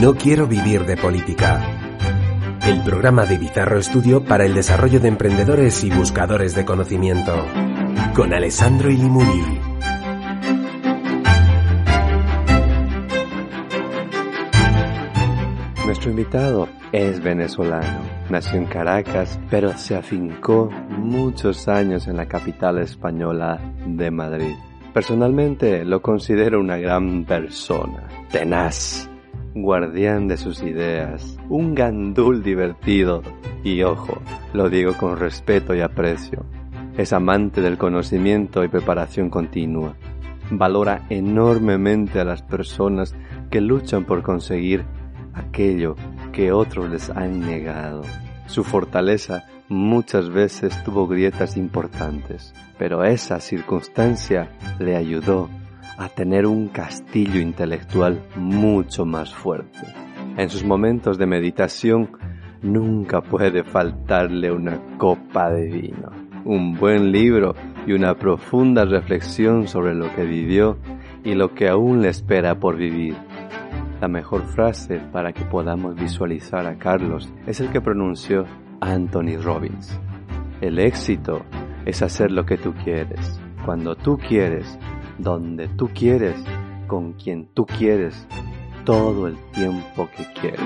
No 0.00 0.14
quiero 0.14 0.46
vivir 0.46 0.86
de 0.86 0.96
política. 0.96 1.60
El 2.66 2.82
programa 2.82 3.26
de 3.26 3.36
Bizarro 3.36 3.78
Estudio 3.78 4.24
para 4.24 4.46
el 4.46 4.54
desarrollo 4.54 4.98
de 4.98 5.08
emprendedores 5.08 5.84
y 5.84 5.90
buscadores 5.90 6.54
de 6.54 6.64
conocimiento. 6.64 7.34
Con 8.14 8.32
Alessandro 8.32 8.90
Ilimuri. 8.90 9.60
Nuestro 15.84 16.10
invitado 16.12 16.66
es 16.92 17.22
venezolano. 17.22 18.00
Nació 18.30 18.56
en 18.56 18.64
Caracas, 18.64 19.38
pero 19.50 19.76
se 19.76 19.96
afincó 19.96 20.70
muchos 20.88 21.68
años 21.68 22.08
en 22.08 22.16
la 22.16 22.24
capital 22.24 22.78
española 22.78 23.60
de 23.84 24.10
Madrid. 24.10 24.54
Personalmente 24.94 25.84
lo 25.84 26.00
considero 26.00 26.58
una 26.58 26.78
gran 26.78 27.26
persona, 27.26 28.08
tenaz, 28.30 29.09
guardián 29.54 30.28
de 30.28 30.36
sus 30.36 30.62
ideas, 30.62 31.38
un 31.48 31.74
gandul 31.74 32.42
divertido 32.42 33.22
y 33.64 33.82
ojo, 33.82 34.20
lo 34.52 34.70
digo 34.70 34.94
con 34.94 35.18
respeto 35.18 35.74
y 35.74 35.80
aprecio. 35.80 36.44
Es 36.96 37.12
amante 37.12 37.60
del 37.60 37.78
conocimiento 37.78 38.64
y 38.64 38.68
preparación 38.68 39.30
continua. 39.30 39.94
Valora 40.50 41.06
enormemente 41.08 42.20
a 42.20 42.24
las 42.24 42.42
personas 42.42 43.14
que 43.50 43.60
luchan 43.60 44.04
por 44.04 44.22
conseguir 44.22 44.84
aquello 45.34 45.94
que 46.32 46.52
otros 46.52 46.90
les 46.90 47.10
han 47.10 47.40
negado. 47.40 48.02
Su 48.46 48.64
fortaleza 48.64 49.44
muchas 49.68 50.28
veces 50.30 50.82
tuvo 50.82 51.06
grietas 51.06 51.56
importantes, 51.56 52.52
pero 52.78 53.04
esa 53.04 53.38
circunstancia 53.40 54.50
le 54.80 54.96
ayudó 54.96 55.48
a 56.00 56.08
tener 56.08 56.46
un 56.46 56.68
castillo 56.68 57.42
intelectual 57.42 58.22
mucho 58.34 59.04
más 59.04 59.34
fuerte. 59.34 59.80
En 60.38 60.48
sus 60.48 60.64
momentos 60.64 61.18
de 61.18 61.26
meditación 61.26 62.12
nunca 62.62 63.20
puede 63.20 63.64
faltarle 63.64 64.50
una 64.50 64.80
copa 64.96 65.50
de 65.50 65.66
vino, 65.66 66.08
un 66.46 66.74
buen 66.74 67.12
libro 67.12 67.54
y 67.86 67.92
una 67.92 68.14
profunda 68.14 68.86
reflexión 68.86 69.68
sobre 69.68 69.94
lo 69.94 70.10
que 70.14 70.24
vivió 70.24 70.78
y 71.22 71.34
lo 71.34 71.52
que 71.52 71.68
aún 71.68 72.00
le 72.00 72.08
espera 72.08 72.58
por 72.58 72.78
vivir. 72.78 73.14
La 74.00 74.08
mejor 74.08 74.46
frase 74.46 75.02
para 75.12 75.34
que 75.34 75.44
podamos 75.44 75.96
visualizar 75.96 76.66
a 76.66 76.78
Carlos 76.78 77.30
es 77.46 77.60
el 77.60 77.70
que 77.70 77.82
pronunció 77.82 78.46
Anthony 78.80 79.36
Robbins. 79.38 80.00
El 80.62 80.78
éxito 80.78 81.42
es 81.84 82.00
hacer 82.00 82.30
lo 82.30 82.46
que 82.46 82.56
tú 82.56 82.72
quieres, 82.72 83.38
cuando 83.66 83.94
tú 83.96 84.16
quieres 84.16 84.78
donde 85.22 85.68
tú 85.68 85.90
quieres, 85.94 86.36
con 86.86 87.12
quien 87.12 87.46
tú 87.54 87.66
quieres, 87.66 88.26
todo 88.84 89.26
el 89.26 89.36
tiempo 89.52 90.08
que 90.16 90.24
quieres. 90.40 90.60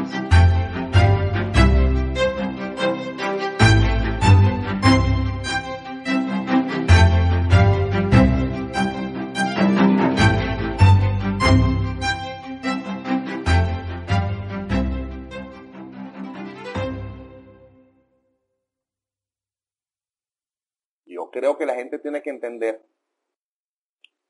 Yo 21.07 21.31
creo 21.31 21.59
que 21.59 21.67
la 21.67 21.75
gente 21.75 21.99
tiene 21.99 22.23
que 22.23 22.31
entender 22.31 22.94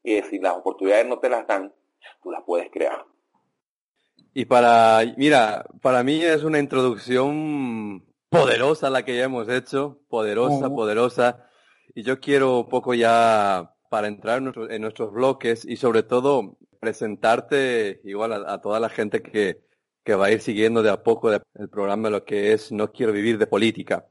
que 0.04 0.22
si 0.22 0.38
las 0.38 0.54
oportunidades 0.56 1.06
no 1.06 1.18
te 1.18 1.30
las 1.30 1.46
dan, 1.46 1.72
tú 2.22 2.30
las 2.30 2.42
puedes 2.44 2.70
crear. 2.70 3.04
Y 4.34 4.44
para, 4.44 5.00
mira, 5.16 5.64
para 5.80 6.02
mí 6.02 6.22
es 6.22 6.44
una 6.44 6.58
introducción 6.58 8.04
poderosa 8.28 8.90
la 8.90 9.04
que 9.04 9.16
ya 9.16 9.24
hemos 9.24 9.48
hecho, 9.48 10.00
poderosa, 10.08 10.68
poderosa. 10.68 11.48
Y 11.94 12.02
yo 12.02 12.20
quiero 12.20 12.60
un 12.60 12.68
poco 12.68 12.94
ya, 12.94 13.74
para 13.88 14.08
entrar 14.08 14.42
en, 14.70 14.82
nuestros 14.82 15.12
bloques 15.12 15.64
y 15.64 15.76
sobre 15.76 16.02
todo 16.02 16.58
presentarte 16.80 18.00
igual 18.04 18.32
a, 18.32 18.60
toda 18.60 18.80
la 18.80 18.88
gente 18.88 19.22
que, 19.22 19.62
que, 20.02 20.14
va 20.16 20.26
a 20.26 20.32
ir 20.32 20.40
siguiendo 20.40 20.82
de 20.82 20.90
a 20.90 21.02
poco 21.02 21.32
el 21.32 21.68
programa 21.70 22.10
lo 22.10 22.24
que 22.24 22.52
es 22.52 22.72
No 22.72 22.92
quiero 22.92 23.12
vivir 23.12 23.38
de 23.38 23.46
política. 23.46 24.06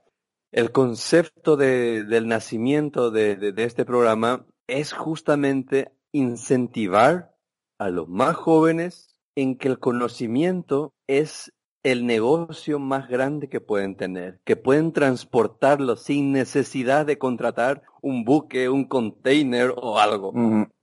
El 0.51 0.71
concepto 0.71 1.57
de, 1.57 2.03
del 2.03 2.27
nacimiento 2.27 3.11
de, 3.11 3.35
de 3.35 3.63
este 3.63 3.83
programa 3.83 4.45
es 4.67 4.93
justamente 4.93 5.91
incentivar 6.11 7.35
a 7.79 7.89
los 7.89 8.07
más 8.07 8.35
jóvenes 8.35 9.15
en 9.35 9.57
que 9.57 9.67
el 9.67 9.79
conocimiento 9.79 10.93
es 11.07 11.51
el 11.83 12.05
negocio 12.05 12.79
más 12.79 13.09
grande 13.09 13.49
que 13.49 13.59
pueden 13.59 13.95
tener, 13.95 14.39
que 14.45 14.55
pueden 14.55 14.93
transportarlo 14.93 15.97
sin 15.97 16.31
necesidad 16.31 17.05
de 17.05 17.17
contratar 17.17 17.83
un 18.01 18.23
buque, 18.23 18.69
un 18.69 18.85
container 18.85 19.73
o 19.75 19.99
algo, 19.99 20.31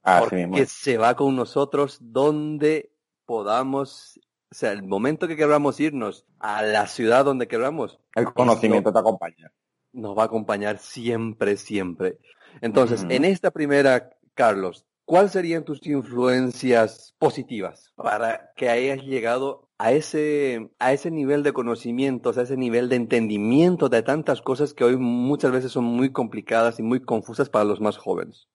porque 0.02 0.66
se 0.66 0.98
va 0.98 1.16
con 1.16 1.36
nosotros 1.36 1.98
donde 2.02 2.92
podamos, 3.24 4.20
o 4.50 4.54
sea, 4.54 4.72
el 4.72 4.82
momento 4.82 5.26
que 5.26 5.36
queramos 5.36 5.80
irnos 5.80 6.26
a 6.38 6.62
la 6.62 6.86
ciudad 6.86 7.24
donde 7.24 7.48
queramos. 7.48 7.98
El 8.14 8.32
conocimiento 8.34 8.92
te 8.92 8.98
acompaña. 8.98 9.52
Nos 9.92 10.16
va 10.16 10.22
a 10.22 10.26
acompañar 10.26 10.78
siempre, 10.78 11.56
siempre. 11.56 12.18
Entonces, 12.60 13.06
en 13.08 13.24
esta 13.24 13.50
primera, 13.50 14.10
Carlos, 14.34 14.86
¿cuáles 15.04 15.32
serían 15.32 15.64
tus 15.64 15.84
influencias 15.86 17.14
positivas 17.18 17.92
para 17.96 18.52
que 18.56 18.68
hayas 18.68 19.02
llegado 19.02 19.68
a 19.78 19.92
ese, 19.92 20.70
a 20.78 20.92
ese 20.92 21.10
nivel 21.10 21.42
de 21.42 21.52
conocimientos, 21.52 22.36
a 22.36 22.42
ese 22.42 22.56
nivel 22.56 22.88
de 22.88 22.96
entendimiento 22.96 23.88
de 23.88 24.02
tantas 24.02 24.42
cosas 24.42 24.74
que 24.74 24.84
hoy 24.84 24.96
muchas 24.96 25.52
veces 25.52 25.72
son 25.72 25.84
muy 25.84 26.12
complicadas 26.12 26.78
y 26.78 26.82
muy 26.82 27.00
confusas 27.00 27.48
para 27.48 27.64
los 27.64 27.80
más 27.80 27.96
jóvenes? 27.96 28.48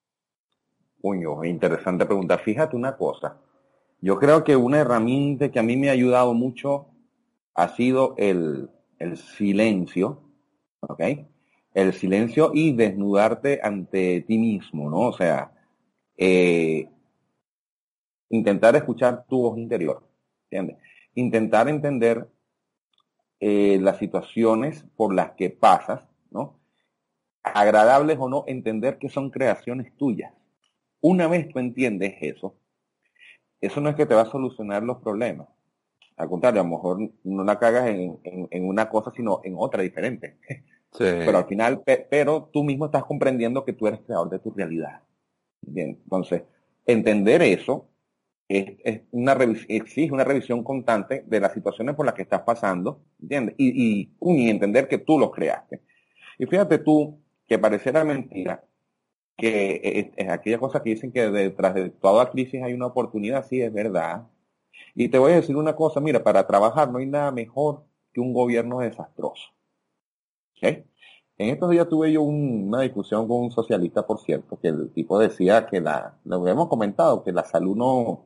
Puño, 1.02 1.44
interesante 1.44 2.06
pregunta. 2.06 2.38
Fíjate 2.38 2.76
una 2.76 2.96
cosa. 2.96 3.42
Yo 4.02 4.20
creo 4.20 4.44
que 4.44 4.56
una 4.56 4.80
herramienta 4.80 5.50
que 5.50 5.60
a 5.60 5.64
mí 5.64 5.78
me 5.78 5.90
ha 5.90 5.94
ayudado 5.94 6.34
mucho 6.34 6.90
ha 7.56 7.70
sido 7.70 8.14
el, 8.18 8.70
el 9.00 9.18
silencio, 9.18 10.22
¿ok? 10.82 11.02
El 11.76 11.94
silencio 11.94 12.52
y 12.54 12.72
desnudarte 12.72 13.60
ante 13.62 14.22
ti 14.22 14.38
mismo, 14.38 14.90
¿no? 14.90 15.10
O 15.10 15.14
sea, 15.14 15.52
eh, 16.18 16.90
intentar 18.30 18.78
escuchar 18.78 19.26
tu 19.28 19.42
voz 19.42 19.58
interior, 19.58 20.08
¿entiendes? 20.46 20.78
Intentar 21.16 21.68
entender 21.68 22.30
eh, 23.42 23.78
las 23.82 23.98
situaciones 23.98 24.86
por 24.96 25.14
las 25.14 25.32
que 25.32 25.50
pasas, 25.50 26.08
¿no? 26.32 26.58
Agradables 27.44 28.18
o 28.22 28.30
no, 28.30 28.46
entender 28.48 28.98
que 28.98 29.10
son 29.10 29.30
creaciones 29.30 29.94
tuyas. 29.98 30.34
Una 31.02 31.28
vez 31.28 31.50
tú 31.50 31.60
entiendes 31.60 32.16
eso, 32.22 32.56
eso 33.60 33.82
no 33.82 33.90
es 33.90 33.96
que 33.96 34.06
te 34.06 34.16
va 34.16 34.22
a 34.22 34.32
solucionar 34.32 34.82
los 34.82 35.02
problemas. 35.02 35.50
Al 36.16 36.30
contrario, 36.30 36.62
a 36.62 36.64
lo 36.64 36.70
mejor 36.70 37.12
no 37.26 37.44
la 37.44 37.60
cagas 37.60 37.90
en, 37.90 38.18
en 38.24 38.68
una 38.68 38.88
cosa, 38.90 39.12
sino 39.14 39.42
en 39.44 39.56
otra 39.58 39.84
diferente. 39.84 40.38
Pero 40.98 41.38
al 41.38 41.46
final, 41.46 41.82
pero 42.10 42.50
tú 42.52 42.64
mismo 42.64 42.86
estás 42.86 43.04
comprendiendo 43.04 43.66
que 43.66 43.74
tú 43.74 43.88
eres 43.88 44.02
creador 44.02 44.30
de 44.30 44.40
tu 44.40 44.52
realidad. 44.52 45.02
Entonces, 45.66 46.44
entender 46.86 47.42
eso 47.42 47.88
es, 48.48 48.78
es 48.84 49.02
una 49.12 49.34
exige 49.68 50.14
una 50.14 50.24
revisión 50.24 50.64
constante 50.64 51.24
de 51.26 51.40
las 51.40 51.54
situaciones 51.54 51.96
por 51.96 52.06
las 52.06 52.16
que 52.16 52.22
estás 52.22 52.42
pasando, 52.42 53.02
¿entiendes? 53.22 53.56
Y, 53.58 54.10
entender 54.50 54.88
que 54.88 55.00
tú 55.00 55.20
lo 55.20 55.32
creaste. 55.32 55.82
Y 56.38 56.46
fíjate 56.46 56.78
tú 56.80 57.20
que 57.48 57.58
pareciera 57.58 58.04
mentira 58.04 58.64
que 59.38 60.14
es, 60.16 60.30
aquella 60.30 60.60
cosa 60.60 60.82
que 60.82 60.92
dicen 60.92 61.12
que 61.12 61.30
detrás 61.30 61.74
de 61.74 61.90
toda 61.90 62.32
crisis 62.32 62.64
hay 62.64 62.74
una 62.74 62.88
oportunidad, 62.88 63.46
sí 63.46 63.62
es 63.62 63.74
verdad. 63.74 64.28
Y 64.94 65.10
te 65.10 65.18
voy 65.18 65.34
a 65.34 65.36
decir 65.36 65.58
una 65.58 65.76
cosa, 65.76 66.00
mira, 66.00 66.24
para 66.24 66.48
trabajar 66.48 66.90
no 66.90 67.00
hay 67.00 67.06
nada 67.06 67.32
mejor 67.32 67.84
que 68.14 68.22
un 68.22 68.34
gobierno 68.34 68.80
desastroso. 68.80 69.50
En 71.38 71.50
estos 71.50 71.70
días 71.70 71.90
tuve 71.90 72.14
yo 72.14 72.22
una 72.22 72.82
discusión 72.82 73.28
con 73.28 73.42
un 73.42 73.52
socialista, 73.52 74.08
por 74.08 74.22
cierto, 74.22 74.58
que 74.62 74.70
el 74.70 74.90
tipo 74.92 75.20
decía 75.20 75.68
que 75.68 75.82
la, 75.82 76.16
lo 76.24 76.38
habíamos 76.38 76.70
comentado, 76.70 77.24
que 77.24 77.34
la 77.34 77.44
salud 77.44 77.76
no, 77.76 78.24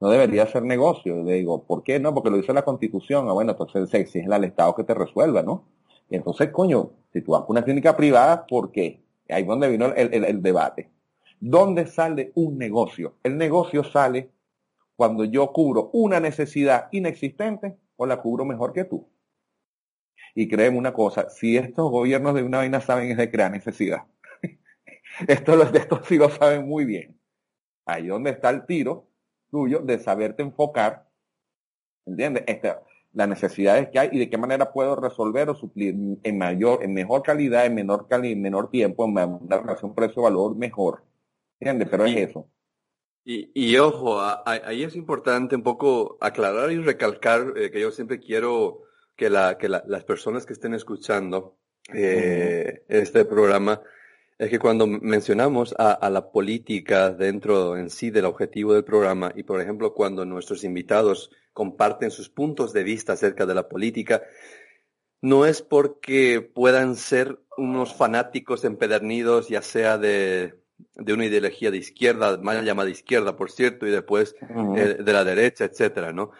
no 0.00 0.08
debería 0.08 0.44
ser 0.46 0.64
negocio. 0.64 1.22
Le 1.22 1.34
digo, 1.34 1.62
¿por 1.62 1.84
qué 1.84 2.00
no? 2.00 2.12
Porque 2.12 2.30
lo 2.30 2.36
dice 2.36 2.52
la 2.52 2.64
constitución. 2.64 3.28
Ah, 3.28 3.32
bueno, 3.32 3.52
entonces 3.52 3.88
se 3.88 3.98
exige 4.00 4.32
al 4.32 4.42
Estado 4.42 4.74
que 4.74 4.82
te 4.82 4.94
resuelva, 4.94 5.42
¿no? 5.42 5.64
Y 6.10 6.16
entonces, 6.16 6.50
coño, 6.50 6.90
si 7.12 7.22
tú 7.22 7.32
vas 7.32 7.42
a 7.42 7.46
una 7.48 7.62
clínica 7.62 7.96
privada, 7.96 8.44
¿por 8.46 8.72
qué? 8.72 9.00
Ahí 9.28 9.42
es 9.42 9.48
donde 9.48 9.68
vino 9.68 9.86
el 9.94 10.42
debate. 10.42 10.90
¿Dónde 11.40 11.86
sale 11.86 12.32
un 12.34 12.58
negocio? 12.58 13.14
El 13.22 13.38
negocio 13.38 13.84
sale 13.84 14.30
cuando 14.96 15.22
yo 15.22 15.52
cubro 15.52 15.90
una 15.92 16.18
necesidad 16.18 16.88
inexistente 16.90 17.76
o 17.96 18.06
la 18.06 18.20
cubro 18.20 18.44
mejor 18.44 18.72
que 18.72 18.82
tú. 18.84 19.06
Y 20.34 20.48
créeme 20.48 20.78
una 20.78 20.92
cosa, 20.92 21.28
si 21.30 21.56
estos 21.56 21.90
gobiernos 21.90 22.34
de 22.34 22.42
una 22.42 22.58
vaina 22.58 22.80
saben 22.80 23.10
es 23.10 23.16
de 23.16 23.30
crear 23.30 23.50
necesidad. 23.50 24.04
esto, 25.28 25.62
estos 25.62 26.06
sí 26.06 26.16
lo 26.16 26.30
saben 26.30 26.66
muy 26.66 26.84
bien. 26.84 27.18
Ahí 27.86 28.06
donde 28.06 28.30
está 28.30 28.50
el 28.50 28.66
tiro 28.66 29.08
tuyo 29.50 29.80
de 29.80 29.98
saberte 29.98 30.42
enfocar 30.42 31.08
¿entiendes? 32.08 32.44
Esta, 32.46 32.82
las 33.12 33.28
necesidades 33.28 33.88
que 33.90 33.98
hay 33.98 34.08
y 34.12 34.18
de 34.18 34.30
qué 34.30 34.38
manera 34.38 34.72
puedo 34.72 34.96
resolver 34.96 35.48
o 35.50 35.54
suplir 35.54 35.94
en 36.22 36.38
mayor, 36.38 36.82
en 36.82 36.94
mejor 36.94 37.22
calidad, 37.22 37.66
en 37.66 37.74
menor 37.74 38.08
calidad, 38.08 38.32
en 38.32 38.42
menor 38.42 38.70
tiempo, 38.70 39.04
en 39.04 39.12
una 39.12 39.58
relación 39.58 39.94
precio-valor 39.94 40.56
mejor. 40.56 41.04
¿Entiendes? 41.60 41.88
Pero 41.90 42.04
es 42.06 42.16
eso. 42.16 42.48
Y, 43.24 43.50
y 43.54 43.76
ojo, 43.76 44.20
ahí 44.46 44.82
es 44.82 44.96
importante 44.96 45.54
un 45.54 45.62
poco 45.62 46.16
aclarar 46.20 46.72
y 46.72 46.78
recalcar 46.78 47.52
eh, 47.56 47.70
que 47.70 47.80
yo 47.80 47.90
siempre 47.90 48.20
quiero 48.20 48.82
que, 49.18 49.28
la, 49.28 49.58
que 49.58 49.68
la, 49.68 49.82
las 49.86 50.04
personas 50.04 50.46
que 50.46 50.52
estén 50.52 50.74
escuchando 50.74 51.58
eh, 51.92 52.84
este 52.88 53.24
programa 53.24 53.82
es 54.38 54.48
que 54.48 54.60
cuando 54.60 54.86
mencionamos 54.86 55.74
a, 55.76 55.90
a, 55.90 56.08
la 56.08 56.30
política 56.30 57.10
dentro 57.10 57.76
en 57.76 57.90
sí 57.90 58.10
del 58.10 58.26
objetivo 58.26 58.72
del 58.74 58.84
programa 58.84 59.32
y 59.34 59.42
por 59.42 59.60
ejemplo 59.60 59.92
cuando 59.92 60.24
nuestros 60.24 60.62
invitados 60.62 61.32
comparten 61.52 62.12
sus 62.12 62.28
puntos 62.28 62.72
de 62.72 62.84
vista 62.84 63.14
acerca 63.14 63.44
de 63.44 63.54
la 63.56 63.68
política, 63.68 64.22
no 65.20 65.44
es 65.44 65.62
porque 65.62 66.40
puedan 66.40 66.94
ser 66.94 67.40
unos 67.56 67.92
fanáticos 67.96 68.64
empedernidos, 68.64 69.48
ya 69.48 69.62
sea 69.62 69.98
de, 69.98 70.54
de 70.94 71.12
una 71.12 71.26
ideología 71.26 71.72
de 71.72 71.78
izquierda, 71.78 72.38
mal 72.38 72.64
llamada 72.64 72.88
izquierda, 72.88 73.36
por 73.36 73.50
cierto, 73.50 73.84
y 73.84 73.90
después 73.90 74.36
eh, 74.76 74.98
de 75.00 75.12
la 75.12 75.24
derecha, 75.24 75.64
etcétera, 75.64 76.12
¿no? 76.12 76.30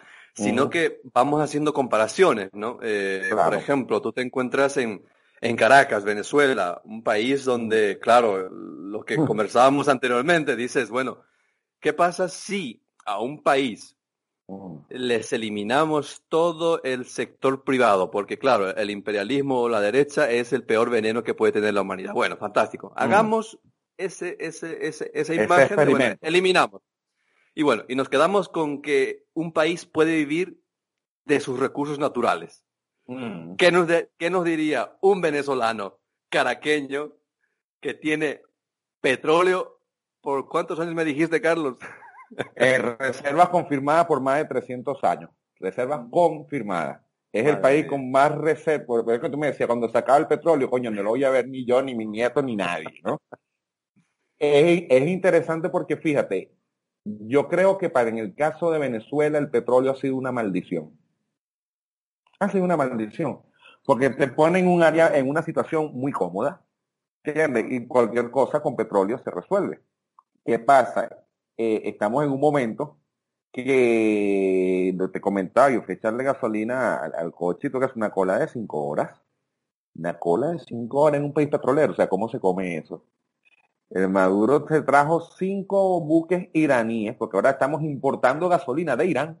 Sino 0.43 0.69
que 0.69 1.01
vamos 1.13 1.41
haciendo 1.41 1.73
comparaciones, 1.73 2.49
¿no? 2.53 2.79
Eh, 2.81 3.29
Por 3.31 3.55
ejemplo, 3.55 4.01
tú 4.01 4.11
te 4.11 4.21
encuentras 4.21 4.77
en, 4.77 5.03
en 5.41 5.55
Caracas, 5.55 6.03
Venezuela, 6.03 6.81
un 6.83 7.03
país 7.03 7.45
donde, 7.45 7.99
claro, 7.99 8.49
lo 8.49 9.03
que 9.03 9.17
conversábamos 9.17 9.87
anteriormente, 9.87 10.55
dices, 10.55 10.89
bueno, 10.89 11.19
¿qué 11.79 11.93
pasa 11.93 12.29
si 12.29 12.81
a 13.05 13.19
un 13.21 13.41
país 13.43 13.95
les 14.89 15.31
eliminamos 15.33 16.23
todo 16.27 16.81
el 16.83 17.05
sector 17.05 17.63
privado, 17.63 18.09
porque 18.09 18.39
claro, 18.39 18.75
el 18.75 18.89
imperialismo 18.89 19.61
o 19.61 19.69
la 19.69 19.79
derecha 19.79 20.29
es 20.29 20.53
el 20.53 20.63
peor 20.63 20.89
veneno 20.89 21.23
que 21.23 21.33
puede 21.33 21.53
tener 21.53 21.73
la 21.73 21.81
humanidad. 21.81 22.13
Bueno, 22.13 22.35
fantástico. 22.37 22.91
Hagamos 22.95 23.59
ese, 23.97 24.37
ese, 24.39 24.87
ese, 24.87 25.11
esa 25.13 25.33
imagen, 25.35 26.17
eliminamos. 26.21 26.81
Y 27.59 27.61
bueno, 27.61 27.83
y 27.89 27.95
nos 27.95 28.07
quedamos 28.07 28.47
con 28.47 28.81
que 28.81 29.25
un 29.33 29.51
país 29.51 29.85
puede 29.85 30.15
vivir 30.15 30.63
de 31.25 31.41
sus 31.41 31.59
recursos 31.59 31.99
naturales. 31.99 32.65
¿Qué, 33.57 33.69
nos 33.69 33.85
¿Qué 34.17 34.29
nos 34.29 34.45
diría 34.45 34.95
un 35.01 35.19
venezolano 35.19 35.99
caraqueño 36.29 37.17
que 37.81 37.93
tiene 37.95 38.43
petróleo? 39.01 39.81
¿Por 40.21 40.47
cuántos 40.47 40.79
años 40.79 40.95
me 40.95 41.03
dijiste, 41.03 41.41
Carlos? 41.41 41.77
Eh, 42.55 42.77
reservas 42.77 43.49
confirmadas 43.49 44.05
por 44.05 44.21
más 44.21 44.37
de 44.37 44.45
300 44.45 45.03
años. 45.03 45.29
Reservas 45.59 46.01
confirmadas. 46.09 47.01
Es 47.33 47.45
el 47.45 47.59
país 47.59 47.87
con 47.87 48.09
más 48.09 48.33
reservas. 48.37 48.85
Por 48.85 49.13
eso 49.13 49.29
tú 49.29 49.37
me 49.37 49.47
decías, 49.47 49.67
cuando 49.67 49.89
se 49.89 49.97
acaba 49.97 50.19
el 50.19 50.27
petróleo, 50.27 50.69
coño, 50.69 50.91
no 50.91 51.03
lo 51.03 51.09
voy 51.09 51.25
a 51.25 51.29
ver 51.29 51.49
ni 51.49 51.65
yo, 51.65 51.81
ni 51.81 51.93
mi 51.93 52.05
nieto, 52.05 52.41
ni 52.41 52.55
nadie, 52.55 53.01
¿no? 53.03 53.19
es, 54.37 54.83
es 54.87 55.07
interesante 55.09 55.69
porque 55.69 55.97
fíjate, 55.97 56.53
yo 57.21 57.47
creo 57.47 57.77
que 57.77 57.89
para 57.89 58.09
en 58.09 58.17
el 58.17 58.35
caso 58.35 58.71
de 58.71 58.79
Venezuela 58.79 59.37
el 59.37 59.49
petróleo 59.49 59.91
ha 59.91 59.95
sido 59.95 60.15
una 60.15 60.31
maldición. 60.31 60.97
Ha 62.39 62.49
sido 62.49 62.63
una 62.63 62.77
maldición. 62.77 63.41
Porque 63.85 64.09
te 64.09 64.27
pone 64.27 64.59
en 64.59 64.67
un 64.67 64.83
área, 64.83 65.17
en 65.17 65.29
una 65.29 65.41
situación 65.41 65.91
muy 65.93 66.11
cómoda. 66.11 66.61
¿Entiendes? 67.23 67.65
Y 67.69 67.87
cualquier 67.87 68.31
cosa 68.31 68.61
con 68.61 68.75
petróleo 68.75 69.19
se 69.19 69.31
resuelve. 69.31 69.81
¿Qué 70.45 70.59
pasa? 70.59 71.09
Eh, 71.57 71.81
estamos 71.85 72.23
en 72.23 72.31
un 72.31 72.39
momento 72.39 72.99
que 73.51 74.93
te 75.09 75.21
comentaba, 75.21 75.71
yo 75.71 75.81
fui 75.81 75.95
gasolina 76.23 76.97
al, 76.97 77.31
coche 77.33 77.67
y 77.67 77.71
que 77.71 77.91
una 77.95 78.11
cola 78.11 78.39
de 78.39 78.47
cinco 78.47 78.85
horas. 78.85 79.19
Una 79.95 80.17
cola 80.19 80.51
de 80.51 80.59
cinco 80.59 81.01
horas 81.01 81.19
en 81.19 81.25
un 81.25 81.33
país 81.33 81.49
petrolero. 81.49 81.93
O 81.93 81.95
sea, 81.95 82.07
¿cómo 82.07 82.29
se 82.29 82.39
come 82.39 82.77
eso? 82.77 83.03
El 83.89 84.09
Maduro 84.09 84.67
se 84.67 84.81
trajo 84.81 85.21
cinco 85.21 86.01
buques 86.01 86.49
iraníes, 86.53 87.15
porque 87.15 87.37
ahora 87.37 87.51
estamos 87.51 87.81
importando 87.83 88.47
gasolina 88.49 88.95
de 88.95 89.07
Irán. 89.07 89.39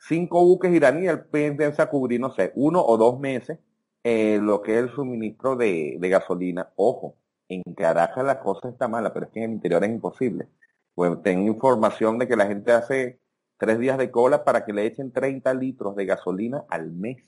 Cinco 0.00 0.44
buques 0.44 0.72
iraníes, 0.72 1.12
el 1.12 1.56
piensa 1.56 1.88
cubrir, 1.88 2.20
no 2.20 2.34
sé, 2.34 2.52
uno 2.56 2.84
o 2.84 2.96
dos 2.96 3.20
meses 3.20 3.58
eh, 4.04 4.38
lo 4.42 4.62
que 4.62 4.74
es 4.74 4.78
el 4.84 4.90
suministro 4.90 5.54
de, 5.56 5.96
de 6.00 6.08
gasolina. 6.08 6.72
Ojo, 6.76 7.16
en 7.48 7.62
Caracas 7.74 8.24
la 8.24 8.40
cosa 8.40 8.68
está 8.68 8.88
mala, 8.88 9.12
pero 9.12 9.26
es 9.26 9.32
que 9.32 9.40
en 9.40 9.50
el 9.50 9.56
interior 9.56 9.84
es 9.84 9.90
imposible. 9.90 10.48
Pues 10.94 11.22
tengo 11.22 11.46
información 11.46 12.18
de 12.18 12.28
que 12.28 12.36
la 12.36 12.46
gente 12.46 12.72
hace 12.72 13.20
tres 13.58 13.78
días 13.78 13.96
de 13.98 14.10
cola 14.10 14.44
para 14.44 14.64
que 14.64 14.72
le 14.72 14.86
echen 14.86 15.12
30 15.12 15.54
litros 15.54 15.94
de 15.94 16.04
gasolina 16.04 16.64
al 16.68 16.90
mes. 16.90 17.22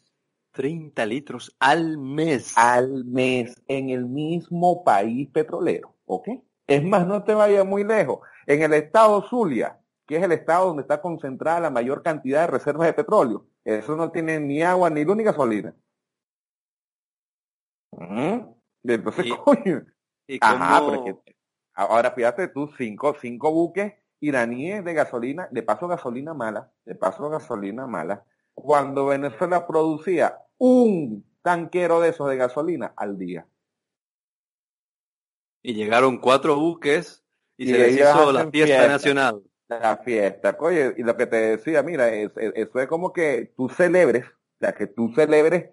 30 0.52 1.06
litros 1.06 1.56
al 1.60 1.98
mes. 1.98 2.54
Al 2.56 3.04
mes, 3.04 3.62
en 3.68 3.90
el 3.90 4.06
mismo 4.06 4.84
país 4.84 5.28
petrolero, 5.30 5.93
¿ok? 6.06 6.28
Es 6.66 6.82
más, 6.82 7.06
no 7.06 7.24
te 7.24 7.34
vayas 7.34 7.66
muy 7.66 7.84
lejos. 7.84 8.20
En 8.46 8.62
el 8.62 8.72
estado 8.74 9.22
Zulia, 9.22 9.80
que 10.06 10.16
es 10.16 10.22
el 10.22 10.32
estado 10.32 10.66
donde 10.66 10.82
está 10.82 11.00
concentrada 11.00 11.60
la 11.60 11.70
mayor 11.70 12.02
cantidad 12.02 12.42
de 12.42 12.46
reservas 12.48 12.86
de 12.86 12.94
petróleo, 12.94 13.46
eso 13.64 13.96
no 13.96 14.10
tiene 14.10 14.40
ni 14.40 14.62
agua 14.62 14.90
ni 14.90 15.04
luz 15.04 15.16
ni 15.16 15.24
gasolina. 15.24 15.74
Entonces, 18.82 19.26
coño. 19.44 19.86
Ajá, 20.40 20.82
pero 20.86 21.22
Ahora 21.74 22.12
fíjate 22.12 22.48
tú, 22.48 22.70
cinco, 22.78 23.16
cinco 23.20 23.50
buques 23.50 23.94
iraníes 24.20 24.84
de 24.84 24.94
gasolina, 24.94 25.48
de 25.50 25.62
paso 25.62 25.88
gasolina 25.88 26.32
mala, 26.32 26.70
de 26.84 26.94
paso 26.94 27.28
gasolina 27.28 27.86
mala, 27.86 28.24
cuando 28.54 29.06
Venezuela 29.06 29.66
producía 29.66 30.38
un 30.56 31.26
tanquero 31.42 32.00
de 32.00 32.10
esos 32.10 32.30
de 32.30 32.36
gasolina 32.36 32.94
al 32.96 33.18
día. 33.18 33.46
Y 35.66 35.72
llegaron 35.72 36.18
cuatro 36.18 36.56
buques 36.56 37.24
y, 37.56 37.68
se 37.68 37.78
les 37.78 37.96
hizo 37.96 38.32
la 38.32 38.50
fiesta, 38.50 38.86
nacional. 38.86 39.42
La 39.66 39.96
fiesta, 39.96 40.54
oye, 40.60 40.94
y 40.98 41.02
lo 41.02 41.16
que 41.16 41.26
te 41.26 41.36
decía, 41.36 41.82
mira, 41.82 42.10
eso 42.10 42.80
es 42.80 42.86
como 42.86 43.14
que 43.14 43.50
tú 43.56 43.70
celebres, 43.70 44.26
o 44.26 44.58
sea, 44.60 44.74
que 44.74 44.86
tú 44.86 45.10
celebres 45.14 45.70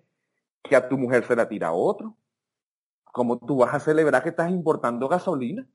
que 0.63 0.77
a 0.77 0.87
tu 0.87 0.97
mujer 0.97 1.25
se 1.25 1.35
la 1.35 1.49
tira 1.49 1.67
a 1.67 1.73
otro. 1.73 2.15
Como 3.03 3.37
tú 3.37 3.57
vas 3.57 3.73
a 3.73 3.81
celebrar 3.81 4.23
que 4.23 4.29
estás 4.29 4.49
importando 4.49 5.09
gasolina. 5.09 5.67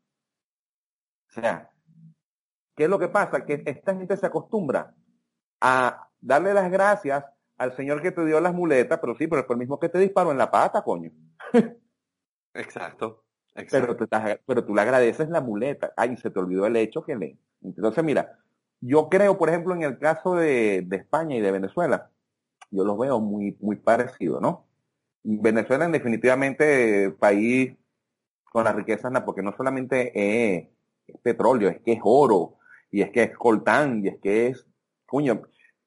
O 1.28 1.32
sea, 1.32 1.70
¿qué 2.74 2.84
es 2.84 2.88
lo 2.88 2.98
que 2.98 3.08
pasa? 3.08 3.44
Que 3.44 3.62
esta 3.66 3.94
gente 3.94 4.16
se 4.16 4.24
acostumbra 4.24 4.94
a 5.60 6.08
darle 6.22 6.54
las 6.54 6.70
gracias 6.70 7.22
al 7.58 7.76
señor 7.76 8.00
que 8.00 8.12
te 8.12 8.24
dio 8.24 8.40
las 8.40 8.54
muletas, 8.54 8.98
pero 8.98 9.14
sí, 9.14 9.26
pero 9.26 9.44
fue 9.44 9.56
el 9.56 9.60
mismo 9.60 9.78
que 9.78 9.90
te 9.90 9.98
disparó 9.98 10.32
en 10.32 10.38
la 10.38 10.50
pata, 10.50 10.82
coño. 10.82 11.12
exacto, 12.54 13.25
Pero, 13.70 13.96
tú, 13.96 14.06
pero 14.46 14.64
tú 14.64 14.74
le 14.74 14.80
agradeces 14.82 15.28
la 15.28 15.40
muleta. 15.40 15.92
Ay, 15.96 16.16
se 16.16 16.30
te 16.30 16.38
olvidó 16.38 16.66
el 16.66 16.76
hecho 16.76 17.04
que 17.04 17.16
le... 17.16 17.38
Entonces, 17.62 18.04
mira, 18.04 18.38
yo 18.80 19.08
creo, 19.08 19.38
por 19.38 19.48
ejemplo, 19.48 19.74
en 19.74 19.82
el 19.82 19.98
caso 19.98 20.34
de, 20.34 20.82
de 20.86 20.96
España 20.96 21.36
y 21.36 21.40
de 21.40 21.50
Venezuela, 21.52 22.10
yo 22.70 22.84
los 22.84 22.98
veo 22.98 23.20
muy, 23.20 23.56
muy 23.60 23.76
parecidos, 23.76 24.40
¿no? 24.40 24.66
Venezuela, 25.22 25.86
en 25.86 25.92
definitivamente, 25.92 27.10
país 27.18 27.74
con 28.44 28.64
las 28.64 28.76
riquezas, 28.76 29.12
porque 29.22 29.42
no 29.42 29.54
solamente 29.56 30.12
es 30.14 30.68
es 31.06 31.20
petróleo, 31.20 31.68
es 31.68 31.80
que 31.80 31.92
es 31.92 32.00
oro, 32.02 32.56
y 32.90 33.02
es 33.02 33.10
que 33.10 33.24
es 33.24 33.36
coltán, 33.36 34.04
y 34.04 34.08
es 34.08 34.18
que 34.18 34.48
es, 34.48 34.66
cuño, 35.06 35.42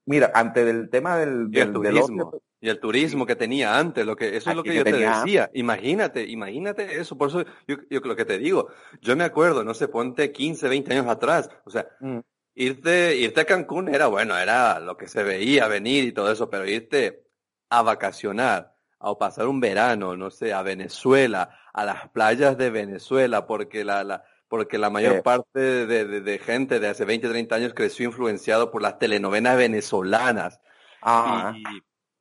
mira, 0.09 0.31
antes 0.33 0.65
del 0.65 0.89
tema 0.89 1.17
del, 1.17 1.49
y 1.51 1.59
el 1.59 1.71
turismo, 1.71 2.41
y 2.59 2.67
el 2.67 2.79
turismo 2.79 3.27
que 3.27 3.35
tenía 3.35 3.77
antes, 3.77 4.03
lo 4.07 4.15
que, 4.15 4.35
eso 4.35 4.49
es 4.49 4.55
lo 4.55 4.63
que, 4.63 4.73
yo 4.73 4.83
te 4.83 4.91
decía, 4.91 5.51
imagínate, 5.53 6.25
imagínate 6.27 6.99
eso, 6.99 7.15
por 7.15 7.29
eso 7.29 7.45
yo, 7.67 7.77
yo 7.91 7.99
lo 7.99 8.15
que 8.15 8.25
te 8.25 8.39
digo, 8.39 8.69
yo 9.01 9.15
me 9.15 9.23
acuerdo, 9.23 9.63
no 9.63 9.75
sé, 9.75 9.87
ponte 9.87 10.31
15, 10.31 10.67
20 10.67 10.93
años 10.93 11.05
atrás, 11.05 11.51
o 11.63 11.69
sea, 11.69 11.87
mm. 11.99 12.19
irte, 12.55 13.17
irte 13.17 13.41
a 13.41 13.45
Cancún 13.45 13.87
era, 13.87 14.07
bueno, 14.07 14.35
era 14.35 14.79
lo 14.79 14.97
que 14.97 15.07
se 15.07 15.21
veía 15.21 15.67
venir 15.67 16.05
y 16.05 16.11
todo 16.11 16.31
eso, 16.31 16.49
pero 16.49 16.67
irte 16.67 17.27
a 17.69 17.83
vacacionar, 17.83 18.73
a 18.97 19.15
pasar 19.15 19.47
un 19.47 19.59
verano, 19.59 20.17
no 20.17 20.31
sé, 20.31 20.53
a 20.53 20.63
Venezuela, 20.63 21.55
a 21.71 21.85
las 21.85 22.09
playas 22.09 22.57
de 22.57 22.71
Venezuela, 22.71 23.45
porque 23.45 23.85
la, 23.85 24.03
la, 24.03 24.23
porque 24.49 24.79
la 24.79 24.89
mayor 24.89 25.21
parte 25.21 25.59
de, 25.59 26.21
de, 26.21 26.39
gente 26.39 26.79
de 26.79 26.87
hace 26.87 27.05
20, 27.05 27.29
30 27.29 27.55
años 27.55 27.73
creció 27.75 28.05
influenciado 28.07 28.71
por 28.71 28.81
las 28.81 28.97
telenovelas 28.97 29.55
venezolanas. 29.55 30.59
Ah. 31.03 31.53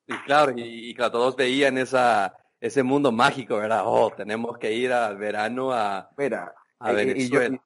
Y, 0.06 0.14
claro, 0.26 0.52
y, 0.54 0.94
claro, 0.94 1.12
todos 1.12 1.36
veían 1.36 1.78
esa, 1.78 2.36
ese 2.60 2.82
mundo 2.82 3.10
mágico, 3.12 3.56
¿verdad? 3.56 3.82
Oh, 3.86 4.12
tenemos 4.14 4.58
que 4.58 4.72
ir 4.74 4.92
al 4.92 5.16
verano 5.16 5.72
a, 5.72 6.10
Mira, 6.18 6.54
a 6.78 6.92
Venezuela. 6.92 7.58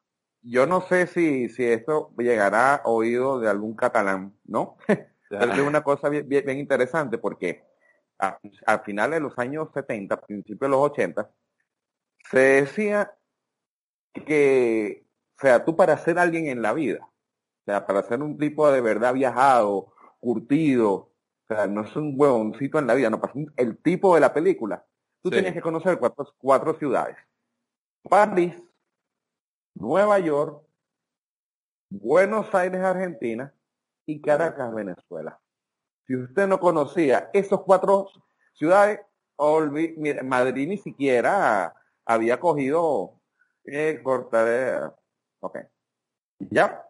yo, 0.42 0.66
no 0.66 0.80
sé 0.80 1.08
si, 1.08 1.48
si 1.48 1.64
esto 1.64 2.14
llegará 2.16 2.76
a 2.76 2.82
oído 2.84 3.40
de 3.40 3.50
algún 3.50 3.74
catalán, 3.74 4.32
¿no? 4.44 4.76
Pero 5.28 5.52
es 5.52 5.60
una 5.60 5.82
cosa 5.82 6.08
bien, 6.08 6.28
bien, 6.28 6.58
interesante 6.58 7.18
porque 7.18 7.64
a, 8.18 8.38
a 8.66 8.78
finales 8.80 9.16
de 9.16 9.22
los 9.22 9.38
años 9.38 9.68
70, 9.74 10.20
principios 10.20 10.60
de 10.60 10.68
los 10.68 10.90
80, 10.90 11.30
se 12.30 12.38
decía 12.38 13.12
que, 14.12 15.06
o 15.38 15.40
sea, 15.40 15.64
tú 15.64 15.76
para 15.76 15.96
ser 15.98 16.18
alguien 16.18 16.46
en 16.46 16.62
la 16.62 16.72
vida, 16.72 17.04
o 17.04 17.64
sea, 17.66 17.86
para 17.86 18.02
ser 18.02 18.22
un 18.22 18.38
tipo 18.38 18.70
de 18.70 18.80
verdad 18.80 19.14
viajado 19.14 19.92
curtido, 20.20 20.92
o 20.94 21.10
sea, 21.48 21.66
no 21.66 21.82
es 21.82 21.94
un 21.96 22.14
huevoncito 22.16 22.78
en 22.78 22.86
la 22.86 22.94
vida, 22.94 23.10
no 23.10 23.20
pasa 23.20 23.34
el 23.56 23.78
tipo 23.78 24.14
de 24.14 24.20
la 24.20 24.32
película. 24.32 24.84
Tú 25.22 25.30
Sí. 25.30 25.36
tenías 25.36 25.54
que 25.54 25.60
conocer 25.60 25.98
cuatro, 25.98 26.26
cuatro 26.38 26.74
ciudades. 26.74 27.16
París, 28.08 28.54
Nueva 29.74 30.18
York, 30.18 30.62
Buenos 31.90 32.52
Aires, 32.54 32.80
Argentina 32.80 33.54
y 34.06 34.20
Caracas, 34.20 34.74
Venezuela. 34.74 35.38
Si 36.06 36.16
usted 36.16 36.46
no 36.48 36.58
conocía 36.58 37.30
esos 37.32 37.62
cuatro 37.62 38.08
ciudades, 38.54 39.00
Madrid 40.24 40.68
ni 40.68 40.78
siquiera 40.78 41.74
había 42.04 42.40
cogido 42.40 43.20
eh, 43.64 44.00
cortar, 44.02 44.94
ok. 45.40 45.58
¿Ya? 46.50 46.84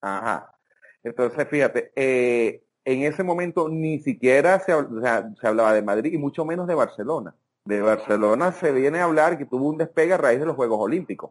Ajá. 0.00 0.54
Entonces, 1.02 1.48
fíjate, 1.48 1.92
eh, 1.96 2.64
en 2.84 3.02
ese 3.02 3.22
momento 3.22 3.68
ni 3.68 4.00
siquiera 4.00 4.58
se, 4.60 4.72
se 4.72 5.46
hablaba 5.46 5.72
de 5.72 5.82
Madrid 5.82 6.12
y 6.12 6.18
mucho 6.18 6.44
menos 6.44 6.66
de 6.66 6.74
Barcelona. 6.74 7.34
De 7.64 7.80
Barcelona 7.80 8.52
se 8.52 8.72
viene 8.72 9.00
a 9.00 9.04
hablar 9.04 9.38
que 9.38 9.46
tuvo 9.46 9.68
un 9.68 9.78
despegue 9.78 10.12
a 10.12 10.18
raíz 10.18 10.38
de 10.38 10.46
los 10.46 10.56
Juegos 10.56 10.78
Olímpicos. 10.80 11.30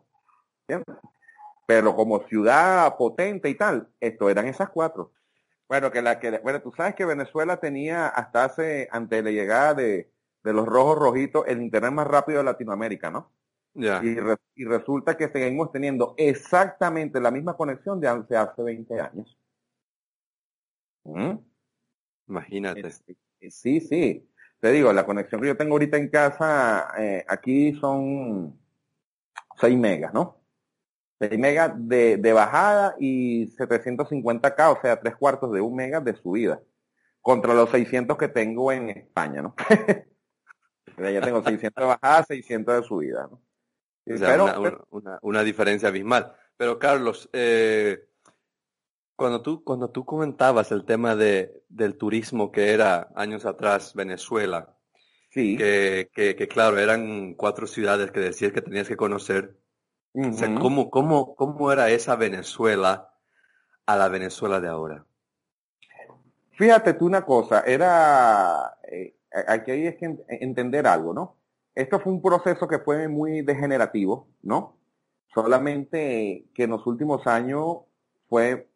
Pero 1.68 1.96
como 1.96 2.28
ciudad 2.28 2.98
potente 2.98 3.50
y 3.50 3.56
tal, 3.56 3.88
esto 4.00 4.30
eran 4.30 4.48
esas 4.48 4.70
cuatro. 4.70 5.12
Bueno, 5.68 5.92
que 5.92 6.02
la 6.02 6.20
que, 6.20 6.40
bueno, 6.40 6.62
tú 6.62 6.72
sabes 6.72 6.96
que 6.96 7.06
Venezuela 7.06 7.58
tenía 7.58 8.08
hasta 8.08 8.46
hace, 8.46 8.88
ante 8.92 9.22
la 9.22 9.32
llegada 9.32 9.74
de, 9.76 10.12
de 10.44 10.54
los 10.54 10.68
rojos 10.68 10.98
rojitos, 10.98 11.46
el 11.48 11.62
internet 11.62 11.92
más 11.92 12.08
rápido 12.08 12.40
de 12.40 12.46
Latinoamérica, 12.46 13.10
¿no? 13.10 13.32
Y, 14.02 14.16
re- 14.16 14.38
y 14.56 14.66
resulta 14.66 15.18
que 15.18 15.30
seguimos 15.30 15.72
teniendo 15.72 16.14
exactamente 16.18 17.20
la 17.22 17.32
misma 17.32 17.56
conexión 17.58 18.00
de 18.00 18.08
hace, 18.08 18.36
hace 18.38 18.62
20 18.64 19.00
años. 19.00 19.38
¿Mm? 21.04 21.38
Imagínate. 22.28 22.82
Sí, 23.50 23.82
sí. 23.82 24.30
Te 24.60 24.72
digo, 24.72 24.94
la 24.94 25.06
conexión 25.06 25.42
que 25.42 25.48
yo 25.48 25.58
tengo 25.58 25.74
ahorita 25.74 25.98
en 25.98 26.10
casa, 26.10 26.90
eh, 26.98 27.26
aquí 27.28 27.74
son 27.76 28.60
6 29.60 29.78
megas, 29.78 30.14
¿no? 30.14 30.42
6 31.20 31.40
megas 31.40 31.74
de, 31.78 32.18
de 32.18 32.34
bajada 32.34 32.96
y 33.00 33.48
750K, 33.50 34.78
o 34.78 34.82
sea, 34.82 35.00
tres 35.00 35.16
cuartos 35.18 35.52
de 35.54 35.62
un 35.62 35.76
mega 35.76 36.02
de 36.02 36.16
subida. 36.16 36.62
Contra 37.22 37.54
los 37.56 37.70
600 37.72 38.18
que 38.18 38.30
tengo 38.30 38.72
en 38.72 38.90
España, 38.92 39.42
¿no? 39.44 39.56
Ya 40.98 41.22
tengo 41.22 41.44
600 41.44 41.82
de 41.84 41.88
bajada, 41.88 42.24
600 42.24 42.76
de 42.82 42.88
subida, 42.88 43.28
¿no? 43.30 43.42
O 44.12 44.18
sea, 44.18 44.30
Pero- 44.30 44.44
una, 44.46 44.60
una- 44.60 44.80
una- 44.90 45.20
una 45.22 45.44
diferencia 45.44 45.90
abismal. 45.90 46.34
Pero 46.58 46.78
Carlos, 46.80 47.30
eh, 47.34 48.06
cuando 49.16 49.42
tú, 49.42 49.64
cuando 49.64 49.90
tú 49.90 50.06
comentabas 50.06 50.72
el 50.72 50.86
tema 50.86 51.16
de, 51.16 51.64
del 51.70 51.96
turismo 51.98 52.52
que 52.52 52.74
era 52.74 53.10
años 53.16 53.46
atrás 53.46 53.94
Venezuela, 53.94 54.76
sí. 55.30 55.56
que, 55.58 56.10
que, 56.14 56.36
que 56.36 56.48
claro, 56.48 56.78
eran 56.78 57.34
cuatro 57.36 57.66
ciudades 57.68 58.12
que 58.12 58.20
decías 58.20 58.52
que 58.52 58.62
tenías 58.62 58.88
que 58.88 58.98
conocer. 58.98 59.58
O 60.14 60.32
sea. 60.34 60.54
¿cómo, 60.56 60.90
cómo, 60.92 61.36
cómo 61.36 61.72
era 61.72 61.90
esa 61.90 62.16
Venezuela 62.16 63.14
a 63.86 63.96
la 63.96 64.10
Venezuela 64.10 64.60
de 64.62 64.68
ahora? 64.68 65.06
Fíjate 66.52 66.94
tú 66.94 67.06
una 67.08 67.26
cosa, 67.26 67.62
era, 67.62 68.78
eh, 68.84 69.16
aquí 69.48 69.72
hay 69.72 69.96
que 69.98 70.06
en- 70.06 70.24
entender 70.28 70.86
algo, 70.86 71.14
¿no? 71.14 71.36
Esto 71.76 72.00
fue 72.00 72.14
un 72.14 72.22
proceso 72.22 72.68
que 72.68 72.80
fue 72.80 73.08
muy 73.08 73.42
degenerativo, 73.42 74.28
¿no? 74.44 74.78
Solamente 75.34 76.46
que 76.54 76.64
en 76.64 76.70
los 76.72 76.86
últimos 76.86 77.26
años 77.28 77.78
fue, 78.30 78.70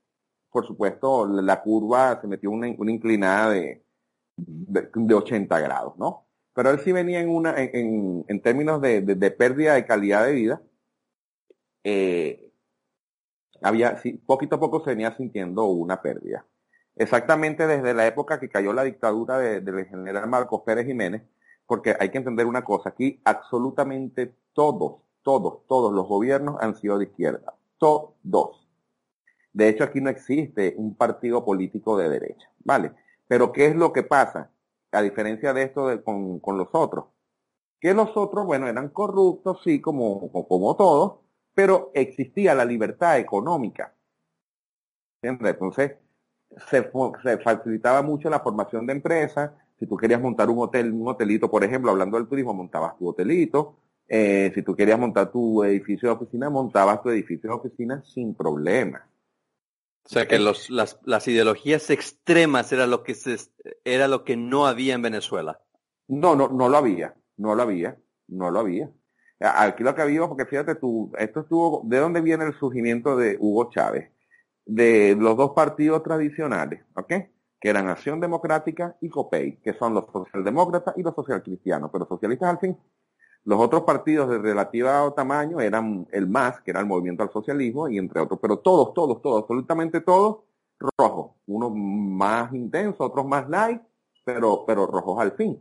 por 0.51 0.65
supuesto, 0.65 1.27
la 1.27 1.61
curva 1.61 2.19
se 2.21 2.27
metió 2.27 2.49
una, 2.51 2.67
una 2.77 2.91
inclinada 2.91 3.51
de, 3.51 3.83
de, 4.37 4.89
de 4.93 5.13
80 5.15 5.59
grados, 5.59 5.97
¿no? 5.97 6.27
Pero 6.53 6.71
él 6.71 6.79
sí 6.81 6.91
venía 6.91 7.19
en 7.21 7.29
una, 7.29 7.55
en, 7.61 8.25
en- 8.27 8.41
términos 8.41 8.81
de, 8.81 9.01
de- 9.01 9.31
pérdida 9.31 9.75
de 9.75 9.85
calidad 9.85 10.25
de 10.25 10.33
vida, 10.33 10.61
eh, 11.83 12.51
había, 13.61 13.97
sí, 13.97 14.13
poquito 14.25 14.55
a 14.55 14.59
poco 14.59 14.83
se 14.83 14.91
venía 14.91 15.15
sintiendo 15.15 15.65
una 15.65 16.01
pérdida 16.01 16.45
exactamente 16.95 17.67
desde 17.67 17.93
la 17.93 18.07
época 18.07 18.39
que 18.39 18.49
cayó 18.49 18.73
la 18.73 18.83
dictadura 18.83 19.37
de- 19.39 19.61
del 19.61 19.85
general 19.85 20.27
Marcos 20.27 20.61
Pérez 20.65 20.85
Jiménez, 20.87 21.23
porque 21.67 21.95
hay 21.99 22.09
que 22.11 22.17
entender 22.19 22.45
una 22.47 22.63
cosa, 22.63 22.89
aquí 22.89 23.19
absolutamente 23.25 24.33
todos, 24.53 24.95
todos, 25.23 25.59
todos 25.67 25.93
los 25.93 26.07
gobiernos 26.07 26.57
han 26.61 26.75
sido 26.75 26.97
de 26.97 27.05
izquierda, 27.05 27.53
todos. 27.77 28.67
De 29.53 29.69
hecho, 29.69 29.83
aquí 29.83 30.01
no 30.01 30.09
existe 30.09 30.75
un 30.77 30.95
partido 30.95 31.43
político 31.45 31.97
de 31.97 32.09
derecha, 32.09 32.49
¿vale? 32.63 32.93
Pero 33.27 33.51
¿qué 33.51 33.67
es 33.67 33.75
lo 33.75 33.91
que 33.93 34.03
pasa? 34.03 34.51
A 34.91 35.01
diferencia 35.01 35.53
de 35.53 35.63
esto 35.63 35.87
de- 35.87 36.01
con, 36.03 36.39
con 36.39 36.57
los 36.57 36.69
otros, 36.73 37.05
que 37.81 37.93
los 37.93 38.15
otros, 38.17 38.45
bueno, 38.45 38.67
eran 38.67 38.89
corruptos, 38.89 39.61
sí, 39.63 39.81
como, 39.81 40.31
como, 40.31 40.75
todos, 40.77 41.19
pero 41.55 41.91
existía 41.95 42.55
la 42.55 42.65
libertad 42.65 43.19
económica. 43.19 43.93
Entonces, 45.21 45.93
se, 46.69 46.91
se 47.23 47.37
facilitaba 47.39 48.01
mucho 48.01 48.29
la 48.29 48.39
formación 48.39 48.85
de 48.87 48.93
empresas. 48.93 49.51
Si 49.79 49.85
tú 49.85 49.95
querías 49.95 50.21
montar 50.21 50.49
un 50.49 50.59
hotel, 50.59 50.91
un 50.91 51.07
hotelito, 51.07 51.49
por 51.49 51.63
ejemplo, 51.63 51.91
hablando 51.91 52.17
del 52.17 52.27
turismo, 52.27 52.53
montabas 52.53 52.97
tu 52.97 53.07
hotelito. 53.07 53.77
Eh, 54.07 54.51
si 54.55 54.63
tú 54.63 54.75
querías 54.75 54.99
montar 54.99 55.31
tu 55.31 55.63
edificio 55.63 56.09
de 56.09 56.15
oficina, 56.15 56.49
montabas 56.49 57.03
tu 57.03 57.09
edificio 57.09 57.49
de 57.49 57.55
oficina 57.55 58.03
sin 58.03 58.33
problema. 58.33 59.07
O 60.05 60.09
sea, 60.09 60.27
que 60.27 60.39
los, 60.39 60.69
las, 60.69 60.99
las 61.03 61.27
ideologías 61.27 61.89
extremas 61.89 62.71
era 62.71 62.87
lo 62.87 63.03
que 63.03 63.13
se, 63.13 63.37
era 63.83 64.07
lo 64.07 64.23
que 64.23 64.37
no 64.37 64.65
había 64.65 64.95
en 64.95 65.01
Venezuela. 65.01 65.59
No, 66.07 66.35
no, 66.35 66.47
no 66.47 66.69
lo 66.69 66.77
había, 66.77 67.13
no 67.35 67.53
lo 67.53 67.63
había, 67.63 67.97
no 68.29 68.49
lo 68.49 68.59
había. 68.61 68.89
Aquí 69.39 69.83
lo 69.83 69.93
que 69.93 70.01
había, 70.01 70.25
porque 70.25 70.45
fíjate 70.45 70.75
tú, 70.75 71.11
esto 71.17 71.41
estuvo, 71.41 71.81
¿de 71.85 71.97
dónde 71.97 72.21
viene 72.21 72.45
el 72.45 72.57
surgimiento 72.57 73.17
de 73.17 73.35
Hugo 73.39 73.69
Chávez? 73.69 74.09
De 74.65 75.15
los 75.19 75.35
dos 75.37 75.51
partidos 75.51 76.01
tradicionales, 76.03 76.83
¿ok? 76.95 77.13
Que 77.59 77.69
eran 77.69 77.87
Acción 77.87 78.19
Democrática 78.19 78.95
y 79.01 79.09
COPEI, 79.09 79.57
que 79.57 79.73
son 79.73 79.93
los 79.93 80.05
socialdemócratas 80.11 80.95
y 80.97 81.03
los 81.03 81.15
socialcristianos, 81.15 81.89
pero 81.91 82.07
socialistas 82.07 82.49
al 82.49 82.59
fin. 82.59 82.77
Los 83.43 83.59
otros 83.59 83.83
partidos 83.83 84.29
de 84.29 84.39
relativo 84.39 85.13
tamaño 85.13 85.59
eran 85.61 86.07
el 86.11 86.27
MAS, 86.27 86.61
que 86.61 86.71
era 86.71 86.81
el 86.81 86.85
Movimiento 86.85 87.23
al 87.23 87.31
Socialismo, 87.31 87.87
y 87.87 87.97
entre 87.97 88.21
otros, 88.21 88.39
pero 88.41 88.59
todos, 88.59 88.93
todos, 88.93 89.21
todos, 89.21 89.43
absolutamente 89.43 90.01
todos, 90.01 90.39
rojos. 90.97 91.31
Unos 91.47 91.71
más 91.73 92.53
intensos, 92.53 93.01
otros 93.01 93.25
más 93.25 93.49
light, 93.49 93.81
pero, 94.23 94.65
pero 94.65 94.85
rojos 94.85 95.19
al 95.21 95.31
fin 95.31 95.59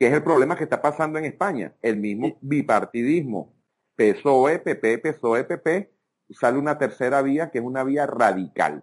que 0.00 0.06
es 0.06 0.14
el 0.14 0.24
problema 0.24 0.56
que 0.56 0.64
está 0.64 0.80
pasando 0.80 1.18
en 1.18 1.26
España. 1.26 1.74
El 1.82 1.98
mismo 1.98 2.38
bipartidismo, 2.40 3.52
PSOE, 3.96 4.58
PP, 4.58 4.96
PSOE, 4.96 5.44
PP, 5.44 5.92
sale 6.30 6.58
una 6.58 6.78
tercera 6.78 7.20
vía 7.20 7.50
que 7.50 7.58
es 7.58 7.64
una 7.64 7.84
vía 7.84 8.06
radical. 8.06 8.82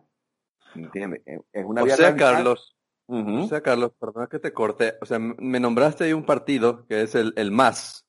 ¿Entiendes? 0.77 1.22
Es 1.51 1.65
una 1.65 1.81
O 1.81 1.86
vía 1.86 1.96
sea, 1.96 2.07
radical. 2.10 2.36
Carlos, 2.36 2.77
Ujú. 3.07 3.39
o 3.43 3.48
sea, 3.48 3.62
Carlos, 3.62 3.91
perdona 4.00 4.27
que 4.27 4.39
te 4.39 4.53
corte. 4.53 4.96
O 5.01 5.05
sea, 5.05 5.19
me 5.19 5.60
nombraste 5.60 6.05
ahí 6.05 6.13
un 6.13 6.25
partido 6.25 6.86
que 6.88 7.01
es 7.03 7.15
el, 7.15 7.34
el 7.38 7.51
MAS. 7.51 8.05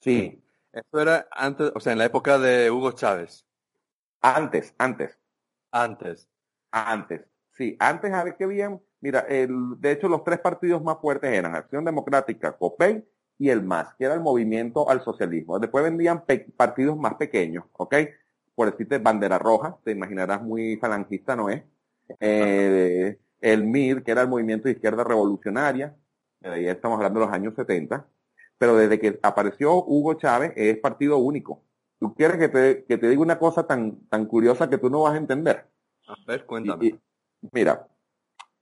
Sí, 0.00 0.42
Eso 0.72 1.00
era 1.00 1.26
antes, 1.30 1.72
o 1.74 1.80
sea, 1.80 1.92
en 1.92 1.98
la 1.98 2.04
época 2.06 2.38
de 2.38 2.70
Hugo 2.70 2.92
Chávez. 2.92 3.46
antes, 4.20 4.74
antes, 4.78 5.18
Antes. 5.70 6.28
antes. 6.70 7.22
Sí, 7.52 7.76
antes 7.78 8.12
a 8.12 8.24
ver 8.24 8.36
qué 8.36 8.46
bien. 8.46 8.82
Mira, 9.00 9.20
el, 9.20 9.50
de 9.80 9.92
hecho 9.92 10.08
los 10.08 10.24
tres 10.24 10.40
partidos 10.40 10.82
más 10.82 10.98
fuertes 11.00 11.30
eran 11.32 11.54
Acción 11.54 11.84
Democrática, 11.84 12.56
COPEI 12.56 13.04
y 13.38 13.50
el 13.50 13.62
MAS, 13.62 13.94
que 13.96 14.04
era 14.04 14.14
el 14.14 14.20
movimiento 14.20 14.88
al 14.88 15.02
socialismo. 15.02 15.58
Después 15.58 15.84
vendían 15.84 16.24
partidos 16.56 16.96
más 16.96 17.14
pequeños, 17.14 17.64
¿ok? 17.72 17.94
Por 18.54 18.70
decirte 18.70 18.98
Bandera 18.98 19.38
Roja, 19.38 19.78
te 19.84 19.92
imaginarás 19.92 20.42
muy 20.42 20.76
falangista, 20.78 21.36
¿no 21.36 21.48
es? 21.50 21.62
Eh, 22.20 23.18
el 23.40 23.62
MIR, 23.62 24.02
que 24.04 24.10
era 24.12 24.22
el 24.22 24.28
Movimiento 24.28 24.68
de 24.68 24.72
Izquierda 24.74 25.04
Revolucionaria, 25.04 25.96
de 26.40 26.50
ahí 26.50 26.66
estamos 26.66 26.96
hablando 26.96 27.20
de 27.20 27.26
los 27.26 27.34
años 27.34 27.54
70, 27.54 28.08
pero 28.58 28.76
desde 28.76 28.98
que 29.00 29.18
apareció 29.22 29.74
Hugo 29.84 30.14
Chávez 30.14 30.52
es 30.56 30.78
partido 30.78 31.18
único. 31.18 31.62
¿Tú 31.98 32.14
quieres 32.14 32.38
que 32.38 32.48
te, 32.48 32.84
que 32.84 32.98
te 32.98 33.08
diga 33.08 33.22
una 33.22 33.38
cosa 33.38 33.66
tan, 33.66 34.06
tan 34.08 34.26
curiosa 34.26 34.68
que 34.68 34.78
tú 34.78 34.90
no 34.90 35.02
vas 35.02 35.14
a 35.14 35.18
entender? 35.18 35.66
A 36.06 36.14
ver, 36.26 36.46
cuéntame. 36.46 36.86
Y- 36.86 36.88
y- 36.90 37.00
mira, 37.52 37.88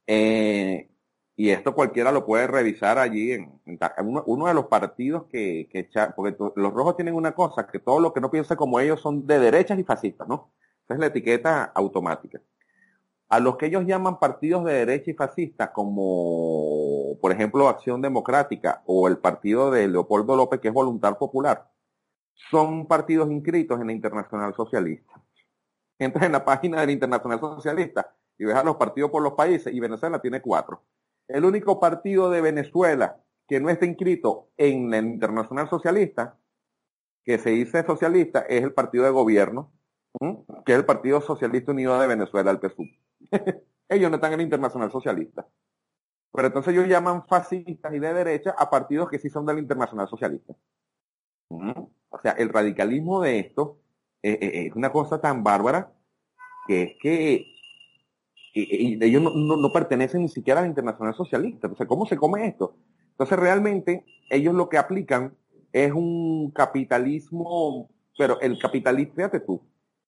eh, 0.06 0.90
y 1.36 1.50
esto 1.50 1.74
cualquiera 1.74 2.12
lo 2.12 2.26
puede 2.26 2.46
revisar 2.46 2.98
allí 2.98 3.32
en, 3.32 3.60
uno, 4.04 4.22
uno 4.26 4.46
de 4.46 4.54
los 4.54 4.66
partidos 4.66 5.24
que, 5.26 5.68
que 5.70 5.80
echa- 5.80 6.14
porque 6.14 6.36
los 6.56 6.72
rojos 6.72 6.96
tienen 6.96 7.14
una 7.14 7.34
cosa, 7.34 7.66
que 7.66 7.78
todo 7.78 8.00
lo 8.00 8.12
que 8.12 8.20
no 8.20 8.30
piensa 8.30 8.56
como 8.56 8.80
ellos 8.80 9.00
son 9.00 9.26
de 9.26 9.38
derechas 9.40 9.78
y 9.78 9.84
fascistas, 9.84 10.28
¿no? 10.28 10.52
Esa 10.84 10.94
es 10.94 11.00
la 11.00 11.06
etiqueta 11.06 11.64
automática. 11.64 12.40
A 13.32 13.40
los 13.40 13.56
que 13.56 13.64
ellos 13.64 13.86
llaman 13.86 14.18
partidos 14.18 14.62
de 14.66 14.74
derecha 14.74 15.10
y 15.10 15.14
fascistas, 15.14 15.70
como 15.70 17.16
por 17.18 17.32
ejemplo 17.32 17.66
Acción 17.66 18.02
Democrática 18.02 18.82
o 18.84 19.08
el 19.08 19.16
partido 19.16 19.70
de 19.70 19.88
Leopoldo 19.88 20.36
López, 20.36 20.60
que 20.60 20.68
es 20.68 20.74
Voluntad 20.74 21.16
Popular, 21.16 21.66
son 22.50 22.86
partidos 22.86 23.30
inscritos 23.30 23.80
en 23.80 23.86
la 23.86 23.94
Internacional 23.94 24.52
Socialista. 24.54 25.14
Entras 25.98 26.26
en 26.26 26.32
la 26.32 26.44
página 26.44 26.80
de 26.80 26.86
la 26.88 26.92
Internacional 26.92 27.40
Socialista 27.40 28.14
y 28.36 28.44
ves 28.44 28.54
a 28.54 28.64
los 28.64 28.76
partidos 28.76 29.10
por 29.10 29.22
los 29.22 29.32
países 29.32 29.72
y 29.72 29.80
Venezuela 29.80 30.20
tiene 30.20 30.42
cuatro. 30.42 30.82
El 31.26 31.46
único 31.46 31.80
partido 31.80 32.28
de 32.28 32.42
Venezuela 32.42 33.16
que 33.48 33.60
no 33.60 33.70
está 33.70 33.86
inscrito 33.86 34.50
en 34.58 34.92
el 34.92 35.06
Internacional 35.06 35.70
Socialista, 35.70 36.36
que 37.24 37.38
se 37.38 37.48
dice 37.48 37.82
socialista, 37.82 38.40
es 38.40 38.62
el 38.62 38.74
partido 38.74 39.04
de 39.04 39.10
gobierno, 39.10 39.72
que 40.66 40.72
es 40.72 40.78
el 40.78 40.84
Partido 40.84 41.22
Socialista 41.22 41.72
Unido 41.72 41.98
de 41.98 42.08
Venezuela, 42.08 42.50
el 42.50 42.58
PSUV. 42.58 42.88
ellos 43.88 44.10
no 44.10 44.16
están 44.16 44.32
en 44.32 44.40
el 44.40 44.46
Internacional 44.46 44.90
Socialista. 44.90 45.46
Pero 46.32 46.46
entonces 46.46 46.72
ellos 46.72 46.88
llaman 46.88 47.26
fascistas 47.26 47.92
y 47.94 47.98
de 47.98 48.14
derecha 48.14 48.54
a 48.56 48.70
partidos 48.70 49.08
que 49.10 49.18
sí 49.18 49.28
son 49.28 49.44
del 49.44 49.58
Internacional 49.58 50.08
Socialista. 50.08 50.54
O 51.48 52.18
sea, 52.22 52.32
el 52.32 52.48
radicalismo 52.48 53.20
de 53.20 53.38
esto 53.38 53.78
eh, 54.22 54.38
eh, 54.40 54.66
es 54.66 54.74
una 54.74 54.90
cosa 54.90 55.20
tan 55.20 55.42
bárbara 55.42 55.92
que 56.66 56.82
es 56.82 56.92
que 57.00 57.46
ellos 58.54 59.22
no, 59.22 59.72
pertenecen 59.72 60.22
ni 60.22 60.28
siquiera 60.28 60.60
al 60.60 60.66
Internacional 60.66 61.14
Socialista. 61.14 61.66
Entonces, 61.66 61.86
¿cómo 61.86 62.06
se 62.06 62.16
come 62.16 62.46
esto? 62.46 62.76
Entonces, 63.10 63.38
realmente, 63.38 64.04
ellos 64.30 64.54
lo 64.54 64.68
que 64.68 64.78
aplican 64.78 65.34
es 65.72 65.92
un 65.92 66.50
capitalismo, 66.50 67.90
pero 68.16 68.40
el 68.40 68.58
capitalismo, 68.58 69.14
fíjate 69.14 69.40
tú, 69.40 69.62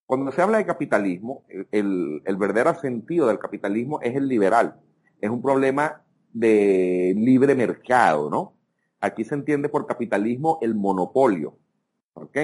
cuando 0.07 0.33
se 0.33 0.43
habla 0.43 0.59
de 0.59 0.67
capitalismo, 0.67 1.45
el, 1.71 2.23
el, 2.25 2.37
verdadero 2.37 2.75
sentido 2.75 3.27
del 3.27 3.39
capitalismo 3.39 4.01
es 4.03 4.15
el 4.15 4.29
liberal. 4.29 4.81
Es 5.21 5.31
un 5.31 5.41
problema 5.41 6.03
de 6.33 7.15
libre 7.17 7.55
mercado, 7.55 8.29
¿no? 8.29 8.55
Aquí 9.01 9.25
se 9.25 9.35
entiende 9.35 9.69
por 9.69 9.87
capitalismo 9.87 10.59
el 10.61 10.75
monopolio. 10.75 11.57
¿Ok? 12.15 12.37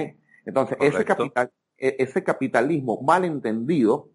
Entonces, 0.45 0.77
ese, 0.81 1.05
capital, 1.05 1.51
e, 1.77 1.95
ese 1.99 2.23
capitalismo 2.23 3.01
mal 3.01 3.25
entendido 3.25 4.09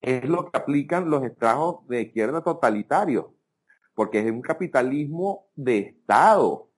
es 0.00 0.24
lo 0.28 0.50
que 0.50 0.58
aplican 0.58 1.10
los 1.10 1.22
estragos 1.22 1.86
de 1.88 2.02
izquierda 2.02 2.42
totalitarios, 2.42 3.26
porque 3.94 4.20
es 4.20 4.30
un 4.30 4.42
capitalismo 4.42 5.46
de 5.54 5.78
Estado, 5.78 6.68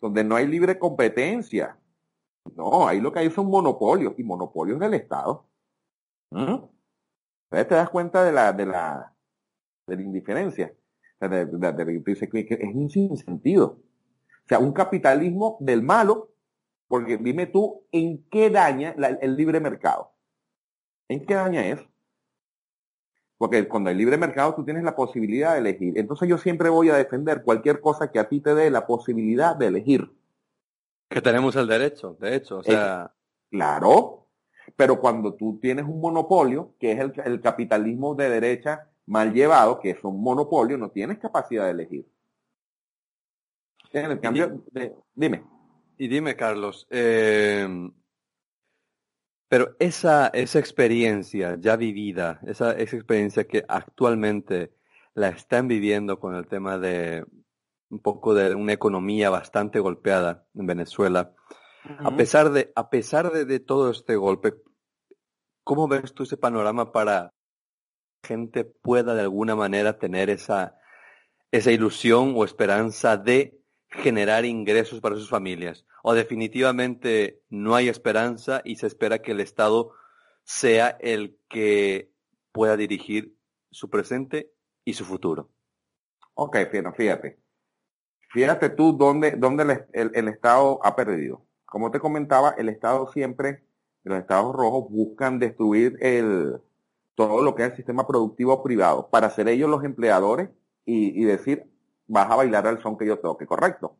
donde 0.00 0.24
no 0.24 0.36
hay 0.36 0.46
libre 0.46 0.78
competencia. 0.78 1.78
No, 2.54 2.86
ahí 2.86 3.00
lo 3.00 3.12
que 3.12 3.20
hay 3.20 3.30
son 3.30 3.46
monopolios, 3.46 4.14
y 4.18 4.24
monopolios 4.24 4.78
del 4.78 4.94
Estado. 4.94 5.46
Entonces 6.34 7.68
te 7.68 7.74
das 7.74 7.90
cuenta 7.90 8.24
de 8.24 8.32
la, 8.32 8.52
de 8.52 8.66
la, 8.66 9.14
de 9.86 9.96
la 9.96 10.02
indiferencia. 10.02 10.74
De, 11.20 11.42
es 11.42 12.74
un 12.74 12.90
sinsentido. 12.90 13.66
O 14.44 14.48
sea, 14.48 14.58
un 14.58 14.72
capitalismo 14.72 15.56
del 15.60 15.82
malo, 15.82 16.32
porque 16.88 17.16
dime 17.16 17.46
tú, 17.46 17.86
¿en 17.92 18.24
qué 18.30 18.50
daña 18.50 18.94
el 19.20 19.36
libre 19.36 19.60
mercado? 19.60 20.12
¿En 21.08 21.24
qué 21.24 21.34
daña 21.34 21.66
eso? 21.66 21.84
Porque 23.38 23.66
cuando 23.68 23.90
hay 23.90 23.96
libre 23.96 24.16
mercado 24.16 24.54
tú 24.54 24.64
tienes 24.64 24.84
la 24.84 24.94
posibilidad 24.94 25.54
de 25.54 25.60
elegir. 25.60 25.98
Entonces 25.98 26.28
yo 26.28 26.38
siempre 26.38 26.68
voy 26.68 26.90
a 26.90 26.96
defender 26.96 27.42
cualquier 27.42 27.80
cosa 27.80 28.10
que 28.10 28.18
a 28.18 28.28
ti 28.28 28.40
te 28.40 28.54
dé 28.54 28.70
la 28.70 28.86
posibilidad 28.86 29.56
de 29.56 29.66
elegir. 29.66 30.12
Que 31.08 31.20
tenemos 31.20 31.56
el 31.56 31.66
derecho, 31.66 32.16
de 32.20 32.36
hecho. 32.36 32.58
O 32.58 32.62
sea... 32.62 33.12
claro, 33.50 34.23
pero 34.76 35.00
cuando 35.00 35.34
tú 35.34 35.58
tienes 35.60 35.84
un 35.84 36.00
monopolio, 36.00 36.74
que 36.78 36.92
es 36.92 36.98
el, 37.24 37.40
capitalismo 37.40 38.14
de 38.14 38.28
derecha 38.28 38.88
mal 39.06 39.32
llevado, 39.32 39.80
que 39.80 39.90
es 39.90 40.04
un 40.04 40.22
monopolio, 40.22 40.78
no 40.78 40.90
tienes 40.90 41.18
capacidad 41.18 41.64
de 41.64 41.70
elegir. 41.70 42.06
En 43.92 44.10
el 44.10 44.20
cambio, 44.20 44.64
dime. 45.14 45.44
Y 45.96 46.08
dime, 46.08 46.34
Carlos, 46.34 46.88
eh, 46.90 47.68
pero 49.48 49.76
esa, 49.78 50.28
esa 50.34 50.58
experiencia 50.58 51.56
ya 51.60 51.76
vivida, 51.76 52.40
esa, 52.44 52.72
esa 52.72 52.96
experiencia 52.96 53.46
que 53.46 53.64
actualmente 53.68 54.72
la 55.14 55.28
están 55.28 55.68
viviendo 55.68 56.18
con 56.18 56.34
el 56.34 56.48
tema 56.48 56.76
de 56.76 57.24
un 57.88 58.00
poco 58.00 58.34
de 58.34 58.54
una 58.56 58.72
economía 58.72 59.30
bastante 59.30 59.78
golpeada 59.78 60.44
en 60.54 60.66
Venezuela, 60.66 61.32
a 61.98 62.16
pesar 62.16 62.50
de, 62.50 62.72
a 62.74 62.88
pesar 62.88 63.30
de, 63.30 63.60
todo 63.60 63.90
este 63.90 64.16
golpe, 64.16 64.54
¿cómo 65.64 65.86
ves 65.86 66.14
tú 66.14 66.22
ese 66.22 66.36
panorama 66.36 66.92
para 66.92 67.34
que 68.22 68.28
gente 68.28 68.64
pueda 68.64 69.14
de 69.14 69.22
alguna 69.22 69.54
manera 69.54 69.98
tener 69.98 70.30
esa, 70.30 70.78
esa 71.50 71.70
ilusión 71.72 72.34
o 72.36 72.44
esperanza 72.44 73.16
de 73.16 73.60
generar 73.90 74.44
ingresos 74.44 75.00
para 75.00 75.16
sus 75.16 75.28
familias? 75.28 75.84
¿O 76.02 76.14
definitivamente 76.14 77.42
no 77.50 77.74
hay 77.74 77.88
esperanza 77.88 78.62
y 78.64 78.76
se 78.76 78.86
espera 78.86 79.20
que 79.20 79.32
el 79.32 79.40
Estado 79.40 79.92
sea 80.42 80.96
el 81.00 81.38
que 81.48 82.10
pueda 82.52 82.76
dirigir 82.76 83.36
su 83.70 83.90
presente 83.90 84.52
y 84.84 84.94
su 84.94 85.04
futuro? 85.04 85.50
Ok, 86.34 86.56
fíjate. 86.96 87.38
Fíjate 88.30 88.70
tú 88.70 88.96
dónde, 88.96 89.32
dónde 89.32 89.86
el 89.92 90.28
Estado 90.28 90.80
ha 90.82 90.96
perdido 90.96 91.46
como 91.74 91.90
te 91.90 91.98
comentaba, 91.98 92.50
el 92.56 92.68
Estado 92.68 93.10
siempre, 93.10 93.64
los 94.04 94.16
Estados 94.16 94.54
rojos 94.54 94.88
buscan 94.90 95.40
destruir 95.40 95.98
el, 96.00 96.60
todo 97.16 97.42
lo 97.42 97.56
que 97.56 97.64
es 97.64 97.70
el 97.70 97.76
sistema 97.76 98.06
productivo 98.06 98.62
privado 98.62 99.08
para 99.10 99.28
ser 99.28 99.48
ellos 99.48 99.68
los 99.68 99.82
empleadores 99.82 100.50
y, 100.86 101.24
decir, 101.24 101.68
vas 102.06 102.30
a 102.30 102.36
bailar 102.36 102.68
al 102.68 102.80
son 102.80 102.96
que 102.96 103.08
yo 103.08 103.18
toque, 103.18 103.44
¿correcto? 103.44 103.96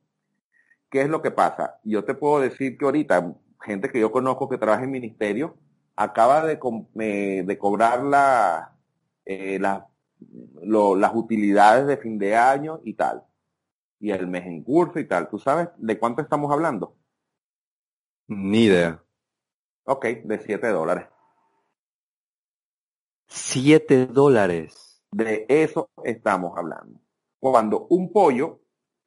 ¿Qué 0.89 1.01
es 1.01 1.09
lo 1.09 1.21
que 1.21 1.33
pasa? 1.33 1.81
Yo 1.83 2.05
te 2.05 2.15
puedo 2.15 2.39
decir 2.39 2.79
que 2.79 2.85
ahorita, 2.85 3.35
gente 3.61 3.91
que 3.91 3.99
yo 3.99 4.13
conozco 4.13 4.49
que 4.49 4.57
trabaja 4.57 4.85
en 4.85 4.93
ministerio, 4.93 5.57
acaba 5.97 6.47
de, 6.47 6.61
de 7.45 7.59
cobrar 7.59 8.05
la, 8.05 8.77
eh, 9.27 9.59
las 9.59 11.13
utilidades 11.13 11.89
de 11.89 11.97
fin 11.97 12.21
de 12.21 12.37
año 12.37 12.79
y 12.85 12.95
tal. 12.95 13.25
Y 13.99 14.13
el 14.13 14.29
mes 14.29 14.47
en 14.47 14.63
curso 14.63 15.01
y 15.01 15.09
tal. 15.09 15.29
¿Tú 15.29 15.41
sabes 15.41 15.71
de 15.77 15.99
cuánto 15.99 16.23
estamos 16.23 16.53
hablando? 16.53 16.95
Ni 18.27 18.65
idea. 18.65 19.03
Ok, 19.85 20.07
de 20.25 20.39
7 20.39 20.69
dólares. 20.69 21.07
7 23.27 24.07
dólares. 24.07 25.03
De 25.11 25.45
eso 25.49 25.91
estamos 26.03 26.57
hablando. 26.57 27.01
Cuando 27.39 27.87
un 27.91 28.11
pollo 28.13 28.61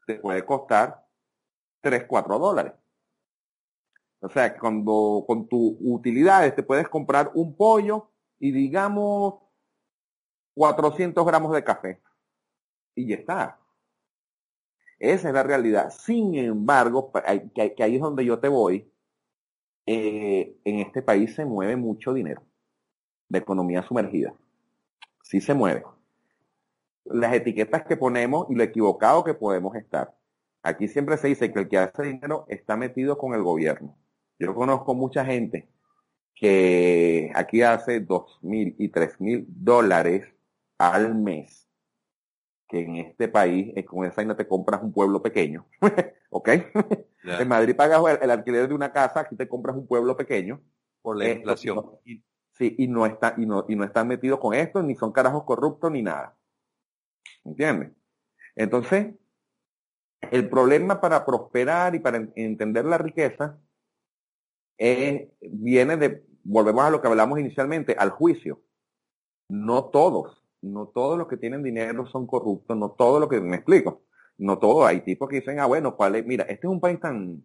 te 0.05 0.15
puede 0.15 0.45
costar 0.45 1.05
3, 1.81 2.05
4 2.07 2.37
dólares. 2.37 2.73
O 4.19 4.29
sea, 4.29 4.57
cuando 4.57 5.23
con 5.27 5.47
tus 5.47 5.75
utilidades 5.79 6.55
te 6.55 6.63
puedes 6.63 6.87
comprar 6.87 7.31
un 7.33 7.55
pollo 7.55 8.11
y 8.39 8.51
digamos 8.51 9.35
400 10.55 11.25
gramos 11.25 11.53
de 11.53 11.63
café. 11.63 12.01
Y 12.95 13.07
ya 13.07 13.15
está. 13.15 13.59
Esa 14.99 15.27
es 15.27 15.33
la 15.33 15.43
realidad. 15.43 15.91
Sin 15.91 16.35
embargo, 16.35 17.11
que 17.53 17.83
ahí 17.83 17.95
es 17.95 18.01
donde 18.01 18.25
yo 18.25 18.39
te 18.39 18.47
voy, 18.47 18.91
eh, 19.87 20.55
en 20.65 20.79
este 20.79 21.01
país 21.01 21.33
se 21.33 21.45
mueve 21.45 21.75
mucho 21.75 22.13
dinero 22.13 22.43
de 23.29 23.39
economía 23.39 23.83
sumergida. 23.83 24.33
Sí 25.23 25.41
se 25.41 25.53
mueve. 25.53 25.83
Las 27.05 27.33
etiquetas 27.33 27.83
que 27.85 27.97
ponemos 27.97 28.47
y 28.49 28.55
lo 28.55 28.63
equivocado 28.63 29.23
que 29.23 29.33
podemos 29.33 29.75
estar. 29.75 30.15
Aquí 30.61 30.87
siempre 30.87 31.17
se 31.17 31.29
dice 31.29 31.51
que 31.51 31.59
el 31.59 31.69
que 31.69 31.77
hace 31.77 32.03
dinero 32.03 32.45
está 32.49 32.77
metido 32.77 33.17
con 33.17 33.33
el 33.33 33.43
gobierno. 33.43 33.97
Yo 34.39 34.53
conozco 34.53 34.93
mucha 34.93 35.25
gente 35.25 35.69
que 36.35 37.31
aquí 37.33 37.61
hace 37.61 37.99
dos 38.01 38.39
mil 38.43 38.75
y 38.77 38.89
tres 38.89 39.19
mil 39.19 39.45
dólares 39.47 40.27
al 40.77 41.15
mes 41.15 41.67
que 42.67 42.81
en 42.81 42.97
este 42.97 43.27
país, 43.27 43.71
eh, 43.75 43.85
con 43.85 44.05
esa 44.05 44.23
no 44.25 44.35
te 44.35 44.47
compras 44.47 44.83
un 44.83 44.91
pueblo 44.91 45.21
pequeño, 45.21 45.65
¿ok? 46.37 46.49
En 47.23 47.47
Madrid 47.47 47.75
pagas 47.75 48.01
el, 48.21 48.31
alquiler 48.31 48.67
de 48.69 48.73
una 48.73 48.93
casa, 48.93 49.21
aquí 49.21 49.35
te 49.35 49.49
compras 49.49 49.75
un 49.75 49.85
pueblo 49.85 50.15
pequeño. 50.15 50.61
Por 51.01 51.17
la 51.17 51.25
eh, 51.25 51.33
inflación. 51.33 51.91
sí, 52.51 52.75
y 52.77 52.87
no, 52.87 53.05
está, 53.05 53.33
y, 53.37 53.45
no, 53.45 53.65
y 53.67 53.75
no 53.75 53.83
están 53.83 54.07
metidos 54.07 54.39
con 54.39 54.53
esto, 54.53 54.81
ni 54.81 54.95
son 54.95 55.11
carajos 55.11 55.43
corruptos, 55.43 55.91
ni 55.91 56.01
nada. 56.01 56.37
¿Entiendes? 57.43 57.91
Entonces, 58.55 59.13
el 60.31 60.49
problema 60.49 61.01
para 61.01 61.25
prosperar 61.25 61.95
y 61.95 61.99
para 61.99 62.29
entender 62.35 62.85
la 62.85 62.97
riqueza 62.97 63.59
viene 64.77 65.97
de, 65.97 66.23
volvemos 66.43 66.83
a 66.83 66.89
lo 66.89 67.01
que 67.01 67.07
hablamos 67.07 67.39
inicialmente, 67.39 67.95
al 67.97 68.11
juicio. 68.11 68.61
No 69.49 69.85
todos 69.85 70.47
no 70.61 70.87
todos 70.87 71.17
los 71.17 71.27
que 71.27 71.37
tienen 71.37 71.63
dinero 71.63 72.05
son 72.07 72.27
corruptos, 72.27 72.75
no 72.77 72.91
todos 72.91 73.19
los 73.19 73.29
que, 73.29 73.39
me 73.41 73.57
explico, 73.57 74.03
no 74.37 74.59
todos, 74.59 74.87
hay 74.87 75.01
tipos 75.01 75.29
que 75.29 75.37
dicen, 75.37 75.59
ah, 75.59 75.65
bueno, 75.65 75.95
¿cuál 75.95 76.15
es? 76.15 76.25
Mira, 76.25 76.43
este 76.43 76.67
es 76.67 76.71
un 76.71 76.79
país 76.79 76.99
tan, 76.99 77.43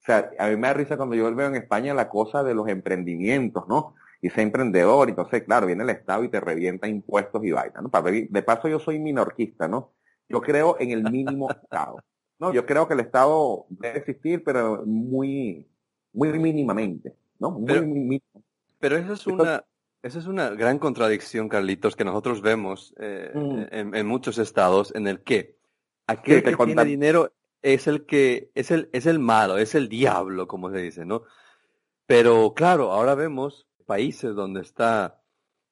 o 0.00 0.04
sea, 0.04 0.30
a 0.38 0.48
mí 0.48 0.56
me 0.56 0.68
da 0.68 0.74
risa 0.74 0.96
cuando 0.96 1.14
yo 1.14 1.34
veo 1.34 1.48
en 1.48 1.56
España 1.56 1.94
la 1.94 2.08
cosa 2.08 2.42
de 2.42 2.54
los 2.54 2.68
emprendimientos, 2.68 3.68
¿no? 3.68 3.94
Y 4.22 4.30
ser 4.30 4.40
emprendedor, 4.40 5.08
entonces, 5.08 5.42
claro, 5.44 5.66
viene 5.66 5.82
el 5.82 5.90
Estado 5.90 6.24
y 6.24 6.28
te 6.28 6.40
revienta 6.40 6.88
impuestos 6.88 7.42
y 7.44 7.52
vaina, 7.52 7.80
¿no? 7.80 7.90
De 7.90 8.42
paso, 8.42 8.68
yo 8.68 8.78
soy 8.78 8.98
minorquista, 8.98 9.68
¿no? 9.68 9.92
Yo 10.28 10.40
creo 10.40 10.76
en 10.78 10.90
el 10.90 11.10
mínimo 11.10 11.50
Estado. 11.62 11.96
No, 12.38 12.52
yo 12.52 12.64
creo 12.64 12.88
que 12.88 12.94
el 12.94 13.00
Estado 13.00 13.66
debe 13.68 13.98
existir, 13.98 14.42
pero 14.42 14.82
muy, 14.86 15.68
muy 16.12 16.38
mínimamente, 16.38 17.14
¿no? 17.38 17.50
Muy 17.50 17.66
pero, 17.66 17.86
pero 18.78 18.96
esa 18.96 19.12
es 19.12 19.26
una, 19.26 19.64
esa 20.02 20.18
es 20.18 20.26
una 20.26 20.50
gran 20.50 20.78
contradicción, 20.78 21.48
Carlitos, 21.48 21.94
que 21.94 22.04
nosotros 22.04 22.40
vemos 22.40 22.94
eh, 22.98 23.30
mm. 23.34 23.94
en, 23.94 24.06
muchos 24.06 24.38
estados 24.38 24.94
en 24.94 25.06
el 25.06 25.20
que 25.20 25.58
aquel 26.10 26.42
que 26.42 26.56
tiene 26.56 26.84
dinero 26.84 27.32
es 27.62 27.86
el 27.86 28.06
que 28.06 28.50
es 28.54 28.70
el 28.70 28.88
es 28.92 29.06
el 29.06 29.18
malo, 29.18 29.58
es 29.58 29.74
el 29.74 29.88
diablo, 29.88 30.46
como 30.46 30.70
se 30.70 30.78
dice, 30.78 31.04
¿no? 31.04 31.22
Pero 32.06 32.54
claro, 32.54 32.92
ahora 32.92 33.14
vemos 33.14 33.66
países 33.86 34.34
donde 34.34 34.60
está 34.60 35.20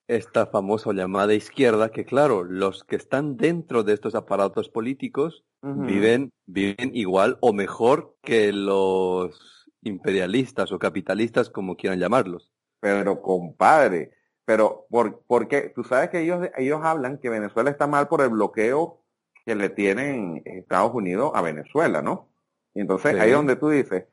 esta 0.07 0.47
famosa 0.47 0.93
llamada 0.93 1.35
izquierda, 1.35 1.91
que 1.91 2.05
claro, 2.05 2.43
los 2.43 2.83
que 2.85 2.97
están 2.97 3.37
dentro 3.37 3.83
de 3.83 3.93
estos 3.93 4.15
aparatos 4.15 4.71
políticos 4.71 5.45
viven, 5.61 6.33
viven 6.47 6.93
igual 6.95 7.37
o 7.41 7.53
mejor 7.53 8.17
que 8.23 8.53
los 8.53 9.69
imperialistas 9.83 10.73
o 10.73 10.79
capitalistas, 10.79 11.51
como 11.51 11.77
quieran 11.77 11.99
llamarlos. 11.99 12.53
Pero 12.81 13.21
compadre, 13.21 14.13
pero 14.45 14.87
¿por, 14.89 15.49
qué? 15.49 15.73
Tú 15.75 15.85
sabes 15.85 16.09
que 16.09 16.23
ellos, 16.23 16.49
ellos 16.57 16.81
hablan 16.83 17.19
que 17.19 17.29
Venezuela 17.29 17.71
está 17.71 17.87
mal 17.87 18.09
por 18.09 18.23
el 18.23 18.31
bloqueo 18.31 19.03
que 19.49 19.55
le 19.55 19.71
tienen 19.71 20.43
Estados 20.45 20.93
Unidos 20.93 21.33
a 21.35 21.41
Venezuela, 21.41 22.03
¿no? 22.03 22.29
Y 22.75 22.83
entonces 22.83 23.19
ahí 23.19 23.31
donde 23.31 23.57
tú 23.57 23.71
dices, 23.71 24.05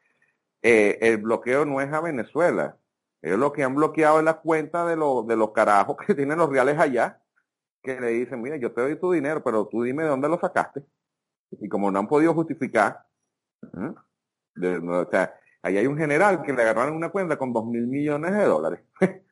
eh, 0.61 0.97
el 1.01 1.17
bloqueo 1.17 1.65
no 1.65 1.81
es 1.81 1.91
a 1.91 1.99
Venezuela. 1.99 2.77
Ellos 3.21 3.37
lo 3.37 3.51
que 3.51 3.61
han 3.65 3.75
bloqueado 3.75 4.19
es 4.19 4.23
la 4.23 4.35
cuenta 4.35 4.85
de, 4.85 4.95
los 4.95 5.27
de 5.27 5.35
los 5.35 5.51
carajos 5.51 5.97
que 6.07 6.15
tienen 6.15 6.37
los 6.37 6.49
reales 6.49 6.79
allá, 6.79 7.21
que 7.83 7.99
le 7.99 8.11
dicen, 8.11 8.41
mira, 8.41 8.55
yo 8.55 8.71
te 8.71 8.79
doy 8.79 8.97
tu 8.97 9.11
dinero, 9.11 9.43
pero 9.43 9.67
tú 9.67 9.83
dime 9.83 10.03
de 10.03 10.09
dónde 10.09 10.29
lo 10.29 10.39
sacaste. 10.39 10.85
Y 11.51 11.67
como 11.67 11.91
no 11.91 11.99
han 11.99 12.07
podido 12.07 12.33
justificar, 12.33 13.05
o 13.61 15.09
sea, 15.11 15.35
ahí 15.63 15.77
hay 15.77 15.85
un 15.85 15.97
general 15.97 16.43
que 16.43 16.53
le 16.53 16.61
agarraron 16.61 16.95
una 16.95 17.09
cuenta 17.09 17.37
con 17.37 17.51
dos 17.51 17.65
mil 17.65 17.87
millones 17.87 18.31
de 18.31 18.45
dólares. 18.45 18.79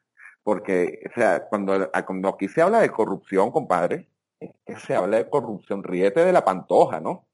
Porque, 0.43 0.99
o 1.09 1.13
sea, 1.17 1.47
cuando, 1.47 1.89
cuando 2.05 2.27
aquí 2.27 2.49
se 2.49 2.61
habla 2.61 2.81
de 2.81 2.89
corrupción, 2.89 3.51
compadre, 3.51 4.09
que 4.65 4.75
se 4.77 4.95
habla 4.95 5.17
de 5.17 5.29
corrupción, 5.29 5.83
ríete 5.83 6.23
de 6.23 6.33
la 6.33 6.45
pantoja, 6.45 6.99
¿no? 6.99 7.27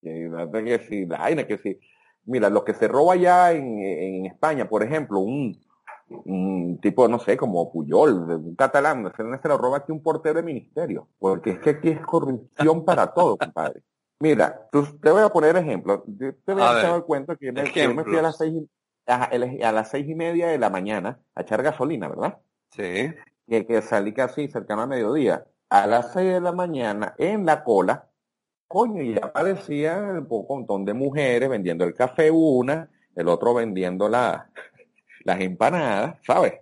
que 0.00 0.78
si, 0.88 1.08
que 1.46 1.58
si, 1.58 1.80
mira, 2.24 2.48
lo 2.48 2.64
que 2.64 2.74
se 2.74 2.88
roba 2.88 3.14
allá 3.14 3.52
en, 3.52 3.80
en 3.80 4.26
España, 4.26 4.68
por 4.68 4.82
ejemplo, 4.82 5.18
un, 5.18 5.58
un 6.08 6.78
tipo, 6.80 7.08
no 7.08 7.18
sé, 7.18 7.36
como 7.36 7.70
Puyol, 7.72 8.30
un 8.30 8.54
catalán, 8.54 9.12
se 9.16 9.48
lo 9.48 9.58
roba 9.58 9.78
aquí 9.78 9.92
un 9.92 10.02
portero 10.02 10.36
de 10.36 10.42
ministerio, 10.42 11.08
porque 11.18 11.50
es 11.50 11.58
que 11.58 11.70
aquí 11.70 11.88
es 11.90 12.00
corrupción 12.00 12.84
para 12.84 13.12
todo, 13.12 13.36
compadre. 13.36 13.82
Mira, 14.20 14.68
te 14.72 15.10
voy 15.10 15.22
a 15.22 15.28
poner 15.28 15.56
ejemplo. 15.56 16.04
te 16.18 16.52
voy 16.52 16.62
a, 16.62 17.00
cuento 17.02 17.36
que 17.36 17.52
me, 17.52 17.70
yo 17.72 17.94
me 17.94 18.04
fui 18.04 18.16
a 18.16 18.22
las 18.22 18.36
seis 18.36 18.54
a, 19.06 19.72
las 19.72 19.90
seis 19.90 20.08
y 20.08 20.14
media 20.14 20.48
de 20.48 20.58
la 20.58 20.70
mañana 20.70 21.20
a 21.34 21.42
echar 21.42 21.62
gasolina, 21.62 22.08
¿verdad? 22.08 22.38
Sí. 22.70 23.14
Y 23.46 23.64
que 23.64 23.80
salí 23.80 24.12
casi 24.12 24.48
cercano 24.48 24.82
a 24.82 24.86
mediodía. 24.86 25.46
A 25.70 25.86
las 25.86 26.12
seis 26.12 26.32
de 26.32 26.40
la 26.40 26.52
mañana, 26.52 27.14
en 27.18 27.44
la 27.44 27.62
cola, 27.62 28.08
coño, 28.66 29.02
ya 29.02 29.26
aparecía 29.26 29.98
un 29.98 30.46
montón 30.48 30.84
de 30.84 30.94
mujeres 30.94 31.48
vendiendo 31.48 31.84
el 31.84 31.94
café 31.94 32.30
una, 32.30 32.90
el 33.14 33.28
otro 33.28 33.54
vendiendo 33.54 34.08
la, 34.08 34.50
las 35.24 35.40
empanadas, 35.40 36.16
¿sabes? 36.24 36.54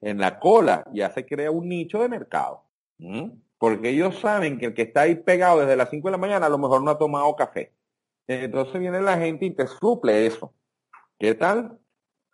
En 0.00 0.18
la 0.18 0.38
cola 0.38 0.84
ya 0.92 1.10
se 1.10 1.26
crea 1.26 1.50
un 1.50 1.68
nicho 1.68 2.00
de 2.00 2.08
mercado. 2.08 2.64
Porque 3.58 3.90
ellos 3.90 4.18
saben 4.18 4.58
que 4.58 4.66
el 4.66 4.74
que 4.74 4.82
está 4.82 5.02
ahí 5.02 5.14
pegado 5.14 5.60
desde 5.60 5.76
las 5.76 5.90
5 5.90 6.08
de 6.08 6.12
la 6.12 6.18
mañana 6.18 6.46
a 6.46 6.50
lo 6.50 6.58
mejor 6.58 6.82
no 6.82 6.90
ha 6.90 6.98
tomado 6.98 7.34
café. 7.36 7.72
Entonces 8.26 8.80
viene 8.80 9.00
la 9.00 9.18
gente 9.18 9.46
y 9.46 9.50
te 9.50 9.66
suple 9.66 10.26
eso. 10.26 10.54
¿Qué 11.18 11.34
tal? 11.34 11.78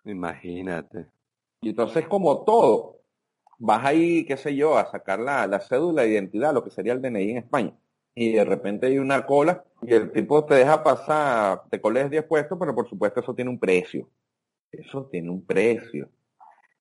Imagínate. 0.04 1.06
Y 1.60 1.70
entonces, 1.70 2.06
como 2.06 2.44
todo, 2.44 2.95
vas 3.58 3.84
ahí, 3.84 4.24
qué 4.24 4.36
sé 4.36 4.54
yo, 4.56 4.76
a 4.78 4.90
sacar 4.90 5.20
la, 5.20 5.46
la 5.46 5.60
cédula 5.60 6.02
de 6.02 6.10
identidad, 6.10 6.54
lo 6.54 6.64
que 6.64 6.70
sería 6.70 6.92
el 6.92 7.02
DNI 7.02 7.30
en 7.30 7.36
España. 7.38 7.76
Y 8.14 8.32
de 8.32 8.44
repente 8.44 8.86
hay 8.86 8.98
una 8.98 9.26
cola 9.26 9.64
y 9.82 9.92
el 9.94 10.10
tipo 10.12 10.44
te 10.44 10.54
deja 10.54 10.82
pasar, 10.82 11.62
te 11.70 11.80
coles 11.80 12.10
10 12.10 12.24
puestos, 12.24 12.58
pero 12.58 12.74
por 12.74 12.88
supuesto 12.88 13.20
eso 13.20 13.34
tiene 13.34 13.50
un 13.50 13.58
precio. 13.58 14.08
Eso 14.72 15.06
tiene 15.06 15.30
un 15.30 15.44
precio. 15.44 16.08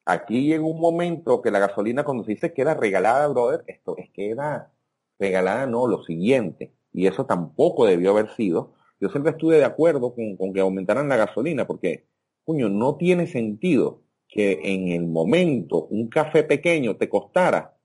Aquí 0.06 0.48
llega 0.48 0.64
un 0.64 0.80
momento 0.80 1.42
que 1.42 1.52
la 1.52 1.60
gasolina, 1.60 2.04
cuando 2.04 2.24
se 2.24 2.32
dice 2.32 2.54
que 2.54 2.62
era 2.62 2.74
regalada, 2.76 3.28
brother, 3.28 3.64
esto 3.68 3.98
es 3.98 4.10
que 4.12 4.30
era 4.30 4.72
regalada, 5.20 5.66
no, 5.66 5.88
lo 5.88 6.04
siguiente. 6.04 6.74
Y 6.94 7.08
eso 7.08 7.26
tampoco 7.26 7.86
debió 7.86 8.12
haber 8.12 8.30
sido, 8.36 8.74
yo 9.00 9.10
siempre 9.10 9.32
estuve 9.32 9.58
de 9.58 9.66
acuerdo 9.66 10.16
con, 10.16 10.54
que 10.54 10.60
aumentaran 10.60 11.10
la 11.10 11.18
gasolina, 11.18 11.68
porque, 11.68 12.08
coño, 12.46 12.70
no 12.70 12.96
tiene 12.96 13.28
sentido 13.28 14.02
que 14.36 14.60
en 14.64 14.90
el 14.90 15.08
momento 15.08 15.86
un 15.86 16.10
café 16.10 16.44
pequeño 16.44 16.98
te 16.98 17.08
costara 17.08 17.78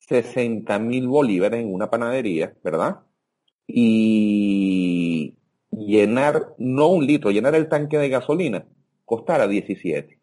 60 0.00 0.78
mil 0.78 1.08
bolívares 1.08 1.62
en 1.62 1.72
una 1.72 1.88
panadería, 1.88 2.54
¿verdad? 2.62 3.00
Y 3.66 5.36
llenar, 5.70 6.54
no 6.58 6.88
un 6.88 7.06
litro, 7.06 7.30
llenar 7.30 7.54
el 7.54 7.70
tanque 7.70 7.96
de 7.96 8.10
gasolina 8.10 8.66
costara 9.06 9.48
17. 9.48 10.20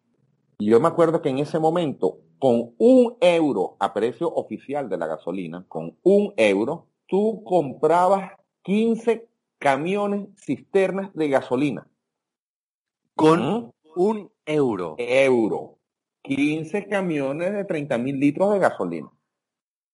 Y 0.60 0.66
yo 0.66 0.78
me 0.78 0.86
acuerdo 0.86 1.20
que 1.20 1.30
en 1.30 1.40
ese 1.40 1.58
momento, 1.58 2.20
con 2.38 2.74
un 2.78 3.16
euro 3.20 3.76
a 3.80 3.92
precio 3.92 4.32
oficial 4.32 4.88
de 4.88 4.96
la 4.96 5.08
gasolina, 5.08 5.64
con 5.66 5.96
un 6.04 6.34
euro, 6.36 6.86
tú 7.08 7.42
comprabas 7.42 8.30
15 8.62 9.28
camiones 9.58 10.28
cisternas 10.36 11.12
de 11.14 11.28
gasolina. 11.30 11.88
Con 13.16 13.72
un 13.96 14.33
euro. 14.46 14.96
Euro. 14.98 15.78
15 16.22 16.88
camiones 16.88 17.52
de 17.52 17.64
30 17.64 17.98
mil 17.98 18.18
litros 18.18 18.52
de 18.52 18.58
gasolina. 18.58 19.10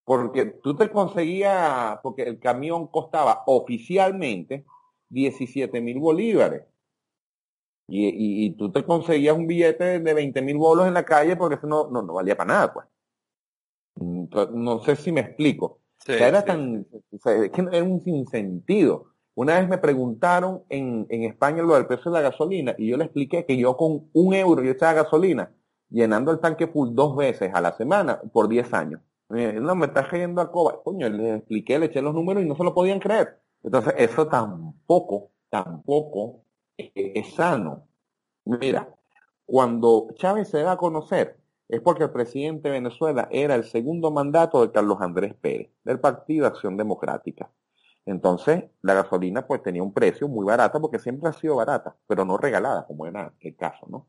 Porque 0.04 0.46
tú 0.46 0.76
te 0.76 0.90
conseguías, 0.90 1.98
porque 2.02 2.22
el 2.22 2.38
camión 2.38 2.86
costaba 2.88 3.42
oficialmente 3.46 4.64
17 5.08 5.80
mil 5.80 5.98
bolívares. 5.98 6.62
Y, 7.92 8.52
tú 8.52 8.70
te 8.70 8.84
conseguías 8.84 9.36
un 9.36 9.48
billete 9.48 9.98
de 9.98 10.14
20 10.14 10.42
mil 10.42 10.56
bolos 10.58 10.86
en 10.86 10.94
la 10.94 11.04
calle 11.04 11.34
porque 11.34 11.56
eso 11.56 11.66
no, 11.66 11.90
no, 11.90 12.14
valía 12.14 12.36
para 12.36 12.54
nada, 12.54 12.72
pues. 12.72 12.86
No 14.52 14.78
sé 14.84 14.94
si 14.94 15.10
me 15.10 15.22
explico. 15.22 15.80
era 16.06 16.44
tan, 16.44 16.86
es 17.10 17.50
que 17.50 17.60
era 17.60 17.82
un 17.82 18.00
sinsentido. 18.00 19.06
Una 19.34 19.58
vez 19.58 19.68
me 19.68 19.78
preguntaron 19.78 20.64
en, 20.68 21.06
en 21.08 21.24
España 21.24 21.62
lo 21.62 21.74
del 21.74 21.86
precio 21.86 22.10
de 22.10 22.20
la 22.20 22.30
gasolina 22.30 22.74
y 22.76 22.88
yo 22.88 22.96
le 22.96 23.04
expliqué 23.04 23.46
que 23.46 23.56
yo 23.56 23.76
con 23.76 24.10
un 24.12 24.34
euro 24.34 24.62
yo 24.62 24.72
echaba 24.72 24.94
gasolina 24.94 25.50
llenando 25.90 26.30
el 26.30 26.40
tanque 26.40 26.68
full 26.68 26.90
dos 26.92 27.16
veces 27.16 27.50
a 27.52 27.60
la 27.60 27.72
semana 27.72 28.20
por 28.32 28.48
10 28.48 28.72
años. 28.72 29.00
no, 29.28 29.74
me 29.74 29.86
está 29.86 30.08
cayendo 30.08 30.40
a 30.40 30.50
coba. 30.50 30.82
Coño, 30.82 31.08
le 31.08 31.36
expliqué, 31.36 31.78
le 31.78 31.86
eché 31.86 32.00
los 32.00 32.14
números 32.14 32.42
y 32.42 32.46
no 32.46 32.56
se 32.56 32.64
lo 32.64 32.74
podían 32.74 33.00
creer. 33.00 33.40
Entonces, 33.62 33.94
eso 33.98 34.26
tampoco, 34.28 35.30
tampoco 35.50 36.42
es 36.76 37.34
sano. 37.34 37.86
Mira, 38.44 38.88
cuando 39.44 40.08
Chávez 40.14 40.48
se 40.48 40.62
da 40.62 40.72
a 40.72 40.76
conocer, 40.76 41.38
es 41.68 41.80
porque 41.80 42.04
el 42.04 42.10
presidente 42.10 42.68
de 42.68 42.74
Venezuela 42.74 43.28
era 43.30 43.54
el 43.54 43.64
segundo 43.64 44.10
mandato 44.10 44.62
de 44.62 44.72
Carlos 44.72 44.98
Andrés 45.00 45.34
Pérez, 45.34 45.70
del 45.84 46.00
Partido 46.00 46.46
Acción 46.46 46.76
Democrática. 46.76 47.50
Entonces, 48.10 48.64
la 48.82 48.94
gasolina 48.94 49.46
pues 49.46 49.62
tenía 49.62 49.84
un 49.84 49.92
precio 49.92 50.26
muy 50.26 50.44
barato 50.44 50.80
porque 50.80 50.98
siempre 50.98 51.28
ha 51.28 51.32
sido 51.32 51.54
barata, 51.56 51.96
pero 52.08 52.24
no 52.24 52.36
regalada, 52.36 52.84
como 52.84 53.06
era 53.06 53.32
el 53.38 53.54
caso, 53.54 53.86
¿no? 53.88 54.08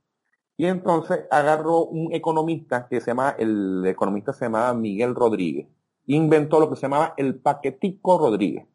Y 0.58 0.66
entonces 0.66 1.26
agarró 1.30 1.86
un 1.86 2.12
economista 2.12 2.88
que 2.90 3.00
se 3.00 3.12
llama, 3.12 3.36
el 3.38 3.86
economista 3.86 4.34
se 4.34 4.46
llamaba 4.46 4.74
Miguel 4.74 5.14
Rodríguez, 5.14 5.68
inventó 6.08 6.60
lo 6.60 6.70
que 6.70 6.78
se 6.78 6.84
llamaba 6.84 7.14
el 7.16 7.40
paquetico 7.40 8.18
Rodríguez. 8.18 8.66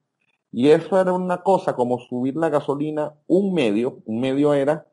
Y 0.53 0.71
eso 0.71 1.01
era 1.01 1.13
una 1.13 1.43
cosa 1.43 1.75
como 1.75 1.99
subir 1.99 2.37
la 2.37 2.49
gasolina 2.49 3.15
un 3.27 3.53
medio, 3.53 4.03
un 4.05 4.21
medio 4.21 4.55
era 4.55 4.87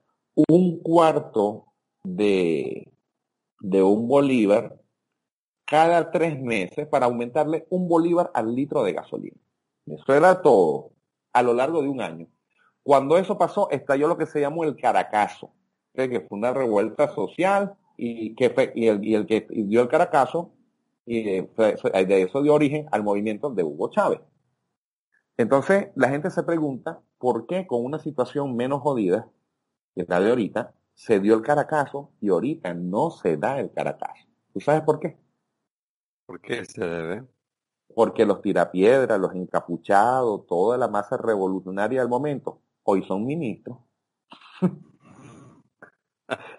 un 0.49 0.79
cuarto 0.79 1.67
de, 2.03 2.91
de 3.59 3.83
un 3.83 4.07
bolívar 4.07 4.79
cada 5.65 6.09
tres 6.09 6.41
meses 6.41 6.87
para 6.87 7.05
aumentarle 7.05 7.67
un 7.69 7.87
bolívar 7.87 8.31
al 8.33 8.55
litro 8.55 8.83
de 8.83 8.93
gasolina. 8.93 9.42
Eso 9.85 10.13
era 10.13 10.41
todo 10.41 10.91
a 11.33 11.43
lo 11.43 11.53
largo 11.53 11.81
de 11.81 11.89
un 11.89 12.01
año. 12.01 12.27
Cuando 12.83 13.17
eso 13.17 13.37
pasó, 13.37 13.69
estalló 13.71 14.07
lo 14.07 14.17
que 14.17 14.25
se 14.25 14.41
llamó 14.41 14.63
el 14.63 14.75
Caracazo, 14.75 15.53
que 15.93 16.19
fue 16.21 16.37
una 16.37 16.53
revuelta 16.53 17.07
social 17.09 17.75
y, 17.97 18.35
que 18.35 18.71
y, 18.75 18.87
el, 18.87 19.25
que 19.25 19.47
dio 19.49 19.81
el 19.81 19.87
Caracazo, 19.87 20.51
y 21.05 21.23
de 21.23 22.21
eso 22.21 22.41
dio 22.41 22.53
origen 22.53 22.87
al 22.91 23.03
movimiento 23.03 23.49
de 23.49 23.63
Hugo 23.63 23.89
Chávez. 23.89 24.21
Entonces, 25.37 25.89
la 25.95 26.09
gente 26.09 26.29
se 26.29 26.43
pregunta 26.43 27.01
por 27.17 27.47
qué 27.47 27.65
con 27.65 27.83
una 27.83 27.99
situación 27.99 28.55
menos 28.55 28.81
jodida, 28.81 29.29
que 29.95 30.05
la 30.07 30.19
de 30.19 30.29
ahorita, 30.29 30.73
se 30.93 31.19
dio 31.19 31.35
el 31.35 31.41
Caracazo 31.41 32.11
y 32.21 32.29
ahorita 32.29 32.73
no 32.73 33.09
se 33.09 33.37
da 33.37 33.59
el 33.59 33.71
Caracazo. 33.71 34.27
¿Tú 34.53 34.59
sabes 34.59 34.83
por 34.83 34.99
qué? 34.99 35.17
¿Por 36.25 36.39
qué 36.39 36.63
se 36.65 36.85
debe? 36.85 37.32
Porque 37.95 38.25
los 38.25 38.41
tirapiedras, 38.41 39.19
los 39.19 39.33
encapuchados, 39.33 40.45
toda 40.47 40.77
la 40.77 40.87
masa 40.87 41.17
revolucionaria 41.17 41.99
del 41.99 42.09
momento, 42.09 42.59
hoy 42.83 43.03
son 43.03 43.25
ministros. 43.25 43.77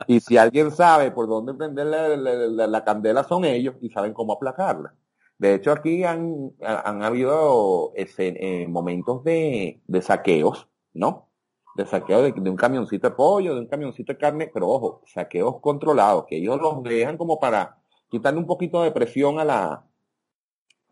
y 0.07 0.21
si 0.21 0.37
alguien 0.37 0.71
sabe 0.71 1.11
por 1.11 1.29
dónde 1.29 1.55
prender 1.55 1.87
la, 1.87 2.85
candela 2.85 3.25
son 3.25 3.45
ellos 3.45 3.77
y 3.81 3.91
saben 3.91 4.13
cómo 4.13 4.35
aplacarla. 4.35 4.95
De 5.39 5.55
hecho, 5.55 5.73
aquí 5.73 6.05
han, 6.05 6.53
han 6.63 7.03
habido 7.03 7.93
eh, 7.97 8.67
momentos 8.69 9.25
de, 9.25 9.81
de, 9.87 10.03
saqueos, 10.03 10.69
¿no? 10.93 11.29
De 11.77 11.87
saqueo 11.87 12.23
de, 12.23 12.51
un 12.51 12.57
camioncito 12.57 13.11
de 13.11 13.17
pollo, 13.17 13.55
de 13.55 13.61
un 13.61 13.67
camioncito 13.67 14.13
de 14.13 14.19
carne, 14.19 14.51
pero 14.53 14.69
ojo, 14.69 15.03
saqueos 15.07 15.61
controlados, 15.61 16.27
que 16.27 16.37
ellos 16.37 16.61
los 16.61 16.83
dejan 16.85 17.19
como 17.19 17.41
para 17.41 17.79
quitarle 18.09 18.39
un 18.39 18.47
poquito 18.47 18.83
de 18.83 18.93
presión 18.93 19.41
a 19.41 19.45
la, 19.45 19.85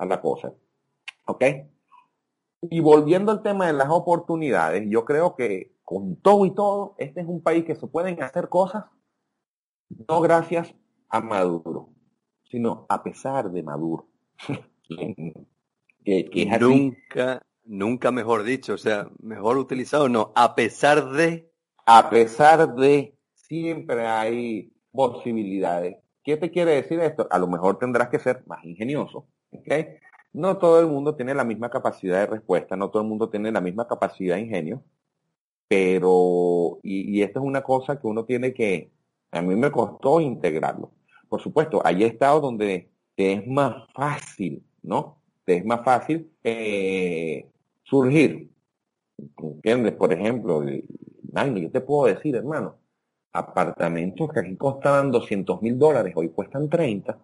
a 0.02 0.06
la 0.06 0.20
cosa. 0.20 0.52
¿Ok? 1.26 1.44
Y 2.62 2.80
volviendo 2.80 3.32
al 3.32 3.42
tema 3.42 3.66
de 3.66 3.72
las 3.72 3.90
oportunidades, 3.90 4.84
yo 4.88 5.04
creo 5.04 5.36
que 5.36 5.74
con 5.82 6.16
todo 6.16 6.46
y 6.46 6.54
todo, 6.54 6.94
este 6.98 7.20
es 7.20 7.26
un 7.26 7.42
país 7.42 7.64
que 7.64 7.74
se 7.74 7.86
pueden 7.86 8.22
hacer 8.22 8.48
cosas 8.48 8.84
no 10.08 10.20
gracias 10.20 10.74
a 11.08 11.20
Maduro, 11.20 11.90
sino 12.44 12.86
a 12.88 13.02
pesar 13.02 13.50
de 13.50 13.62
Maduro. 13.62 14.08
nunca, 16.60 17.42
nunca 17.64 18.10
mejor 18.10 18.42
dicho, 18.42 18.74
o 18.74 18.78
sea, 18.78 19.08
mejor 19.20 19.58
utilizado, 19.58 20.08
no, 20.08 20.32
a 20.34 20.54
pesar 20.54 21.10
de. 21.10 21.50
A 21.84 22.10
pesar 22.10 22.74
de, 22.76 23.18
siempre 23.34 24.06
hay 24.06 24.72
posibilidades. 24.92 25.96
¿Qué 26.22 26.36
te 26.36 26.50
quiere 26.50 26.72
decir 26.72 27.00
esto? 27.00 27.26
A 27.30 27.38
lo 27.38 27.48
mejor 27.48 27.78
tendrás 27.78 28.08
que 28.08 28.20
ser 28.20 28.44
más 28.46 28.64
ingenioso, 28.64 29.26
No 30.32 30.58
todo 30.58 30.80
el 30.80 30.86
mundo 30.86 31.14
tiene 31.14 31.34
la 31.34 31.44
misma 31.44 31.70
capacidad 31.70 32.20
de 32.20 32.26
respuesta, 32.26 32.76
no 32.76 32.90
todo 32.90 33.02
el 33.02 33.08
mundo 33.08 33.28
tiene 33.28 33.52
la 33.52 33.60
misma 33.60 33.86
capacidad 33.86 34.36
de 34.36 34.42
ingenio, 34.42 34.82
pero, 35.68 36.78
y, 36.82 37.18
y 37.18 37.22
esto 37.22 37.40
es 37.40 37.46
una 37.46 37.62
cosa 37.62 38.00
que 38.00 38.06
uno 38.06 38.24
tiene 38.24 38.54
que, 38.54 38.90
a 39.30 39.42
mí 39.42 39.56
me 39.56 39.70
costó 39.70 40.20
integrarlo. 40.20 40.92
Por 41.28 41.40
supuesto, 41.40 41.80
hay 41.84 42.04
estados 42.04 42.42
donde 42.42 42.90
es 43.16 43.46
más 43.46 43.86
fácil, 43.94 44.62
¿no? 44.82 45.18
Te 45.44 45.56
es 45.58 45.64
más 45.64 45.84
fácil 45.84 46.30
eh, 46.44 47.46
surgir. 47.84 48.50
¿Entiendes? 49.38 49.94
Por 49.94 50.12
ejemplo, 50.12 50.62
yo 50.64 51.70
te 51.70 51.80
puedo 51.80 52.12
decir, 52.14 52.36
hermano, 52.36 52.76
apartamentos 53.32 54.30
que 54.32 54.40
aquí 54.40 54.56
costaban 54.56 55.10
200 55.10 55.62
mil 55.62 55.78
dólares, 55.78 56.12
hoy 56.16 56.30
cuestan 56.30 56.68
30 56.68 57.18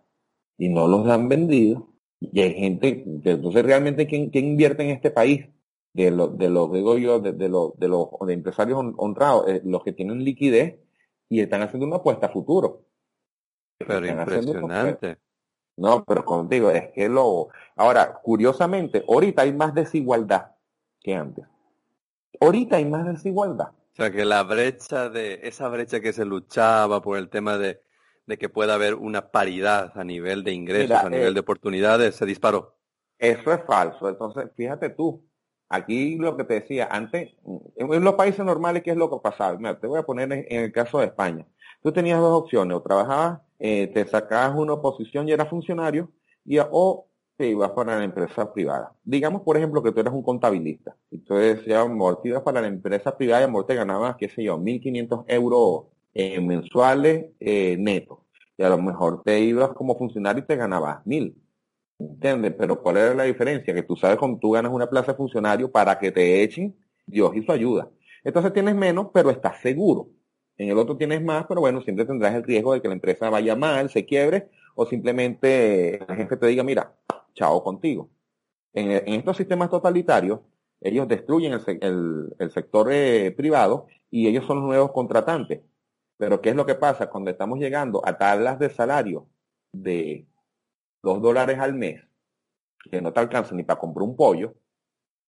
y 0.57 0.69
no 0.69 0.87
los 0.87 1.07
han 1.09 1.29
vendido. 1.29 1.88
Y 2.21 2.41
hay 2.41 2.55
gente, 2.55 3.05
entonces 3.25 3.65
realmente, 3.65 4.07
¿quién, 4.07 4.31
invierte 4.33 4.83
en 4.83 4.91
este 4.91 5.11
país? 5.11 5.47
De 5.93 6.11
los, 6.11 6.37
de 6.37 6.51
los, 6.51 6.73
digo 6.73 6.99
yo, 6.99 7.19
de, 7.19 7.49
los, 7.49 7.77
de 7.79 7.89
los 7.89 8.09
empresarios 8.29 8.79
honrados, 8.97 9.49
eh, 9.49 9.63
los 9.65 9.83
que 9.83 9.93
tienen 9.93 10.23
liquidez 10.23 10.79
y 11.29 11.41
están 11.41 11.63
haciendo 11.63 11.87
una 11.87 11.97
apuesta 11.97 12.27
a 12.27 12.31
futuro. 12.31 12.85
Pero 13.79 14.07
impresionante. 14.07 15.19
No, 15.77 16.05
pero 16.05 16.25
contigo, 16.25 16.71
es 16.71 16.91
que 16.91 17.09
lo... 17.09 17.49
Ahora, 17.77 18.21
curiosamente, 18.23 19.05
ahorita 19.09 19.43
hay 19.43 19.53
más 19.53 19.75
desigualdad 19.75 20.57
que 21.01 21.15
antes. 21.15 21.47
Ahorita 22.41 22.77
hay 22.77 22.85
más 22.85 23.07
desigualdad. 23.07 23.69
O 23.69 23.95
sea, 23.95 24.11
que 24.11 24.25
la 24.25 24.43
brecha 24.43 25.09
de, 25.09 25.41
esa 25.43 25.69
brecha 25.69 26.01
que 26.01 26.13
se 26.13 26.25
luchaba 26.25 27.01
por 27.01 27.17
el 27.17 27.29
tema 27.29 27.59
de, 27.59 27.81
de 28.29 28.38
que 28.38 28.49
pueda 28.49 28.75
haber 28.75 28.95
una 28.95 29.31
paridad 29.31 29.93
a 29.97 30.05
nivel 30.05 30.45
de 30.45 30.53
ingresos, 30.53 30.99
a 30.99 31.09
nivel 31.09 31.31
eh, 31.31 31.35
de 31.35 31.41
oportunidades, 31.41 32.14
se 32.14 32.27
disparó. 32.27 32.77
Eso 33.19 33.53
es 33.53 33.61
falso. 33.67 34.09
Entonces, 34.09 34.51
fíjate 34.55 34.91
tú, 34.91 35.25
Aquí 35.71 36.17
lo 36.17 36.35
que 36.35 36.45
te 36.45 36.55
decía, 36.55 36.88
antes, 36.91 37.35
en 37.77 38.03
los 38.03 38.14
países 38.14 38.43
normales, 38.43 38.83
¿qué 38.83 38.93
es 38.93 38.97
lo 38.97 39.11
que 39.11 39.19
pasaba? 39.23 39.55
Mira, 39.59 39.79
te 39.79 39.87
voy 39.87 39.99
a 39.99 40.03
poner 40.03 40.33
en, 40.33 40.47
el 40.64 40.73
caso 40.73 40.99
de 40.99 41.07
España. 41.07 41.47
Tú 41.83 41.93
tenías 41.93 42.19
dos 42.21 42.43
opciones, 42.43 42.75
o 42.75 42.81
trabajabas, 42.81 43.41
eh, 43.59 43.87
te 43.88 44.07
sacabas 44.07 44.59
una 44.59 44.73
oposición 44.73 45.29
y 45.29 45.33
eras 45.33 45.51
funcionario, 45.51 46.11
y, 46.43 46.59
o 46.59 47.07
te 47.37 47.49
ibas 47.49 47.73
para 47.73 47.99
la 47.99 48.05
empresa 48.05 48.51
privada. 48.51 48.95
Digamos, 49.05 49.43
por 49.43 49.59
ejemplo, 49.59 49.83
que 49.83 49.93
tú 49.93 50.01
eras 50.01 50.14
un 50.14 50.23
contabilista. 50.23 50.97
Y 51.11 51.19
tú 51.19 51.35
decías, 51.35 51.85
amor, 51.85 52.23
te 52.23 52.31
ibas 52.31 52.43
para 52.43 52.62
la 52.62 52.69
empresa 52.69 53.14
privada 53.14 53.43
y 53.43 53.45
amor 53.45 53.67
te 53.67 53.75
ganabas, 53.75 54.17
qué 54.17 54.31
sé 54.31 54.43
yo, 54.45 54.59
1.500 54.59 55.25
euros 55.29 55.85
eh, 56.21 56.41
mensuales 56.41 57.27
eh, 57.39 57.77
netos. 57.79 58.19
Y 58.57 58.65
a 58.65 58.69
lo 58.71 58.83
mejor 58.83 59.23
te 59.23 59.39
ibas 59.39 59.71
como 59.71 59.97
funcionario 59.97 60.43
y 60.43 60.47
te 60.47 60.57
ganabas 60.57 61.05
1.000. 61.05 61.33
¿Entiendes? 62.01 62.55
Pero 62.59 62.83
¿cuál 62.83 62.97
era 62.97 63.15
la 63.15 63.23
diferencia? 63.23 63.73
Que 63.73 63.85
tú 63.85 63.95
sabes 63.95 64.19
cuando 64.19 64.37
tú 64.41 64.51
ganas 64.51 64.73
una 64.73 64.91
plaza 64.91 65.13
de 65.13 65.17
funcionario 65.17 65.71
para 65.71 65.97
que 65.97 66.11
te 66.11 66.43
echen, 66.43 66.75
Dios 67.07 67.37
y 67.37 67.43
su 67.43 67.53
ayuda. 67.53 67.89
Entonces 68.25 68.53
tienes 68.53 68.75
menos, 68.75 69.11
pero 69.15 69.31
estás 69.31 69.61
seguro. 69.61 70.09
En 70.57 70.69
el 70.69 70.79
otro 70.79 70.97
tienes 70.97 71.23
más, 71.23 71.47
pero 71.47 71.61
bueno, 71.61 71.81
siempre 71.83 72.05
tendrás 72.05 72.35
el 72.35 72.43
riesgo 72.43 72.73
de 72.73 72.83
que 72.83 72.89
la 72.89 72.95
empresa 72.95 73.31
vaya 73.31 73.55
mal, 73.55 73.89
se 73.89 74.05
quiebre, 74.05 74.49
o 74.75 74.87
simplemente 74.87 76.01
la 76.09 76.17
gente 76.17 76.37
te 76.37 76.47
diga, 76.49 76.65
mira, 76.65 76.97
chao 77.35 77.63
contigo. 77.63 78.11
En, 78.73 78.91
estos 79.15 79.37
sistemas 79.37 79.71
totalitarios, 79.71 80.41
ellos 80.81 81.07
destruyen 81.07 81.53
el, 81.81 82.51
sector 82.53 82.89
eh, 82.91 83.31
privado 83.37 83.87
y 84.11 84.27
ellos 84.27 84.47
son 84.47 84.59
los 84.59 84.67
nuevos 84.67 84.91
contratantes. 84.91 85.61
Pero 86.19 86.41
¿qué 86.43 86.51
es 86.51 86.57
lo 86.57 86.67
que 86.67 86.75
pasa? 86.75 87.09
Cuando 87.09 87.31
estamos 87.31 87.59
llegando 87.59 88.03
a 88.05 88.19
tablas 88.19 88.59
de 88.59 88.69
salario 88.69 89.29
de 89.73 90.27
dos 91.03 91.23
dólares 91.23 91.59
al 91.59 91.75
mes, 91.75 92.03
que 92.91 93.01
no 93.01 93.13
te 93.13 93.21
alcanza 93.21 93.55
ni 93.55 93.63
para 93.63 93.79
comprar 93.79 94.03
un 94.03 94.17
pollo, 94.17 94.55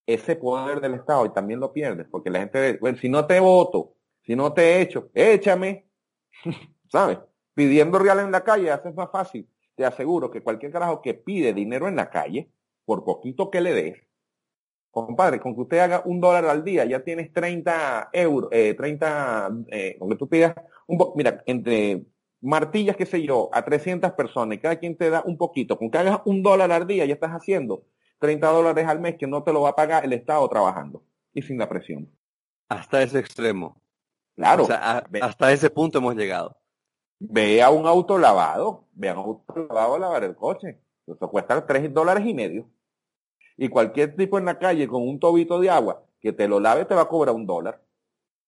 ese 0.06 0.34
poder 0.34 0.80
del 0.80 0.94
Estado 0.94 1.24
y 1.26 1.32
también 1.32 1.60
lo 1.60 1.72
pierdes, 1.72 2.08
porque 2.10 2.30
la 2.30 2.40
gente, 2.40 2.78
bueno, 2.80 2.98
si 2.98 3.08
no 3.08 3.26
te 3.26 3.38
voto, 3.38 3.94
si 4.22 4.34
no 4.34 4.52
te 4.52 4.80
echo, 4.80 5.10
échame, 5.14 5.86
¿sabes? 6.88 7.18
Pidiendo 7.54 7.98
real 7.98 8.20
en 8.20 8.32
la 8.32 8.42
calle 8.42 8.70
haces 8.70 8.94
más 8.94 9.10
fácil. 9.10 9.48
Te 9.76 9.84
aseguro 9.84 10.30
que 10.30 10.42
cualquier 10.42 10.72
carajo 10.72 11.00
que 11.00 11.14
pide 11.14 11.52
dinero 11.54 11.86
en 11.86 11.96
la 11.96 12.10
calle, 12.10 12.50
por 12.84 13.04
poquito 13.04 13.50
que 13.50 13.60
le 13.60 13.72
des, 13.72 14.10
compadre, 14.90 15.40
con 15.40 15.54
que 15.54 15.60
usted 15.62 15.78
haga 15.78 16.02
un 16.04 16.20
dólar 16.20 16.46
al 16.46 16.64
día, 16.64 16.84
ya 16.84 17.02
tienes 17.04 17.32
30 17.32 18.10
euros, 18.12 18.50
eh, 18.52 18.74
30, 18.74 19.50
eh, 19.68 19.96
con 19.98 20.08
que 20.08 20.16
tú 20.16 20.28
pidas 20.28 20.54
un, 20.90 21.12
mira, 21.14 21.42
entre 21.46 22.04
martillas, 22.40 22.96
qué 22.96 23.06
sé 23.06 23.22
yo, 23.22 23.48
a 23.52 23.64
300 23.64 24.12
personas 24.12 24.56
y 24.56 24.60
cada 24.60 24.76
quien 24.76 24.96
te 24.96 25.10
da 25.10 25.22
un 25.24 25.36
poquito, 25.36 25.78
con 25.78 25.90
que 25.90 25.98
hagas 25.98 26.20
un 26.24 26.42
dólar 26.42 26.72
al 26.72 26.86
día 26.86 27.04
ya 27.04 27.14
estás 27.14 27.30
haciendo 27.30 27.84
30 28.18 28.46
dólares 28.48 28.86
al 28.86 29.00
mes 29.00 29.16
que 29.16 29.26
no 29.26 29.42
te 29.42 29.52
lo 29.52 29.62
va 29.62 29.70
a 29.70 29.76
pagar 29.76 30.04
el 30.04 30.12
Estado 30.12 30.46
trabajando 30.48 31.02
y 31.32 31.42
sin 31.42 31.58
la 31.58 31.68
presión. 31.68 32.10
Hasta 32.68 33.02
ese 33.02 33.18
extremo. 33.18 33.80
Claro. 34.36 34.66
hasta 35.20 35.52
ese 35.52 35.70
punto 35.70 35.98
hemos 35.98 36.14
llegado. 36.14 36.56
Ve 37.18 37.62
a 37.62 37.70
un 37.70 37.86
auto 37.86 38.16
lavado, 38.18 38.86
ve 38.92 39.10
a 39.10 39.12
un 39.12 39.18
auto 39.18 39.66
lavado 39.68 39.94
a 39.96 39.98
lavar 39.98 40.24
el 40.24 40.34
coche. 40.34 40.80
Eso 41.06 41.30
cuesta 41.30 41.66
3 41.66 41.92
dólares 41.92 42.24
y 42.26 42.32
medio. 42.32 42.70
Y 43.56 43.68
cualquier 43.68 44.16
tipo 44.16 44.38
en 44.38 44.46
la 44.46 44.58
calle 44.58 44.88
con 44.88 45.06
un 45.06 45.18
tobito 45.18 45.60
de 45.60 45.68
agua 45.68 46.04
que 46.20 46.32
te 46.32 46.48
lo 46.48 46.60
lave 46.60 46.84
te 46.84 46.94
va 46.94 47.02
a 47.02 47.08
cobrar 47.08 47.34
un 47.34 47.46
dólar. 47.46 47.82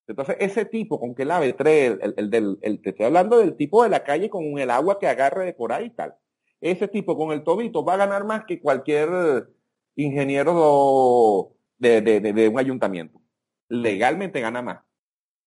Entonces, 0.06 0.36
ese 0.40 0.64
tipo 0.64 0.98
con 0.98 1.14
que 1.14 1.24
lave 1.24 1.52
tres, 1.52 1.98
el, 2.00 2.14
el, 2.16 2.30
del, 2.30 2.58
el, 2.62 2.82
te 2.82 2.90
estoy 2.90 3.06
hablando 3.06 3.38
del 3.38 3.56
tipo 3.56 3.82
de 3.82 3.88
la 3.88 4.02
calle 4.02 4.28
con 4.28 4.58
el 4.58 4.70
agua 4.70 4.98
que 4.98 5.06
agarre 5.06 5.44
de 5.44 5.54
por 5.54 5.72
ahí 5.72 5.86
y 5.86 5.90
tal. 5.90 6.14
Ese 6.60 6.88
tipo 6.88 7.16
con 7.16 7.32
el 7.32 7.42
tobito 7.42 7.84
va 7.84 7.94
a 7.94 7.98
ganar 7.98 8.24
más 8.24 8.44
que 8.44 8.60
cualquier 8.60 9.48
ingeniero 9.96 11.54
de, 11.78 12.00
de, 12.00 12.20
de, 12.20 12.48
un 12.48 12.58
ayuntamiento. 12.58 13.20
Legalmente 13.68 14.40
gana 14.40 14.62
más. 14.62 14.80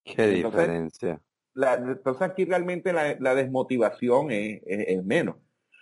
Qué 0.03 0.27
diferencia. 0.27 1.21
entonces 1.55 2.21
aquí 2.21 2.45
realmente 2.45 2.93
la, 2.93 3.15
la 3.19 3.35
desmotivación 3.35 4.31
es, 4.31 4.61
es, 4.65 5.03
menos. 5.03 5.37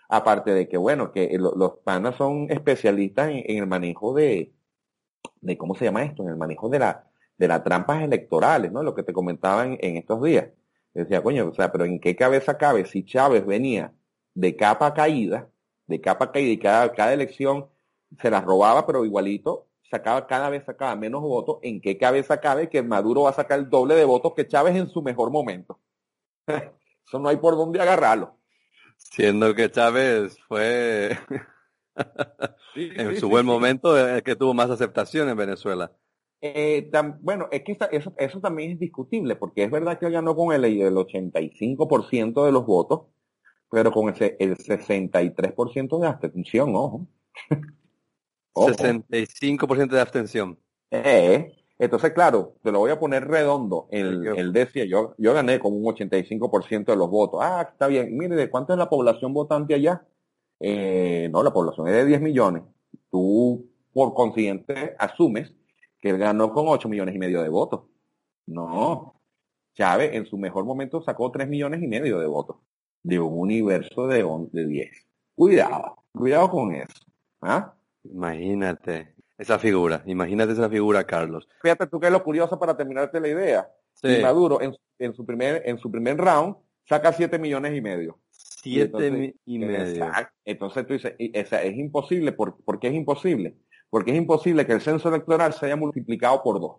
Aparte 0.10 0.52
de 0.52 0.68
que, 0.68 0.78
bueno, 0.78 1.12
que 1.12 1.36
los 1.40 1.80
panas 1.84 2.16
son 2.16 2.48
especialistas 2.52 3.30
en, 3.30 3.44
en 3.46 3.58
el 3.58 3.68
manejo 3.68 4.14
de, 4.14 4.54
de, 5.42 5.58
¿cómo 5.58 5.76
se 5.76 5.86
llama 5.86 6.04
esto? 6.04 6.24
En 6.24 6.30
el 6.30 6.38
manejo 6.38 6.70
de 6.70 6.80
la, 6.80 7.10
de 7.44 7.50
las 7.50 7.62
trampas 7.62 8.02
electorales, 8.02 8.72
¿no? 8.72 8.84
Lo 8.84 8.96
que 8.96 9.04
te 9.04 9.12
comentaba 9.12 9.66
en, 9.66 9.98
estos 9.98 10.24
días. 10.24 10.48
Decía, 10.94 11.22
coño, 11.22 11.50
o 11.50 11.54
sea, 11.54 11.74
pero 11.74 11.84
¿en 11.84 12.00
qué 12.00 12.16
cabeza 12.16 12.58
cabe 12.58 12.86
si 12.86 13.04
Chávez 13.04 13.46
venía 13.46 13.94
de 14.34 14.56
capa 14.56 14.94
caída, 14.94 15.50
de 15.86 16.00
capa 16.00 16.32
caída 16.32 16.52
y 16.54 16.58
cada, 16.58 16.94
cada 16.94 17.12
elección 17.12 17.68
se 18.22 18.32
las 18.32 18.46
robaba, 18.46 18.86
pero 18.88 19.04
igualito 19.04 19.68
sacaba, 19.92 20.26
cada 20.26 20.50
vez 20.50 20.64
sacaba 20.64 20.96
menos 20.96 21.22
votos, 21.22 21.58
¿en 21.64 21.82
qué 21.82 21.98
cabeza 21.98 22.40
cabe 22.40 22.70
que 22.70 22.82
Maduro 22.82 23.24
va 23.24 23.32
a 23.32 23.34
sacar 23.34 23.60
el 23.60 23.70
doble 23.70 23.96
de 23.96 24.06
votos 24.06 24.32
que 24.34 24.48
Chávez 24.48 24.78
en 24.78 24.88
su 24.88 25.02
mejor 25.02 25.30
momento? 25.30 25.82
Eso 26.48 27.20
no 27.20 27.28
hay 27.28 27.36
por 27.36 27.58
dónde 27.58 27.82
agarrarlo. 27.82 28.38
Siendo 28.96 29.54
que 29.54 29.70
Chávez 29.70 30.40
fue 30.48 31.18
en 32.76 33.20
su 33.20 33.28
buen 33.28 33.46
momento 33.46 33.98
el 33.98 34.24
que 34.24 34.38
tuvo 34.38 34.54
más 34.54 34.70
aceptación 34.70 35.28
en 35.28 35.36
Venezuela. 35.36 35.92
Eh, 36.46 36.92
bueno, 37.22 37.48
es 37.52 37.64
que 37.64 37.78
eso, 37.94 38.14
eso 38.18 38.42
también 38.42 38.72
es 38.72 38.80
discutible, 38.80 39.38
porque 39.38 39.64
es 39.64 39.72
verdad 39.72 39.98
que 39.98 40.10
ganó 40.10 40.36
con 40.36 40.54
el, 40.54 40.66
el 40.66 40.94
85% 40.94 42.46
de 42.46 42.52
los 42.52 42.66
votos, 42.66 43.04
pero 43.72 43.94
con 43.94 44.10
ese, 44.10 44.36
el 44.42 44.58
63% 44.58 46.02
de 46.02 46.08
abstención, 46.08 46.76
ojo. 46.76 47.08
ojo. 48.54 48.68
65% 48.72 49.88
de 49.88 50.02
abstención. 50.02 50.60
Eh, 50.92 51.56
Entonces, 51.80 52.12
claro, 52.12 52.56
te 52.62 52.74
lo 52.74 52.80
voy 52.80 52.92
a 52.92 53.00
poner 53.00 53.26
redondo. 53.26 53.88
Él, 53.90 54.52
decía, 54.52 54.84
yo, 54.84 55.16
yo 55.18 55.34
gané 55.34 55.60
con 55.60 55.72
un 55.72 55.86
85% 55.86 56.92
de 56.92 56.98
los 56.98 57.10
votos. 57.10 57.40
Ah, 57.42 57.70
está 57.72 57.88
bien. 57.88 58.18
Mire, 58.18 58.36
¿de 58.36 58.50
cuánto 58.50 58.74
es 58.74 58.80
la 58.80 58.90
población 58.90 59.34
votante 59.34 59.76
allá? 59.76 60.06
Eh, 60.60 61.30
no, 61.32 61.42
la 61.42 61.54
población 61.54 61.88
es 61.88 61.94
de 61.94 62.06
10 62.06 62.20
millones. 62.20 62.64
Tú, 63.10 63.66
por 63.94 64.14
consiguiente, 64.14 64.94
asumes 65.00 65.54
que 66.04 66.10
él 66.10 66.18
ganó 66.18 66.52
con 66.52 66.66
8 66.68 66.90
millones 66.90 67.16
y 67.16 67.18
medio 67.18 67.42
de 67.42 67.48
votos. 67.48 67.84
No. 68.46 69.22
Chávez 69.74 70.14
en 70.14 70.26
su 70.26 70.38
mejor 70.38 70.66
momento 70.66 71.02
sacó 71.02 71.32
3 71.32 71.48
millones 71.48 71.82
y 71.82 71.88
medio 71.88 72.20
de 72.20 72.28
votos 72.28 72.58
de 73.04 73.22
un 73.22 73.40
universo 73.40 74.08
de, 74.08 74.22
de 74.52 74.68
10. 74.68 74.92
Cuidado, 75.34 76.04
cuidado 76.12 76.50
con 76.50 76.76
eso. 76.76 77.06
¿Ah? 77.42 77.74
Imagínate 78.04 79.16
esa 79.38 79.58
figura, 79.58 80.04
imagínate 80.06 80.52
esa 80.52 80.70
figura, 80.70 81.06
Carlos. 81.06 81.48
Fíjate 81.62 81.88
tú 81.88 82.02
que 82.02 82.08
es 82.08 82.12
lo 82.12 82.22
curioso 82.22 82.60
para 82.60 82.76
terminarte 82.76 83.22
la 83.22 83.30
idea. 83.30 83.72
Sí. 83.94 84.18
Maduro 84.22 84.60
en, 84.60 85.14
su 85.14 85.26
primer, 85.26 85.62
en 85.66 85.78
su 85.78 85.90
primer 85.90 86.18
round 86.18 86.58
saca 86.84 87.14
7 87.14 87.40
millones 87.40 87.78
y 87.78 87.80
medio. 87.80 88.20
7 88.30 89.36
y 89.46 89.58
medio. 89.58 90.12
Entonces 90.44 90.86
tú 90.86 90.94
dices, 90.96 91.16
es 91.18 91.78
imposible. 91.78 92.34
¿Por, 92.34 92.80
qué 92.82 92.90
es 92.90 92.94
imposible? 92.94 93.56
Porque 93.94 94.10
es 94.10 94.18
imposible 94.18 94.66
que 94.66 94.74
el 94.74 94.82
censo 94.82 95.10
electoral 95.10 95.54
se 95.54 95.68
haya 95.68 95.76
multiplicado 95.76 96.42
por 96.42 96.60
dos. 96.60 96.78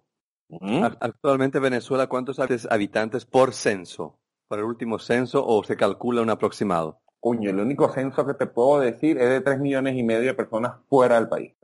Actualmente 0.99 1.61
Venezuela, 1.61 2.09
¿cuántos 2.09 2.41
habitantes 2.41 3.25
por 3.25 3.55
censo? 3.55 4.19
¿Por 4.49 4.59
el 4.59 4.65
último 4.65 4.99
censo 4.99 5.47
o 5.47 5.63
se 5.63 5.77
calcula 5.77 6.23
un 6.23 6.31
aproximado? 6.31 6.99
Coño, 7.21 7.51
el 7.51 7.61
único 7.61 7.89
censo 7.91 8.27
que 8.27 8.35
te 8.35 8.49
puedo 8.49 8.81
decir 8.81 9.17
es 9.19 9.29
de 9.29 9.41
3 9.43 9.61
millones 9.61 9.95
y 9.97 10.03
medio 10.03 10.27
de 10.27 10.35
personas 10.35 10.73
fuera 10.89 11.15
del 11.15 11.29
país, 11.29 11.55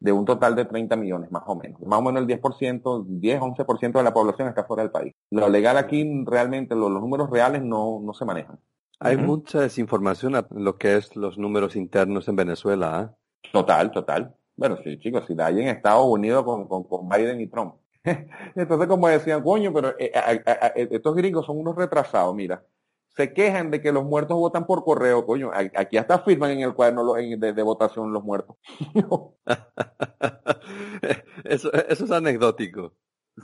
De 0.00 0.10
un 0.10 0.24
total 0.24 0.56
de 0.56 0.64
30 0.64 0.96
millones, 0.96 1.30
más 1.30 1.44
o 1.46 1.54
menos. 1.54 1.80
Más 1.82 2.00
o 2.00 2.02
menos 2.02 2.22
el 2.22 2.26
10%, 2.26 3.04
10, 3.06 3.40
11% 3.40 3.92
de 3.92 4.02
la 4.02 4.12
población 4.12 4.48
está 4.48 4.64
fuera 4.64 4.82
del 4.82 4.90
país. 4.90 5.14
Lo 5.30 5.48
legal 5.48 5.76
aquí 5.76 6.24
realmente, 6.26 6.74
los, 6.74 6.90
números 6.90 7.30
reales 7.30 7.62
no, 7.62 8.00
no 8.02 8.12
se 8.14 8.24
manejan. 8.24 8.58
Hay 8.98 9.16
mucha 9.16 9.60
desinformación 9.60 10.34
en 10.34 10.64
lo 10.64 10.76
que 10.76 10.96
es 10.96 11.14
los 11.14 11.38
números 11.38 11.76
internos 11.76 12.26
en 12.26 12.34
Venezuela. 12.34 12.98
¿ah? 12.98 13.16
Total, 13.52 13.92
total. 13.92 14.34
Bueno, 14.58 14.76
sí, 14.84 14.98
chicos, 14.98 15.24
si 15.26 15.34
hay 15.40 15.60
en 15.60 15.68
Estados 15.68 16.06
Unidos 16.06 16.44
con, 16.44 16.84
con, 16.84 17.08
Biden 17.08 17.40
y 17.40 17.46
Trump. 17.46 17.76
Entonces, 18.54 18.88
como 18.88 19.08
decían, 19.08 19.42
coño, 19.42 19.72
pero 19.72 19.94
eh, 19.98 20.12
estos 20.90 21.14
gringos 21.14 21.46
son 21.46 21.58
unos 21.58 21.76
retrasados, 21.76 22.34
mira 22.34 22.62
se 23.18 23.32
quejan 23.32 23.72
de 23.72 23.82
que 23.82 23.90
los 23.90 24.04
muertos 24.04 24.36
votan 24.36 24.64
por 24.64 24.84
correo, 24.84 25.26
coño. 25.26 25.50
Aquí 25.52 25.96
hasta 25.96 26.20
firman 26.20 26.52
en 26.52 26.60
el 26.60 26.72
cuaderno 26.72 27.14
de, 27.14 27.62
votación 27.64 28.12
los 28.12 28.22
muertos. 28.22 28.54
eso, 31.44 31.72
es 31.72 32.10
anecdótico. 32.12 32.92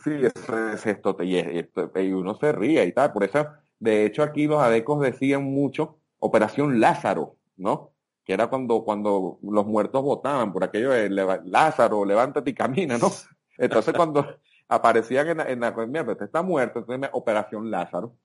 Sí, 0.05 0.13
eso 0.13 0.69
es 0.69 0.87
esto, 0.87 1.17
y, 1.23 2.13
uno 2.13 2.37
se 2.37 2.53
ríe 2.53 2.85
y 2.85 2.93
tal. 2.93 3.13
Por 3.13 3.25
eso, 3.25 3.49
de 3.81 4.07
hecho, 4.07 4.23
aquí 4.23 4.47
los 4.47 4.63
adecos 4.63 5.01
decían 5.01 5.43
mucho 5.43 5.99
Operación 6.21 6.79
Lázaro, 6.79 7.35
¿no? 7.57 7.94
Que 8.25 8.33
era 8.33 8.49
cuando, 8.49 8.85
cuando 8.85 9.39
los 9.43 9.67
muertos 9.67 10.03
votaban, 10.03 10.53
por 10.53 10.65
aquello 10.65 10.91
de 10.91 11.11
Lázaro, 11.11 12.05
levántate 12.05 12.51
y 12.51 12.55
camina, 12.55 12.99
¿no? 12.99 13.11
Entonces 13.59 13.95
cuando, 13.95 14.39
aparecían 14.69 15.29
en 15.29 15.37
la, 15.39 15.45
en 15.45 15.61
la 15.61 15.71
mira, 15.87 16.05
pues, 16.05 16.21
está 16.21 16.43
muerto, 16.43 16.81
entonces 16.81 17.11
Operación 17.13 17.71
Lázaro. 17.71 18.17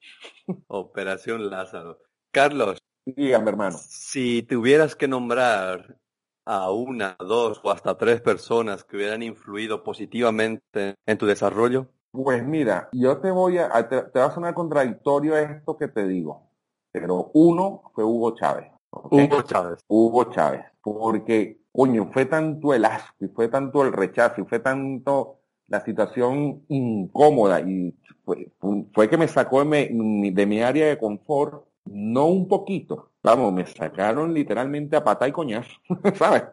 Operación 0.68 1.50
Lázaro. 1.50 2.00
Carlos. 2.32 2.80
Dígame, 3.06 3.50
hermano. 3.50 3.78
Si 3.80 4.44
tuvieras 4.44 4.96
que 4.96 5.08
nombrar 5.08 5.98
a 6.46 6.72
una, 6.72 7.16
dos 7.20 7.62
o 7.64 7.72
hasta 7.72 7.98
tres 7.98 8.22
personas 8.22 8.84
que 8.84 8.98
hubieran 8.98 9.22
influido 9.22 9.84
positivamente 9.84 10.96
en 11.06 11.18
tu 11.18 11.26
desarrollo. 11.26 11.88
Pues 12.12 12.44
mira, 12.44 12.90
yo 12.92 13.20
te 13.20 13.30
voy 13.30 13.60
a, 13.60 13.88
te, 13.88 14.20
va 14.20 14.26
a 14.26 14.32
sonar 14.32 14.56
contradictorio 14.56 15.38
esto 15.38 15.78
que 15.78 15.88
te 15.88 16.08
digo, 16.08 16.50
pero 16.92 17.30
uno 17.36 17.92
fue 17.94 18.04
Hugo 18.04 18.36
Chávez. 18.36 18.72
Hugo 18.91 19.41
Chávez. 19.43 19.84
Hugo 19.88 20.32
Chávez, 20.32 20.65
porque, 20.82 21.60
coño, 21.71 22.10
fue 22.12 22.25
tanto 22.25 22.73
el 22.73 22.86
asco 22.86 23.25
y 23.25 23.28
fue 23.30 23.47
tanto 23.47 23.84
el 23.84 23.93
rechazo 23.93 24.41
y 24.41 24.45
fue 24.45 24.60
tanto 24.60 25.39
la 25.67 25.82
situación 25.82 26.63
incómoda 26.67 27.62
y 27.62 27.95
fue, 28.25 29.10
que 29.10 29.17
me 29.17 29.28
sacó 29.28 29.63
de 29.63 30.45
mi, 30.47 30.62
área 30.62 30.88
de 30.88 30.97
confort, 30.97 31.65
no 31.86 32.28
un 32.28 32.47
poquito, 32.47 33.12
vamos, 33.23 33.54
me 33.54 33.65
sacaron 33.65 34.34
literalmente 34.34 34.95
a 34.95 35.04
pata 35.04 35.28
y 35.28 35.32
coñazo, 35.32 35.71
¿sabes? 36.15 36.43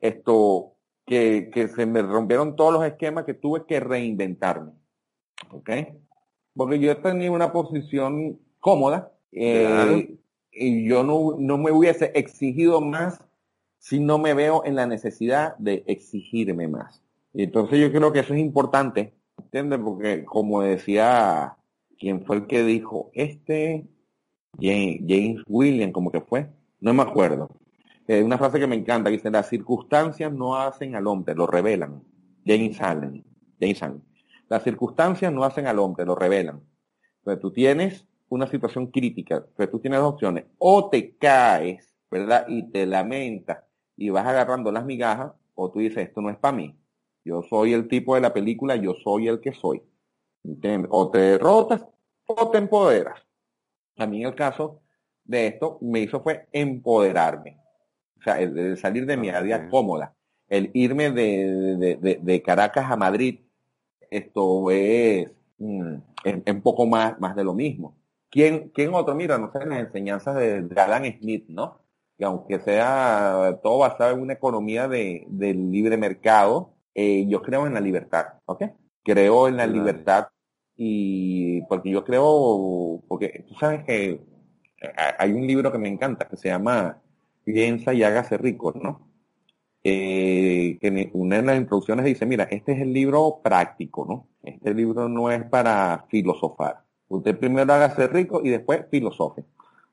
Esto, 0.00 0.72
que, 1.06 1.50
que 1.52 1.68
se 1.68 1.86
me 1.86 2.02
rompieron 2.02 2.56
todos 2.56 2.72
los 2.72 2.84
esquemas 2.84 3.24
que 3.24 3.34
tuve 3.34 3.64
que 3.66 3.80
reinventarme, 3.80 4.72
¿ok? 5.50 5.70
Porque 6.54 6.78
yo 6.78 6.96
tenía 6.98 7.30
una 7.30 7.52
posición 7.52 8.38
cómoda 8.60 9.12
eh, 9.32 10.16
y 10.54 10.88
yo 10.88 11.02
no, 11.02 11.36
no 11.38 11.58
me 11.58 11.72
hubiese 11.72 12.12
exigido 12.14 12.80
más 12.80 13.20
si 13.78 14.00
no 14.00 14.18
me 14.18 14.34
veo 14.34 14.64
en 14.64 14.76
la 14.76 14.86
necesidad 14.86 15.56
de 15.58 15.84
exigirme 15.86 16.68
más. 16.68 17.02
Y 17.34 17.42
entonces 17.42 17.80
yo 17.80 17.92
creo 17.92 18.12
que 18.12 18.20
eso 18.20 18.32
es 18.32 18.40
importante, 18.40 19.12
¿entiendes? 19.36 19.80
Porque 19.84 20.24
como 20.24 20.62
decía, 20.62 21.56
¿quién 21.98 22.24
fue 22.24 22.36
el 22.36 22.46
que 22.46 22.62
dijo? 22.62 23.10
Este, 23.12 23.86
James, 24.58 25.42
William, 25.46 25.92
como 25.92 26.10
que 26.10 26.20
fue, 26.20 26.48
no 26.80 26.94
me 26.94 27.02
acuerdo. 27.02 27.50
Eh, 28.06 28.22
una 28.22 28.38
frase 28.38 28.60
que 28.60 28.66
me 28.66 28.76
encanta, 28.76 29.10
dice, 29.10 29.30
las 29.30 29.48
circunstancias 29.48 30.32
no 30.32 30.56
hacen 30.56 30.94
al 30.94 31.06
hombre, 31.06 31.34
lo 31.34 31.46
revelan. 31.46 32.02
James 32.46 32.80
Allen, 32.80 33.24
James 33.60 33.82
Allen. 33.82 34.02
Las 34.48 34.62
circunstancias 34.62 35.32
no 35.32 35.44
hacen 35.44 35.66
al 35.66 35.78
hombre, 35.78 36.04
lo 36.04 36.14
revelan. 36.14 36.62
Entonces 37.18 37.40
tú 37.40 37.50
tienes 37.50 38.06
una 38.34 38.46
situación 38.46 38.88
crítica, 38.88 39.36
entonces 39.36 39.70
tú 39.70 39.78
tienes 39.78 40.00
dos 40.00 40.14
opciones. 40.14 40.44
O 40.58 40.90
te 40.90 41.16
caes, 41.16 41.94
¿verdad? 42.10 42.46
Y 42.48 42.70
te 42.70 42.86
lamentas 42.86 43.64
y 43.96 44.10
vas 44.10 44.26
agarrando 44.26 44.72
las 44.72 44.84
migajas, 44.84 45.32
o 45.54 45.70
tú 45.70 45.78
dices, 45.78 46.08
esto 46.08 46.20
no 46.20 46.30
es 46.30 46.36
para 46.36 46.56
mí. 46.56 46.76
Yo 47.24 47.42
soy 47.42 47.72
el 47.72 47.88
tipo 47.88 48.14
de 48.14 48.20
la 48.20 48.32
película, 48.32 48.76
yo 48.76 48.94
soy 48.94 49.28
el 49.28 49.40
que 49.40 49.52
soy. 49.52 49.82
O 50.90 51.10
te 51.10 51.18
derrotas 51.18 51.86
o 52.26 52.50
te 52.50 52.58
empoderas. 52.58 53.20
A 53.96 54.06
mí 54.06 54.24
el 54.24 54.34
caso 54.34 54.82
de 55.24 55.46
esto 55.46 55.78
me 55.80 56.00
hizo 56.00 56.20
fue 56.22 56.48
empoderarme. 56.52 57.58
O 58.18 58.22
sea, 58.22 58.40
el, 58.40 58.76
salir 58.76 59.06
de 59.06 59.16
mi 59.16 59.30
área 59.30 59.68
cómoda. 59.68 60.14
El 60.48 60.70
irme 60.74 61.10
de, 61.10 62.42
Caracas 62.44 62.90
a 62.90 62.96
Madrid, 62.96 63.40
esto 64.10 64.70
es 64.70 65.32
un 65.58 66.04
mm, 66.24 66.60
poco 66.62 66.86
más, 66.86 67.18
más 67.18 67.34
de 67.34 67.44
lo 67.44 67.54
mismo. 67.54 67.96
¿Quién, 68.34 68.70
¿Quién 68.74 68.92
otro? 68.92 69.14
Mira, 69.14 69.38
no 69.38 69.52
sé, 69.52 69.64
las 69.64 69.78
enseñanzas 69.78 70.34
de, 70.34 70.68
Alan 70.76 71.04
Smith, 71.20 71.44
¿no? 71.48 71.78
Que 72.18 72.24
aunque 72.24 72.58
sea 72.58 73.60
todo 73.62 73.78
basado 73.78 74.12
en 74.12 74.22
una 74.22 74.32
economía 74.32 74.88
de, 74.88 75.24
del 75.28 75.70
libre 75.70 75.96
mercado, 75.96 76.74
eh, 76.96 77.26
yo 77.28 77.42
creo 77.42 77.64
en 77.68 77.74
la 77.74 77.80
libertad, 77.80 78.40
¿ok? 78.46 78.64
Creo 79.04 79.46
en 79.46 79.56
la 79.56 79.68
libertad 79.68 80.30
y 80.76 81.62
porque 81.68 81.90
yo 81.90 82.04
creo, 82.04 83.04
porque 83.06 83.44
tú 83.46 83.54
sabes 83.54 83.84
que 83.84 84.20
hay 85.16 85.32
un 85.32 85.46
libro 85.46 85.70
que 85.70 85.78
me 85.78 85.88
encanta 85.88 86.26
que 86.26 86.36
se 86.36 86.48
llama 86.48 87.00
Piensa 87.44 87.94
y 87.94 88.02
hágase 88.02 88.36
rico, 88.36 88.72
¿no? 88.74 89.12
Eh, 89.84 90.76
que 90.80 91.10
una 91.12 91.36
de 91.36 91.42
las 91.42 91.56
introducciones 91.56 92.04
dice, 92.04 92.26
mira, 92.26 92.44
este 92.50 92.72
es 92.72 92.80
el 92.80 92.92
libro 92.92 93.40
práctico, 93.44 94.04
¿no? 94.08 94.26
Este 94.42 94.74
libro 94.74 95.08
no 95.08 95.30
es 95.30 95.44
para 95.44 96.06
filosofar. 96.08 96.83
Usted 97.16 97.38
primero 97.38 97.72
hágase 97.72 98.06
rico 98.08 98.40
y 98.44 98.50
después 98.50 98.86
filosofe. 98.90 99.44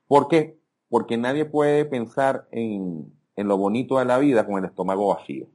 ¿Por 0.07 0.27
qué? 0.27 0.57
Porque 0.89 1.17
nadie 1.17 1.45
puede 1.45 1.85
pensar 1.85 2.47
en, 2.51 3.13
en 3.35 3.47
lo 3.47 3.57
bonito 3.57 3.99
de 3.99 4.05
la 4.05 4.17
vida 4.17 4.45
con 4.45 4.57
el 4.59 4.65
estómago 4.65 5.15
vacío. 5.15 5.47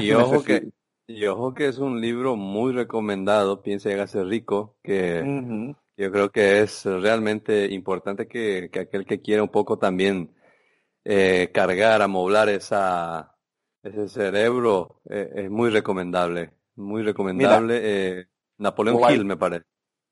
y, 0.00 0.12
ojo 0.12 0.42
que, 0.44 0.68
y 1.06 1.26
ojo 1.26 1.54
que 1.54 1.66
es 1.66 1.78
un 1.78 2.00
libro 2.00 2.36
muy 2.36 2.72
recomendado, 2.72 3.62
Piensa 3.62 3.90
y 3.90 3.94
hágase 3.94 4.24
rico, 4.24 4.76
que 4.82 5.74
yo 5.96 6.10
creo 6.10 6.30
que 6.30 6.60
es 6.60 6.84
realmente 6.84 7.66
importante 7.66 8.26
que, 8.26 8.70
aquel 8.80 9.04
que 9.04 9.20
quiera 9.20 9.42
un 9.42 9.50
poco 9.50 9.78
también 9.78 10.30
eh, 11.04 11.50
cargar, 11.52 12.00
amoblar 12.00 12.48
esa, 12.48 13.36
ese 13.82 14.08
cerebro, 14.08 15.00
eh, 15.10 15.30
es 15.34 15.50
muy 15.50 15.70
recomendable, 15.70 16.52
muy 16.76 17.02
recomendable. 17.02 17.80
Eh, 17.82 18.26
Napoleón 18.58 19.00
Hill, 19.10 19.24
me 19.24 19.36
parece. 19.36 19.66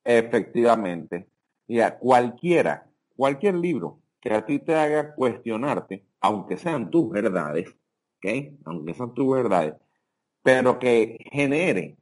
Efectivamente. 0.08 1.28
Mira, 1.66 1.98
cualquiera, 1.98 2.88
cualquier 3.14 3.56
libro 3.56 4.00
que 4.20 4.32
a 4.32 4.46
ti 4.46 4.58
te 4.58 4.74
haga 4.74 5.14
cuestionarte, 5.14 6.06
aunque 6.20 6.56
sean 6.56 6.90
tus 6.90 7.10
verdades, 7.10 7.76
aunque 8.64 8.94
son 8.94 9.12
tus 9.12 9.30
verdades, 9.30 9.74
pero 10.42 10.78
que 10.78 11.18
genere, 11.30 11.98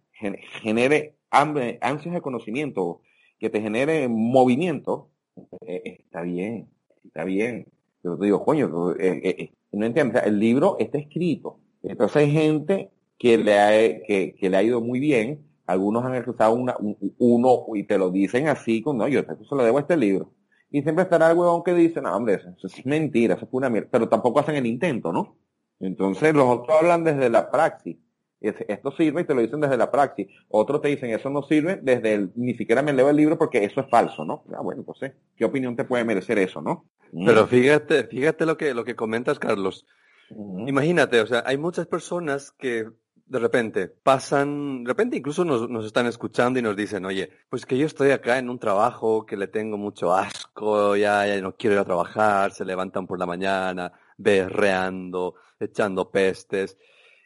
genere 0.62 1.16
ansias 1.30 2.14
de 2.14 2.20
conocimiento, 2.20 3.02
que 3.40 3.50
te 3.50 3.60
genere 3.60 4.06
movimiento, 4.08 5.10
eh, 5.66 5.98
está 6.04 6.22
bien, 6.22 6.68
está 7.04 7.24
bien. 7.24 7.66
Pero 8.02 8.16
te 8.18 8.26
digo, 8.26 8.44
coño, 8.44 8.92
eh, 8.92 9.20
eh, 9.24 9.52
no 9.72 9.84
entiendes, 9.84 10.22
el 10.24 10.38
libro 10.38 10.76
está 10.78 10.98
escrito. 10.98 11.58
Entonces 11.82 12.16
hay 12.18 12.30
gente 12.30 12.90
que 13.18 13.36
le 13.36 13.58
ha, 13.58 13.70
que, 14.06 14.36
le 14.40 14.56
ha 14.56 14.62
ido 14.62 14.80
muy 14.80 15.00
bien. 15.00 15.44
Algunos 15.66 16.04
han 16.04 16.28
usado 16.28 16.54
una, 16.54 16.76
uno 17.18 17.64
y 17.74 17.84
te 17.84 17.98
lo 17.98 18.10
dicen 18.10 18.48
así, 18.48 18.82
con, 18.82 18.98
no, 18.98 19.08
yo 19.08 19.22
se 19.22 19.54
lo 19.54 19.64
debo 19.64 19.78
a 19.78 19.80
este 19.80 19.96
libro. 19.96 20.30
Y 20.70 20.82
siempre 20.82 21.04
estará 21.04 21.30
el 21.30 21.38
huevón 21.38 21.62
que 21.62 21.74
dice, 21.74 22.00
no, 22.00 22.14
hombre, 22.14 22.34
eso, 22.34 22.66
es 22.66 22.86
mentira, 22.86 23.34
eso 23.34 23.44
es 23.44 23.50
una 23.52 23.70
mierda. 23.70 23.88
Pero 23.90 24.08
tampoco 24.08 24.40
hacen 24.40 24.56
el 24.56 24.66
intento, 24.66 25.12
¿no? 25.12 25.36
Entonces 25.80 26.34
los 26.34 26.46
otros 26.46 26.76
hablan 26.78 27.04
desde 27.04 27.30
la 27.30 27.50
praxis. 27.50 27.96
Esto 28.40 28.92
sirve 28.92 29.22
y 29.22 29.24
te 29.24 29.34
lo 29.34 29.40
dicen 29.40 29.60
desde 29.60 29.76
la 29.76 29.90
praxis. 29.90 30.28
Otros 30.48 30.82
te 30.82 30.88
dicen, 30.88 31.10
eso 31.10 31.30
no 31.30 31.42
sirve 31.42 31.80
desde 31.82 32.14
el, 32.14 32.32
ni 32.36 32.54
siquiera 32.54 32.82
me 32.82 32.92
leo 32.92 33.10
el 33.10 33.16
libro 33.16 33.38
porque 33.38 33.64
eso 33.64 33.80
es 33.80 33.88
falso, 33.88 34.24
¿no? 34.24 34.44
Ah, 34.54 34.60
bueno, 34.60 34.82
pues 34.84 35.12
¿qué 35.36 35.44
opinión 35.44 35.74
te 35.74 35.84
puede 35.84 36.04
merecer 36.04 36.38
eso, 36.38 36.60
no? 36.60 36.84
Pero 37.12 37.44
mm. 37.44 37.48
fíjate, 37.48 38.04
fíjate 38.04 38.46
lo 38.46 38.56
que, 38.56 38.74
lo 38.74 38.84
que 38.84 38.94
comentas, 38.94 39.38
Carlos. 39.38 39.86
Imagínate, 40.66 41.20
o 41.20 41.26
sea, 41.26 41.42
hay 41.46 41.56
muchas 41.56 41.86
personas 41.86 42.52
que 42.52 42.86
de 43.26 43.38
repente 43.38 43.88
pasan, 43.88 44.84
de 44.84 44.88
repente 44.88 45.16
incluso 45.16 45.44
nos, 45.44 45.68
nos, 45.68 45.84
están 45.84 46.06
escuchando 46.06 46.58
y 46.58 46.62
nos 46.62 46.76
dicen, 46.76 47.04
oye, 47.04 47.30
pues 47.48 47.66
que 47.66 47.76
yo 47.76 47.86
estoy 47.86 48.10
acá 48.12 48.38
en 48.38 48.48
un 48.48 48.58
trabajo 48.58 49.26
que 49.26 49.36
le 49.36 49.48
tengo 49.48 49.76
mucho 49.76 50.14
asco, 50.14 50.96
ya, 50.96 51.26
ya 51.26 51.40
no 51.40 51.56
quiero 51.56 51.74
ir 51.74 51.80
a 51.80 51.84
trabajar, 51.84 52.52
se 52.52 52.64
levantan 52.64 53.06
por 53.06 53.18
la 53.18 53.26
mañana, 53.26 53.92
berreando, 54.16 55.34
echando 55.58 56.10
pestes. 56.10 56.78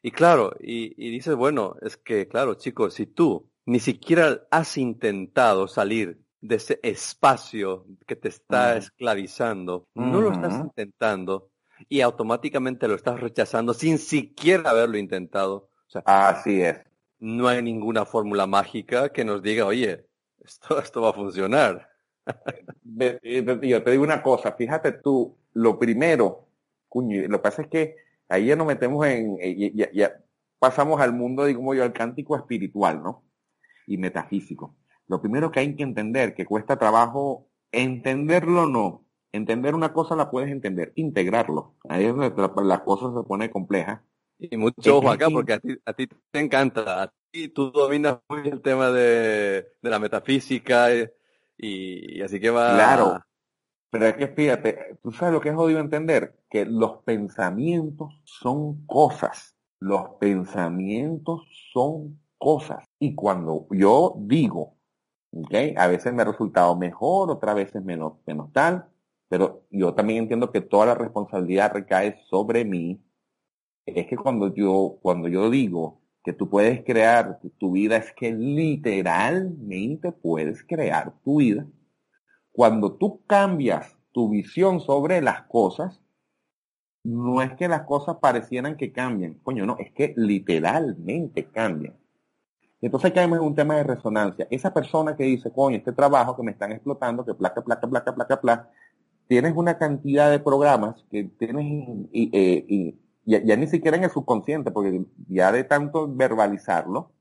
Y 0.02 0.10
claro, 0.10 0.54
y, 0.60 0.94
y 0.96 1.10
dices, 1.10 1.36
bueno, 1.36 1.76
es 1.82 1.96
que 1.96 2.26
claro, 2.28 2.54
chicos, 2.54 2.94
si 2.94 3.06
tú 3.06 3.50
ni 3.66 3.80
siquiera 3.80 4.46
has 4.50 4.76
intentado 4.78 5.68
salir 5.68 6.20
de 6.40 6.56
ese 6.56 6.80
espacio 6.82 7.86
que 8.06 8.16
te 8.16 8.28
está 8.28 8.76
esclavizando, 8.76 9.86
no 9.94 10.20
lo 10.20 10.32
estás 10.32 10.58
intentando 10.58 11.50
y 11.88 12.00
automáticamente 12.00 12.88
lo 12.88 12.94
estás 12.94 13.20
rechazando 13.20 13.74
sin 13.74 13.98
siquiera 13.98 14.70
haberlo 14.70 14.98
intentado. 14.98 15.69
Así 16.04 16.62
es. 16.62 16.80
No 17.18 17.48
hay 17.48 17.62
ninguna 17.62 18.04
fórmula 18.04 18.46
mágica 18.46 19.10
que 19.10 19.24
nos 19.24 19.42
diga, 19.42 19.66
oye, 19.66 20.06
esto, 20.44 20.80
esto 20.80 21.02
va 21.02 21.10
a 21.10 21.14
funcionar. 21.14 21.88
Yo 22.84 23.82
te 23.82 23.90
digo 23.90 24.02
una 24.02 24.22
cosa, 24.22 24.52
fíjate 24.52 24.92
tú, 24.92 25.36
lo 25.52 25.78
primero, 25.78 26.48
cuño, 26.88 27.22
lo 27.28 27.38
que 27.38 27.42
pasa 27.42 27.62
es 27.62 27.68
que 27.68 27.96
ahí 28.28 28.46
ya 28.46 28.56
nos 28.56 28.66
metemos 28.66 29.06
en, 29.06 29.36
eh, 29.40 29.72
ya, 29.74 29.90
ya 29.92 30.20
pasamos 30.58 31.00
al 31.00 31.12
mundo, 31.12 31.44
digamos 31.44 31.76
yo, 31.76 31.82
al 31.82 31.92
cántico 31.92 32.36
espiritual, 32.36 33.02
¿no? 33.02 33.24
Y 33.86 33.98
metafísico. 33.98 34.76
Lo 35.08 35.20
primero 35.20 35.50
que 35.50 35.60
hay 35.60 35.74
que 35.74 35.82
entender, 35.82 36.34
que 36.34 36.46
cuesta 36.46 36.78
trabajo 36.78 37.48
entenderlo 37.72 38.66
no. 38.66 39.04
Entender 39.32 39.74
una 39.74 39.92
cosa 39.92 40.16
la 40.16 40.30
puedes 40.30 40.50
entender, 40.50 40.92
integrarlo. 40.96 41.74
Ahí 41.88 42.04
es 42.04 42.14
donde 42.14 42.32
la, 42.64 42.84
cosa 42.84 43.12
se 43.12 43.26
pone 43.26 43.50
compleja. 43.50 44.04
Y 44.40 44.56
mucho 44.56 44.98
ojo 44.98 45.10
acá, 45.10 45.28
porque 45.30 45.52
a 45.52 45.58
ti, 45.58 45.76
a 45.84 45.92
ti 45.92 46.08
te 46.30 46.40
encanta, 46.40 47.02
a 47.02 47.12
ti 47.30 47.48
tú 47.48 47.70
dominas 47.70 48.18
muy 48.28 48.48
el 48.48 48.60
tema 48.62 48.90
de, 48.90 49.68
de 49.80 49.90
la 49.90 49.98
metafísica 49.98 50.94
y, 50.94 51.08
y, 51.58 52.22
así 52.22 52.40
que 52.40 52.50
va. 52.50 52.74
Claro, 52.74 53.20
pero 53.90 54.06
es 54.06 54.14
que 54.14 54.28
fíjate, 54.28 54.98
tú 55.02 55.12
sabes 55.12 55.34
lo 55.34 55.40
que 55.40 55.50
es 55.50 55.54
jodido 55.54 55.80
entender, 55.80 56.38
que 56.48 56.64
los 56.64 57.02
pensamientos 57.04 58.20
son 58.24 58.86
cosas. 58.86 59.56
Los 59.78 60.10
pensamientos 60.20 61.42
son 61.72 62.20
cosas. 62.38 62.84
Y 62.98 63.14
cuando 63.14 63.66
yo 63.70 64.14
digo 64.18 64.80
Okay. 65.32 65.74
A 65.76 65.86
veces 65.86 66.12
me 66.12 66.22
ha 66.22 66.24
resultado 66.24 66.76
mejor, 66.76 67.30
otras 67.30 67.54
veces 67.54 67.84
menos, 67.84 68.14
menos 68.26 68.52
tal, 68.52 68.86
pero 69.28 69.64
yo 69.70 69.94
también 69.94 70.20
entiendo 70.20 70.50
que 70.50 70.60
toda 70.60 70.86
la 70.86 70.94
responsabilidad 70.94 71.72
recae 71.72 72.20
sobre 72.28 72.64
mí. 72.64 73.00
Es 73.86 74.06
que 74.06 74.16
cuando 74.16 74.54
yo, 74.54 74.98
cuando 75.02 75.28
yo 75.28 75.50
digo 75.50 76.00
que 76.22 76.32
tú 76.32 76.48
puedes 76.48 76.84
crear 76.84 77.40
tu 77.58 77.72
vida, 77.72 77.96
es 77.96 78.12
que 78.12 78.32
literalmente 78.32 80.12
puedes 80.12 80.62
crear 80.64 81.14
tu 81.24 81.38
vida. 81.38 81.66
Cuando 82.52 82.92
tú 82.92 83.22
cambias 83.26 83.96
tu 84.12 84.28
visión 84.28 84.80
sobre 84.80 85.22
las 85.22 85.42
cosas, 85.44 86.00
no 87.02 87.40
es 87.40 87.52
que 87.54 87.68
las 87.68 87.82
cosas 87.82 88.16
parecieran 88.20 88.76
que 88.76 88.92
cambian, 88.92 89.34
coño, 89.42 89.64
no, 89.64 89.76
es 89.78 89.92
que 89.92 90.12
literalmente 90.16 91.46
cambian. 91.46 91.96
Entonces 92.82 93.12
caemos 93.12 93.38
en 93.38 93.44
un 93.44 93.54
tema 93.54 93.76
de 93.76 93.84
resonancia. 93.84 94.46
Esa 94.50 94.72
persona 94.72 95.16
que 95.16 95.24
dice, 95.24 95.50
coño, 95.52 95.76
este 95.76 95.92
trabajo 95.92 96.36
que 96.36 96.42
me 96.42 96.52
están 96.52 96.72
explotando, 96.72 97.24
que 97.24 97.34
placa, 97.34 97.62
placa, 97.62 97.88
placa, 97.88 98.14
placa, 98.14 98.40
placa, 98.40 98.70
tienes 99.26 99.54
una 99.54 99.78
cantidad 99.78 100.30
de 100.30 100.40
programas 100.40 101.04
que 101.10 101.24
tienes 101.24 102.08
eh, 102.12 102.94
ya, 103.38 103.56
ni 103.56 103.66
siquiera 103.66 103.96
en 103.96 104.04
el 104.04 104.10
subconsciente, 104.10 104.70
porque 104.70 105.04
ya 105.28 105.52
de 105.52 105.64
tanto 105.64 106.12
verbalizarlo, 106.12 107.12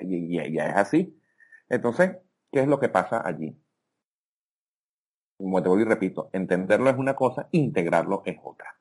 y, 0.00 0.36
ya 0.52 0.68
es 0.68 0.76
así. 0.76 1.20
Entonces, 1.68 2.16
¿qué 2.52 2.60
es 2.60 2.68
lo 2.68 2.78
que 2.78 2.88
pasa 2.88 3.26
allí? 3.26 3.60
Como 5.36 5.62
te 5.62 5.68
vuelvo 5.68 5.84
y 5.84 5.88
repito, 5.88 6.30
entenderlo 6.32 6.88
es 6.88 6.96
una 6.96 7.14
cosa, 7.14 7.48
integrarlo 7.50 8.22
es 8.24 8.38
otra. 8.42 8.78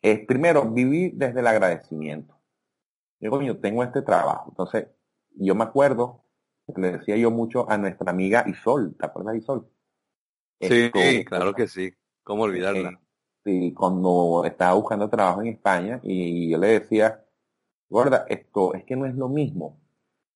Es 0.00 0.24
primero 0.26 0.70
vivir 0.70 1.12
desde 1.14 1.40
el 1.40 1.46
agradecimiento. 1.46 2.38
Yo, 3.20 3.30
coño, 3.30 3.58
tengo 3.58 3.82
este 3.82 4.02
trabajo. 4.02 4.50
Entonces, 4.50 4.86
yo 5.34 5.54
me 5.54 5.64
acuerdo, 5.64 6.24
le 6.76 6.92
decía 6.92 7.16
yo 7.16 7.30
mucho 7.30 7.68
a 7.68 7.76
nuestra 7.76 8.10
amiga 8.10 8.44
Isol, 8.46 8.96
¿te 8.96 9.06
acuerdas 9.06 9.32
de 9.32 9.38
Isol? 9.38 9.68
Sí, 10.60 11.24
claro 11.24 11.54
que 11.54 11.68
sí, 11.68 11.92
¿cómo 12.22 12.44
olvidarla? 12.44 13.00
Sí, 13.44 13.72
cuando 13.72 14.44
estaba 14.44 14.74
buscando 14.74 15.08
trabajo 15.08 15.40
en 15.42 15.48
España 15.48 16.00
y 16.02 16.50
yo 16.50 16.58
le 16.58 16.80
decía, 16.80 17.24
gorda, 17.88 18.26
esto 18.28 18.74
es 18.74 18.84
que 18.84 18.96
no 18.96 19.06
es 19.06 19.14
lo 19.14 19.28
mismo 19.28 19.80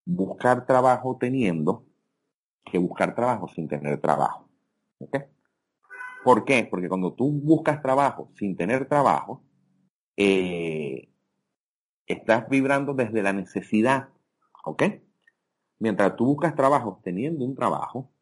buscar 0.04 0.66
trabajo 0.66 1.16
teniendo 1.20 1.84
que 2.64 2.78
buscar 2.78 3.14
trabajo 3.14 3.48
sin 3.48 3.68
tener 3.68 4.00
trabajo. 4.00 4.48
¿Ok? 4.98 5.16
¿Por 6.24 6.44
qué? 6.44 6.66
Porque 6.70 6.88
cuando 6.88 7.12
tú 7.14 7.30
buscas 7.32 7.82
trabajo 7.82 8.30
sin 8.38 8.56
tener 8.56 8.88
trabajo, 8.88 9.42
eh, 10.16 11.10
estás 12.06 12.48
vibrando 12.48 12.94
desde 12.94 13.22
la 13.22 13.32
necesidad 13.32 14.08
¿Ok? 14.64 14.84
Mientras 15.78 16.16
tú 16.16 16.26
buscas 16.26 16.54
trabajo 16.54 17.00
teniendo 17.02 17.44
un 17.44 17.54
trabajo, 17.54 18.12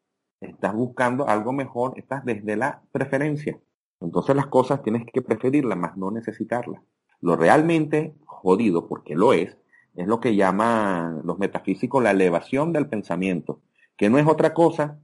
estás 0.41 0.74
buscando 0.74 1.28
algo 1.28 1.53
mejor, 1.53 1.99
estás 1.99 2.24
desde 2.24 2.57
la 2.57 2.83
preferencia. 2.93 3.59
Entonces 4.01 4.34
las 4.36 4.46
cosas 4.46 4.82
tienes 4.82 5.05
que 5.12 5.22
preferirlas, 5.22 5.78
más 5.78 5.96
no 5.96 6.11
necesitarlas. 6.11 6.82
Lo 7.20 7.36
realmente 7.36 8.14
jodido, 8.24 8.88
porque 8.88 9.14
lo 9.14 9.32
es, 9.32 9.57
es 9.94 10.07
lo 10.07 10.20
que 10.20 10.36
llaman 10.36 11.20
los 11.24 11.38
metafísicos 11.38 12.03
la 12.03 12.12
elevación 12.12 12.72
del 12.72 12.88
pensamiento, 12.88 13.61
que 13.96 14.09
no 14.09 14.18
es 14.18 14.26
otra 14.26 14.55
cosa 14.55 14.98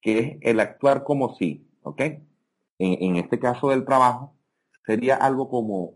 que 0.00 0.18
es 0.18 0.38
el 0.42 0.60
actuar 0.60 1.04
como 1.04 1.34
si, 1.34 1.66
¿ok? 1.82 2.00
En, 2.00 2.22
en 2.78 3.16
este 3.16 3.38
caso 3.38 3.70
del 3.70 3.84
trabajo, 3.84 4.34
sería 4.86 5.16
algo 5.16 5.48
como, 5.48 5.94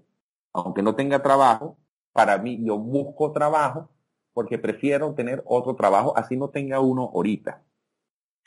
aunque 0.53 0.83
no 0.83 0.95
tenga 0.95 1.23
trabajo, 1.23 1.79
para 2.13 2.39
mí 2.39 2.59
yo 2.65 2.79
busco 2.79 3.33
trabajo 3.33 3.91
porque 4.35 4.59
prefiero 4.59 5.15
tener 5.15 5.43
otro 5.47 5.75
trabajo, 5.77 6.17
así 6.17 6.37
no 6.37 6.51
tenga 6.51 6.81
uno 6.81 7.11
ahorita. 7.15 7.63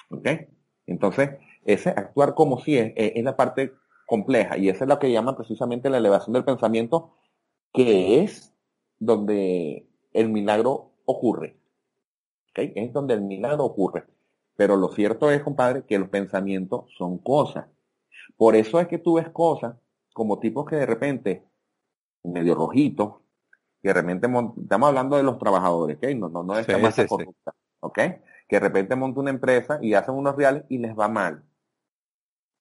¿Ok? 0.09 0.27
Entonces, 0.85 1.31
ese 1.67 1.89
actuar 1.89 2.33
como 2.33 2.59
si 2.59 2.77
es, 2.77 2.93
es, 2.95 3.23
la 3.23 3.35
parte 3.35 3.73
compleja 4.07 4.57
y 4.57 4.69
esa 4.69 4.85
es 4.85 4.87
lo 4.87 4.99
que 4.99 5.11
llaman 5.11 5.35
precisamente 5.35 5.89
la 5.89 5.97
elevación 5.97 6.33
del 6.33 6.45
pensamiento, 6.45 7.13
que 7.73 8.23
es 8.23 8.53
donde 8.99 9.85
el 10.13 10.29
milagro 10.29 10.93
ocurre. 11.05 11.57
¿Ok? 12.51 12.71
Es 12.75 12.93
donde 12.93 13.13
el 13.13 13.21
milagro 13.21 13.65
ocurre. 13.65 14.05
Pero 14.55 14.77
lo 14.77 14.87
cierto 14.89 15.29
es, 15.29 15.43
compadre, 15.43 15.83
que 15.83 15.99
los 15.99 16.09
pensamientos 16.09 16.85
son 16.97 17.17
cosas. 17.19 17.67
Por 18.37 18.55
eso 18.55 18.79
es 18.79 18.87
que 18.87 18.97
tú 18.97 19.15
ves 19.15 19.29
cosas 19.29 19.75
como 20.13 20.39
tipos 20.39 20.65
que 20.65 20.77
de 20.77 20.85
repente, 20.85 21.43
medio 22.23 22.55
rojitos, 22.55 23.15
que 23.81 23.89
de 23.89 23.93
repente, 23.93 24.27
estamos 24.27 24.87
hablando 24.87 25.17
de 25.17 25.23
los 25.23 25.37
trabajadores, 25.37 25.97
¿ok? 25.97 26.05
No, 26.15 26.29
no, 26.29 26.43
no 26.43 26.57
es 26.57 26.67
más 26.81 26.95
corrupta, 27.07 27.53
¿ok? 27.81 27.99
Que 28.47 28.55
de 28.55 28.59
repente 28.59 28.95
monta 28.95 29.19
una 29.19 29.29
empresa 29.29 29.79
y 29.81 29.93
hacen 29.93 30.15
unos 30.15 30.35
reales 30.35 30.63
y 30.69 30.77
les 30.79 30.97
va 30.97 31.07
mal. 31.07 31.43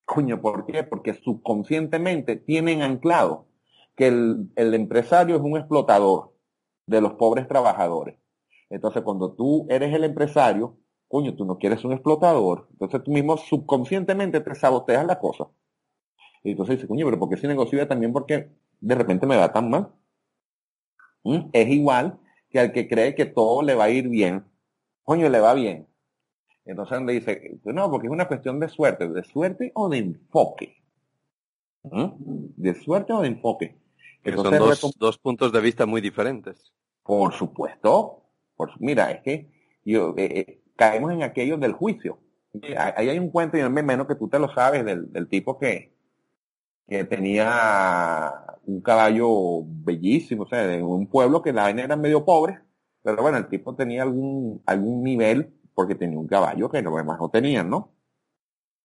Coño, 0.07 0.41
¿por 0.41 0.65
qué? 0.67 0.85
Porque 0.85 1.15
subconscientemente 1.15 2.37
tienen 2.37 2.81
anclado 2.83 3.49
que 3.97 4.07
el, 4.07 4.51
empresario 4.55 5.35
es 5.35 5.43
un 5.43 5.57
explotador 5.57 6.33
de 6.87 7.01
los 7.01 7.15
pobres 7.15 7.49
trabajadores. 7.49 8.17
Entonces, 8.71 9.03
cuando 9.03 9.33
tú 9.33 9.67
eres 9.69 9.93
el 9.93 10.05
empresario, 10.05 10.79
coño, 11.09 11.35
tú 11.35 11.45
no 11.45 11.59
quieres 11.59 11.85
un 11.85 11.93
explotador. 11.93 12.69
Entonces 12.73 13.03
tú 13.03 13.11
mismo 13.11 13.37
subconscientemente 13.37 14.41
te 14.41 14.55
saboteas 14.55 15.05
la 15.07 15.19
cosa. 15.19 15.49
Y 16.45 16.53
entonces 16.53 16.77
dices, 16.77 16.89
coño, 16.89 17.05
pero 17.07 17.19
¿por 17.19 17.29
qué 17.29 17.37
si 17.37 17.49
negocio 17.49 17.87
también? 17.89 18.13
Porque 18.13 18.51
de 18.81 18.95
repente 18.95 19.27
me 19.27 19.37
va 19.37 19.53
tan 19.53 19.69
mal. 19.71 19.93
¿Mm? 21.25 21.49
Es 21.53 21.69
igual 21.69 22.21
que 22.49 22.61
al 22.61 22.73
que 22.73 22.87
cree 22.89 23.17
que 23.17 23.27
todo 23.27 23.63
le 23.63 23.75
va 23.75 23.85
a 23.85 23.91
ir 23.91 24.09
bien. 24.09 24.45
Coño, 25.03 25.29
le 25.29 25.41
va 25.41 25.55
bien. 25.55 25.89
Entonces 26.67 27.01
le 27.03 27.13
dice, 27.13 27.61
no, 27.65 27.91
porque 27.91 28.09
es 28.09 28.13
una 28.13 28.27
cuestión 28.27 28.59
de 28.59 28.69
suerte. 28.69 29.09
¿De 29.09 29.23
suerte 29.23 29.71
o 29.75 29.89
de 29.89 29.99
enfoque? 29.99 30.77
¿Mm? 31.85 32.09
¿De 32.57 32.75
suerte 32.75 33.13
o 33.13 33.23
de 33.23 33.29
enfoque? 33.29 33.79
son 34.25 34.51
dos, 34.51 34.95
dos, 34.99 35.19
puntos 35.19 35.53
de 35.53 35.61
vista 35.61 35.87
muy 35.87 36.01
diferentes. 36.01 36.73
Por 37.05 37.33
supuesto. 37.33 38.25
Por, 38.57 38.73
mira, 38.81 39.13
es 39.13 39.23
que 39.23 39.49
yo, 39.85 40.13
eh, 40.17 40.41
eh, 40.41 40.63
caemos 40.75 41.13
en 41.13 41.23
aquello 41.23 41.57
del 41.57 41.73
juicio. 41.73 42.19
Ahí 42.77 43.11
hay 43.11 43.19
un 43.19 43.31
cuento, 43.31 43.57
y 43.57 43.61
no 43.61 43.71
menos 43.71 44.09
que 44.09 44.15
tú 44.17 44.29
te 44.29 44.39
lo 44.39 44.53
sabes, 44.53 44.85
del, 44.85 45.13
del 45.13 45.29
tipo 45.29 45.59
que, 45.59 45.93
que 46.89 47.05
tenía 47.05 48.33
un 48.65 48.81
caballo 48.81 49.63
bellísimo, 49.65 50.45
o 50.45 50.49
sea, 50.49 50.67
de 50.67 50.83
un 50.83 51.07
pueblo 51.07 51.43
que 51.43 51.53
la 51.53 51.63
vaina 51.63 51.85
era 51.85 51.97
medio 51.97 52.25
pobre, 52.25 52.59
pero 53.03 53.23
bueno, 53.23 53.39
el 53.39 53.49
tipo 53.49 53.75
tenía 53.77 54.03
algún, 54.03 54.63
algún 54.67 55.03
nivel 55.03 55.53
porque 55.77 55.95
tenía 55.95 56.19
un 56.19 56.27
caballo 56.27 56.71
que 56.71 56.81
los 56.81 56.97
demás 56.97 57.19
no 57.21 57.29
tenían, 57.29 57.69
¿no? 57.69 57.93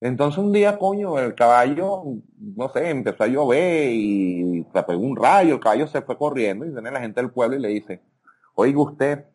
Entonces 0.01 0.37
un 0.37 0.51
día, 0.51 0.77
coño, 0.77 1.17
el 1.19 1.35
caballo, 1.35 2.03
no 2.37 2.69
sé, 2.69 2.89
empezó 2.89 3.23
a 3.23 3.27
llover 3.27 3.91
y 3.93 4.67
se 4.73 4.83
pegó 4.83 4.99
un 5.01 5.15
rayo, 5.15 5.55
el 5.55 5.61
caballo 5.61 5.87
se 5.87 6.01
fue 6.01 6.17
corriendo 6.17 6.65
y 6.65 6.71
viene 6.71 6.91
la 6.91 6.99
gente 6.99 7.21
del 7.21 7.31
pueblo 7.31 7.55
y 7.55 7.61
le 7.61 7.69
dice, 7.69 8.01
oiga 8.55 8.81
usted, 8.81 9.25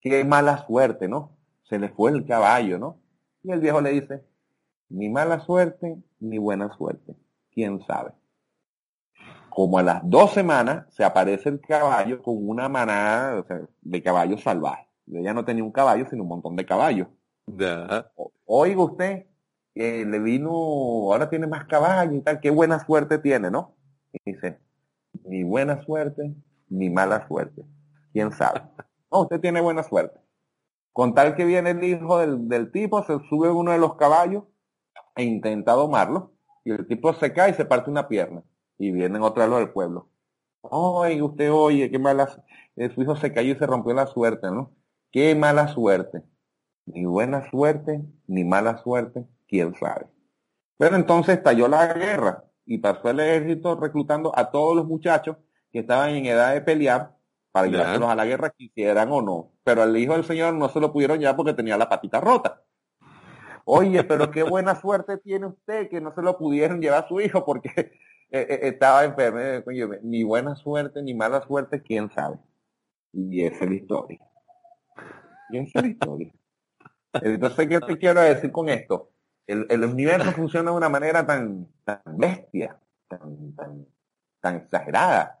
qué 0.00 0.24
mala 0.24 0.64
suerte, 0.66 1.08
¿no? 1.08 1.36
Se 1.64 1.78
le 1.78 1.88
fue 1.88 2.12
el 2.12 2.24
caballo, 2.24 2.78
¿no? 2.78 3.00
Y 3.42 3.50
el 3.50 3.58
viejo 3.58 3.80
le 3.80 3.90
dice, 3.90 4.22
ni 4.88 5.08
mala 5.08 5.40
suerte, 5.40 5.96
ni 6.20 6.38
buena 6.38 6.72
suerte, 6.76 7.16
quién 7.52 7.80
sabe. 7.84 8.12
Como 9.50 9.78
a 9.78 9.82
las 9.82 10.08
dos 10.08 10.32
semanas 10.32 10.86
se 10.94 11.02
aparece 11.02 11.48
el 11.48 11.60
caballo 11.60 12.22
con 12.22 12.48
una 12.48 12.68
manada 12.68 13.44
de 13.80 14.02
caballos 14.02 14.42
salvajes. 14.42 14.91
Ella 15.06 15.34
no 15.34 15.44
tenía 15.44 15.64
un 15.64 15.72
caballo, 15.72 16.06
sino 16.08 16.22
un 16.22 16.28
montón 16.28 16.56
de 16.56 16.66
caballos. 16.66 17.08
Oiga 18.46 18.82
usted, 18.82 19.26
le 19.74 20.18
vino, 20.18 20.50
ahora 20.50 21.28
tiene 21.30 21.46
más 21.46 21.64
caballos 21.66 22.14
y 22.14 22.20
tal, 22.20 22.40
qué 22.40 22.50
buena 22.50 22.84
suerte 22.84 23.18
tiene, 23.18 23.50
¿no? 23.50 23.74
Y 24.12 24.32
dice, 24.32 24.58
ni 25.24 25.42
buena 25.44 25.82
suerte, 25.84 26.34
ni 26.68 26.90
mala 26.90 27.26
suerte. 27.28 27.64
¿Quién 28.12 28.32
sabe? 28.32 28.62
No, 29.10 29.20
usted 29.24 29.40
tiene 29.42 29.60
buena 29.60 29.82
suerte. 29.82 30.18
Con 30.94 31.14
tal 31.14 31.36
que 31.36 31.44
viene 31.44 31.72
el 31.72 31.84
hijo 31.84 32.16
del, 32.18 32.48
del 32.48 32.72
tipo, 32.72 33.02
se 33.02 33.18
sube 33.28 33.50
uno 33.50 33.72
de 33.72 33.78
los 33.78 33.96
caballos 33.96 34.44
e 35.16 35.22
intenta 35.24 35.72
domarlo, 35.72 36.32
y 36.64 36.70
el 36.70 36.86
tipo 36.86 37.12
se 37.12 37.32
cae 37.32 37.50
y 37.50 37.54
se 37.54 37.64
parte 37.66 37.90
una 37.90 38.08
pierna. 38.08 38.42
Y 38.78 38.90
vienen 38.90 39.22
otra 39.22 39.46
vez 39.46 39.58
del 39.58 39.70
pueblo. 39.70 40.08
Oye, 40.62 41.20
usted 41.22 41.52
oye, 41.52 41.90
qué 41.90 41.98
mala, 41.98 42.28
eh, 42.76 42.90
su 42.94 43.02
hijo 43.02 43.16
se 43.16 43.32
cayó 43.32 43.52
y 43.52 43.58
se 43.58 43.66
rompió 43.66 43.94
la 43.94 44.06
suerte, 44.06 44.50
¿no? 44.50 44.70
Qué 45.12 45.34
mala 45.34 45.68
suerte. 45.68 46.22
Ni 46.86 47.04
buena 47.04 47.48
suerte, 47.50 48.02
ni 48.26 48.44
mala 48.44 48.78
suerte, 48.78 49.26
quién 49.46 49.74
sabe. 49.74 50.06
Pero 50.78 50.96
entonces 50.96 51.36
estalló 51.36 51.68
la 51.68 51.92
guerra 51.92 52.44
y 52.64 52.78
pasó 52.78 53.10
el 53.10 53.20
ejército 53.20 53.78
reclutando 53.78 54.36
a 54.36 54.50
todos 54.50 54.74
los 54.74 54.86
muchachos 54.86 55.36
que 55.70 55.80
estaban 55.80 56.10
en 56.10 56.26
edad 56.26 56.54
de 56.54 56.62
pelear 56.62 57.14
para 57.52 57.66
llevárselos 57.66 58.08
a 58.08 58.14
la 58.14 58.24
guerra, 58.24 58.50
quisieran 58.50 59.12
o 59.12 59.20
no. 59.20 59.52
Pero 59.62 59.82
al 59.82 59.96
hijo 59.96 60.14
del 60.14 60.24
Señor 60.24 60.54
no 60.54 60.70
se 60.70 60.80
lo 60.80 60.92
pudieron 60.92 61.18
llevar 61.18 61.36
porque 61.36 61.52
tenía 61.52 61.76
la 61.76 61.88
patita 61.88 62.18
rota. 62.18 62.62
Oye, 63.64 64.02
pero 64.04 64.30
qué 64.30 64.42
buena 64.42 64.74
suerte 64.80 65.18
tiene 65.18 65.46
usted 65.46 65.88
que 65.88 66.00
no 66.00 66.14
se 66.14 66.22
lo 66.22 66.36
pudieron 66.38 66.80
llevar 66.80 67.04
a 67.04 67.08
su 67.08 67.20
hijo 67.20 67.44
porque 67.44 67.68
eh, 67.76 67.90
eh, 68.30 68.60
estaba 68.62 69.04
enfermo. 69.04 69.38
Ni 70.02 70.24
buena 70.24 70.56
suerte 70.56 71.02
ni 71.02 71.14
mala 71.14 71.42
suerte, 71.42 71.82
quién 71.82 72.10
sabe. 72.10 72.38
Y 73.12 73.44
esa 73.44 73.64
es 73.64 73.70
la 73.70 73.76
historia. 73.76 74.31
Y 75.52 75.58
esa 75.58 75.78
es 75.78 75.84
la 75.84 75.88
historia. 75.90 76.32
Entonces, 77.14 77.68
¿qué 77.68 77.80
te 77.80 77.98
quiero 77.98 78.20
decir 78.20 78.50
con 78.50 78.68
esto? 78.68 79.12
el, 79.46 79.84
universo 79.84 80.32
funciona 80.32 80.70
de 80.70 80.76
una 80.76 80.88
manera 80.88 81.26
tan, 81.26 81.68
tan 81.84 82.00
bestia, 82.06 82.78
tan, 83.08 83.52
tan, 83.54 83.86
tan 84.40 84.56
exagerada, 84.56 85.40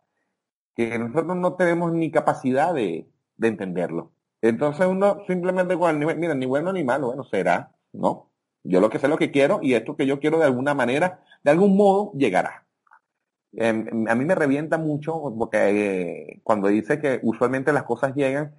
que 0.74 0.98
nosotros 0.98 1.36
no 1.36 1.54
tenemos 1.54 1.92
ni 1.92 2.10
capacidad 2.10 2.74
de, 2.74 3.08
de 3.36 3.48
entenderlo. 3.48 4.12
Entonces 4.40 4.86
uno 4.86 5.22
simplemente 5.26 5.76
cuando 5.76 6.06
mira, 6.14 6.34
ni 6.34 6.46
bueno 6.46 6.72
ni 6.72 6.82
malo, 6.84 7.08
bueno, 7.08 7.24
será, 7.24 7.72
¿no? 7.92 8.30
Yo 8.64 8.80
lo 8.80 8.90
que 8.90 8.98
sé 8.98 9.08
lo 9.08 9.18
que 9.18 9.30
quiero 9.30 9.60
y 9.62 9.74
esto 9.74 9.96
que 9.96 10.06
yo 10.06 10.20
quiero 10.20 10.38
de 10.38 10.46
alguna 10.46 10.74
manera, 10.74 11.22
de 11.42 11.50
algún 11.50 11.76
modo, 11.76 12.12
llegará. 12.14 12.64
Em, 13.54 14.08
a 14.08 14.14
mí 14.14 14.24
me 14.24 14.34
revienta 14.34 14.78
mucho 14.78 15.34
porque 15.38 15.58
eh, 15.58 16.40
cuando 16.42 16.68
dice 16.68 17.00
que 17.00 17.20
usualmente 17.22 17.72
las 17.72 17.82
cosas 17.84 18.14
llegan, 18.14 18.54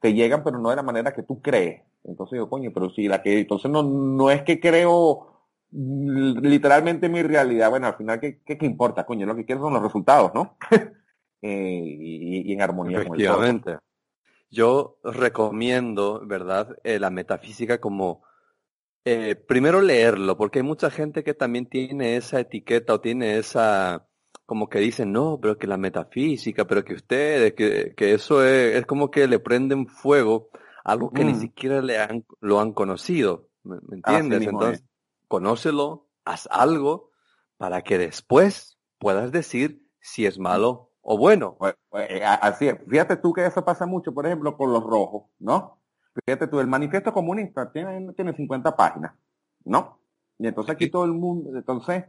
te 0.00 0.14
llegan, 0.14 0.42
pero 0.42 0.58
no 0.58 0.70
de 0.70 0.76
la 0.76 0.82
manera 0.82 1.12
que 1.12 1.22
tú 1.22 1.40
crees. 1.40 1.82
Entonces 2.04 2.38
yo, 2.38 2.48
coño, 2.48 2.70
pero 2.72 2.90
si 2.90 3.06
la 3.06 3.22
que, 3.22 3.40
entonces 3.40 3.70
no, 3.70 3.82
no 3.82 4.30
es 4.30 4.42
que 4.42 4.58
creo 4.58 5.30
literalmente 5.72 7.08
mi 7.08 7.22
realidad, 7.22 7.70
bueno, 7.70 7.86
al 7.86 7.96
final, 7.96 8.18
¿qué, 8.18 8.40
qué, 8.44 8.66
importa, 8.66 9.06
coño? 9.06 9.26
Lo 9.26 9.36
que 9.36 9.44
quiero 9.44 9.60
son 9.60 9.74
los 9.74 9.82
resultados, 9.82 10.32
¿no? 10.34 10.56
eh, 11.42 11.82
y, 11.82 12.52
en 12.52 12.62
armonía 12.62 13.04
con 13.04 13.20
el 13.20 13.80
Yo 14.50 14.98
recomiendo, 15.04 16.22
¿verdad?, 16.26 16.76
eh, 16.82 16.98
la 16.98 17.10
metafísica 17.10 17.80
como, 17.80 18.22
eh, 19.04 19.36
primero 19.36 19.80
leerlo, 19.80 20.36
porque 20.36 20.58
hay 20.58 20.64
mucha 20.64 20.90
gente 20.90 21.22
que 21.22 21.34
también 21.34 21.66
tiene 21.66 22.16
esa 22.16 22.40
etiqueta 22.40 22.94
o 22.94 23.00
tiene 23.00 23.38
esa, 23.38 24.08
como 24.50 24.68
que 24.68 24.80
dicen, 24.80 25.12
no, 25.12 25.38
pero 25.40 25.56
que 25.56 25.68
la 25.68 25.76
metafísica, 25.76 26.66
pero 26.66 26.84
que 26.84 26.94
ustedes, 26.94 27.54
que, 27.54 27.94
que 27.96 28.14
eso 28.14 28.44
es, 28.44 28.74
es 28.74 28.84
como 28.84 29.08
que 29.08 29.28
le 29.28 29.38
prenden 29.38 29.86
fuego 29.86 30.50
algo 30.82 31.12
que 31.12 31.24
ni 31.24 31.34
mm. 31.34 31.40
siquiera 31.40 31.80
le 31.80 32.00
han, 32.00 32.24
lo 32.40 32.58
han 32.58 32.72
conocido, 32.72 33.46
¿me, 33.62 33.76
entiendes? 33.92 34.42
Entonces, 34.42 34.84
conócelo, 35.28 36.08
haz 36.24 36.48
algo 36.50 37.12
para 37.58 37.82
que 37.82 37.96
después 37.96 38.76
puedas 38.98 39.30
decir 39.30 39.86
si 40.00 40.26
es 40.26 40.36
malo 40.40 40.90
o 41.00 41.16
bueno. 41.16 41.54
Pues, 41.56 41.76
pues, 41.88 42.10
eh, 42.10 42.24
así 42.24 42.66
es. 42.66 42.76
Fíjate 42.88 43.18
tú 43.18 43.32
que 43.32 43.46
eso 43.46 43.64
pasa 43.64 43.86
mucho, 43.86 44.12
por 44.12 44.26
ejemplo, 44.26 44.56
con 44.56 44.72
los 44.72 44.82
rojos, 44.82 45.30
¿no? 45.38 45.80
Fíjate 46.26 46.48
tú, 46.48 46.58
el 46.58 46.66
manifiesto 46.66 47.12
comunista 47.12 47.70
tiene, 47.70 48.12
tiene 48.14 48.34
50 48.34 48.74
páginas, 48.74 49.14
¿no? 49.64 50.00
Y 50.40 50.48
entonces 50.48 50.74
aquí 50.74 50.90
todo 50.90 51.04
el 51.04 51.12
mundo, 51.12 51.56
entonces, 51.56 52.06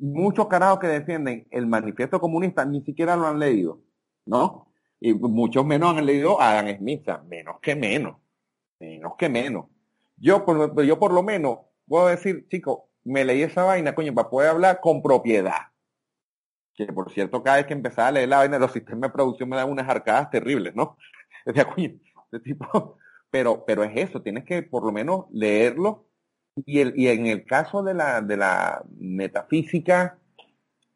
muchos 0.00 0.48
carajos 0.48 0.80
que 0.80 0.88
defienden 0.88 1.46
el 1.50 1.66
manifiesto 1.66 2.20
comunista 2.20 2.64
ni 2.64 2.82
siquiera 2.82 3.16
lo 3.16 3.26
han 3.26 3.38
leído, 3.38 3.80
¿no? 4.26 4.70
y 5.00 5.14
muchos 5.14 5.64
menos 5.64 5.96
han 5.96 6.04
leído 6.04 6.40
a 6.40 6.50
Adam 6.50 6.76
Smith, 6.76 7.08
menos 7.26 7.56
que 7.60 7.74
menos, 7.74 8.18
menos 8.78 9.14
que 9.18 9.28
menos. 9.28 9.66
Yo 10.16 10.44
por, 10.44 10.84
yo 10.84 10.98
por 10.98 11.12
lo 11.12 11.22
menos 11.22 11.60
puedo 11.86 12.06
decir, 12.08 12.46
chico, 12.48 12.90
me 13.02 13.24
leí 13.24 13.42
esa 13.42 13.64
vaina, 13.64 13.94
coño, 13.94 14.14
para 14.14 14.28
poder 14.28 14.50
hablar 14.50 14.80
con 14.80 15.02
propiedad. 15.02 15.72
Que 16.74 16.86
por 16.92 17.10
cierto, 17.10 17.42
cada 17.42 17.56
vez 17.56 17.66
que 17.66 17.72
empezaba 17.72 18.08
a 18.08 18.12
leer 18.12 18.28
la 18.28 18.38
vaina, 18.38 18.58
los 18.58 18.72
sistemas 18.72 19.10
de 19.10 19.14
producción 19.14 19.48
me 19.48 19.56
dan 19.56 19.70
unas 19.70 19.88
arcadas 19.88 20.30
terribles, 20.30 20.74
¿no? 20.74 20.98
Decía, 21.46 21.64
coño, 21.64 21.98
este 22.24 22.40
tipo, 22.40 22.98
pero, 23.30 23.64
pero 23.64 23.82
es 23.82 23.92
eso, 23.96 24.20
tienes 24.20 24.44
que 24.44 24.62
por 24.62 24.84
lo 24.84 24.92
menos 24.92 25.24
leerlo. 25.32 26.09
Y, 26.66 26.80
el, 26.80 26.92
y 26.96 27.08
en 27.08 27.26
el 27.26 27.44
caso 27.44 27.82
de 27.82 27.94
la, 27.94 28.20
de 28.20 28.36
la 28.36 28.82
metafísica, 28.98 30.18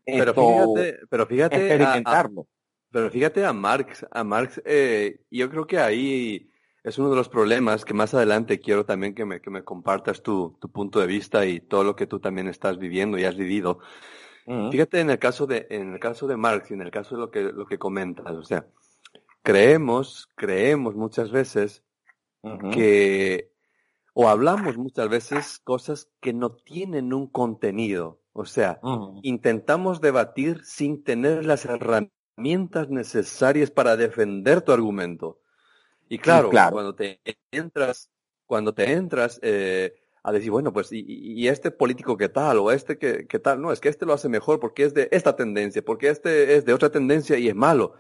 pero 0.05 0.35
fíjate, 0.35 0.99
pero 1.09 1.27
fíjate 1.27 1.57
experimentarlo. 1.57 2.47
Pero 2.91 3.11
fíjate 3.11 3.45
a 3.45 3.53
Marx, 3.53 4.07
a 4.11 4.23
Marx, 4.23 4.63
eh, 4.65 5.21
yo 5.31 5.51
creo 5.51 5.67
que 5.67 5.79
ahí 5.79 6.51
es 6.85 6.99
uno 6.99 7.11
de 7.11 7.17
los 7.17 7.29
problemas 7.29 7.85
que 7.85 7.95
más 7.95 8.15
adelante 8.15 8.61
quiero 8.61 8.85
también 8.85 9.15
que 9.15 9.25
me, 9.25 9.41
que 9.41 9.51
me 9.51 9.65
compartas 9.65 10.23
tu, 10.23 10.57
tu 10.61 10.71
punto 10.71 11.01
de 11.01 11.07
vista 11.07 11.45
y 11.47 11.61
todo 11.61 11.83
lo 11.83 11.97
que 11.97 12.07
tú 12.07 12.21
también 12.21 12.47
estás 12.47 12.79
viviendo 12.79 13.19
y 13.19 13.25
has 13.25 13.37
vivido. 13.37 13.81
Fíjate 14.71 15.01
en 15.01 15.09
el 15.09 15.19
caso 15.19 15.47
de, 15.47 15.67
en 15.71 15.95
el 15.95 15.99
caso 15.99 16.27
de 16.27 16.37
Marx 16.37 16.71
y 16.71 16.75
en 16.75 16.83
el 16.83 16.91
caso 16.91 17.15
de 17.15 17.21
lo 17.23 17.31
que, 17.31 17.41
lo 17.45 17.65
que 17.65 17.79
comentas, 17.79 18.31
o 18.31 18.45
sea, 18.45 18.67
creemos, 19.43 20.29
creemos 20.35 20.95
muchas 20.95 21.31
veces 21.31 21.83
que, 22.71 23.54
o 24.15 24.29
hablamos 24.29 24.79
muchas 24.79 25.09
veces 25.09 25.59
cosas 25.59 26.09
que 26.21 26.33
no 26.33 26.53
tienen 26.53 27.13
un 27.13 27.27
contenido. 27.27 28.21
O 28.33 28.47
sea, 28.47 28.81
intentamos 29.23 30.01
debatir 30.01 30.65
sin 30.65 31.05
tener 31.05 31.45
las 31.45 31.65
herramientas 31.65 32.89
necesarias 32.89 33.71
para 33.71 33.97
defender 33.97 34.63
tu 34.63 34.73
argumento. 34.73 35.41
Y 36.09 36.19
claro, 36.19 36.51
cuando 36.51 36.95
te 36.95 37.21
entras, 37.51 38.11
cuando 38.47 38.73
te 38.73 38.93
entras 38.93 39.39
eh, 39.43 39.95
a 40.23 40.33
decir, 40.33 40.51
bueno, 40.51 40.73
pues, 40.73 40.89
y, 40.93 41.49
este 41.49 41.71
político 41.71 42.17
qué 42.17 42.29
tal? 42.29 42.59
O 42.59 42.71
este 42.71 42.99
que, 42.99 43.27
qué 43.27 43.39
tal? 43.39 43.61
No, 43.61 43.73
es 43.73 43.81
que 43.81 43.89
este 43.89 44.07
lo 44.07 44.13
hace 44.13 44.29
mejor 44.29 44.61
porque 44.61 44.85
es 44.85 44.95
de 44.95 45.09
esta 45.13 45.37
tendencia, 45.37 45.85
porque 45.85 46.09
este 46.09 46.57
es 46.57 46.65
de 46.65 46.73
otra 46.73 46.91
tendencia 46.91 47.37
y 47.39 47.49
es 47.49 47.55
malo. 47.55 47.95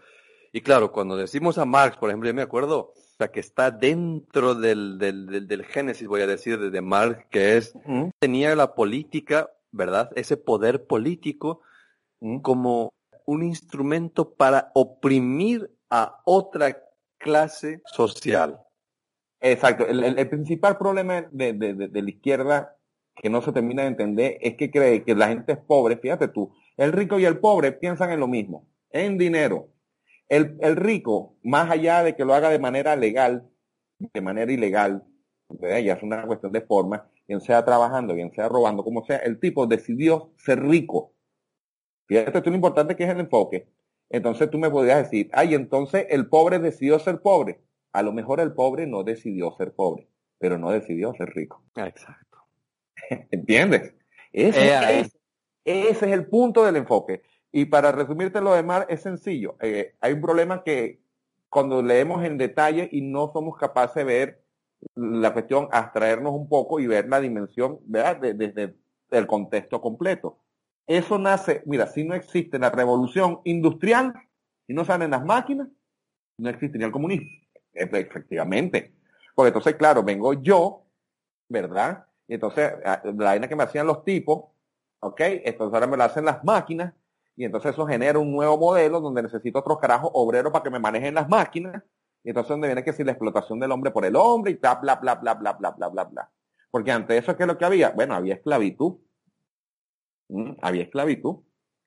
Y 0.52 0.60
claro, 0.60 0.92
cuando 0.92 1.16
decimos 1.16 1.58
a 1.58 1.64
Marx, 1.64 1.96
por 1.96 2.10
ejemplo, 2.10 2.28
yo 2.28 2.34
me 2.34 2.42
acuerdo, 2.42 2.92
sea, 3.16 3.28
que 3.28 3.40
está 3.40 3.70
dentro 3.70 4.54
del, 4.54 4.98
del, 4.98 5.46
del, 5.46 5.64
génesis, 5.64 6.08
voy 6.08 6.22
a 6.22 6.26
decir, 6.26 6.58
de, 6.58 6.80
Marx, 6.80 7.24
que 7.30 7.56
es, 7.56 7.74
tenía 8.18 8.54
la 8.56 8.74
política, 8.74 9.50
¿verdad? 9.70 10.10
Ese 10.16 10.36
poder 10.36 10.86
político 10.86 11.60
como 12.42 12.92
un 13.26 13.42
instrumento 13.42 14.34
para 14.34 14.70
oprimir 14.74 15.70
a 15.90 16.20
otra 16.24 16.82
clase 17.18 17.82
social. 17.86 18.60
Exacto. 19.40 19.86
El, 19.86 20.28
principal 20.28 20.78
problema 20.78 21.26
de, 21.30 21.52
de, 21.52 22.02
la 22.02 22.10
izquierda 22.10 22.76
que 23.14 23.30
no 23.30 23.42
se 23.42 23.52
termina 23.52 23.82
de 23.82 23.88
entender 23.88 24.38
es 24.40 24.56
que 24.56 24.70
cree 24.70 25.04
que 25.04 25.14
la 25.14 25.28
gente 25.28 25.52
es 25.52 25.58
pobre. 25.58 25.96
Fíjate 25.98 26.28
tú, 26.28 26.52
el 26.76 26.92
rico 26.92 27.18
y 27.18 27.24
el 27.24 27.38
pobre 27.38 27.72
piensan 27.72 28.10
en 28.10 28.20
lo 28.20 28.26
mismo, 28.26 28.66
en 28.90 29.18
dinero. 29.18 29.68
El, 30.28 30.56
el 30.60 30.76
rico, 30.76 31.36
más 31.42 31.70
allá 31.70 32.02
de 32.02 32.16
que 32.16 32.24
lo 32.24 32.34
haga 32.34 32.50
de 32.50 32.58
manera 32.58 32.96
legal, 32.96 33.48
de 33.98 34.20
manera 34.20 34.52
ilegal, 34.52 35.04
ya 35.60 35.94
es 35.94 36.02
una 36.02 36.26
cuestión 36.26 36.52
de 36.52 36.62
forma, 36.62 37.08
bien 37.26 37.40
sea 37.40 37.64
trabajando, 37.64 38.14
bien 38.14 38.32
sea 38.32 38.48
robando, 38.48 38.84
como 38.84 39.04
sea, 39.04 39.18
el 39.18 39.38
tipo 39.38 39.66
decidió 39.66 40.32
ser 40.36 40.62
rico. 40.62 41.12
Fíjate, 42.06 42.28
esto 42.28 42.38
es 42.38 42.46
lo 42.46 42.54
importante 42.54 42.96
que 42.96 43.04
es 43.04 43.10
el 43.10 43.20
enfoque. 43.20 43.68
Entonces 44.10 44.50
tú 44.50 44.58
me 44.58 44.70
podrías 44.70 45.04
decir, 45.04 45.30
ay, 45.32 45.54
entonces 45.54 46.06
el 46.10 46.28
pobre 46.28 46.58
decidió 46.58 46.98
ser 46.98 47.20
pobre. 47.20 47.60
A 47.92 48.02
lo 48.02 48.12
mejor 48.12 48.40
el 48.40 48.52
pobre 48.52 48.86
no 48.86 49.02
decidió 49.02 49.52
ser 49.56 49.74
pobre, 49.74 50.08
pero 50.38 50.58
no 50.58 50.70
decidió 50.70 51.14
ser 51.14 51.30
rico. 51.30 51.64
Exacto. 51.76 52.38
¿Entiendes? 53.30 53.94
Ese, 54.32 54.74
ese, 55.64 55.90
es 55.90 56.02
el 56.02 56.26
punto 56.26 56.64
del 56.64 56.76
enfoque. 56.76 57.22
Y 57.56 57.66
para 57.66 57.92
resumirte 57.92 58.40
lo 58.40 58.52
demás, 58.52 58.84
es 58.88 59.02
sencillo. 59.02 59.54
Eh, 59.60 59.94
hay 60.00 60.12
un 60.12 60.20
problema 60.20 60.64
que 60.64 61.00
cuando 61.48 61.84
leemos 61.84 62.24
en 62.24 62.36
detalle 62.36 62.88
y 62.90 63.00
no 63.00 63.30
somos 63.32 63.56
capaces 63.56 63.94
de 63.94 64.04
ver 64.04 64.44
la 64.96 65.32
cuestión, 65.32 65.68
abstraernos 65.70 66.32
un 66.32 66.48
poco 66.48 66.80
y 66.80 66.88
ver 66.88 67.08
la 67.08 67.20
dimensión, 67.20 67.78
¿verdad? 67.84 68.34
Desde 68.34 68.74
el 69.12 69.26
contexto 69.28 69.80
completo. 69.80 70.40
Eso 70.88 71.16
nace, 71.16 71.62
mira, 71.64 71.86
si 71.86 72.02
no 72.02 72.16
existe 72.16 72.58
la 72.58 72.70
revolución 72.70 73.38
industrial, 73.44 74.14
si 74.66 74.74
no 74.74 74.84
salen 74.84 75.12
las 75.12 75.24
máquinas, 75.24 75.68
no 76.38 76.50
existiría 76.50 76.88
el 76.88 76.92
comunismo. 76.92 77.28
Efectivamente. 77.72 78.96
Porque 79.36 79.50
entonces, 79.50 79.76
claro, 79.76 80.02
vengo 80.02 80.32
yo, 80.32 80.86
¿verdad? 81.48 82.04
Y 82.26 82.34
entonces, 82.34 82.72
la 82.82 83.00
vaina 83.14 83.46
que 83.46 83.54
me 83.54 83.62
hacían 83.62 83.86
los 83.86 84.04
tipos, 84.04 84.46
¿ok? 84.98 85.20
Entonces 85.20 85.72
ahora 85.72 85.86
me 85.86 85.96
lo 85.96 86.02
hacen 86.02 86.24
las 86.24 86.42
máquinas, 86.42 86.94
y 87.36 87.44
entonces 87.44 87.72
eso 87.72 87.86
genera 87.86 88.18
un 88.18 88.32
nuevo 88.32 88.56
modelo 88.56 89.00
donde 89.00 89.22
necesito 89.22 89.58
otros 89.58 89.78
carajos 89.78 90.10
obreros 90.14 90.52
para 90.52 90.62
que 90.62 90.70
me 90.70 90.78
manejen 90.78 91.14
las 91.14 91.28
máquinas, 91.28 91.82
y 92.22 92.30
entonces 92.30 92.50
donde 92.50 92.68
viene 92.68 92.84
que 92.84 92.92
si 92.92 93.04
la 93.04 93.12
explotación 93.12 93.60
del 93.60 93.72
hombre 93.72 93.90
por 93.90 94.04
el 94.04 94.16
hombre 94.16 94.52
y 94.52 94.54
bla, 94.54 94.76
bla, 94.76 94.96
bla, 94.96 95.14
bla, 95.16 95.34
bla, 95.34 95.52
bla, 95.52 95.70
bla, 95.70 95.88
bla, 95.88 96.04
bla. 96.04 96.30
Porque 96.70 96.90
ante 96.90 97.16
eso, 97.16 97.36
¿qué 97.36 97.42
es 97.42 97.46
lo 97.46 97.58
que 97.58 97.64
había? 97.64 97.90
Bueno, 97.90 98.14
había 98.14 98.34
esclavitud. 98.34 98.96
¿Mm? 100.28 100.52
Había 100.62 100.82
esclavitud. 100.84 101.36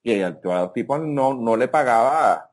Y 0.02 0.20
a 0.22 0.30
los 0.30 0.72
tipos 0.72 1.00
no, 1.00 1.34
no 1.34 1.56
le 1.56 1.68
pagaba, 1.68 2.52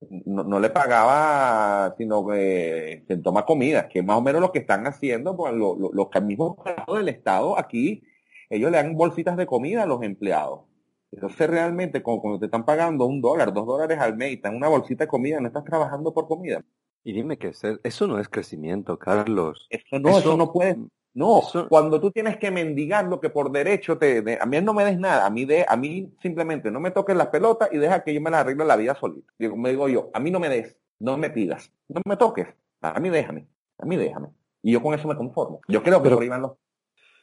no, 0.00 0.44
no, 0.44 0.60
le 0.60 0.70
pagaba, 0.70 1.94
sino 1.98 2.26
que 2.26 3.04
se 3.06 3.16
toma 3.18 3.44
comida, 3.44 3.88
que 3.88 3.98
es 3.98 4.04
más 4.04 4.16
o 4.18 4.22
menos 4.22 4.40
lo 4.40 4.52
que 4.52 4.60
están 4.60 4.86
haciendo, 4.86 5.36
pues, 5.36 5.52
los, 5.52 5.78
los, 5.78 5.92
los 5.92 6.22
mismos 6.22 6.56
del 6.94 7.08
Estado 7.08 7.58
aquí, 7.58 8.02
ellos 8.48 8.70
le 8.70 8.78
dan 8.78 8.96
bolsitas 8.96 9.36
de 9.36 9.46
comida 9.46 9.82
a 9.82 9.86
los 9.86 10.02
empleados. 10.02 10.69
Entonces 11.12 11.50
realmente 11.50 12.02
cuando, 12.02 12.38
te 12.38 12.46
están 12.46 12.64
pagando 12.64 13.06
un 13.06 13.20
dólar, 13.20 13.52
dos 13.52 13.66
dólares 13.66 13.98
al 13.98 14.16
mes 14.16 14.30
y 14.30 14.34
están 14.34 14.54
una 14.54 14.68
bolsita 14.68 15.04
de 15.04 15.08
comida, 15.08 15.40
no 15.40 15.48
estás 15.48 15.64
trabajando 15.64 16.12
por 16.12 16.28
comida. 16.28 16.62
Y 17.02 17.12
dime 17.12 17.38
que 17.38 17.52
eso 17.82 18.06
no 18.06 18.18
es 18.18 18.28
crecimiento, 18.28 18.98
Carlos. 18.98 19.66
Eso 19.70 19.98
no, 19.98 20.18
eso, 20.18 20.36
no 20.36 20.52
puede. 20.52 20.76
No, 21.12 21.42
cuando 21.68 22.00
tú 22.00 22.12
tienes 22.12 22.36
que 22.36 22.52
mendigar 22.52 23.06
lo 23.06 23.20
que 23.20 23.30
por 23.30 23.50
derecho 23.50 23.98
te, 23.98 24.38
a 24.40 24.46
mí 24.46 24.60
no 24.60 24.72
me 24.72 24.84
des 24.84 24.96
nada, 24.96 25.26
a 25.26 25.30
mí 25.30 25.44
de, 25.44 25.66
a 25.68 25.76
mí 25.76 26.12
simplemente 26.22 26.70
no 26.70 26.78
me 26.78 26.92
toques 26.92 27.16
las 27.16 27.26
pelotas 27.28 27.68
y 27.72 27.78
deja 27.78 28.04
que 28.04 28.14
yo 28.14 28.20
me 28.20 28.30
las 28.30 28.42
arregle 28.42 28.64
la 28.64 28.76
vida 28.76 28.94
solita. 28.94 29.32
Digo, 29.36 29.56
me 29.56 29.70
digo 29.70 29.88
yo, 29.88 30.10
a 30.14 30.20
mí 30.20 30.30
no 30.30 30.38
me 30.38 30.48
des, 30.48 30.76
no 31.00 31.18
me 31.18 31.30
pidas, 31.30 31.72
no 31.88 32.00
me 32.04 32.16
toques, 32.16 32.46
a 32.80 33.00
mí 33.00 33.10
déjame, 33.10 33.48
a 33.78 33.86
mí 33.86 33.96
déjame. 33.96 34.28
Y 34.62 34.72
yo 34.72 34.82
con 34.82 34.94
eso 34.94 35.08
me 35.08 35.16
conformo. 35.16 35.60
Yo 35.66 35.82
creo 35.82 35.98
que 35.98 36.04
Pero, 36.04 36.16
por 36.16 36.22
ahí 36.22 36.28
van 36.28 36.42
los. 36.42 36.52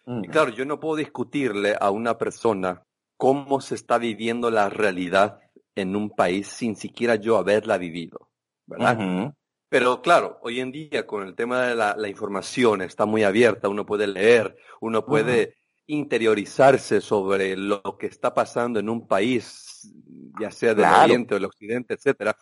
Mm. 0.05 0.21
Claro, 0.23 0.49
yo 0.49 0.65
no 0.65 0.81
puedo 0.81 0.97
discutirle 0.97 1.75
a 1.79 1.89
una 1.89 2.17
persona 2.17 2.83
cómo 3.17 3.59
se 3.61 3.75
está 3.75 3.97
viviendo 3.97 4.49
la 4.49 4.69
realidad 4.69 5.39
en 5.75 5.95
un 5.95 6.09
país 6.09 6.47
sin 6.47 6.75
siquiera 6.75 7.15
yo 7.15 7.37
haberla 7.37 7.77
vivido, 7.77 8.29
¿verdad? 8.65 8.97
Uh 8.97 9.01
-huh. 9.01 9.35
Pero 9.69 10.01
claro, 10.01 10.39
hoy 10.43 10.61
en 10.61 10.71
día 10.71 11.05
con 11.05 11.27
el 11.27 11.35
tema 11.35 11.67
de 11.67 11.75
la, 11.75 11.95
la, 11.97 12.07
información 12.07 12.81
está 12.81 13.05
muy 13.05 13.23
abierta, 13.23 13.67
uno 13.67 13.85
puede 13.85 14.07
leer, 14.07 14.55
uno 14.79 15.05
puede 15.05 15.41
uh 15.41 15.49
-huh. 15.49 15.53
interiorizarse 15.87 17.01
sobre 17.01 17.57
lo 17.57 17.81
que 17.99 18.07
está 18.07 18.33
pasando 18.33 18.79
en 18.79 18.87
un 18.87 19.07
país, 19.07 19.91
ya 20.39 20.51
sea 20.51 20.69
del 20.69 20.85
claro. 20.85 21.03
Oriente 21.03 21.33
o 21.33 21.37
del 21.37 21.45
Occidente, 21.45 21.95
etcétera. 21.95 22.35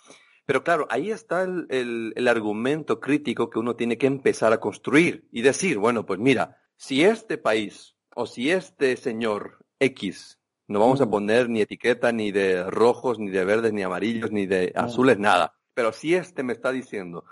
Pero 0.45 0.63
claro, 0.63 0.85
ahí 0.91 1.09
está 1.09 1.41
el, 1.41 1.65
el, 1.69 2.13
el, 2.15 2.27
argumento 2.27 2.99
crítico 2.99 3.49
que 3.49 3.57
uno 3.57 3.75
tiene 3.75 3.97
que 3.97 4.05
empezar 4.05 4.53
a 4.53 4.59
construir 4.59 5.27
y 5.31 5.41
decir, 5.41 5.79
bueno, 5.79 6.05
pues 6.05 6.19
mira, 6.19 6.61
si 6.77 7.03
este 7.03 7.39
país 7.39 7.95
o 8.15 8.27
si 8.27 8.51
este 8.51 8.95
señor 8.95 9.65
X, 9.79 10.39
no 10.67 10.79
vamos 10.79 11.01
a 11.01 11.09
poner 11.09 11.49
ni 11.49 11.61
etiqueta 11.61 12.11
ni 12.11 12.31
de 12.31 12.63
rojos, 12.63 13.19
ni 13.19 13.29
de 13.29 13.45
verdes, 13.45 13.73
ni 13.73 13.83
amarillos, 13.83 14.31
ni 14.31 14.45
de 14.45 14.71
azules, 14.75 15.17
nada 15.19 15.55
pero 15.75 15.91
si 15.91 16.15
este 16.15 16.41
me 16.41 16.53
está 16.53 16.71
diciendo 16.71 17.25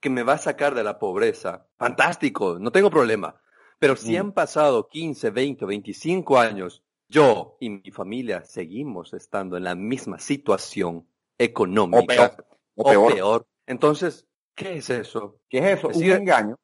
que 0.00 0.10
me 0.10 0.22
va 0.24 0.34
a 0.34 0.38
sacar 0.38 0.74
de 0.74 0.84
la 0.84 0.98
pobreza, 0.98 1.66
fantástico, 1.78 2.58
no 2.60 2.70
tengo 2.70 2.90
problema. 2.90 3.40
Pero 3.78 3.96
si 3.96 4.16
han 4.16 4.32
pasado 4.32 4.88
15, 4.88 5.30
20, 5.30 5.64
25 5.64 6.38
años, 6.38 6.82
yo 7.08 7.56
y 7.60 7.70
mi 7.70 7.90
familia 7.90 8.44
seguimos 8.44 9.14
estando 9.14 9.56
en 9.56 9.64
la 9.64 9.74
misma 9.74 10.18
situación 10.18 11.08
económica 11.38 12.02
o 12.02 12.06
peor. 12.06 12.46
O 12.74 12.84
peor. 12.84 13.12
O 13.12 13.14
peor. 13.14 13.46
Entonces, 13.66 14.26
¿qué 14.54 14.76
es 14.76 14.90
eso? 14.90 15.40
¿Qué 15.48 15.58
es 15.58 15.78
eso? 15.78 15.90
He 15.90 15.94
sido, 15.94 16.16
Un 16.16 16.22
engaño. 16.22 16.56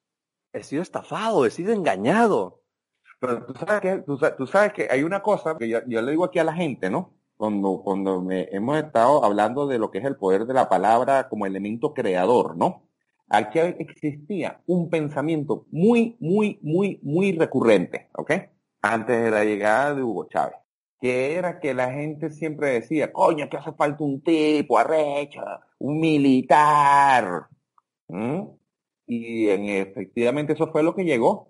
He 0.52 0.62
sido 0.62 0.82
estafado, 0.82 1.46
he 1.46 1.50
sido 1.50 1.72
engañado. 1.72 2.59
Pero 3.20 3.44
tú 3.46 3.54
sabes 3.54 3.80
que, 3.80 3.98
tú 4.36 4.46
sabes, 4.46 4.72
que 4.72 4.88
hay 4.90 5.02
una 5.02 5.22
cosa 5.22 5.56
que 5.56 5.68
yo, 5.68 5.78
yo 5.86 6.02
le 6.02 6.10
digo 6.10 6.24
aquí 6.24 6.38
a 6.38 6.44
la 6.44 6.54
gente, 6.54 6.90
¿no? 6.90 7.12
cuando, 7.40 7.80
cuando 7.82 8.20
me, 8.20 8.48
hemos 8.52 8.76
estado 8.76 9.24
hablando 9.24 9.66
de 9.66 9.78
lo 9.78 9.90
que 9.90 9.96
es 9.96 10.04
el 10.04 10.16
poder 10.16 10.44
de 10.44 10.52
la 10.52 10.68
palabra 10.68 11.30
como 11.30 11.46
elemento 11.46 11.94
creador, 11.94 12.54
¿no? 12.54 12.82
Aquí 13.30 13.58
existía 13.58 14.60
un 14.66 14.90
pensamiento 14.90 15.64
muy, 15.70 16.18
muy, 16.20 16.58
muy, 16.60 17.00
muy 17.02 17.32
recurrente, 17.32 18.10
¿ok? 18.12 18.32
Antes 18.82 19.22
de 19.22 19.30
la 19.30 19.44
llegada 19.46 19.94
de 19.94 20.02
Hugo 20.02 20.28
Chávez, 20.28 20.56
que 21.00 21.34
era 21.34 21.60
que 21.60 21.72
la 21.72 21.90
gente 21.90 22.28
siempre 22.28 22.72
decía, 22.72 23.10
coño, 23.10 23.48
que 23.48 23.56
hace 23.56 23.72
falta 23.72 24.04
un 24.04 24.20
tipo 24.20 24.78
arrecho, 24.78 25.40
un 25.78 25.98
militar. 25.98 27.46
Y 29.06 29.48
en, 29.48 29.64
efectivamente 29.64 30.52
eso 30.52 30.70
fue 30.70 30.82
lo 30.82 30.94
que 30.94 31.04
llegó. 31.06 31.49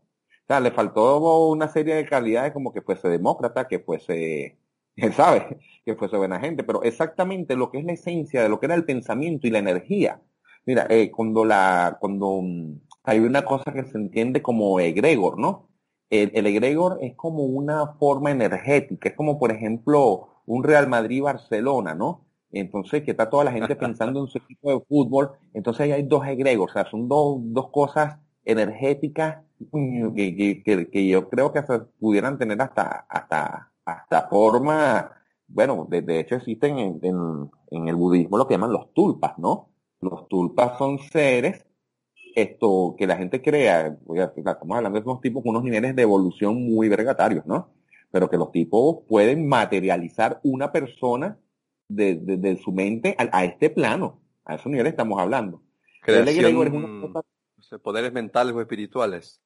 Sea, 0.51 0.59
le 0.59 0.73
faltó 0.73 1.47
una 1.47 1.69
serie 1.69 1.95
de 1.95 2.05
calidades 2.05 2.53
como 2.53 2.73
que 2.73 2.83
fuese 2.83 3.09
demócrata, 3.09 3.69
que 3.69 3.79
fuese 3.79 4.59
él 4.97 5.13
sabe 5.13 5.59
que 5.85 5.95
fuese 5.95 6.17
buena 6.17 6.41
gente, 6.41 6.65
pero 6.65 6.83
exactamente 6.83 7.55
lo 7.55 7.71
que 7.71 7.79
es 7.79 7.85
la 7.85 7.93
esencia 7.93 8.43
de 8.43 8.49
lo 8.49 8.59
que 8.59 8.67
era 8.67 8.75
el 8.75 8.85
pensamiento 8.85 9.47
y 9.47 9.51
la 9.51 9.61
energía. 9.61 10.21
Mira, 10.67 10.89
eh, 10.91 11.13
cuando 11.13 11.45
la, 11.45 11.99
cuando 12.01 12.41
mm, 12.43 12.81
hay 13.05 13.21
una 13.21 13.45
cosa 13.45 13.73
que 13.73 13.85
se 13.85 13.97
entiende 13.97 14.43
como 14.43 14.81
egregor, 14.81 15.39
¿no? 15.39 15.69
El, 16.11 16.33
el 16.35 16.47
egregor 16.49 16.99
es 17.01 17.15
como 17.15 17.45
una 17.45 17.95
forma 18.01 18.33
energética, 18.33 19.11
es 19.11 19.15
como 19.15 19.39
por 19.39 19.53
ejemplo 19.53 20.43
un 20.47 20.65
Real 20.65 20.89
Madrid-Barcelona, 20.89 21.95
¿no? 21.95 22.27
Entonces, 22.51 23.05
que 23.05 23.13
está 23.13 23.31
toda 23.31 23.45
la 23.45 23.53
gente 23.53 23.77
pensando 23.77 24.21
en 24.21 24.27
su 24.27 24.39
equipo 24.39 24.73
de 24.73 24.85
fútbol, 24.89 25.31
entonces 25.55 25.83
ahí 25.83 25.93
hay 25.93 26.03
dos 26.03 26.27
egregores, 26.27 26.73
o 26.73 26.75
sea, 26.75 26.91
son 26.91 27.07
dos, 27.09 27.39
dos 27.41 27.71
cosas 27.71 28.19
energéticas 28.45 29.45
que, 30.15 30.63
que, 30.65 30.91
que, 30.91 31.09
yo 31.09 31.29
creo 31.29 31.53
que 31.53 31.63
pudieran 31.99 32.39
tener 32.39 32.61
hasta, 32.63 33.07
hasta, 33.09 33.73
hasta 33.85 34.29
forma, 34.29 35.13
bueno, 35.47 35.87
de, 35.91 36.03
de 36.03 36.21
hecho 36.21 36.37
existen 36.37 36.79
en, 36.79 37.01
en, 37.03 37.51
en, 37.71 37.89
el 37.89 37.97
budismo 37.97 38.39
lo 38.39 38.47
que 38.47 38.55
llaman 38.55 38.73
los 38.73 38.93
tulpas, 38.95 39.39
¿no? 39.39 39.69
Los 40.01 40.29
tulpas 40.29 40.79
son 40.79 40.99
seres, 40.99 41.67
esto, 42.35 42.95
que 42.97 43.07
la 43.07 43.17
gente 43.17 43.43
crea, 43.43 43.99
estamos 44.37 44.77
hablando 44.77 44.99
de 44.99 45.05
unos 45.05 45.21
tipos 45.21 45.43
con 45.43 45.51
unos 45.51 45.65
niveles 45.65 45.95
de 45.95 46.03
evolución 46.03 46.63
muy 46.63 46.89
vergatarios, 46.89 47.45
¿no? 47.45 47.71
Pero 48.11 48.31
que 48.31 48.39
los 48.39 48.51
tipos 48.53 49.01
pueden 49.09 49.47
materializar 49.47 50.41
una 50.43 50.73
persona 50.73 51.39
de, 51.89 52.15
de, 52.15 52.37
de 52.39 52.57
su 52.57 52.73
mente 52.73 53.15
a, 53.19 53.39
a, 53.39 53.45
este 53.45 53.69
plano, 53.69 54.21
a 54.45 54.55
esos 54.55 54.71
niveles 54.71 54.93
estamos 54.93 55.21
hablando. 55.21 55.63
Creación, 56.01 57.13
poderes 57.83 58.13
mentales 58.13 58.55
o 58.55 58.61
espirituales. 58.61 59.43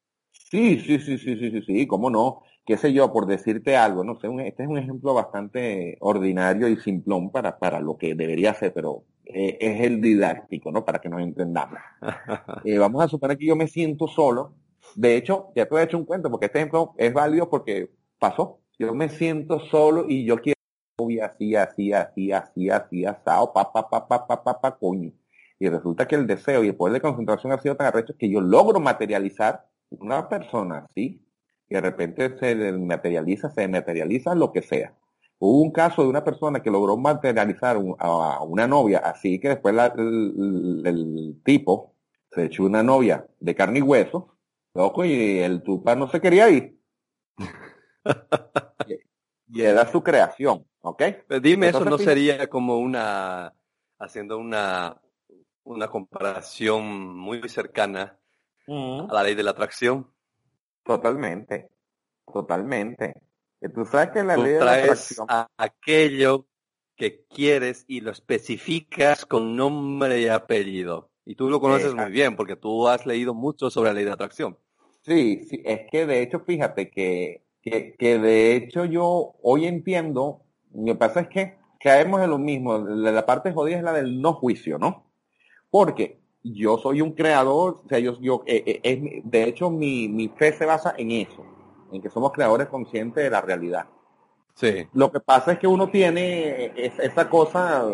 Sí, 0.55 0.79
sí, 0.79 0.99
sí, 1.01 1.19
sí, 1.19 1.37
sí, 1.37 1.51
sí, 1.51 1.63
sí, 1.63 1.87
cómo 1.87 2.11
no 2.11 2.43
qué 2.65 2.77
sé 2.77 2.93
yo, 2.93 3.13
por 3.13 3.27
decirte 3.27 3.77
algo, 3.77 4.05
no 4.05 4.17
sé, 4.17 4.29
este 4.47 4.63
es 4.63 4.69
un 4.69 4.79
ejemplo 4.79 5.15
bastante 5.15 5.97
ordinario 6.01 6.69
y 6.69 6.77
simplón 6.77 7.31
para, 7.31 7.59
para 7.59 7.81
lo 7.81 7.99
que 7.99 8.15
debería 8.15 8.55
ser, 8.55 8.73
pero 8.73 9.05
eh, 9.27 9.59
es 9.61 9.81
el 9.83 10.01
didáctico, 10.01 10.73
¿no? 10.73 10.85
Para 10.85 11.01
que 11.01 11.09
nos 11.09 11.21
entendamos. 11.21 11.79
eh, 12.65 12.79
vamos 12.79 13.05
a 13.05 13.09
suponer 13.09 13.37
que 13.37 13.47
yo 13.47 13.57
me 13.57 13.69
siento 13.69 14.07
solo. 14.07 14.55
De 14.95 15.17
hecho, 15.17 15.49
ya 15.55 15.67
te 15.67 15.75
he 15.77 15.83
hecho 15.83 15.99
un 15.99 16.05
cuento, 16.05 16.31
porque 16.31 16.47
este 16.47 16.59
ejemplo 16.59 16.95
es 16.97 17.13
válido 17.13 17.51
porque 17.51 17.91
pasó. 18.19 18.61
Yo 18.79 18.95
me 18.95 19.09
siento 19.09 19.61
solo 19.61 20.07
y 20.09 20.25
yo 20.25 20.37
quiero 20.39 20.59
así, 21.23 21.55
así, 21.55 21.93
así, 21.93 22.33
así, 22.33 22.71
así, 22.71 23.05
asado, 23.05 23.53
pa, 23.53 23.73
pa, 23.73 23.89
pa, 23.89 24.09
pa, 24.09 24.27
pa, 24.27 24.43
pa, 24.43 24.61
pa, 24.61 24.79
coño. 24.79 25.13
Y 25.59 25.69
resulta 25.69 26.07
que 26.07 26.15
el 26.17 26.27
deseo 26.27 26.65
y 26.65 26.69
el 26.69 26.77
poder 26.77 26.95
de 26.95 27.01
concentración 27.01 27.53
ha 27.53 27.59
sido 27.61 27.77
tan 27.77 27.89
arrecho 27.89 28.15
que 28.19 28.31
yo 28.31 28.41
logro 28.41 28.81
materializar 28.81 29.67
una 30.01 30.29
persona 30.29 30.87
así, 30.89 31.21
y 31.69 31.75
de 31.75 31.81
repente 31.81 32.39
se 32.39 32.73
materializa, 32.73 33.51
se 33.51 33.67
materializa 33.69 34.35
lo 34.35 34.53
que 34.53 34.63
sea. 34.63 34.95
Hubo 35.39 35.63
un 35.63 35.73
caso 35.73 36.03
de 36.03 36.09
una 36.09 36.25
persona 36.25 36.63
que 36.63 36.71
logró 36.71 36.97
materializar 36.97 37.77
a 37.99 38.43
una 38.43 38.67
novia, 38.67 38.99
así 38.99 39.39
que 39.41 39.51
después 39.51 39.75
el, 39.97 41.41
tipo 41.45 41.95
se 42.31 42.45
echó 42.47 42.65
una 42.65 42.83
novia 42.83 43.27
de 43.41 43.55
carne 43.55 43.81
y 43.81 43.83
hueso, 43.83 44.37
loco, 44.75 45.05
y 45.05 45.39
el 45.39 45.63
tupa 45.63 45.95
no 45.95 46.09
se 46.09 46.21
quería 46.21 46.49
ir. 46.51 46.79
y, 49.49 49.63
era 49.63 49.91
su 49.91 50.03
creación, 50.03 50.65
¿ok? 50.81 51.03
dime, 51.43 51.69
eso 51.69 51.85
no 51.85 51.99
sería 51.99 52.49
como 52.49 52.79
una, 52.79 53.53
haciendo 53.99 54.39
una, 54.39 55.01
una 55.65 55.89
comparación 55.89 57.17
muy 57.17 57.49
cercana 57.49 58.19
a 58.67 59.13
la 59.13 59.23
ley 59.23 59.35
de 59.35 59.43
la 59.43 59.51
atracción. 59.51 60.11
Totalmente, 60.83 61.71
totalmente. 62.33 63.15
Tú 63.75 63.85
sabes 63.85 64.11
que 64.11 64.23
la 64.23 64.37
ley 64.37 64.53
de 64.53 64.65
la 64.65 64.75
atracción... 64.75 65.27
aquello 65.57 66.47
que 66.97 67.25
quieres 67.27 67.85
y 67.89 68.01
lo 68.01 68.11
especificas 68.11 69.27
con 69.27 69.57
nombre 69.57 70.21
y 70.21 70.29
apellido. 70.29 71.11
Y 71.25 71.35
tú 71.35 71.49
lo 71.49 71.61
conoces 71.61 71.95
muy 71.95 72.11
bien 72.11 72.37
porque 72.37 72.57
tú 72.57 72.87
has 72.89 73.07
leído 73.07 73.35
mucho 73.35 73.71
sobre 73.71 73.91
la 73.91 73.95
ley 73.95 74.05
de 74.05 74.13
atracción. 74.13 74.59
Sí, 75.03 75.45
sí, 75.49 75.63
es 75.65 75.83
que 75.91 76.07
de 76.07 76.23
hecho, 76.23 76.41
fíjate 76.41 76.91
que, 76.91 77.43
que, 77.63 77.95
que 77.99 78.19
de 78.19 78.57
hecho 78.57 78.85
yo 78.85 79.35
hoy 79.43 79.67
entiendo, 79.67 80.43
lo 80.73 80.85
que 80.85 80.95
pasa 80.95 81.21
es 81.21 81.29
que 81.29 81.57
caemos 81.81 82.23
en 82.23 82.31
lo 82.31 82.39
mismo, 82.39 82.79
la 82.79 83.27
parte 83.27 83.53
jodida 83.53 83.77
es 83.77 83.83
la 83.83 83.93
del 83.93 84.21
no 84.21 84.35
juicio, 84.35 84.79
¿no? 84.79 85.11
Porque 85.71 86.24
yo 86.45 86.79
soy 86.79 87.01
un 87.01 87.13
creador, 87.13 87.81
o 87.85 87.89
sea, 87.89 87.99
yo, 87.99 88.21
yo 88.21 88.43
eh, 88.47 88.81
eh, 88.83 89.23
de 89.25 89.45
hecho 89.45 89.71
mi, 89.71 90.09
mi 90.09 90.29
fe 90.29 90.53
se 90.53 90.67
basa 90.67 90.95
en 90.97 91.11
eso 91.11 91.45
en 91.91 92.03
que 92.03 92.11
somos 92.11 92.33
creadores 92.33 92.69
conscientes 92.69 93.25
de 93.25 93.31
la 93.31 93.41
realidad. 93.41 93.87
Sí. 94.55 94.87
Lo 94.93 95.11
que 95.11 95.21
pasa 95.21 95.53
es 95.53 95.59
que 95.59 95.67
uno 95.67 95.89
tiene 95.91 96.73
esa 96.77 97.29
cosa, 97.29 97.85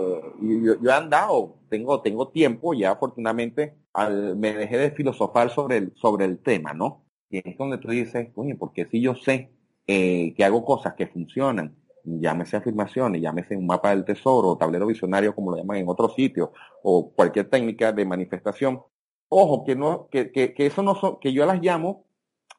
yo, 0.41 0.77
yo, 0.81 0.91
he 0.91 0.93
andado, 0.93 1.55
tengo, 1.71 2.01
tengo 2.03 2.29
tiempo 2.29 2.75
ya 2.75 2.91
afortunadamente, 2.93 3.77
al, 3.95 4.37
me 4.37 4.53
dejé 4.53 4.77
de 4.77 4.91
filosofar 4.91 5.51
sobre 5.51 5.79
el, 5.79 5.93
sobre 5.97 6.27
el 6.27 6.39
tema, 6.39 6.75
¿no? 6.75 7.05
Y 7.31 7.49
es 7.49 7.57
donde 7.57 7.79
tú 7.79 7.89
dices, 7.89 8.29
oye, 8.35 8.57
porque 8.57 8.87
si 8.87 9.01
yo 9.01 9.15
sé 9.15 9.51
eh, 9.87 10.35
que 10.37 10.45
hago 10.45 10.65
cosas 10.65 10.95
que 10.95 11.07
funcionan, 11.07 11.77
llámese 12.05 12.57
afirmaciones, 12.57 13.23
llámese 13.23 13.57
un 13.57 13.67
mapa 13.67 13.91
del 13.91 14.05
tesoro, 14.05 14.57
tablero 14.57 14.87
visionario 14.87 15.35
como 15.35 15.51
lo 15.51 15.57
llaman 15.57 15.79
en 15.79 15.89
otros 15.89 16.15
sitios, 16.15 16.51
o 16.83 17.13
cualquier 17.13 17.49
técnica 17.49 17.93
de 17.93 18.05
manifestación, 18.05 18.83
ojo, 19.29 19.65
que 19.65 19.77
no, 19.77 20.09
que, 20.11 20.33
que, 20.33 20.55
eso 20.59 20.83
no 20.83 20.95
son, 20.95 21.19
que 21.21 21.33
yo 21.33 21.47
las 21.47 21.61
llamo 21.61 22.05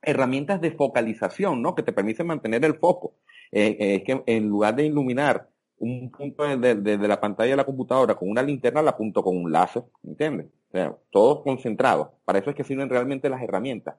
herramientas 0.01 0.61
de 0.61 0.71
focalización, 0.71 1.61
¿no? 1.61 1.75
Que 1.75 1.83
te 1.83 1.93
permiten 1.93 2.27
mantener 2.27 2.65
el 2.65 2.75
foco. 2.75 3.15
Eh, 3.51 3.77
eh, 3.79 3.95
es 3.95 4.03
que 4.03 4.23
en 4.25 4.49
lugar 4.49 4.75
de 4.75 4.85
iluminar 4.85 5.49
un 5.77 6.11
punto 6.11 6.43
de, 6.43 6.97
la 6.97 7.19
pantalla 7.19 7.51
de 7.51 7.57
la 7.57 7.65
computadora 7.65 8.15
con 8.15 8.29
una 8.29 8.43
linterna, 8.43 8.81
la 8.81 8.91
apunto 8.91 9.23
con 9.23 9.35
un 9.35 9.51
láser, 9.51 9.83
¿entiendes? 10.03 10.47
O 10.69 10.71
sea, 10.71 10.95
todo 11.09 11.43
concentrado. 11.43 12.13
Para 12.23 12.39
eso 12.39 12.51
es 12.51 12.55
que 12.55 12.63
sirven 12.63 12.89
realmente 12.89 13.29
las 13.29 13.41
herramientas. 13.41 13.95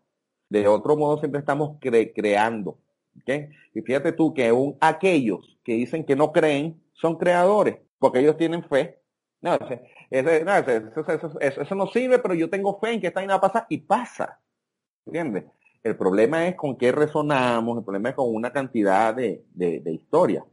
De 0.48 0.66
otro 0.68 0.96
modo, 0.96 1.18
siempre 1.18 1.40
estamos 1.40 1.78
creando. 1.80 2.78
¿Okay? 3.20 3.50
Y 3.74 3.82
fíjate 3.82 4.12
tú 4.12 4.32
que 4.34 4.48
aún 4.48 4.76
aquellos 4.80 5.58
que 5.64 5.74
dicen 5.74 6.04
que 6.04 6.16
no 6.16 6.32
creen 6.32 6.82
son 6.92 7.16
creadores, 7.16 7.78
porque 7.98 8.20
ellos 8.20 8.36
tienen 8.36 8.64
fe. 8.64 9.00
No, 9.40 9.58
eso, 10.10 11.74
no 11.74 11.86
sirve, 11.88 12.18
pero 12.20 12.34
yo 12.34 12.48
tengo 12.48 12.78
fe 12.78 12.92
en 12.92 13.00
que 13.00 13.08
esta 13.08 13.20
vaina 13.20 13.40
pasa 13.40 13.66
y 13.68 13.78
pasa. 13.78 14.40
¿Entiendes? 15.04 15.44
El 15.82 15.96
problema 15.96 16.46
es 16.46 16.54
con 16.54 16.76
qué 16.76 16.92
resonamos, 16.92 17.78
el 17.78 17.84
problema 17.84 18.10
es 18.10 18.14
con 18.14 18.32
una 18.32 18.52
cantidad 18.52 19.14
de, 19.14 19.44
de, 19.52 19.92
historia. 19.92 20.44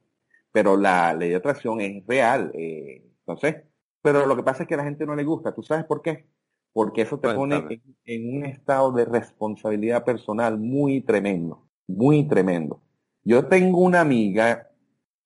Pero 0.51 0.75
la 0.75 1.13
ley 1.13 1.29
de 1.29 1.35
atracción 1.35 1.79
es 1.81 2.03
real. 2.07 2.51
Eh, 2.55 3.03
entonces, 3.19 3.63
pero 4.01 4.25
lo 4.25 4.35
que 4.35 4.43
pasa 4.43 4.63
es 4.63 4.67
que 4.67 4.73
a 4.73 4.77
la 4.77 4.85
gente 4.85 5.05
no 5.05 5.15
le 5.15 5.23
gusta. 5.23 5.53
¿Tú 5.53 5.61
sabes 5.61 5.85
por 5.85 6.01
qué? 6.01 6.25
Porque 6.73 7.01
eso 7.03 7.19
te 7.19 7.33
pone 7.33 7.81
en, 8.05 8.37
un 8.37 8.45
estado 8.45 8.91
de 8.91 9.05
responsabilidad 9.05 10.03
personal 10.03 10.57
muy 10.57 11.01
tremendo, 11.01 11.68
muy 11.89 12.27
tremendo. 12.27 12.81
Yo 13.23 13.47
tengo 13.47 13.79
una 13.79 14.01
amiga 14.01 14.69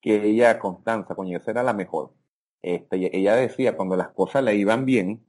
que 0.01 0.23
ella, 0.25 0.59
Constanza, 0.59 1.13
coño, 1.13 1.37
esa 1.37 1.51
era 1.51 1.63
la 1.63 1.73
mejor. 1.73 2.13
Este, 2.61 3.15
ella 3.15 3.35
decía 3.35 3.75
cuando 3.75 3.95
las 3.97 4.09
cosas 4.09 4.43
le 4.43 4.55
iban 4.55 4.85
bien, 4.85 5.25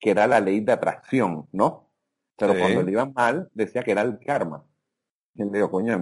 que 0.00 0.10
era 0.10 0.26
la 0.26 0.40
ley 0.40 0.60
de 0.60 0.72
atracción, 0.72 1.48
¿no? 1.52 1.88
Pero 2.36 2.58
cuando 2.58 2.82
le 2.82 2.90
iban 2.90 3.12
mal, 3.14 3.48
decía 3.54 3.84
que 3.84 3.92
era 3.92 4.02
el 4.02 4.18
karma. 4.18 4.64
Y 5.34 5.44
le 5.44 5.50
digo, 5.52 5.70
coño, 5.70 6.00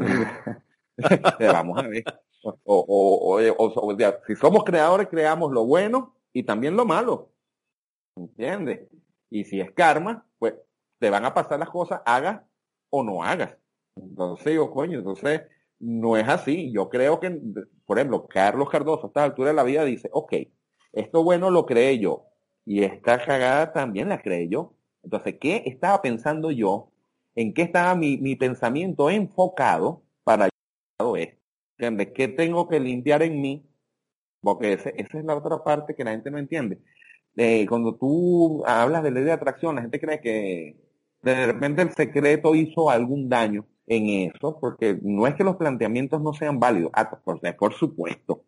vamos 1.39 1.79
a 1.79 1.87
ver. 1.87 2.05
O, 2.43 2.57
o, 2.65 3.37
o, 3.59 3.97
si 4.27 4.37
somos 4.37 4.65
creadores, 4.65 5.09
creamos 5.09 5.53
lo 5.53 5.67
bueno 5.67 6.17
y 6.33 6.43
también 6.45 6.77
lo 6.77 6.87
malo. 6.87 7.31
¿Entiendes? 8.17 8.89
Y 9.29 9.45
si 9.45 9.61
es 9.61 9.71
karma, 9.73 10.27
pues 10.39 10.55
te 10.99 11.11
van 11.11 11.27
a 11.27 11.35
pasar 11.35 11.59
las 11.59 11.69
cosas, 11.69 12.01
hagas 12.07 12.41
o 12.89 13.03
no 13.03 13.23
hagas. 13.23 13.60
Entonces 13.97 14.47
digo, 14.47 14.71
coño, 14.71 14.99
entonces 14.99 15.43
no 15.79 16.17
es 16.17 16.29
así. 16.29 16.73
Yo 16.73 16.89
creo 16.89 17.21
que, 17.21 17.41
por 17.87 17.99
ejemplo, 17.99 18.27
Carlos 18.29 18.71
Cardoso 18.71 19.05
a 19.05 19.09
esta 19.09 19.25
altura 19.25 19.51
de 19.51 19.57
la 19.57 19.65
vida 19.65 19.85
dice, 19.85 20.09
ok, 20.13 20.35
esto 20.93 21.25
bueno 21.25 21.51
lo 21.51 21.67
creé 21.67 21.99
yo 21.99 22.27
y 22.65 22.83
esta 22.85 23.25
cagada 23.25 23.73
también 23.73 24.09
la 24.09 24.21
creé 24.23 24.49
yo. 24.49 24.75
Entonces, 25.03 25.37
¿qué 25.41 25.63
estaba 25.67 26.03
pensando 26.03 26.51
yo? 26.51 26.93
¿En 27.35 27.55
qué 27.55 27.63
estaba 27.63 27.95
mi, 27.95 28.19
mi 28.19 28.37
pensamiento 28.37 29.11
enfocado 29.11 30.03
para 30.25 30.47
esto? 30.47 31.15
¿Qué 32.15 32.29
tengo 32.29 32.69
que 32.69 32.81
limpiar 32.81 33.23
en 33.23 33.41
mí? 33.41 33.67
Porque 34.41 34.75
esa 34.75 34.91
es 34.91 35.25
la 35.25 35.37
otra 35.37 35.63
parte 35.65 35.95
que 35.95 36.05
la 36.05 36.13
gente 36.13 36.31
no 36.31 36.39
entiende. 36.39 36.81
Eh, 37.37 37.67
cuando 37.69 37.95
tú 37.97 38.65
hablas 38.67 39.03
de 39.03 39.11
ley 39.11 39.25
de 39.25 39.33
atracción, 39.33 39.77
la 39.77 39.83
gente 39.83 40.01
cree 40.01 40.21
que 40.21 40.77
de 41.23 41.47
repente 41.47 41.83
el 41.83 41.93
secreto 41.93 42.55
hizo 42.55 42.91
algún 42.91 43.29
daño 43.29 43.67
en 43.91 44.31
eso, 44.31 44.57
porque 44.61 44.99
no 45.03 45.27
es 45.27 45.35
que 45.35 45.43
los 45.43 45.57
planteamientos 45.57 46.23
no 46.23 46.33
sean 46.33 46.61
válidos. 46.61 46.93
Ah, 46.95 47.11
por, 47.11 47.41
por 47.57 47.75
supuesto. 47.75 48.45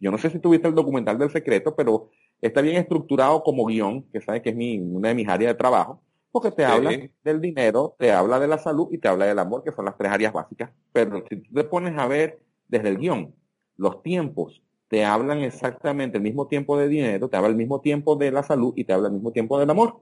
Yo 0.00 0.10
no 0.10 0.18
sé 0.18 0.28
si 0.30 0.40
tuviste 0.40 0.66
el 0.66 0.74
documental 0.74 1.16
del 1.18 1.30
secreto, 1.30 1.76
pero 1.76 2.10
está 2.40 2.60
bien 2.60 2.76
estructurado 2.76 3.44
como 3.44 3.64
guion, 3.64 4.02
que 4.12 4.20
sabes 4.20 4.42
que 4.42 4.50
es 4.50 4.56
mi, 4.56 4.80
una 4.80 5.10
de 5.10 5.14
mis 5.14 5.28
áreas 5.28 5.52
de 5.52 5.58
trabajo, 5.58 6.02
porque 6.32 6.50
te 6.50 6.64
habla 6.64 6.90
del 7.22 7.40
dinero, 7.40 7.94
te 7.96 8.10
habla 8.10 8.40
de 8.40 8.48
la 8.48 8.58
salud 8.58 8.88
y 8.90 8.98
te 8.98 9.06
habla 9.06 9.26
del 9.26 9.38
amor, 9.38 9.62
que 9.62 9.70
son 9.70 9.84
las 9.84 9.96
tres 9.96 10.10
áreas 10.10 10.32
básicas. 10.32 10.72
Pero 10.92 11.22
si 11.28 11.36
tú 11.36 11.54
te 11.54 11.62
pones 11.62 11.96
a 11.96 12.08
ver 12.08 12.40
desde 12.66 12.88
el 12.88 12.98
guion, 12.98 13.32
los 13.76 14.02
tiempos 14.02 14.62
te 14.88 15.04
hablan 15.04 15.38
exactamente 15.42 16.16
el 16.16 16.24
mismo 16.24 16.48
tiempo 16.48 16.76
de 16.76 16.88
dinero, 16.88 17.28
te 17.28 17.36
habla 17.36 17.50
el 17.50 17.56
mismo 17.56 17.80
tiempo 17.80 18.16
de 18.16 18.32
la 18.32 18.42
salud 18.42 18.74
y 18.76 18.82
te 18.82 18.92
habla 18.92 19.06
el 19.06 19.14
mismo 19.14 19.30
tiempo 19.30 19.60
del 19.60 19.70
amor. 19.70 20.00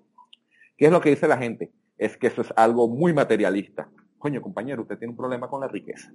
¿Qué 0.79 0.87
es 0.87 0.93
lo 0.93 1.03
que 1.03 1.11
dice 1.11 1.29
la 1.29 1.37
gente? 1.37 1.71
Es 1.99 2.17
que 2.17 2.29
eso 2.29 2.41
es 2.41 2.53
algo 2.57 2.89
muy 2.89 3.13
materialista. 3.13 3.91
Coño, 4.21 4.43
compañero, 4.43 4.83
usted 4.83 4.99
tiene 4.99 5.13
un 5.13 5.17
problema 5.17 5.49
con 5.49 5.63
la 5.63 5.69
riqueza. 5.69 6.13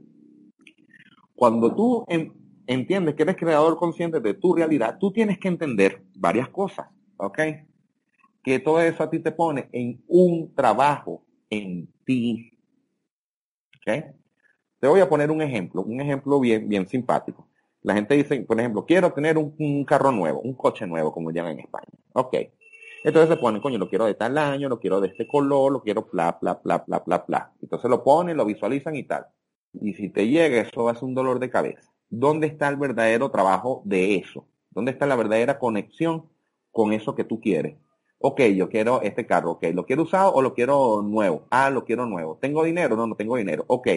Cuando 1.33 1.73
tú 1.73 2.05
en, 2.07 2.31
entiendes 2.67 3.15
que 3.15 3.23
eres 3.23 3.35
creador 3.35 3.77
consciente 3.77 4.19
de 4.19 4.35
tu 4.35 4.53
realidad, 4.53 4.97
tú 4.99 5.11
tienes 5.11 5.39
que 5.39 5.47
entender 5.47 6.03
varias 6.15 6.47
cosas, 6.49 6.87
¿ok? 7.17 7.39
Que 8.43 8.59
todo 8.59 8.79
eso 8.79 9.01
a 9.01 9.09
ti 9.09 9.17
te 9.17 9.31
pone 9.31 9.69
en 9.71 10.03
un 10.07 10.53
trabajo 10.53 11.25
en 11.49 11.89
ti, 12.05 12.51
¿ok? 13.79 14.05
Te 14.79 14.87
voy 14.87 14.99
a 14.99 15.09
poner 15.09 15.31
un 15.31 15.41
ejemplo, 15.41 15.81
un 15.81 15.99
ejemplo 15.99 16.39
bien, 16.39 16.69
bien 16.69 16.87
simpático. 16.87 17.47
La 17.81 17.95
gente 17.95 18.13
dice, 18.13 18.39
por 18.41 18.59
ejemplo, 18.59 18.85
quiero 18.85 19.13
tener 19.13 19.35
un, 19.39 19.83
carro 19.83 20.11
nuevo, 20.11 20.41
un 20.41 20.53
coche 20.53 20.85
nuevo, 20.85 21.11
como 21.11 21.31
llaman 21.31 21.53
en 21.53 21.61
España. 21.61 21.87
Ok. 22.13 22.35
Entonces 23.05 23.29
se 23.29 23.39
pone, 23.39 23.61
coño, 23.61 23.77
lo 23.77 23.87
quiero 23.87 24.05
de 24.05 24.15
tal 24.15 24.35
año, 24.35 24.67
lo 24.67 24.79
quiero 24.79 24.99
de 24.99 25.09
este 25.09 25.27
color, 25.27 25.71
lo 25.71 25.83
quiero 25.83 26.09
bla, 26.11 26.39
bla, 26.41 26.59
bla, 26.63 26.83
bla, 26.87 27.03
bla, 27.05 27.23
bla. 27.27 27.53
Entonces 27.61 27.87
lo 27.87 28.03
ponen, 28.03 28.35
lo 28.35 28.45
visualizan 28.45 28.95
y 28.95 29.03
tal. 29.03 29.27
Y 29.73 29.93
si 29.93 30.09
te 30.09 30.27
llega, 30.27 30.59
eso 30.59 30.91
ser 30.91 31.03
un 31.03 31.13
dolor 31.13 31.37
de 31.37 31.51
cabeza. 31.51 31.93
¿Dónde 32.09 32.47
está 32.47 32.67
el 32.67 32.77
verdadero 32.77 33.29
trabajo 33.29 33.83
de 33.85 34.15
eso? 34.15 34.47
¿Dónde 34.71 34.91
está 34.91 35.05
la 35.05 35.15
verdadera 35.15 35.59
conexión 35.59 36.25
con 36.71 36.93
eso 36.93 37.13
que 37.13 37.23
tú 37.23 37.39
quieres? 37.39 37.77
Ok, 38.17 38.41
yo 38.55 38.69
quiero 38.69 39.03
este 39.03 39.27
carro, 39.27 39.51
ok, 39.51 39.65
¿lo 39.75 39.85
quiero 39.85 40.01
usado 40.01 40.33
o 40.33 40.41
lo 40.41 40.55
quiero 40.55 41.03
nuevo? 41.03 41.45
Ah, 41.51 41.69
lo 41.69 41.85
quiero 41.85 42.07
nuevo. 42.07 42.39
¿Tengo 42.41 42.63
dinero? 42.63 42.95
No, 42.95 43.05
no 43.05 43.15
tengo 43.15 43.37
dinero. 43.37 43.65
Ok, 43.67 43.87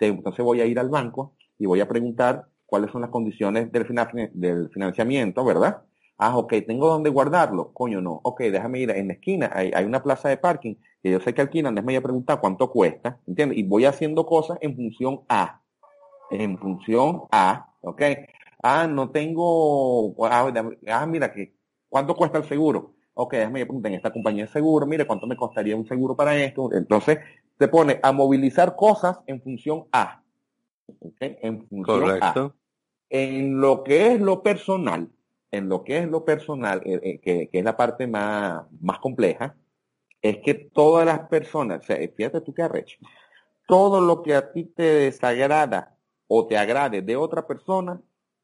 entonces 0.00 0.44
voy 0.44 0.62
a 0.62 0.66
ir 0.66 0.80
al 0.80 0.88
banco 0.88 1.36
y 1.58 1.66
voy 1.66 1.80
a 1.80 1.86
preguntar 1.86 2.48
cuáles 2.66 2.90
son 2.90 3.02
las 3.02 3.10
condiciones 3.10 3.70
del, 3.70 3.86
del 4.34 4.68
financiamiento, 4.70 5.44
¿verdad? 5.44 5.84
Ah, 6.18 6.36
ok, 6.36 6.52
¿tengo 6.66 6.88
dónde 6.88 7.10
guardarlo? 7.10 7.72
Coño, 7.72 8.00
no. 8.00 8.20
Ok, 8.24 8.40
déjame 8.40 8.80
ir 8.80 8.90
en 8.90 9.08
la 9.08 9.14
esquina, 9.14 9.50
hay, 9.54 9.70
hay 9.74 9.84
una 9.84 10.02
plaza 10.02 10.28
de 10.28 10.36
parking 10.36 10.74
que 11.02 11.12
yo 11.12 11.20
sé 11.20 11.32
que 11.32 11.40
alquilan, 11.40 11.74
déjame 11.74 11.92
ir 11.92 11.98
a 12.00 12.02
preguntar 12.02 12.40
cuánto 12.40 12.70
cuesta, 12.70 13.20
¿entiendes? 13.26 13.58
Y 13.58 13.62
voy 13.62 13.84
haciendo 13.84 14.26
cosas 14.26 14.58
en 14.60 14.74
función 14.74 15.20
a 15.28 15.62
en 16.30 16.58
función 16.58 17.22
a, 17.30 17.72
¿ok? 17.82 18.02
Ah, 18.62 18.86
no 18.86 19.10
tengo, 19.10 20.14
ah, 20.26 20.52
ah 20.88 21.06
mira, 21.06 21.32
que, 21.32 21.54
¿cuánto 21.88 22.14
cuesta 22.14 22.38
el 22.38 22.44
seguro? 22.44 22.94
Ok, 23.14 23.34
déjame 23.34 23.64
preguntar 23.64 23.92
en 23.92 23.96
esta 23.96 24.12
compañía 24.12 24.44
de 24.44 24.52
seguro, 24.52 24.86
mire, 24.86 25.06
¿cuánto 25.06 25.26
me 25.26 25.36
costaría 25.36 25.76
un 25.76 25.86
seguro 25.86 26.14
para 26.16 26.36
esto? 26.36 26.70
Entonces, 26.72 27.18
te 27.56 27.68
pone 27.68 27.98
a 28.02 28.12
movilizar 28.12 28.76
cosas 28.76 29.18
en 29.26 29.40
función 29.42 29.86
a. 29.92 30.22
¿ok? 31.00 31.16
En 31.20 31.66
función 31.66 32.00
Correcto. 32.00 32.54
en 33.10 33.60
lo 33.60 33.82
que 33.82 34.12
es 34.12 34.20
lo 34.20 34.42
personal, 34.42 35.10
en 35.50 35.68
lo 35.68 35.84
que 35.84 35.98
es 35.98 36.08
lo 36.08 36.24
personal, 36.24 36.82
eh, 36.84 37.00
eh, 37.02 37.20
que, 37.20 37.48
que, 37.48 37.58
es 37.58 37.64
la 37.64 37.76
parte 37.76 38.06
más, 38.06 38.64
más 38.80 38.98
compleja, 38.98 39.56
es 40.20 40.38
que 40.38 40.54
todas 40.54 41.06
las 41.06 41.28
personas, 41.28 41.80
o 41.80 41.82
sea, 41.84 41.96
fíjate 42.14 42.40
tú 42.40 42.52
qué 42.52 42.62
arrecho, 42.62 42.98
todo 43.66 44.00
lo 44.00 44.22
que 44.22 44.34
a 44.34 44.52
ti 44.52 44.64
te 44.64 44.82
desagrada 44.82 45.96
o 46.26 46.46
te 46.46 46.56
agrade 46.56 47.02
de 47.02 47.16
otra 47.16 47.46
persona 47.46 48.00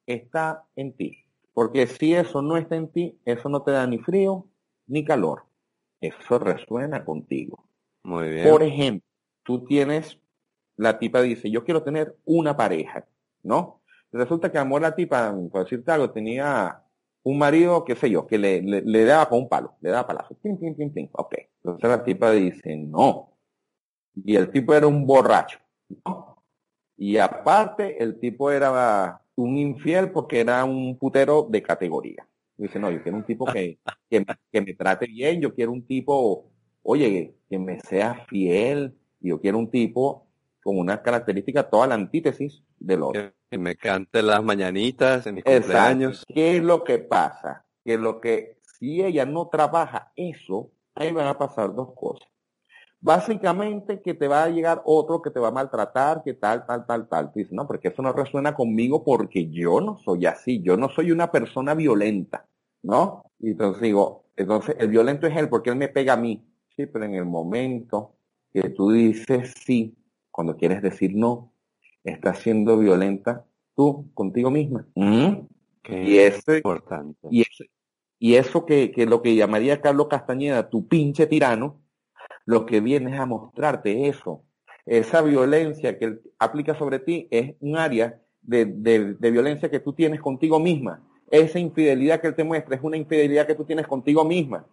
está 0.07 0.67
en 0.77 0.93
ti. 0.93 1.25
Porque 1.53 1.87
si 1.87 2.15
eso 2.15 2.43
no 2.43 2.57
está 2.57 2.77
en 2.77 2.89
ti, 2.89 3.19
eso 3.25 3.49
no 3.49 3.63
te 3.63 3.71
da 3.71 3.87
ni 3.87 3.99
frío 3.99 4.47
ni 4.87 5.05
calor. 5.05 5.45
Eso 6.01 6.39
resuena 6.39 7.05
contigo. 7.05 7.65
Muy 8.03 8.29
bien. 8.29 8.51
Por 8.51 8.63
ejemplo, 8.63 9.09
tú 9.45 9.65
tienes, 9.65 10.19
la 10.77 10.99
tipa 10.99 11.23
dice, 11.23 11.51
yo 11.51 11.65
quiero 11.65 11.83
tener 11.83 12.17
una 12.25 12.57
pareja, 12.57 13.07
¿no? 13.43 13.81
Resulta 14.13 14.53
que 14.53 14.59
amor 14.59 14.83
la 14.83 14.95
tipa, 14.95 15.35
por 15.51 15.65
decirte 15.65 15.91
algo, 15.91 16.11
tenía 16.11 16.84
un 17.25 17.39
marido, 17.39 17.85
qué 17.85 17.97
sé 17.97 18.11
yo, 18.11 18.27
que 18.27 18.39
le, 18.39 18.63
le, 18.63 19.05
daba 19.05 19.29
con 19.29 19.41
un 19.41 19.49
palo, 19.49 19.75
le 19.81 19.91
daba 19.91 20.07
palazo. 20.07 20.35
Pim, 20.43 20.57
pim, 20.59 20.91
pim. 20.91 21.09
Ok. 21.13 21.35
Entonces 21.65 21.91
la 21.91 22.05
tipa 22.05 22.31
dice, 22.31 22.77
no. 22.77 23.33
Y 24.15 24.37
el 24.37 24.51
tipo 24.51 24.75
era 24.75 24.87
un 24.87 25.07
borracho. 25.07 25.59
Y 26.97 27.17
aparte, 27.17 28.03
el 28.03 28.21
tipo 28.21 28.51
era 28.51 29.21
un 29.37 29.57
infiel 29.57 30.13
porque 30.13 30.41
era 30.41 30.65
un 30.65 30.99
putero 30.99 31.47
de 31.51 31.63
categoría. 31.63 32.29
Dice, 32.57 32.79
no, 32.79 32.91
yo 32.91 33.03
quiero 33.03 33.19
un 33.19 33.25
tipo 33.25 33.47
que, 33.47 33.79
que, 34.09 34.25
que, 34.53 34.61
me 34.61 34.75
trate 34.75 35.07
bien, 35.07 35.41
yo 35.41 35.53
quiero 35.55 35.73
un 35.73 35.85
tipo, 35.85 36.53
oye, 36.83 37.35
que 37.49 37.59
me 37.59 37.81
sea 37.81 38.15
fiel, 38.29 38.95
yo 39.19 39.41
quiero 39.41 39.59
un 39.59 39.71
tipo 39.71 40.29
con 40.65 40.79
una 40.79 41.03
característica, 41.03 41.69
toda 41.69 41.87
la 41.87 41.95
antítesis 41.95 42.65
de 42.79 42.97
lo 42.97 43.13
Que 43.13 43.59
me 43.59 43.77
cante 43.77 44.23
las 44.23 44.43
mañanitas 44.43 45.27
en 45.27 45.37
mis 45.37 45.45
cumpleaños. 45.45 46.25
¿Qué 46.27 46.57
es 46.57 46.63
lo 46.63 46.83
que 46.83 46.99
pasa? 46.99 47.67
Que 47.85 47.99
lo 47.99 48.19
que, 48.19 48.57
si 48.63 49.03
ella 49.03 49.27
no 49.27 49.49
trabaja 49.49 50.11
eso, 50.17 50.71
ahí 50.95 51.13
van 51.13 51.27
a 51.27 51.39
pasar 51.39 51.75
dos 51.75 51.93
cosas. 51.95 52.27
Básicamente 52.99 54.01
que 54.01 54.15
te 54.15 54.27
va 54.27 54.45
a 54.45 54.49
llegar 54.49 54.81
otro 54.87 55.21
que 55.21 55.31
te 55.31 55.39
va 55.39 55.49
a 55.49 55.53
maltratar, 55.53 56.23
que 56.25 56.33
tal, 56.33 56.65
tal, 56.65 56.87
tal, 56.87 57.07
tal. 57.07 57.31
Dices, 57.35 57.53
no, 57.53 57.67
porque 57.67 57.89
eso 57.89 58.01
no 58.01 58.15
resuena 58.15 58.55
conmigo 58.55 59.05
porque 59.05 59.51
yo 59.51 59.83
no 59.83 59.99
soy 59.99 60.25
así, 60.25 60.63
yo 60.63 60.79
no 60.79 60.89
soy 60.89 61.13
una 61.13 61.31
persona 61.31 61.75
violenta, 61.75 62.47
¿no? 62.83 63.23
Y 63.39 63.51
entonces 63.51 63.83
digo, 63.83 64.25
entonces 64.35 64.77
el 64.79 64.89
violento 64.89 65.27
es 65.27 65.37
él 65.37 65.51
porque 65.51 65.69
él 65.69 65.77
me 65.77 65.89
pega 65.89 66.15
a 66.15 66.17
mí. 66.17 66.43
Sí, 66.75 66.87
pero 66.87 67.05
en 67.05 67.15
el 67.15 67.27
momento 67.27 68.15
que 68.51 68.71
tú 68.71 68.91
dices 68.93 69.53
sí, 69.63 69.95
cuando 70.35 70.57
quieres 70.57 70.83
decir 70.83 71.15
no, 71.15 71.53
estás 72.03 72.41
siendo 72.41 72.77
violenta 72.77 73.45
tú 73.77 74.11
contigo 74.15 74.51
misma. 74.51 74.85
¿Mm? 74.97 75.47
y 75.89 76.19
ese, 76.19 76.57
importante. 76.57 77.29
Y, 77.31 77.43
eso, 77.43 77.65
y 78.19 78.35
eso 78.35 78.67
que, 78.67 78.91
que 78.91 79.07
lo 79.07 79.23
que 79.23 79.37
llamaría 79.37 79.81
Carlos 79.81 80.09
Castañeda, 80.09 80.71
tu 80.71 80.89
pinche 80.89 81.29
tirano, 81.29 81.81
lo 82.47 82.67
que 82.67 82.81
viene 82.81 83.15
es 83.15 83.21
a 83.21 83.27
mostrarte 83.27 84.09
eso. 84.09 84.43
Esa 84.87 85.23
violencia 85.23 85.97
que 86.01 86.05
él 86.07 86.23
aplica 86.41 86.75
sobre 86.75 86.99
ti 86.99 87.29
es 87.31 87.55
un 87.61 87.77
área 87.77 88.21
de, 88.43 88.65
de, 88.65 89.15
de, 89.15 89.31
violencia 89.31 89.71
que 89.71 89.79
tú 89.79 89.93
tienes 89.93 90.21
contigo 90.21 90.59
misma. 90.59 91.01
Esa 91.31 91.61
infidelidad 91.61 92.21
que 92.21 92.27
él 92.27 92.35
te 92.35 92.43
muestra 92.43 92.75
es 92.75 92.83
una 92.83 92.97
infidelidad 92.97 93.47
que 93.47 93.55
tú 93.55 93.65
tienes 93.65 93.87
contigo 93.87 94.25
misma. 94.25 94.67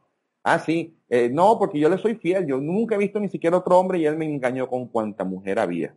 Ah, 0.43 0.59
sí. 0.59 0.97
Eh, 1.09 1.29
no, 1.29 1.57
porque 1.59 1.79
yo 1.79 1.89
le 1.89 1.97
soy 1.97 2.15
fiel. 2.15 2.47
Yo 2.47 2.59
nunca 2.59 2.95
he 2.95 2.97
visto 2.97 3.19
ni 3.19 3.29
siquiera 3.29 3.57
otro 3.57 3.77
hombre 3.79 3.99
y 3.99 4.05
él 4.05 4.17
me 4.17 4.25
engañó 4.25 4.67
con 4.67 4.87
cuanta 4.87 5.23
mujer 5.23 5.59
había. 5.59 5.95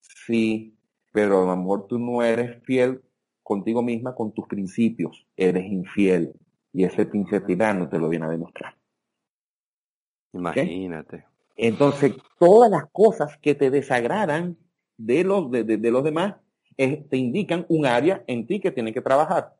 Sí, 0.00 0.76
pero 1.12 1.42
a 1.42 1.46
lo 1.46 1.56
mejor 1.56 1.86
tú 1.86 1.98
no 1.98 2.22
eres 2.22 2.62
fiel 2.64 3.02
contigo 3.42 3.82
misma, 3.82 4.14
con 4.14 4.32
tus 4.32 4.46
principios. 4.46 5.26
Eres 5.36 5.66
infiel. 5.66 6.32
Y 6.72 6.84
ese 6.84 7.06
pinche 7.06 7.40
tirano 7.40 7.88
te 7.88 7.98
lo 7.98 8.08
viene 8.08 8.26
a 8.26 8.30
demostrar. 8.30 8.76
Imagínate. 10.32 11.24
Entonces, 11.56 12.12
todas 12.38 12.70
las 12.70 12.86
cosas 12.90 13.38
que 13.38 13.54
te 13.54 13.70
desagradan 13.70 14.58
de 14.98 15.24
los, 15.24 15.50
de, 15.50 15.64
de, 15.64 15.78
de 15.78 15.90
los 15.90 16.04
demás 16.04 16.34
es, 16.76 17.08
te 17.08 17.16
indican 17.16 17.64
un 17.68 17.86
área 17.86 18.22
en 18.26 18.46
ti 18.46 18.60
que 18.60 18.70
tiene 18.70 18.92
que 18.92 19.00
trabajar. 19.00 19.54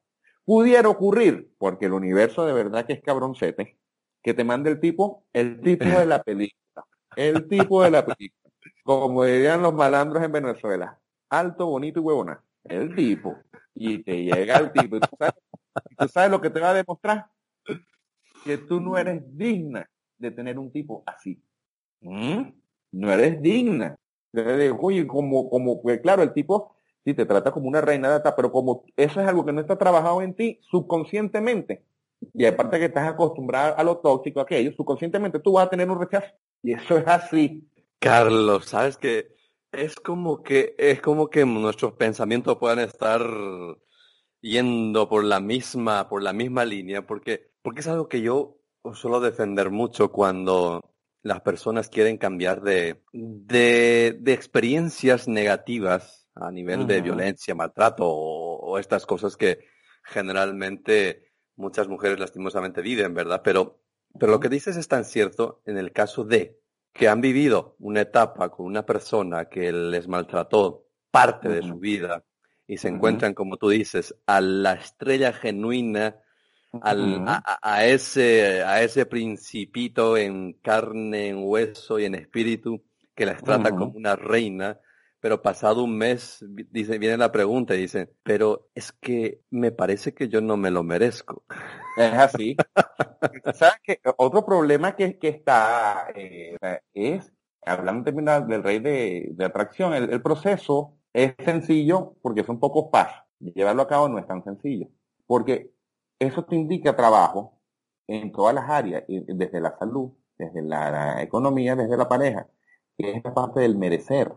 Pudiera 0.45 0.89
ocurrir, 0.89 1.51
porque 1.59 1.87
el 1.87 1.93
universo 1.93 2.45
de 2.45 2.53
verdad 2.53 2.87
que 2.87 2.93
es 2.93 3.03
cabroncete, 3.03 3.77
que 4.27 4.35
te 4.35 4.43
mande 4.43 4.71
el 4.71 4.81
tipo, 4.81 5.23
el 5.33 5.61
tipo 5.61 5.85
de 5.85 6.05
la 6.05 6.21
película. 6.21 6.85
El 7.15 7.47
tipo 7.49 7.85
de 7.85 7.93
la 7.93 8.05
película. 8.05 8.51
Como 8.83 9.23
dirían 9.23 9.63
los 9.63 9.73
malandros 9.73 10.21
en 10.25 10.33
Venezuela. 10.33 10.99
Alto, 11.29 11.67
bonito 11.67 12.01
y 12.01 12.03
huevona. 12.03 12.43
El 12.65 12.93
tipo. 12.97 13.37
Y 13.73 14.03
te 14.03 14.25
llega 14.25 14.57
el 14.57 14.73
tipo. 14.73 14.97
¿Y 14.97 15.01
tú 15.01 15.17
sabes, 15.17 15.35
¿tú 15.97 16.09
sabes 16.09 16.31
lo 16.33 16.41
que 16.41 16.51
te 16.51 16.59
va 16.59 16.71
a 16.71 16.75
demostrar? 16.75 17.27
Que 18.45 18.59
tú 18.59 18.81
no 18.81 18.99
eres 18.99 19.23
digna 19.39 19.89
de 20.19 20.33
tener 20.33 20.59
un 20.59 20.73
tipo 20.73 21.05
así. 21.07 21.41
¿Mm? 22.01 22.51
No 22.91 23.13
eres 23.13 23.41
digna. 23.41 23.97
Oye, 24.81 25.07
como, 25.07 25.49
como, 25.49 25.81
pues 25.81 26.01
claro, 26.01 26.25
el 26.25 26.33
tipo 26.33 26.75
sí 27.05 27.15
te 27.15 27.27
trata 27.27 27.53
como 27.53 27.69
una 27.69 27.81
reina 27.81 28.09
data, 28.09 28.35
pero 28.35 28.51
como 28.51 28.83
eso 28.97 29.21
es 29.21 29.29
algo 29.29 29.47
que 29.47 29.53
no 29.53 29.61
está 29.61 29.79
trabajado 29.79 30.21
en 30.21 30.35
ti 30.35 30.59
subconscientemente, 30.63 31.85
y 32.35 32.45
aparte 32.45 32.79
que 32.79 32.87
estás 32.87 33.09
acostumbrado 33.09 33.77
a 33.77 33.83
lo 33.85 33.99
tóxico, 33.99 34.41
aquello, 34.41 34.73
subconscientemente 34.73 35.41
tú 35.41 35.53
vas 35.53 35.67
a 35.67 35.71
tener 35.71 35.91
un 35.91 36.01
rechazo. 36.01 36.35
Y 36.63 36.73
eso 36.73 36.97
es 36.99 37.07
así. 37.07 37.69
Carlos, 37.99 38.67
sabes 38.67 38.97
que 38.97 39.35
es 39.73 39.95
como 39.97 40.43
que, 40.43 40.75
es 40.79 41.01
como 41.01 41.29
que 41.29 41.45
nuestros 41.45 41.93
pensamientos 41.95 42.57
puedan 42.59 42.79
estar 42.79 43.21
yendo 44.41 45.09
por 45.09 45.25
la 45.25 45.41
misma, 45.41 46.09
por 46.09 46.23
la 46.23 46.33
misma 46.33 46.65
línea, 46.65 47.07
porque, 47.07 47.51
porque 47.63 47.81
es 47.81 47.89
algo 47.89 48.09
que 48.09 48.23
yo 48.23 48.59
suelo 48.95 49.21
defender 49.21 49.71
mucho 49.71 50.13
cuando 50.13 50.95
las 51.23 51.41
personas 51.41 51.89
quieren 51.89 52.19
cambiar 52.19 52.63
de, 52.63 53.03
de, 53.13 54.17
de 54.21 54.33
experiencias 54.33 55.27
negativas 55.27 56.29
a 56.35 56.51
nivel 56.53 56.81
uh 56.81 56.83
-huh. 56.85 56.87
de 56.87 57.01
violencia, 57.01 57.55
maltrato 57.55 58.07
o, 58.07 58.59
o, 58.61 58.79
estas 58.79 59.07
cosas 59.07 59.37
que 59.37 59.59
generalmente 60.05 61.33
muchas 61.57 61.89
mujeres 61.89 62.19
lastimosamente 62.19 62.83
viven, 62.83 63.15
¿verdad? 63.15 63.43
Pero, 63.43 63.81
pero 64.19 64.33
lo 64.33 64.41
que 64.41 64.49
dices 64.49 64.77
es 64.77 64.89
tan 64.89 65.05
cierto 65.05 65.63
en 65.67 65.79
el 65.79 65.93
caso 65.93 66.25
de 66.25 66.61
que 66.93 67.09
han 67.09 67.21
vivido 67.21 67.77
una 67.79 68.03
etapa 68.03 68.51
con 68.51 68.67
una 68.67 68.87
persona 68.87 69.47
que 69.47 69.73
les 69.73 70.09
maltrató 70.09 70.87
parte 71.11 71.49
uh 71.49 71.51
-huh. 71.51 71.55
de 71.55 71.63
su 71.63 71.79
vida 71.79 72.25
y 72.67 72.79
se 72.79 72.89
uh 72.89 72.91
-huh. 72.91 72.95
encuentran, 72.95 73.35
como 73.35 73.57
tú 73.57 73.69
dices, 73.69 74.15
a 74.27 74.41
la 74.41 74.73
estrella 74.75 75.33
genuina 75.33 76.17
al, 76.83 77.25
a, 77.27 77.59
a, 77.63 77.87
ese, 77.87 78.63
a 78.63 78.83
ese 78.83 79.07
principito 79.07 80.17
en 80.17 80.55
carne, 80.55 81.29
en 81.29 81.39
hueso 81.43 81.99
y 81.99 82.05
en 82.05 82.15
espíritu 82.15 82.83
que 83.15 83.27
las 83.27 83.43
trata 83.43 83.71
como 83.71 83.93
una 83.97 84.15
reina, 84.15 84.79
pero 85.27 85.43
pasado 85.43 85.83
un 85.83 85.99
mes 85.99 86.39
dice, 86.71 86.99
viene 86.99 87.17
la 87.17 87.33
pregunta 87.33 87.75
y 87.75 87.79
dice, 87.79 88.15
pero 88.23 88.69
es 88.77 88.93
que 88.93 89.41
me 89.51 89.73
parece 89.73 90.15
que 90.15 90.29
yo 90.29 90.41
no 90.41 90.57
me 90.57 90.71
lo 90.71 90.85
merezco. 90.85 91.43
Es 91.97 92.13
así. 92.13 92.57
¿Sabes? 93.55 93.81
Otro 94.19 94.47
problema 94.47 94.95
que, 94.95 95.19
que 95.19 95.27
está 95.27 96.07
eh, 96.15 96.57
es, 96.95 97.33
hablando 97.63 98.09
en 98.09 98.25
del 98.47 98.63
rey 98.63 98.79
de, 98.79 99.31
de 99.33 99.45
atracción, 99.45 99.95
el, 99.95 100.11
el 100.11 100.23
proceso 100.23 100.97
es 101.13 101.35
sencillo 101.45 102.15
porque 102.23 102.45
son 102.45 102.61
pocos 102.61 102.85
pasos. 102.93 103.25
Llevarlo 103.41 103.83
a 103.83 103.89
cabo 103.89 104.09
no 104.09 104.21
es 104.21 104.29
tan 104.29 104.45
sencillo. 104.45 104.87
Porque 105.27 105.73
eso 106.21 106.45
te 106.45 106.55
indica 106.55 106.95
trabajo 106.95 107.59
en 108.07 108.31
todas 108.31 108.55
las 108.55 108.71
áreas, 108.71 109.03
desde 109.09 109.61
la 109.61 109.77
salud, 109.77 110.13
desde 110.39 110.63
la 110.63 111.21
economía, 111.21 111.75
desde 111.75 111.97
la 111.97 112.09
pareja, 112.09 112.47
que 112.97 113.11
es 113.11 113.25
la 113.25 113.35
parte 113.35 113.59
del 113.59 113.77
merecer. 113.77 114.33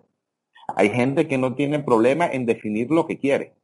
Hay 0.75 0.89
gente 0.89 1.27
que 1.27 1.37
no 1.37 1.55
tiene 1.55 1.79
problema 1.79 2.27
en 2.27 2.45
definir 2.45 2.91
lo 2.91 3.05
que 3.05 3.19
quiere. 3.19 3.55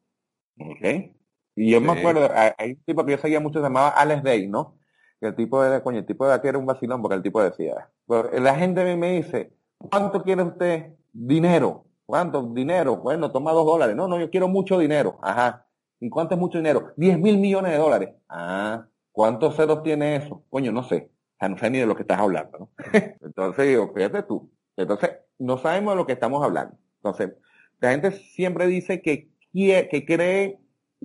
¿Ok? 0.60 1.12
Y 1.56 1.72
yo 1.72 1.80
sí. 1.80 1.86
me 1.86 1.94
acuerdo, 1.94 2.30
hay 2.58 2.72
un 2.72 2.84
tipo 2.84 3.06
que 3.06 3.14
yo 3.14 3.18
seguía 3.18 3.40
mucho, 3.40 3.60
se 3.60 3.64
llamaba 3.64 3.90
Alex 3.90 4.24
Day, 4.24 4.48
¿no? 4.48 4.78
Que 5.20 5.28
el 5.28 5.36
tipo 5.36 5.64
de, 5.64 5.82
coño, 5.82 6.00
el 6.00 6.06
tipo 6.06 6.28
de 6.28 6.34
aquí 6.34 6.48
era 6.48 6.58
un 6.58 6.66
vacilón 6.66 7.02
porque 7.02 7.16
el 7.16 7.24
tipo 7.24 7.42
decía, 7.42 7.90
la 8.08 8.56
gente 8.56 8.96
me 8.98 9.14
dice, 9.14 9.54
¿cuánto 9.78 10.22
quiere 10.24 10.44
usted? 10.44 10.94
Dinero. 11.14 11.86
¿Cuánto? 12.06 12.44
Dinero. 12.44 12.98
Bueno, 12.98 13.32
toma 13.32 13.52
dos 13.52 13.66
dólares. 13.66 13.96
No, 13.96 14.08
no, 14.08 14.20
yo 14.20 14.30
quiero 14.30 14.48
mucho 14.48 14.78
dinero. 14.78 15.18
Ajá. 15.22 15.66
¿Y 16.00 16.10
cuánto 16.10 16.36
es 16.36 16.40
mucho 16.40 16.58
dinero? 16.58 16.94
10 16.98 17.20
mil 17.20 17.38
millones 17.38 17.72
de 17.72 17.78
dólares. 17.78 18.10
Ah, 18.30 18.86
¿cuántos 19.12 19.56
ceros 19.56 19.82
tiene 19.82 20.18
eso? 20.18 20.44
Coño, 20.50 20.72
no 20.72 20.84
sé. 20.84 21.10
O 21.10 21.40
sea, 21.40 21.50
no 21.50 21.58
sé 21.58 21.70
ni 21.70 21.80
de 21.80 21.86
lo 21.86 21.96
que 21.96 22.04
estás 22.04 22.20
hablando, 22.20 22.58
¿no? 22.60 22.70
Entonces 23.22 23.68
digo, 23.68 23.92
fíjate 23.94 24.24
tú. 24.24 24.52
Entonces, 24.76 25.12
no 25.40 25.58
sabemos 25.58 25.94
de 25.94 25.98
lo 25.98 26.06
que 26.06 26.14
estamos 26.14 26.44
hablando. 26.44 26.78
Entonces, 27.06 27.34
la 27.80 27.92
gente 27.92 28.12
siempre 28.12 28.68
dice 28.68 29.02
que, 29.02 29.30
quiere, 29.52 29.88
que 29.90 30.06
cree 30.06 30.58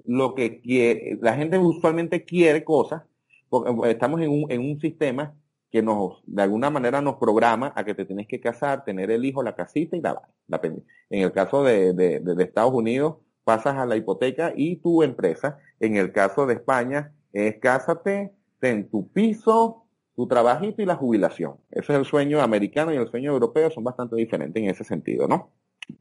lo 0.07 0.35
que 0.35 0.61
quiere. 0.61 1.19
La 1.21 1.35
gente 1.35 1.59
usualmente 1.59 2.25
quiere 2.25 2.65
cosas, 2.65 3.03
porque 3.51 3.91
estamos 3.91 4.21
en 4.23 4.31
un, 4.61 4.81
sistema 4.81 5.35
que 5.71 5.83
nos, 5.83 6.23
de 6.27 6.43
alguna 6.43 6.71
manera 6.71 7.03
nos 7.03 7.17
programa 7.17 7.73
a 7.77 7.85
que 7.85 7.95
te 7.95 8.07
tienes 8.07 8.27
que 8.27 8.41
casar, 8.41 8.85
tener 8.85 9.11
el 9.11 9.25
hijo, 9.25 9.43
la 9.43 9.55
casita 9.55 9.97
y 9.97 10.01
la, 10.01 10.21
la 10.49 10.61
En 10.63 11.23
el 11.23 11.33
caso 11.33 11.65
de, 11.65 11.93
de, 11.93 12.21
de 12.21 12.45
Estados 12.45 12.73
Unidos, 12.73 13.17
pasas 13.45 13.77
a 13.77 13.85
la 13.85 13.97
hipoteca 13.97 14.53
y 14.57 14.77
tu 14.77 15.03
empresa. 15.03 15.59
En 15.81 15.97
el 15.97 16.13
caso 16.13 16.47
de 16.47 16.55
España 16.55 17.13
es 17.33 17.59
cásate, 17.59 18.33
ten 18.59 18.89
tu 18.89 19.11
piso, 19.13 19.85
tu 20.17 20.27
trabajito 20.27 20.81
y 20.83 20.87
la 20.87 20.97
jubilación. 20.97 21.57
Ese 21.71 21.93
es 21.93 21.99
el 21.99 22.05
sueño 22.05 22.41
americano 22.41 22.93
y 22.93 22.97
el 22.97 23.09
sueño 23.09 23.33
europeo 23.33 23.71
son 23.71 23.85
bastante 23.85 24.17
diferentes 24.17 24.63
en 24.63 24.71
ese 24.71 24.85
sentido, 24.85 25.29
¿no? 25.29 25.51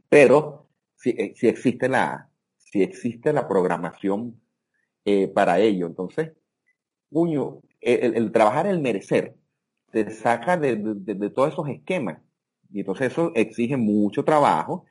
Pero 0.09 0.67
si, 0.95 1.11
eh, 1.11 1.33
si 1.35 1.47
existe 1.47 1.89
la, 1.89 2.29
si 2.57 2.83
existe 2.83 3.33
la 3.33 3.47
programación 3.47 4.39
eh, 5.05 5.27
para 5.27 5.59
ello, 5.59 5.87
entonces, 5.87 6.33
puño, 7.09 7.61
el, 7.81 8.31
trabajar 8.31 8.67
el 8.67 8.81
merecer 8.81 9.35
te 9.91 10.09
saca 10.11 10.57
de, 10.57 10.75
de 10.77 11.29
todos 11.29 11.53
esos 11.53 11.67
esquemas. 11.69 12.19
Y 12.71 12.81
entonces 12.81 13.11
eso 13.11 13.31
exige 13.35 13.77
mucho 13.77 14.23
trabajo. 14.23 14.85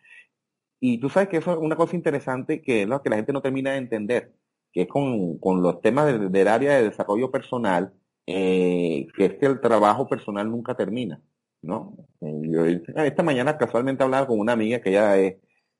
Y 0.80 0.98
tú 0.98 1.08
sabes 1.08 1.28
que 1.28 1.38
eso 1.38 1.52
es 1.52 1.58
una 1.58 1.76
cosa 1.76 1.96
interesante 1.96 2.62
que 2.62 2.82
es 2.82 2.88
lo 2.88 3.02
que 3.02 3.10
la 3.10 3.16
gente 3.16 3.32
no 3.32 3.42
termina 3.42 3.72
de 3.72 3.78
entender, 3.78 4.34
que 4.72 4.82
es 4.82 4.88
con, 4.88 5.38
con 5.38 5.62
los 5.62 5.80
temas 5.80 6.06
del 6.30 6.48
área 6.48 6.76
de 6.76 6.84
desarrollo 6.84 7.30
personal, 7.30 7.92
eh, 8.26 9.06
que 9.16 9.24
es 9.26 9.34
que 9.34 9.46
el 9.46 9.60
trabajo 9.60 10.06
personal 10.08 10.50
nunca 10.50 10.74
termina, 10.76 11.20
¿no? 11.62 11.96
Eh, 12.20 12.40
yo, 12.44 12.64
esta 12.66 13.22
mañana 13.22 13.58
casualmente 13.58 14.02
hablaba 14.04 14.26
con 14.26 14.38
una 14.40 14.52
amiga 14.52 14.80
que 14.80 14.90
ella, 14.90 15.16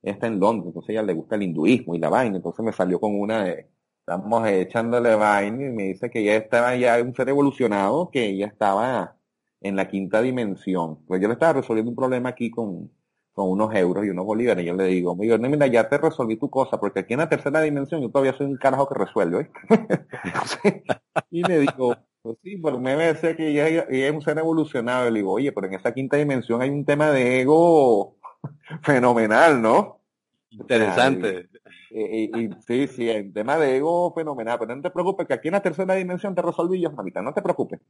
está 0.03 0.27
en 0.27 0.41
Londres, 0.41 0.69
entonces 0.69 0.91
ella 0.91 1.03
le 1.03 1.15
gusta 1.15 1.37
el 1.37 1.43
hinduismo 1.43 1.95
y 1.95 1.99
la 1.99 2.09
vaina, 2.09 2.37
entonces 2.37 2.65
me 2.65 2.73
salió 2.73 3.01
con 3.01 3.19
una 3.19 3.45
de, 3.45 3.69
estamos 4.01 4.49
echándole 4.49 5.15
vaina 5.17 5.67
y 5.67 5.71
me 5.71 5.83
dice 5.85 6.11
que 6.11 6.21
ella 6.21 6.37
estaba 6.37 6.75
ya 6.77 7.01
un 7.03 7.15
ser 7.15 7.29
evolucionado, 7.29 8.11
que 8.11 8.27
ella 8.27 8.47
estaba 8.47 9.17
en 9.61 9.77
la 9.77 9.89
quinta 9.89 10.23
dimensión. 10.23 11.05
Pues 11.07 11.21
yo 11.21 11.29
le 11.29 11.35
estaba 11.35 11.55
resolviendo 11.55 11.91
un 11.91 11.97
problema 11.97 12.31
aquí 12.31 12.51
con, 12.51 12.91
con 13.39 13.51
unos 13.51 13.75
euros 13.75 14.05
y 14.05 14.11
unos 14.11 14.25
bolívares. 14.25 14.65
Y 14.65 14.67
yo 14.67 14.75
le 14.75 14.87
digo, 14.87 15.15
mira, 15.15 15.67
ya 15.67 15.89
te 15.89 15.99
resolví 15.99 16.37
tu 16.37 16.51
cosa, 16.51 16.81
porque 16.81 17.01
aquí 17.01 17.15
en 17.15 17.21
la 17.21 17.29
tercera 17.29 17.61
dimensión 17.61 18.01
yo 18.01 18.11
todavía 18.11 18.37
soy 18.37 18.47
un 18.47 18.57
carajo 18.57 18.89
que 18.89 18.95
resuelve. 18.99 19.51
y 21.31 21.43
le 21.47 21.61
digo, 21.61 21.97
pues 22.23 22.37
sí, 22.43 22.57
pero 22.57 22.79
me 22.79 22.95
parece 22.95 23.37
que 23.37 23.49
ella, 23.49 23.87
es 23.89 24.13
un 24.13 24.23
ser 24.23 24.39
evolucionado. 24.39 25.09
Y 25.09 25.13
le 25.13 25.19
digo, 25.21 25.33
oye, 25.33 25.53
pero 25.53 25.67
en 25.67 25.75
esa 25.75 25.93
quinta 25.93 26.17
dimensión 26.17 26.63
hay 26.63 26.71
un 26.71 26.85
tema 26.85 27.11
de 27.11 27.41
ego 27.41 28.17
fenomenal, 28.83 29.61
¿no? 29.61 30.01
Interesante. 30.51 31.49
Y, 31.91 32.51
sí, 32.67 32.87
sí, 32.87 33.09
el 33.09 33.33
tema 33.33 33.57
de 33.57 33.77
ego 33.77 34.13
fenomenal, 34.15 34.59
pero 34.59 34.75
no 34.77 34.83
te 34.83 34.91
preocupes 34.91 35.27
que 35.27 35.35
aquí 35.35 35.49
en 35.49 35.55
la 35.55 35.63
tercera 35.63 35.95
dimensión 35.95 36.35
te 36.35 36.43
resolví 36.43 36.81
yo, 36.81 36.91
mamita, 36.91 37.23
no 37.23 37.33
te 37.33 37.43
preocupes. 37.43 37.81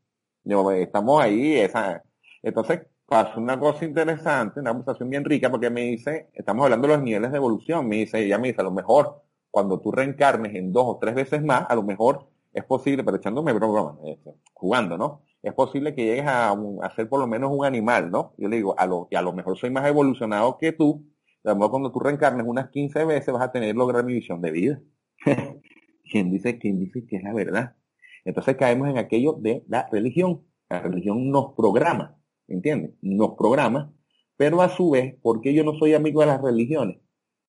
estamos 0.77 1.23
ahí, 1.23 1.57
esa. 1.57 2.03
Entonces, 2.43 2.83
pasó 3.07 3.41
una 3.41 3.59
cosa 3.59 3.85
interesante, 3.85 4.61
una 4.61 4.71
conversación 4.71 5.11
bien 5.11 5.25
rica, 5.25 5.51
porque 5.51 5.71
me 5.71 5.83
dice, 5.83 6.29
estamos 6.35 6.65
hablando 6.65 6.87
de 6.87 6.95
los 6.95 7.03
niveles 7.03 7.31
de 7.33 7.39
evolución, 7.39 7.89
me 7.89 7.97
dice, 7.97 8.21
ella 8.21 8.39
me 8.39 8.49
dice, 8.49 8.61
a 8.61 8.65
lo 8.65 8.71
mejor 8.71 9.23
cuando 9.51 9.81
tú 9.81 9.91
reencarnes 9.91 10.55
en 10.55 10.73
dos 10.73 10.85
o 10.87 10.99
tres 11.01 11.15
veces 11.15 11.43
más, 11.43 11.65
a 11.69 11.75
lo 11.75 11.83
mejor 11.83 12.29
es 12.59 12.65
posible, 12.65 13.05
pero 13.05 13.17
echándome 13.17 13.53
broma, 13.53 13.99
este, 14.05 14.35
jugando, 14.53 14.97
¿no? 14.99 15.23
Es 15.43 15.55
posible 15.55 15.95
que 15.95 16.05
llegues 16.05 16.27
a, 16.27 16.55
ser 16.97 17.09
por 17.09 17.21
lo 17.21 17.27
menos 17.27 17.51
un 17.53 17.65
animal, 17.65 18.11
¿no? 18.11 18.35
Yo 18.37 18.49
le 18.49 18.57
digo, 18.57 18.75
a 18.79 18.87
lo, 18.87 19.09
lo 19.11 19.33
mejor 19.33 19.57
soy 19.57 19.71
más 19.71 19.87
evolucionado 19.87 20.59
que 20.59 20.73
tú, 20.73 21.07
a 21.45 21.55
cuando 21.55 21.93
tú 21.93 22.01
reencarnes 22.01 22.47
unas 22.47 22.71
15 22.71 23.05
veces 23.05 23.33
vas 23.33 23.43
a 23.43 23.53
tener 23.53 23.77
lograr 23.77 24.05
mi 24.05 24.15
visión 24.15 24.41
de 24.43 24.51
vida. 24.51 24.81
¿Quién 26.11 26.31
dice, 26.31 26.59
quién 26.59 26.79
dice 26.79 27.07
que 27.07 27.17
es 27.17 27.23
la 27.23 27.33
verdad? 27.33 27.77
Entonces 28.25 28.57
caemos 28.57 28.89
en 28.89 28.99
aquello 28.99 29.35
de 29.35 29.65
la 29.69 29.89
religión. 29.91 30.45
La 30.69 30.81
religión 30.81 31.31
nos 31.31 31.55
programa, 31.55 32.19
¿entiendes? 32.47 32.93
Nos 33.01 33.37
programa, 33.37 33.93
pero 34.37 34.61
a 34.61 34.69
su 34.69 34.91
vez, 34.91 35.17
¿por 35.23 35.41
qué 35.41 35.55
yo 35.55 35.65
no 35.65 35.75
soy 35.75 35.95
amigo 35.95 36.21
de 36.21 36.27
las 36.27 36.43
religiones? 36.43 36.99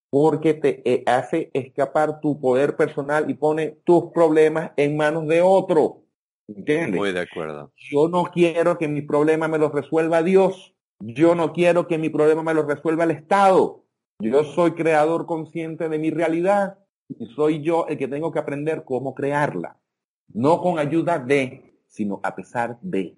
Porque 0.09 0.53
te 0.53 0.81
eh, 0.91 1.03
hace 1.05 1.51
escapar 1.53 2.19
tu 2.19 2.39
poder 2.39 2.75
personal 2.75 3.29
y 3.29 3.35
pone 3.35 3.77
tus 3.83 4.11
problemas 4.11 4.71
en 4.75 4.97
manos 4.97 5.27
de 5.27 5.41
otro. 5.41 6.03
¿Entiendes? 6.47 6.95
Muy 6.95 7.11
de 7.11 7.21
acuerdo. 7.21 7.71
Yo 7.77 8.07
no 8.07 8.23
quiero 8.25 8.77
que 8.77 8.87
mi 8.87 9.01
problema 9.01 9.47
me 9.47 9.59
lo 9.59 9.69
resuelva 9.69 10.23
Dios. 10.23 10.73
Yo 10.99 11.35
no 11.35 11.53
quiero 11.53 11.87
que 11.87 11.97
mi 11.97 12.09
problema 12.09 12.41
me 12.41 12.53
lo 12.53 12.63
resuelva 12.63 13.03
el 13.03 13.11
Estado. 13.11 13.85
Yo 14.19 14.43
soy 14.43 14.71
creador 14.71 15.25
consciente 15.25 15.87
de 15.87 15.99
mi 15.99 16.09
realidad 16.09 16.79
y 17.07 17.27
soy 17.27 17.61
yo 17.61 17.87
el 17.87 17.97
que 17.97 18.07
tengo 18.07 18.31
que 18.31 18.39
aprender 18.39 18.83
cómo 18.83 19.13
crearla. 19.13 19.79
No 20.27 20.61
con 20.61 20.77
ayuda 20.77 21.19
de, 21.19 21.79
sino 21.87 22.19
a 22.23 22.35
pesar 22.35 22.77
de. 22.81 23.15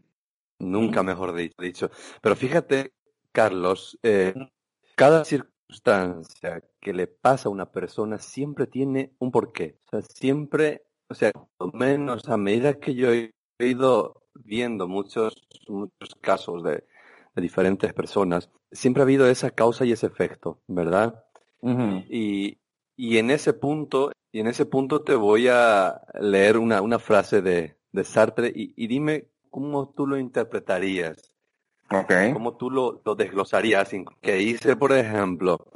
Nunca 0.60 1.02
mejor 1.02 1.34
dicho. 1.34 1.90
Pero 2.22 2.36
fíjate, 2.36 2.94
Carlos, 3.32 3.98
eh, 4.04 4.34
cada 4.96 5.26
circunstancia 5.26 5.51
que 6.80 6.94
le 6.94 7.08
pasa 7.08 7.50
a 7.50 7.52
una 7.52 7.72
persona 7.72 8.18
siempre 8.18 8.68
tiene 8.68 9.14
un 9.20 9.32
porqué. 9.32 9.78
O 9.88 9.90
sea, 9.90 10.02
siempre, 10.02 10.84
o 11.08 11.14
sea, 11.14 11.32
menos 11.74 12.28
a 12.30 12.38
medida 12.38 12.80
que 12.80 12.96
yo 12.96 13.12
he 13.12 13.32
ido 13.60 14.24
viendo 14.34 14.88
muchos, 14.88 15.36
muchos 15.68 16.16
casos 16.22 16.64
de, 16.64 16.84
de 17.36 17.42
diferentes 17.42 17.94
personas, 17.94 18.50
siempre 18.72 19.02
ha 19.02 19.06
habido 19.06 19.28
esa 19.28 19.52
causa 19.52 19.86
y 19.86 19.92
ese 19.92 20.08
efecto, 20.08 20.62
¿verdad? 20.68 21.24
y, 22.10 22.58
y, 22.96 23.18
en 23.18 23.30
ese 23.30 23.54
punto, 23.54 24.12
y 24.32 24.40
en 24.40 24.48
ese 24.48 24.66
punto 24.66 25.04
te 25.04 25.14
voy 25.14 25.48
a 25.48 26.02
leer 26.20 26.58
una, 26.58 26.82
una 26.82 26.98
frase 26.98 27.44
de, 27.44 27.78
de 27.92 28.04
Sartre 28.04 28.52
y, 28.54 28.74
y, 28.76 28.88
dime 28.88 29.28
cómo 29.52 29.90
tú 29.90 30.08
lo 30.08 30.18
interpretarías. 30.18 31.31
Okay. 31.92 32.32
Cómo 32.34 32.56
tú 32.56 32.72
lo, 32.72 33.02
lo 33.04 33.16
desglosarías. 33.16 33.90
Que 34.22 34.34
dice, 34.34 34.76
por 34.76 34.94
ejemplo, 34.94 35.68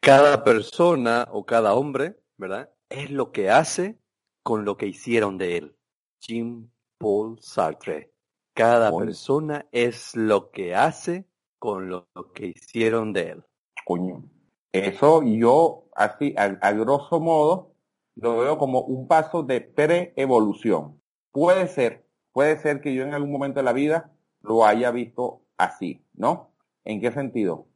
cada 0.00 0.42
persona 0.42 1.28
o 1.30 1.46
cada 1.46 1.74
hombre, 1.74 2.16
¿verdad? 2.36 2.70
Es 2.88 3.10
lo 3.10 3.30
que 3.30 3.50
hace 3.50 3.98
con 4.42 4.64
lo 4.64 4.76
que 4.76 4.86
hicieron 4.86 5.38
de 5.38 5.56
él. 5.58 5.76
Jean 6.20 6.70
Paul 6.98 7.38
Sartre. 7.40 8.12
Cada 8.54 8.96
persona 8.96 9.66
es 9.70 10.16
lo 10.16 10.50
que 10.50 10.74
hace 10.74 11.26
con 11.58 11.88
lo, 11.90 12.08
que 12.34 12.46
hicieron 12.54 13.12
de 13.12 13.30
él. 13.30 13.44
Coño. 13.84 14.24
Eso 14.72 15.22
yo, 15.22 15.88
así, 15.94 16.34
a, 16.38 16.72
grosso 16.72 17.20
modo, 17.20 17.74
lo 18.14 18.38
veo 18.38 18.56
como 18.58 18.80
un 18.80 19.08
paso 19.08 19.42
de 19.42 19.60
pre-evolución. 19.60 21.02
Puede 21.32 21.68
ser, 21.68 22.06
puede 22.32 22.58
ser 22.58 22.80
que 22.80 22.94
yo 22.94 23.02
en 23.02 23.14
algún 23.14 23.32
momento 23.32 23.60
de 23.60 23.64
la 23.64 23.72
vida 23.72 24.15
lo 24.46 24.64
haya 24.64 24.90
visto 24.90 25.42
así, 25.56 26.04
¿no? 26.14 26.50
¿En 26.84 27.00
qué 27.00 27.12
sentido? 27.12 27.66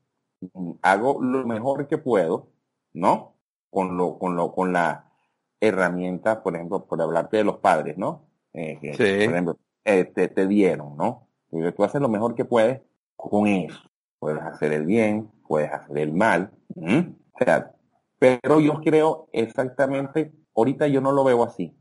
Hago 0.82 1.22
lo 1.22 1.46
mejor 1.46 1.88
que 1.88 1.98
puedo, 1.98 2.48
¿no? 2.92 3.34
Con 3.70 3.96
lo, 3.96 4.18
con 4.18 4.36
lo, 4.36 4.52
con 4.52 4.72
la 4.72 5.10
herramienta, 5.60 6.42
por 6.42 6.54
ejemplo, 6.54 6.86
por 6.86 7.00
hablarte 7.02 7.38
de 7.38 7.44
los 7.44 7.58
padres, 7.58 7.98
¿no? 7.98 8.22
Eh, 8.52 8.78
sí. 8.80 8.96
Por 8.96 9.06
ejemplo, 9.06 9.58
eh, 9.84 10.04
te, 10.04 10.46
dieron, 10.46 10.96
¿no? 10.96 11.28
Porque 11.50 11.72
tú 11.72 11.84
haces 11.84 12.00
lo 12.00 12.08
mejor 12.08 12.34
que 12.34 12.44
puedes 12.44 12.80
con 13.16 13.46
eso. 13.46 13.80
Puedes 14.18 14.42
hacer 14.42 14.72
el 14.72 14.86
bien, 14.86 15.30
puedes 15.46 15.72
hacer 15.72 15.98
el 15.98 16.12
mal. 16.12 16.50
O 16.76 17.44
sea, 17.44 17.72
pero 18.18 18.60
yo 18.60 18.80
creo 18.82 19.28
exactamente, 19.32 20.32
ahorita 20.54 20.86
yo 20.88 21.00
no 21.00 21.12
lo 21.12 21.24
veo 21.24 21.42
así. 21.42 21.74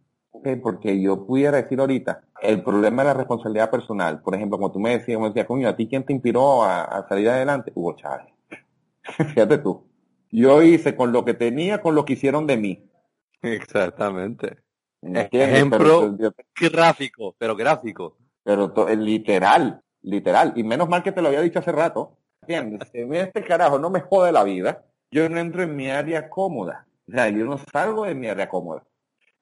Porque 0.62 1.02
yo 1.02 1.26
pudiera 1.26 1.62
decir 1.62 1.80
ahorita, 1.80 2.24
el 2.42 2.64
problema 2.64 3.02
es 3.02 3.08
la 3.08 3.14
responsabilidad 3.14 3.70
personal. 3.70 4.22
Por 4.22 4.36
ejemplo, 4.36 4.58
como 4.58 4.72
tú 4.72 4.80
me 4.80 4.92
decías, 4.98 5.20
me 5.20 5.28
decía, 5.28 5.46
coño, 5.46 5.68
¿a 5.68 5.76
ti 5.76 5.88
quién 5.88 6.06
te 6.06 6.14
inspiró 6.14 6.64
a, 6.64 6.84
a 6.84 7.08
salir 7.08 7.30
adelante? 7.30 7.72
Hugo 7.76 7.96
Chávez. 7.96 8.28
Fíjate 9.34 9.58
tú. 9.58 9.88
Yo 10.32 10.62
hice 10.62 10.96
con 10.96 11.12
lo 11.12 11.26
que 11.26 11.34
tenía, 11.34 11.82
con 11.82 11.96
lo 11.96 12.06
que 12.06 12.14
hicieron 12.14 12.46
de 12.46 12.58
mí. 12.58 12.90
Exactamente. 13.42 14.58
Ejemplo 15.02 16.16
gráfico, 16.72 17.36
pero 17.38 17.56
gráfico. 17.56 18.18
Pero 18.44 18.74
literal, 18.96 19.82
literal. 20.02 20.54
Y 20.56 20.64
menos 20.64 20.90
mal 20.90 21.04
que 21.04 21.12
te 21.12 21.22
lo 21.22 21.30
había 21.30 21.42
dicho 21.42 21.60
hace 21.60 21.72
rato. 21.72 22.18
¿Entiendes? 22.42 22.90
En 22.94 23.14
este 23.16 23.44
carajo 23.44 23.80
no 23.80 23.90
me 23.90 24.02
jode 24.02 24.32
la 24.32 24.44
vida. 24.44 24.84
Yo 25.12 25.28
no 25.30 25.40
entro 25.40 25.64
en 25.64 25.76
mi 25.76 25.90
área 25.90 26.30
cómoda. 26.30 26.86
O 27.08 27.12
sea, 27.12 27.30
yo 27.30 27.46
no 27.46 27.58
salgo 27.72 28.06
de 28.06 28.14
mi 28.14 28.28
área 28.28 28.50
cómoda. 28.50 28.84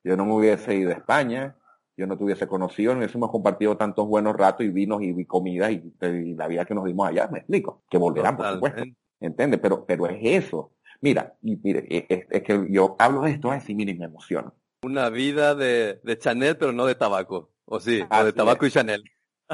Yo 0.04 0.16
no 0.16 0.26
me 0.26 0.34
hubiese 0.34 0.76
ido 0.76 0.92
a 0.92 0.94
España, 0.94 1.57
yo 1.98 2.08
no 2.08 2.18
te 2.18 2.24
hubiese 2.24 2.48
conocido, 2.48 2.94
no 2.94 3.00
hubiésemos 3.00 3.32
compartido 3.32 3.76
tantos 3.76 4.08
buenos 4.08 4.36
ratos 4.36 4.66
y 4.66 4.70
vinos 4.70 5.02
y, 5.02 5.26
comidas 5.26 5.72
y, 5.72 6.36
la 6.36 6.48
vida 6.48 6.64
que 6.64 6.76
nos 6.76 6.86
dimos 6.86 7.08
allá, 7.08 7.28
me 7.28 7.40
explico. 7.40 7.82
Que 7.90 7.98
volverán, 7.98 8.38
por 8.38 8.54
supuesto. 8.54 8.84
¿Entiendes? 9.20 9.60
Pero, 9.60 9.84
pero 9.86 10.08
es 10.08 10.20
eso. 10.22 10.72
Mira, 11.02 11.36
y 11.42 11.58
mire, 11.58 11.86
es, 11.90 12.44
que 12.44 12.68
yo 12.70 12.96
hablo 13.00 13.22
de 13.22 13.32
esto 13.32 13.52
así, 13.52 13.76
mire, 13.76 13.96
me 13.96 14.06
emociono 14.06 14.54
una 14.84 15.10
vida 15.10 15.56
de, 15.56 16.00
de, 16.04 16.18
Chanel, 16.18 16.58
pero 16.58 16.72
no 16.72 16.86
de 16.86 16.96
tabaco. 16.96 17.52
O 17.66 17.80
sí, 17.80 18.02
o 18.10 18.24
de 18.24 18.34
tabaco 18.34 18.66
y 18.66 18.72
Chanel. 18.72 19.04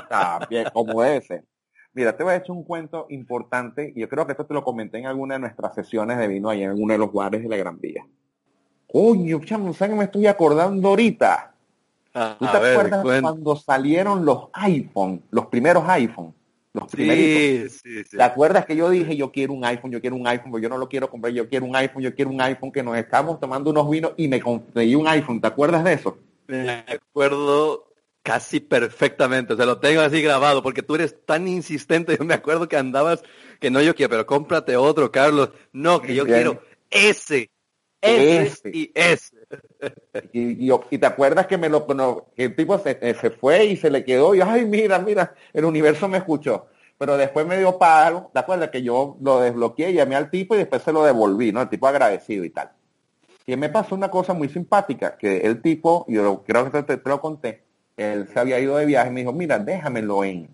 También, 0.10 0.68
como 0.74 1.04
ese. 1.04 1.44
Mira, 1.94 2.16
te 2.16 2.24
voy 2.24 2.34
a 2.34 2.38
echar 2.38 2.56
un 2.56 2.64
cuento 2.64 3.06
importante, 3.10 3.94
y 3.96 4.02
yo 4.02 4.10
creo 4.10 4.26
que 4.26 4.34
esto 4.34 4.46
te 4.46 4.54
lo 4.54 4.64
comenté 4.64 4.98
en 4.98 5.06
alguna 5.06 5.36
de 5.36 5.42
nuestras 5.42 5.76
sesiones 5.76 6.18
de 6.18 6.28
vino 6.28 6.50
ahí 6.50 6.64
en 6.64 6.72
uno 6.72 6.94
de 6.94 6.98
los 7.00 7.14
bares 7.14 7.44
de 7.44 7.50
la 7.50 7.58
Gran 7.58 7.80
Vía. 7.80 8.06
Coño, 8.92 9.40
chamo, 9.44 9.74
¿sabes 9.74 9.94
que 9.94 10.00
me 10.00 10.06
estoy 10.06 10.28
acordando 10.28 10.90
ahorita? 10.90 11.53
Ah, 12.14 12.36
¿Tú 12.40 12.46
te 12.46 12.58
acuerdas 12.58 13.04
cuando 13.22 13.56
salieron 13.56 14.24
los 14.24 14.50
iPhone, 14.54 15.24
los 15.32 15.48
primeros 15.48 15.84
iPhone? 15.88 16.34
Los 16.74 16.90
sí, 16.92 17.70
sí, 17.70 18.04
sí. 18.04 18.18
¿Te 18.18 18.24
acuerdas 18.24 18.66
que 18.66 18.76
yo 18.76 18.90
dije, 18.90 19.16
yo 19.16 19.32
quiero 19.32 19.54
un 19.54 19.64
iPhone, 19.64 19.92
yo 19.92 20.02
quiero 20.02 20.16
un 20.16 20.26
iPhone, 20.26 20.60
yo 20.60 20.70
no 20.70 20.78
lo 20.78 20.90
quiero 20.90 21.08
comprar, 21.08 21.32
yo 21.32 21.48
quiero 21.48 21.66
un 21.66 21.76
iPhone, 21.76 22.02
yo 22.02 22.16
quiero 22.16 22.32
un 22.32 22.42
iPhone, 22.42 22.72
que 22.72 22.82
nos 22.82 22.98
estamos 22.98 23.40
tomando 23.40 23.70
unos 23.70 23.88
vinos 23.90 24.14
y 24.18 24.28
me 24.28 24.42
conseguí 24.42 24.96
un 24.96 25.08
iPhone, 25.08 25.40
¿te 25.40 25.48
acuerdas 25.48 25.84
de 25.84 25.94
eso? 25.94 26.18
Me 26.48 26.84
acuerdo 26.88 27.94
casi 28.24 28.60
perfectamente, 28.60 29.54
o 29.54 29.58
sea, 29.58 29.66
lo 29.66 29.80
tengo 29.80 30.02
así 30.02 30.22
grabado, 30.22 30.64
porque 30.64 30.82
tú 30.82 30.96
eres 30.96 31.16
tan 31.26 31.48
insistente, 31.48 32.18
yo 32.20 32.26
me 32.26 32.34
acuerdo 32.34 32.68
que 32.68 32.78
andabas, 32.78 33.22
que 33.60 33.70
no 33.70 33.80
yo 33.82 33.94
quiero, 33.94 34.10
pero 34.10 34.26
cómprate 34.26 34.76
otro, 34.76 35.12
Carlos, 35.12 35.52
no, 35.74 36.02
que 36.02 36.16
yo 36.16 36.26
quiero 36.26 36.64
ese, 36.90 37.52
ese, 38.04 38.70
y 38.70 38.92
ese. 38.94 39.36
Y, 40.32 40.72
y, 40.72 40.98
te 40.98 41.06
acuerdas 41.06 41.48
que 41.48 41.58
me 41.58 41.70
lo 41.70 41.86
que 42.36 42.46
el 42.46 42.56
tipo 42.56 42.78
se, 42.80 43.00
eh, 43.02 43.16
se, 43.20 43.32
fue 43.32 43.66
y 43.66 43.78
se 43.78 43.90
le 43.90 44.04
quedó 44.04 44.36
y 44.36 44.42
ay 44.42 44.66
mira, 44.66 45.00
mira, 45.00 45.34
el 45.54 45.66
universo 45.66 46.08
me 46.08 46.18
escuchó. 46.18 46.68
Pero 46.98 47.18
después 47.18 47.46
me 47.46 47.58
dio 47.58 47.78
palo, 47.78 48.30
¿te 48.34 48.40
acuerdas 48.40 48.70
que 48.70 48.84
yo 48.84 49.18
lo 49.22 49.40
desbloqueé, 49.40 49.94
llamé 49.94 50.16
al 50.16 50.30
tipo 50.30 50.56
y 50.56 50.60
después 50.60 50.84
se 50.84 50.94
lo 50.94 51.04
devolví, 51.04 51.52
¿no? 51.52 51.62
El 51.62 51.70
tipo 51.70 51.88
agradecido 51.88 52.46
y 52.46 52.50
tal. 52.50 52.72
Y 53.46 53.56
me 53.58 53.70
pasó 53.70 53.96
una 53.96 54.10
cosa 54.10 54.34
muy 54.34 54.48
simpática, 54.48 55.18
que 55.18 55.38
el 55.38 55.62
tipo, 55.62 56.06
yo 56.08 56.44
creo 56.46 56.72
que 56.72 56.84
te, 56.84 56.98
te 56.98 57.10
lo 57.10 57.20
conté, 57.20 57.64
él 57.98 58.28
se 58.32 58.40
había 58.40 58.60
ido 58.60 58.78
de 58.78 58.86
viaje 58.86 59.10
y 59.10 59.14
me 59.14 59.22
dijo, 59.22 59.34
mira, 59.34 59.60
déjamelo 59.60 60.24
en, 60.24 60.50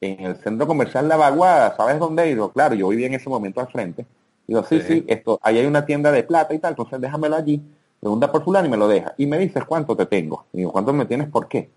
en 0.00 0.20
el 0.20 0.36
centro 0.36 0.66
comercial 0.66 1.08
La 1.08 1.16
Vaguada, 1.16 1.76
¿sabes 1.76 1.98
dónde 1.98 2.30
ido? 2.30 2.52
Claro, 2.52 2.74
yo 2.74 2.88
vivía 2.88 3.06
en 3.06 3.14
ese 3.14 3.28
momento 3.28 3.60
al 3.60 3.68
frente. 3.68 4.06
Digo, 4.50 4.64
sí, 4.64 4.80
sí, 4.80 5.04
esto, 5.06 5.38
ahí 5.44 5.58
hay 5.58 5.66
una 5.66 5.86
tienda 5.86 6.10
de 6.10 6.24
plata 6.24 6.52
y 6.52 6.58
tal, 6.58 6.72
entonces 6.72 7.00
déjamelo 7.00 7.36
allí, 7.36 7.62
pregunta 8.00 8.32
por 8.32 8.42
fulano 8.42 8.66
y 8.66 8.70
me 8.72 8.76
lo 8.76 8.88
deja. 8.88 9.14
Y 9.16 9.24
me 9.26 9.38
dices, 9.38 9.62
¿cuánto 9.64 9.96
te 9.96 10.06
tengo? 10.06 10.46
Y 10.52 10.56
digo, 10.56 10.72
¿cuánto 10.72 10.92
me 10.92 11.06
tienes? 11.06 11.28
¿Por 11.28 11.46
qué? 11.46 11.70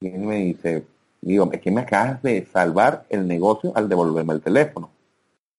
Y 0.00 0.08
él 0.08 0.20
me 0.20 0.36
dice, 0.36 0.86
digo, 1.20 1.50
es 1.52 1.60
que 1.60 1.70
me 1.70 1.82
acabas 1.82 2.22
de 2.22 2.46
salvar 2.46 3.04
el 3.10 3.28
negocio 3.28 3.72
al 3.74 3.90
devolverme 3.90 4.32
el 4.32 4.40
teléfono. 4.40 4.88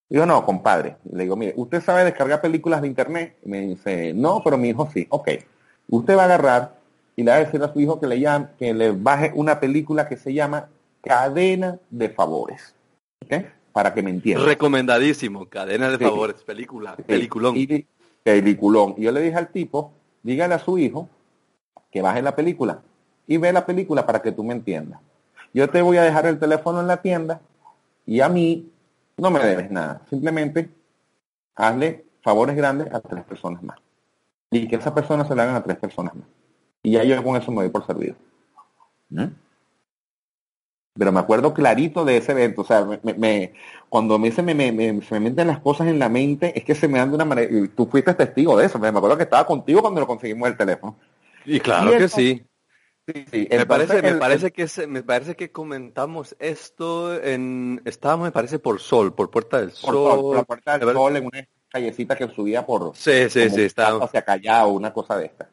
Digo, 0.08 0.26
no, 0.26 0.44
compadre. 0.44 0.96
Le 1.12 1.22
digo, 1.22 1.36
mire, 1.36 1.54
¿usted 1.56 1.80
sabe 1.80 2.02
descargar 2.02 2.40
películas 2.40 2.82
de 2.82 2.88
internet? 2.88 3.36
Y 3.44 3.48
me 3.48 3.60
dice, 3.60 4.12
no, 4.12 4.42
pero 4.42 4.58
mi 4.58 4.70
hijo 4.70 4.88
sí. 4.92 5.06
Ok. 5.10 5.28
Usted 5.88 6.16
va 6.16 6.22
a 6.22 6.24
agarrar 6.24 6.74
y 7.14 7.22
le 7.22 7.30
va 7.30 7.36
a 7.36 7.44
decir 7.44 7.62
a 7.62 7.72
su 7.72 7.78
hijo 7.78 8.00
que 8.00 8.08
le, 8.08 8.18
llame, 8.18 8.48
que 8.58 8.74
le 8.74 8.90
baje 8.90 9.30
una 9.36 9.60
película 9.60 10.08
que 10.08 10.16
se 10.16 10.34
llama 10.34 10.68
Cadena 11.00 11.78
de 11.90 12.08
Favores. 12.08 12.74
¿Ok? 13.24 13.44
Para 13.72 13.94
que 13.94 14.02
me 14.02 14.10
entienda. 14.10 14.44
Recomendadísimo, 14.44 15.46
Cadena 15.48 15.90
de 15.90 15.98
Favores, 15.98 16.42
película, 16.42 16.96
peliculón. 16.96 17.56
Y, 17.56 17.86
peliculón. 18.22 18.94
Y 18.96 19.02
yo 19.02 19.12
le 19.12 19.20
dije 19.20 19.36
al 19.36 19.48
tipo, 19.48 19.92
dígale 20.22 20.54
a 20.54 20.58
su 20.58 20.78
hijo 20.78 21.08
que 21.90 22.02
baje 22.02 22.22
la 22.22 22.34
película 22.34 22.82
y 23.26 23.36
ve 23.36 23.52
la 23.52 23.64
película 23.64 24.06
para 24.06 24.20
que 24.22 24.32
tú 24.32 24.42
me 24.42 24.54
entiendas. 24.54 25.00
Yo 25.52 25.68
te 25.68 25.82
voy 25.82 25.96
a 25.96 26.02
dejar 26.02 26.26
el 26.26 26.38
teléfono 26.38 26.80
en 26.80 26.86
la 26.86 26.98
tienda 26.98 27.40
y 28.06 28.20
a 28.20 28.28
mí 28.28 28.70
no 29.16 29.30
me 29.30 29.40
debes 29.40 29.70
nada. 29.70 30.02
Simplemente 30.08 30.70
hazle 31.54 32.04
favores 32.22 32.56
grandes 32.56 32.92
a 32.92 33.00
tres 33.00 33.24
personas 33.24 33.62
más. 33.62 33.78
Y 34.50 34.66
que 34.66 34.76
esas 34.76 34.92
personas 34.92 35.28
se 35.28 35.34
le 35.34 35.42
hagan 35.42 35.54
a 35.54 35.62
tres 35.62 35.76
personas 35.76 36.14
más. 36.14 36.26
Y 36.82 36.92
ya 36.92 37.04
yo 37.04 37.22
con 37.22 37.36
eso 37.36 37.50
me 37.50 37.58
voy 37.58 37.68
por 37.68 37.86
servido. 37.86 38.16
¿Mm? 39.10 39.26
Pero 40.98 41.12
me 41.12 41.20
acuerdo 41.20 41.54
clarito 41.54 42.04
de 42.04 42.16
ese 42.16 42.32
evento. 42.32 42.62
O 42.62 42.64
sea, 42.64 42.84
me, 42.84 43.52
cuando 43.88 44.18
me, 44.18 44.32
se, 44.32 44.42
me, 44.42 44.54
me, 44.54 45.02
se 45.02 45.14
me 45.14 45.30
meten 45.30 45.46
las 45.46 45.60
cosas 45.60 45.86
en 45.86 45.98
la 45.98 46.08
mente, 46.08 46.52
es 46.58 46.64
que 46.64 46.74
se 46.74 46.88
me 46.88 46.98
dan 46.98 47.10
de 47.10 47.16
una 47.16 47.24
manera... 47.24 47.50
Y 47.50 47.68
tú 47.68 47.86
fuiste 47.86 48.12
testigo 48.14 48.56
de 48.56 48.66
eso. 48.66 48.78
Me 48.78 48.88
acuerdo 48.88 49.16
que 49.16 49.24
estaba 49.24 49.46
contigo 49.46 49.80
cuando 49.80 50.00
lo 50.00 50.06
conseguimos 50.06 50.48
el 50.48 50.56
teléfono. 50.56 50.98
Y 51.44 51.60
claro 51.60 51.96
que 51.96 52.08
sí. 52.08 52.44
Sí, 53.06 53.48
me, 53.50 53.66
parece, 53.66 54.02
me, 54.02 54.14
parece 54.14 54.52
que 54.52 54.68
me 54.86 55.02
parece 55.02 55.34
que 55.34 55.50
comentamos 55.50 56.36
esto 56.38 57.20
en 57.20 57.82
estábamos 57.84 58.26
me 58.26 58.32
parece 58.32 58.58
por 58.58 58.80
Sol, 58.80 59.14
por 59.14 59.30
Puerta 59.30 59.60
del 59.60 59.72
Sol, 59.72 59.94
por, 59.94 60.36
la 60.36 60.44
Puerta 60.44 60.78
del 60.78 60.92
Sol 60.92 61.16
en 61.16 61.26
una 61.26 61.48
callecita 61.68 62.14
que 62.14 62.28
subía 62.28 62.64
por 62.64 62.94
sí, 62.94 63.28
sí, 63.28 63.50
sí, 63.50 63.62
estaba 63.62 64.04
hacia 64.04 64.22
Callao, 64.22 64.68
una 64.70 64.92
cosa 64.92 65.16
de 65.16 65.26
esta. 65.26 65.48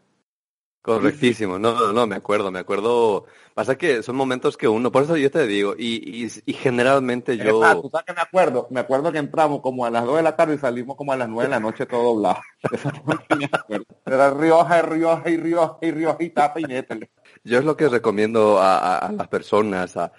Correctísimo, 0.82 1.60
no, 1.60 1.74
no, 1.74 1.92
no, 1.92 2.08
me 2.08 2.16
acuerdo, 2.16 2.50
me 2.50 2.60
acuerdo. 2.60 3.26
Pasa 3.54 3.78
que 3.78 4.02
son 4.04 4.16
momentos 4.16 4.56
que 4.56 4.70
uno, 4.70 4.92
por 4.92 5.04
eso 5.04 5.18
yo 5.18 5.30
te 5.30 5.46
digo, 5.46 5.76
y, 5.78 6.24
y, 6.24 6.32
y 6.46 6.54
generalmente 6.54 7.38
yo... 7.38 7.60
tú 7.82 7.90
sabes 7.92 8.06
que 8.06 8.14
me 8.14 8.22
acuerdo, 8.22 8.68
me 8.70 8.80
acuerdo 8.80 9.12
que 9.12 9.18
entramos 9.18 9.62
como 9.62 9.86
a 9.86 9.90
las 9.90 10.06
2 10.06 10.18
de 10.18 10.24
la 10.24 10.36
tarde 10.38 10.56
y 10.56 10.58
salimos 10.58 10.96
como 10.96 11.12
a 11.12 11.18
las 11.18 11.28
9 11.28 11.44
de 11.44 11.50
la 11.50 11.60
noche 11.60 11.86
todo 11.86 12.16
doblado. 12.16 12.40
Era 14.06 14.30
Rioja, 14.32 14.82
Rioja, 14.82 15.30
y 15.30 15.38
Rioja, 15.38 15.78
y 15.82 15.92
Rioja, 15.92 16.18
y 16.24 16.30
tapa 16.30 16.60
y 16.62 16.66
métele. 16.66 17.10
Yo 17.44 17.60
es 17.60 17.66
lo 17.66 17.76
que 17.76 17.90
recomiendo 17.90 18.60
a, 18.60 18.98
a, 18.98 19.12
las 19.12 19.28
personas, 19.28 19.98
a, 19.98 20.14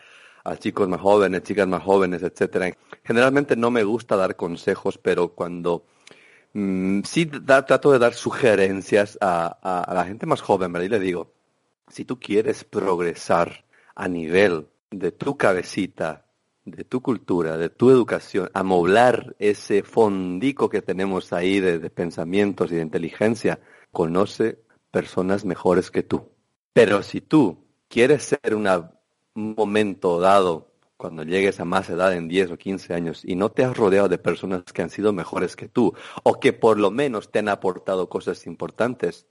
a 0.45 0.57
chicos 0.57 0.87
más 0.89 1.01
jóvenes, 1.01 1.45
chicas 1.45 1.67
más 1.67 1.83
jóvenes, 1.83 2.23
etcétera. 2.23 2.77
Generalmente 3.05 3.57
no 3.57 3.71
me 3.71 3.85
gusta 3.85 4.17
dar 4.17 4.37
consejos, 4.37 4.99
pero 4.99 5.29
cuando 5.29 5.85
Mm, 6.53 7.03
sí 7.05 7.27
trato 7.27 7.93
de 7.93 7.99
dar 7.99 8.15
sugerencias 8.15 9.19
a, 9.21 9.87
la 9.93 10.05
gente 10.05 10.27
más 10.27 10.41
joven, 10.41 10.73
¿verdad? 10.73 10.87
Y 10.87 10.91
le 10.91 11.01
digo, 11.01 11.33
si 11.89 12.05
tú 12.05 12.19
quieres 12.19 12.65
progresar 12.65 13.65
a 13.95 14.09
nivel 14.09 14.69
de 14.91 15.13
tu 15.13 15.37
cabecita, 15.37 16.27
de 16.65 16.85
tu 16.85 17.01
cultura, 17.01 17.57
de 17.57 17.71
tu 17.71 17.91
educación, 17.91 18.51
amoblar 18.55 19.37
ese 19.39 19.83
fondico 19.83 20.69
que 20.69 20.83
tenemos 20.83 21.33
ahí 21.33 21.61
de, 21.61 21.79
de 21.79 21.91
pensamientos 21.91 22.73
y 22.73 22.77
de 22.77 22.83
inteligencia, 22.83 23.61
conoce 23.93 24.59
personas 24.91 25.45
mejores 25.45 25.91
que 25.91 26.03
tú. 26.03 26.31
Pero 26.73 27.03
si 27.03 27.21
tú 27.21 27.65
quieres 27.89 28.23
ser 28.25 28.55
una, 28.55 28.93
un 29.35 29.55
momento 29.55 30.21
dado 30.21 30.69
cuando 30.99 31.23
llegues 31.23 31.61
a 31.61 31.65
más 31.65 31.89
edad 31.89 32.13
en 32.13 32.29
10 32.29 32.51
o 32.51 32.59
15 32.59 32.93
años 32.93 33.23
y 33.25 33.37
no 33.37 33.51
te 33.51 33.65
has 33.65 33.77
rodeado 33.77 34.09
de 34.09 34.19
personas 34.19 34.65
que 34.65 34.83
han 34.83 34.91
sido 34.91 35.13
mejores 35.13 35.55
que 35.55 35.69
tú 35.69 35.95
o 36.25 36.41
que 36.41 36.53
por 36.53 36.79
lo 36.79 36.91
menos 36.91 37.31
te 37.31 37.39
han 37.39 37.49
aportado 37.49 38.09
cosas 38.09 38.47
importantes, 38.47 39.27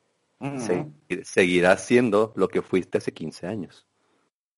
seguirás 1.23 1.83
siendo 1.83 2.31
lo 2.37 2.47
que 2.47 2.61
fuiste 2.61 2.99
hace 2.99 3.11
15 3.11 3.47
años. 3.47 3.85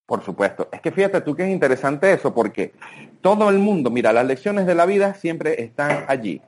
Por 0.05 0.23
supuesto. 0.23 0.69
Es 0.71 0.81
que 0.81 0.91
fíjate 0.91 1.21
tú 1.21 1.35
que 1.35 1.43
es 1.43 1.49
interesante 1.49 2.13
eso 2.13 2.33
porque 2.33 2.73
todo 3.21 3.49
el 3.49 3.57
mundo, 3.57 3.89
mira, 3.89 4.13
las 4.13 4.25
lecciones 4.25 4.67
de 4.67 4.75
la 4.75 4.85
vida 4.85 5.15
siempre 5.15 5.63
están 5.63 6.05
allí. 6.07 6.41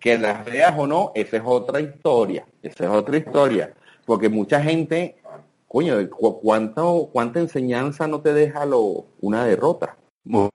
Que 0.00 0.16
las 0.16 0.44
veas 0.44 0.74
o 0.76 0.86
no, 0.86 1.10
esa 1.14 1.38
es 1.38 1.42
otra 1.44 1.80
historia. 1.80 2.46
Esa 2.62 2.84
es 2.84 2.90
otra 2.90 3.16
historia. 3.16 3.74
Porque 4.04 4.28
mucha 4.28 4.60
gente 4.60 5.16
coño, 5.68 5.96
¿cuánto, 6.10 7.10
¿cuánta 7.12 7.40
enseñanza 7.40 8.08
no 8.08 8.20
te 8.20 8.32
deja 8.32 8.64
lo, 8.66 9.06
una 9.20 9.44
derrota? 9.44 9.96
O 10.30 10.50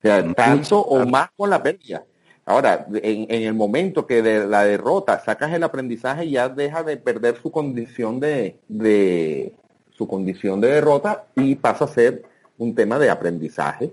sea, 0.00 0.32
tanto 0.34 0.80
o 0.80 1.06
más 1.06 1.28
con 1.36 1.50
la 1.50 1.62
pérdida. 1.62 2.04
Ahora, 2.44 2.86
en, 2.92 3.30
el 3.30 3.54
momento 3.54 4.06
que 4.06 4.20
de 4.20 4.46
la 4.46 4.64
derrota 4.64 5.20
sacas 5.20 5.52
el 5.52 5.62
aprendizaje, 5.62 6.28
ya 6.28 6.48
deja 6.48 6.82
de 6.82 6.96
perder 6.96 7.36
su 7.40 7.52
condición 7.52 8.18
de, 8.18 8.58
de 8.66 9.54
su 9.90 10.08
condición 10.08 10.60
de 10.60 10.68
derrota 10.68 11.26
y 11.36 11.54
pasa 11.54 11.84
a 11.84 11.88
ser 11.88 12.24
un 12.58 12.74
tema 12.74 12.98
de 12.98 13.10
aprendizaje. 13.10 13.92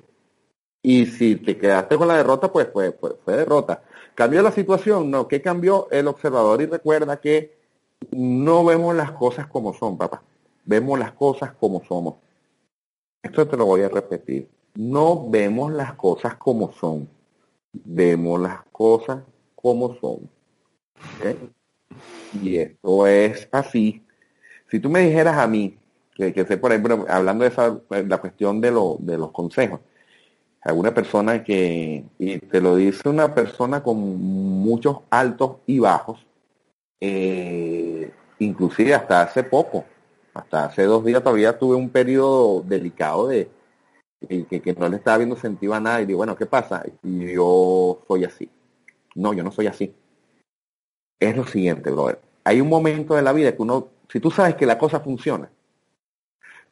Y 0.82 1.06
si 1.06 1.36
te 1.36 1.57
quedaste 1.57 1.98
con 1.98 2.07
la 2.07 2.18
derrota, 2.18 2.52
pues 2.52 2.69
fue, 2.72 2.91
fue, 2.94 3.15
fue 3.24 3.36
derrota. 3.36 3.84
¿Cambió 4.15 4.41
la 4.41 4.52
situación? 4.52 5.11
No. 5.11 5.28
¿Qué 5.28 5.41
cambió 5.41 5.88
el 5.91 6.07
observador? 6.07 6.61
Y 6.61 6.65
recuerda 6.65 7.19
que 7.19 7.59
no 8.12 8.66
vemos 8.66 8.96
las 8.96 9.12
cosas 9.12 9.48
como 9.48 9.74
son, 9.74 9.98
papá. 9.98 10.22
Vemos 10.66 10.98
las 11.00 11.12
cosas 11.14 11.54
como 11.54 11.84
somos. 11.84 12.16
Esto 13.22 13.48
te 13.48 13.58
lo 13.58 13.66
voy 13.66 13.82
a 13.82 13.90
repetir. 13.90 14.50
No 14.76 15.30
vemos 15.30 15.72
las 15.74 15.94
cosas 15.94 16.36
como 16.36 16.72
son. 16.72 17.10
Vemos 17.74 18.40
las 18.40 18.64
cosas 18.72 19.24
como 19.56 19.96
son. 19.96 20.30
Y 22.42 22.58
esto 22.58 23.08
es 23.08 23.50
así. 23.52 24.04
Si 24.70 24.80
tú 24.80 24.90
me 24.90 25.02
dijeras 25.02 25.38
a 25.38 25.48
mí, 25.48 25.78
que, 26.14 26.34
que 26.34 26.46
sé 26.46 26.58
por 26.58 26.72
ejemplo, 26.72 27.06
hablando 27.10 27.44
de 27.44 27.50
esa, 27.50 27.80
la 27.90 28.18
cuestión 28.20 28.62
de, 28.62 28.72
lo, 28.72 28.98
de 29.00 29.18
los 29.18 29.32
consejos, 29.32 29.80
alguna 30.62 30.94
persona 30.94 31.44
que, 31.44 32.06
y 32.18 32.38
te 32.38 32.62
lo 32.62 32.76
dice 32.76 33.10
una 33.10 33.34
persona 33.34 33.82
con 33.82 33.98
muchos 33.98 35.00
altos 35.10 35.58
y 35.66 35.80
bajos, 35.80 36.26
eh, 37.02 38.12
inclusive 38.40 38.94
hasta 38.94 39.22
hace 39.22 39.44
poco, 39.44 39.86
hasta 40.34 40.66
hace 40.66 40.84
dos 40.84 41.04
días 41.06 41.24
todavía 41.24 41.58
tuve 41.58 41.76
un 41.76 41.90
periodo 41.90 42.62
delicado 42.62 43.28
de 43.28 43.50
que, 44.28 44.76
no 44.78 44.90
le 44.90 44.98
estaba 44.98 45.18
viendo 45.18 45.36
sentido 45.36 45.74
a 45.74 45.80
nada 45.80 46.02
y 46.02 46.06
digo, 46.06 46.18
bueno, 46.18 46.36
¿qué 46.36 46.46
pasa? 46.46 46.84
Y 47.04 47.34
yo 47.34 48.02
soy 48.08 48.26
así. 48.26 48.50
No, 49.16 49.34
yo 49.34 49.44
no 49.44 49.52
soy 49.52 49.68
así. 49.68 49.96
Es 51.20 51.36
lo 51.36 51.46
siguiente, 51.46 51.90
brother. 51.92 52.20
Hay 52.44 52.62
un 52.62 52.70
momento 52.70 53.16
de 53.16 53.22
la 53.22 53.34
vida 53.34 53.56
que 53.56 53.62
uno, 53.62 53.90
si 54.10 54.20
tú 54.20 54.32
sabes 54.32 54.56
que 54.56 54.66
la 54.66 54.78
cosa 54.78 55.00
funciona 55.00 55.50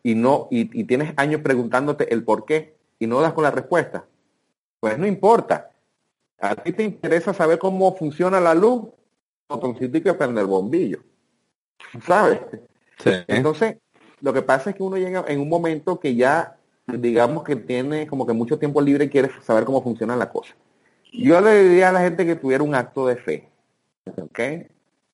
y 0.03 0.15
no, 0.15 0.47
y, 0.51 0.79
y 0.79 0.83
tienes 0.85 1.13
años 1.17 1.41
preguntándote 1.41 2.13
el 2.13 2.23
por 2.23 2.45
qué 2.45 2.75
y 2.99 3.07
no 3.07 3.21
das 3.21 3.33
con 3.33 3.43
la 3.43 3.51
respuesta, 3.51 4.05
pues 4.79 4.97
no 4.97 5.05
importa. 5.05 5.71
A 6.39 6.55
ti 6.55 6.71
te 6.71 6.83
interesa 6.83 7.33
saber 7.33 7.57
cómo 7.57 7.95
funciona 7.95 8.39
la 8.39 8.53
luz, 8.53 8.89
botoncito 9.47 9.97
y 9.97 10.01
que 10.01 10.13
prender 10.13 10.43
el 10.43 10.49
bombillo. 10.49 10.99
¿Sabes? 12.05 12.39
Entonces, 13.27 13.77
lo 14.21 14.33
que 14.33 14.41
pasa 14.41 14.71
es 14.71 14.75
que 14.75 14.83
uno 14.83 14.97
llega 14.97 15.23
en 15.27 15.39
un 15.39 15.49
momento 15.49 15.99
que 15.99 16.15
ya 16.15 16.57
digamos 16.87 17.43
que 17.43 17.55
tiene 17.55 18.07
como 18.07 18.25
que 18.25 18.33
mucho 18.33 18.57
tiempo 18.57 18.81
libre 18.81 19.05
y 19.05 19.09
quiere 19.09 19.29
saber 19.41 19.65
cómo 19.65 19.83
funciona 19.83 20.15
la 20.15 20.29
cosa. 20.29 20.55
Yo 21.11 21.39
le 21.41 21.63
diría 21.63 21.89
a 21.89 21.91
la 21.91 22.01
gente 22.01 22.25
que 22.25 22.35
tuviera 22.35 22.63
un 22.63 22.75
acto 22.75 23.07
de 23.07 23.17
fe, 23.17 23.49
¿ok? 24.05 24.39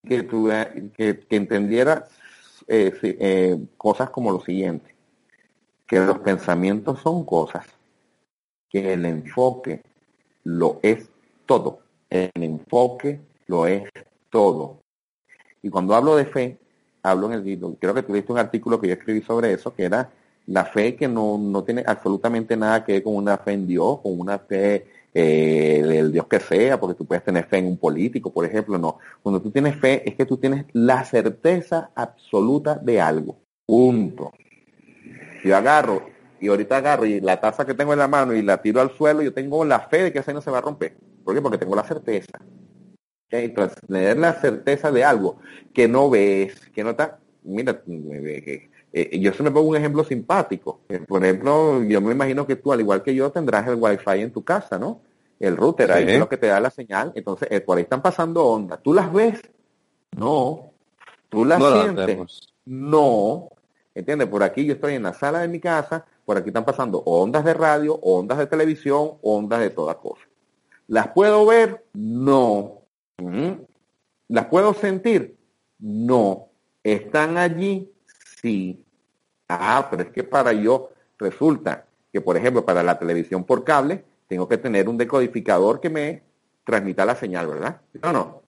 Que, 0.05 0.23
tuviera, 0.23 0.71
que, 0.95 1.25
entendiera 1.29 2.07
eh, 2.67 2.93
eh, 3.01 3.57
cosas 3.77 4.09
como 4.09 4.31
lo 4.31 4.41
siguiente, 4.41 4.95
que 5.87 5.99
los 5.99 6.19
pensamientos 6.19 6.99
son 7.01 7.25
cosas, 7.25 7.65
que 8.69 8.93
el 8.93 9.05
enfoque 9.05 9.81
lo 10.43 10.79
es 10.81 11.09
todo, 11.45 11.79
el 12.09 12.31
enfoque 12.35 13.19
lo 13.47 13.65
es 13.67 13.83
todo. 14.33 14.81
Y 15.61 15.69
cuando 15.69 15.93
hablo 15.93 16.15
de 16.15 16.25
fe, 16.25 16.57
hablo 17.03 17.31
en 17.31 17.33
el 17.33 17.77
creo 17.79 17.93
que 17.93 18.01
tuviste 18.01 18.31
un 18.31 18.39
artículo 18.39 18.81
que 18.81 18.87
yo 18.87 18.93
escribí 18.95 19.21
sobre 19.21 19.53
eso, 19.53 19.73
que 19.75 19.83
era 19.83 20.09
la 20.47 20.65
fe 20.65 20.95
que 20.95 21.07
no, 21.07 21.37
no 21.37 21.63
tiene 21.63 21.83
absolutamente 21.85 22.57
nada 22.57 22.83
que 22.83 22.93
ver 22.93 23.03
con 23.03 23.15
una 23.15 23.37
fe 23.37 23.53
en 23.53 23.67
Dios, 23.67 23.99
con 24.01 24.19
una 24.19 24.39
fe 24.39 24.87
eh, 25.13 25.83
del 25.85 26.11
Dios 26.11 26.25
que 26.27 26.39
sea, 26.39 26.79
porque 26.79 26.95
tú 26.95 27.05
puedes 27.05 27.23
tener 27.23 27.45
fe 27.45 27.59
en 27.59 27.67
un 27.67 27.77
político, 27.77 28.33
por 28.33 28.43
ejemplo, 28.43 28.77
no. 28.79 28.97
Cuando 29.21 29.39
tú 29.39 29.51
tienes 29.51 29.75
fe 29.75 30.01
es 30.09 30.15
que 30.15 30.25
tú 30.25 30.37
tienes 30.37 30.65
la 30.73 31.05
certeza 31.05 31.91
absoluta 31.93 32.75
de 32.75 32.99
algo. 32.99 33.37
Punto. 33.67 34.31
Yo 35.43 35.55
agarro 35.55 36.07
y 36.41 36.47
ahorita 36.47 36.77
agarro 36.77 37.05
y 37.05 37.21
la 37.21 37.39
taza 37.39 37.65
que 37.65 37.75
tengo 37.75 37.93
en 37.93 37.99
la 37.99 38.07
mano 38.07 38.33
y 38.33 38.41
la 38.41 38.61
tiro 38.61 38.81
al 38.81 38.91
suelo, 38.97 39.21
yo 39.21 39.31
tengo 39.31 39.63
la 39.63 39.81
fe 39.81 40.03
de 40.03 40.11
que 40.11 40.19
esa 40.19 40.33
no 40.33 40.41
se 40.41 40.49
va 40.49 40.57
a 40.57 40.61
romper. 40.61 40.97
¿Por 41.23 41.35
qué? 41.35 41.41
Porque 41.41 41.59
tengo 41.59 41.75
la 41.75 41.83
certeza. 41.83 42.39
Entonces, 43.39 43.79
tener 43.87 44.17
la 44.17 44.33
certeza 44.33 44.91
de 44.91 45.03
algo 45.03 45.37
que 45.73 45.87
no 45.87 46.09
ves, 46.09 46.59
que 46.73 46.83
no 46.83 46.91
está, 46.91 47.19
mira, 47.43 47.81
eh, 48.93 49.19
yo 49.19 49.33
se 49.33 49.41
me 49.41 49.49
pongo 49.49 49.69
un 49.69 49.75
ejemplo 49.75 50.03
simpático. 50.03 50.81
Eh, 50.87 50.99
por 50.99 51.23
ejemplo, 51.23 51.83
yo 51.83 51.99
me 51.99 52.11
imagino 52.11 52.45
que 52.45 52.55
tú, 52.55 52.71
al 52.71 52.81
igual 52.81 53.01
que 53.01 53.15
yo, 53.15 53.31
tendrás 53.31 53.67
el 53.67 53.75
wifi 53.75 54.21
en 54.21 54.31
tu 54.31 54.43
casa, 54.43 54.77
¿no? 54.77 55.01
El 55.39 55.57
router, 55.57 55.91
ahí 55.91 56.05
es 56.07 56.19
lo 56.19 56.29
que 56.29 56.37
te 56.37 56.47
da 56.47 56.59
la 56.59 56.69
señal. 56.69 57.11
Entonces, 57.15 57.47
eh, 57.51 57.59
por 57.59 57.77
ahí 57.77 57.83
están 57.83 58.01
pasando 58.01 58.45
ondas. 58.45 58.79
¿Tú 58.81 58.93
las 58.93 59.11
ves? 59.11 59.41
No. 60.15 60.71
¿Tú 61.29 61.43
las 61.43 61.61
sientes? 61.61 62.53
no. 62.65 63.49
¿Entiendes? 63.95 64.27
Por 64.27 64.41
aquí 64.41 64.65
yo 64.65 64.73
estoy 64.73 64.93
en 64.95 65.03
la 65.03 65.13
sala 65.13 65.39
de 65.39 65.47
mi 65.47 65.59
casa, 65.59 66.05
por 66.25 66.37
aquí 66.37 66.49
están 66.49 66.65
pasando 66.65 66.99
ondas 67.05 67.43
de 67.43 67.53
radio, 67.53 67.99
ondas 68.01 68.37
de 68.37 68.47
televisión, 68.47 69.13
ondas 69.21 69.59
de 69.59 69.69
toda 69.69 69.95
cosa. 69.95 70.23
¿Las 70.87 71.09
puedo 71.09 71.45
ver? 71.45 71.83
No. 71.93 72.82
¿Las 74.27 74.45
puedo 74.45 74.73
sentir? 74.73 75.37
No. 75.79 76.49
¿Están 76.83 77.37
allí? 77.37 77.91
Sí. 78.41 78.83
Ah, 79.47 79.87
pero 79.89 80.03
es 80.03 80.09
que 80.09 80.23
para 80.23 80.53
yo 80.53 80.91
resulta 81.17 81.85
que, 82.11 82.21
por 82.21 82.37
ejemplo, 82.37 82.65
para 82.65 82.83
la 82.83 82.97
televisión 82.97 83.43
por 83.43 83.63
cable, 83.63 84.03
tengo 84.27 84.47
que 84.47 84.57
tener 84.57 84.89
un 84.89 84.97
decodificador 84.97 85.79
que 85.79 85.89
me 85.89 86.23
transmita 86.63 87.05
la 87.05 87.15
señal, 87.15 87.47
¿verdad? 87.47 87.81
No, 88.01 88.13
no. 88.13 88.43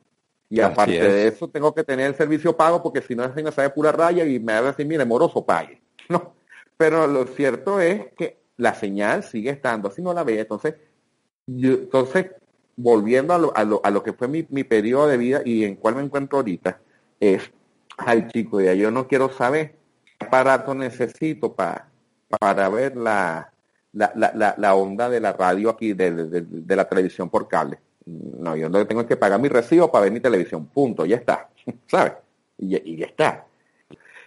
Y 0.49 0.59
aparte 0.59 0.93
de 0.93 1.27
eso, 1.27 1.49
tengo 1.49 1.73
que 1.73 1.83
tener 1.83 2.07
el 2.07 2.15
servicio 2.15 2.55
pago 2.55 2.81
porque 2.81 3.01
si 3.01 3.15
no, 3.15 3.23
es 3.23 3.35
una 3.35 3.51
sabe 3.51 3.71
pura 3.71 3.91
raya 3.91 4.25
y 4.25 4.39
me 4.39 4.53
va 4.53 4.59
a 4.59 4.71
decir, 4.71 4.85
mire, 4.85 5.05
moroso, 5.05 5.45
pague. 5.45 5.81
No. 6.09 6.35
Pero 6.77 7.07
lo 7.07 7.25
cierto 7.25 7.79
es 7.79 8.13
que 8.15 8.37
la 8.57 8.75
señal 8.75 9.23
sigue 9.23 9.49
estando, 9.49 9.87
así 9.87 10.01
no 10.01 10.13
la 10.13 10.23
ve. 10.23 10.41
Entonces, 10.41 10.75
yo, 11.47 11.73
entonces 11.73 12.31
volviendo 12.75 13.33
a 13.33 13.37
lo, 13.37 13.55
a 13.55 13.63
lo, 13.63 13.81
a 13.83 13.89
lo 13.89 14.03
que 14.03 14.13
fue 14.13 14.27
mi, 14.27 14.45
mi, 14.49 14.63
periodo 14.63 15.07
de 15.07 15.17
vida 15.17 15.41
y 15.45 15.63
en 15.63 15.75
cuál 15.75 15.95
me 15.95 16.01
encuentro 16.01 16.39
ahorita, 16.39 16.79
es, 17.19 17.51
ay 17.97 18.27
chico, 18.27 18.61
ya 18.61 18.73
yo 18.73 18.91
no 18.91 19.07
quiero 19.07 19.29
saber 19.29 19.75
qué 20.17 20.25
aparato 20.25 20.73
necesito 20.73 21.53
para, 21.53 21.89
para 22.39 22.69
ver 22.69 22.97
la, 22.97 23.51
la, 23.93 24.11
la, 24.15 24.55
la, 24.57 24.75
onda 24.75 25.09
de 25.09 25.19
la 25.19 25.33
radio 25.33 25.69
aquí, 25.69 25.93
de, 25.93 26.11
de, 26.11 26.75
la 26.75 26.87
televisión 26.87 27.29
por 27.29 27.47
cable. 27.47 27.79
No, 28.05 28.55
yo 28.55 28.69
no 28.69 28.85
tengo 28.85 29.05
que 29.05 29.17
pagar 29.17 29.39
mi 29.39 29.47
recibo 29.47 29.91
para 29.91 30.03
ver 30.03 30.11
mi 30.11 30.19
televisión, 30.19 30.65
punto, 30.67 31.05
ya 31.05 31.15
está, 31.15 31.49
¿sabes? 31.87 32.13
Y 32.57 32.97
ya 32.97 33.05
está. 33.05 33.45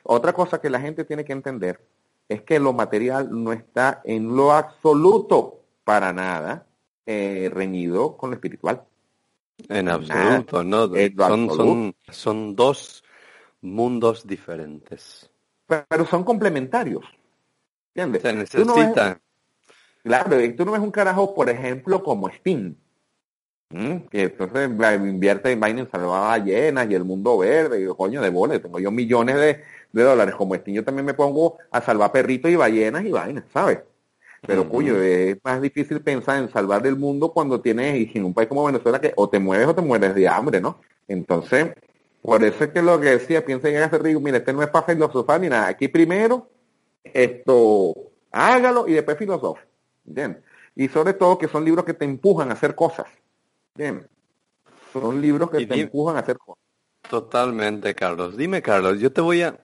Otra 0.02 0.32
cosa 0.32 0.60
que 0.60 0.70
la 0.70 0.80
gente 0.80 1.04
tiene 1.04 1.24
que 1.24 1.32
entender 1.32 1.80
es 2.28 2.42
que 2.42 2.58
lo 2.58 2.72
material 2.72 3.28
no 3.30 3.52
está 3.52 4.00
en 4.04 4.34
lo 4.34 4.52
absoluto 4.52 5.60
para 5.84 6.12
nada 6.12 6.66
eh, 7.10 7.50
reñido 7.50 8.18
con 8.18 8.28
lo 8.28 8.36
espiritual. 8.36 8.84
En 9.66 9.88
absoluto, 9.88 10.62
no. 10.62 10.90
Son, 11.48 11.94
son, 12.10 12.54
dos 12.54 13.02
mundos 13.62 14.26
diferentes. 14.26 15.30
Pero 15.66 16.04
son 16.04 16.22
complementarios. 16.22 17.06
¿Entiendes? 17.94 18.20
Se 18.20 18.32
necesita. 18.34 19.18
claro, 20.02 20.38
y 20.38 20.52
tú 20.52 20.66
no 20.66 20.72
ves 20.72 20.82
un 20.82 20.90
carajo, 20.90 21.34
por 21.34 21.48
ejemplo, 21.48 22.02
como 22.02 22.28
Steam. 22.28 22.76
Que 23.70 24.24
entonces 24.24 24.70
invierte 24.96 25.52
en 25.52 25.60
vaina 25.60 25.80
en 25.80 25.90
salvar 25.90 26.40
ballenas 26.40 26.90
y 26.90 26.94
el 26.94 27.04
mundo 27.04 27.38
verde, 27.38 27.82
y 27.82 27.86
coño 27.86 28.20
de 28.20 28.28
bola, 28.28 28.60
tengo 28.60 28.78
yo 28.80 28.90
millones 28.90 29.36
de, 29.36 29.64
de 29.92 30.02
dólares 30.02 30.34
como 30.34 30.54
Steam, 30.56 30.76
yo 30.76 30.84
también 30.84 31.06
me 31.06 31.14
pongo 31.14 31.56
a 31.70 31.80
salvar 31.80 32.12
perritos 32.12 32.50
y 32.50 32.56
ballenas 32.56 33.02
y 33.04 33.10
vainas, 33.10 33.44
¿sabes? 33.50 33.78
Pero, 34.46 34.68
cuyo 34.68 35.02
es 35.02 35.36
más 35.42 35.60
difícil 35.60 36.00
pensar 36.00 36.38
en 36.38 36.48
salvar 36.48 36.86
el 36.86 36.96
mundo 36.96 37.32
cuando 37.32 37.60
tienes, 37.60 37.96
y 37.96 38.18
en 38.18 38.24
un 38.24 38.34
país 38.34 38.48
como 38.48 38.64
Venezuela, 38.64 39.00
que 39.00 39.12
o 39.16 39.28
te 39.28 39.38
mueves 39.38 39.66
o 39.66 39.74
te 39.74 39.82
mueres 39.82 40.14
de 40.14 40.28
hambre, 40.28 40.60
¿no? 40.60 40.80
Entonces, 41.08 41.74
por 42.22 42.42
eso 42.44 42.64
es 42.64 42.70
que 42.70 42.82
lo 42.82 43.00
que 43.00 43.10
decía, 43.10 43.44
piensen 43.44 43.76
en 43.76 43.82
ese 43.82 43.98
rico, 43.98 44.20
mire, 44.20 44.38
este 44.38 44.52
no 44.52 44.62
es 44.62 44.68
para 44.68 44.86
filosofar 44.86 45.40
ni 45.40 45.48
nada. 45.48 45.68
Aquí 45.68 45.88
primero, 45.88 46.48
esto, 47.04 47.94
hágalo 48.30 48.86
y 48.88 48.92
después 48.92 49.16
filosofe. 49.18 49.62
¿Entiendes? 50.06 50.42
Y 50.74 50.88
sobre 50.88 51.14
todo 51.14 51.38
que 51.38 51.48
son 51.48 51.64
libros 51.64 51.84
que 51.84 51.94
te 51.94 52.04
empujan 52.04 52.50
a 52.50 52.54
hacer 52.54 52.74
cosas. 52.74 53.06
¿Entiendes? 53.74 54.08
Son 54.92 55.20
libros 55.20 55.50
que 55.50 55.66
te 55.66 55.80
empujan 55.80 56.16
a 56.16 56.20
hacer 56.20 56.38
cosas. 56.38 56.62
Totalmente, 57.08 57.94
Carlos. 57.94 58.36
Dime, 58.36 58.62
Carlos, 58.62 59.00
yo 59.00 59.12
te 59.12 59.20
voy 59.20 59.42
a, 59.42 59.58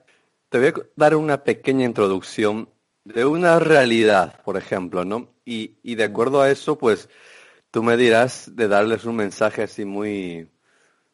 te 0.49 0.59
voy 0.59 0.69
a 0.69 0.75
dar 0.97 1.17
una 1.17 1.45
pequeña 1.45 1.85
introducción 1.85 2.69
de 3.05 3.25
una 3.25 3.59
realidad, 3.59 4.43
por 4.45 4.57
ejemplo, 4.57 5.05
¿no? 5.05 5.29
Y, 5.45 5.77
y 5.83 5.95
de 5.97 6.05
acuerdo 6.05 6.41
a 6.41 6.51
eso, 6.51 6.79
pues 6.79 7.09
tú 7.71 7.83
me 7.83 7.97
dirás 7.97 8.57
de 8.57 8.69
darles 8.69 9.05
un 9.05 9.17
mensaje 9.17 9.63
así 9.63 9.85
muy, 9.85 10.49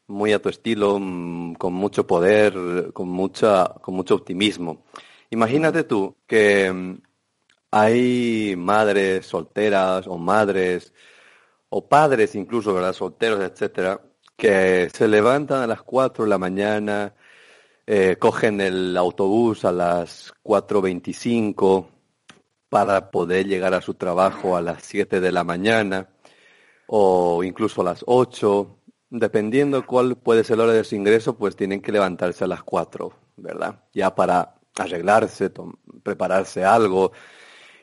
muy 0.07 0.33
a 0.33 0.41
tu 0.43 0.49
estilo, 0.49 0.99
mm, 1.01 1.55
con 1.55 1.73
mucho 1.75 2.07
poder, 2.07 2.93
con 2.93 3.09
mucha, 3.09 3.67
con 3.83 3.95
mucho 3.95 4.15
optimismo. 4.17 4.85
Imagínate 5.31 5.85
tú 5.85 6.17
que 6.27 6.73
mm, 6.73 6.99
hay 7.71 8.55
madres 8.57 9.27
solteras 9.27 10.07
o 10.07 10.19
madres 10.19 10.93
o 11.71 11.89
padres 11.89 12.35
incluso, 12.35 12.75
¿verdad? 12.75 12.93
Solteros, 12.93 13.41
etcétera, 13.41 14.01
que 14.37 14.91
se 14.91 15.09
levantan 15.09 15.63
a 15.63 15.67
las 15.67 15.83
4 15.83 16.25
de 16.25 16.31
la 16.31 16.39
mañana, 16.39 17.15
eh, 17.93 18.19
cogen 18.21 18.61
el 18.61 18.97
autobús 18.97 19.65
a 19.65 19.73
las 19.73 20.33
4.25 20.45 21.89
para 22.69 23.11
poder 23.11 23.49
llegar 23.49 23.75
a 23.75 23.81
su 23.81 23.95
trabajo 23.95 24.57
a 24.57 24.63
las 24.63 24.85
7 24.85 25.21
de 25.21 25.33
la 25.33 25.43
mañana 25.43 26.09
o 26.87 27.43
incluso 27.43 27.81
a 27.81 27.85
las 27.87 28.05
8. 28.07 28.79
Dependiendo 29.11 29.85
cuál 29.85 30.17
puede 30.17 30.45
ser 30.45 30.59
la 30.59 30.65
hora 30.65 30.73
de 30.75 30.85
su 30.85 30.95
ingreso, 30.95 31.37
pues 31.37 31.57
tienen 31.57 31.81
que 31.83 31.91
levantarse 31.91 32.45
a 32.45 32.47
las 32.47 32.63
4, 32.63 33.13
¿verdad? 33.39 33.83
Ya 33.93 34.15
para 34.15 34.55
arreglarse, 34.79 35.51
prepararse 36.05 36.65
algo 36.65 37.11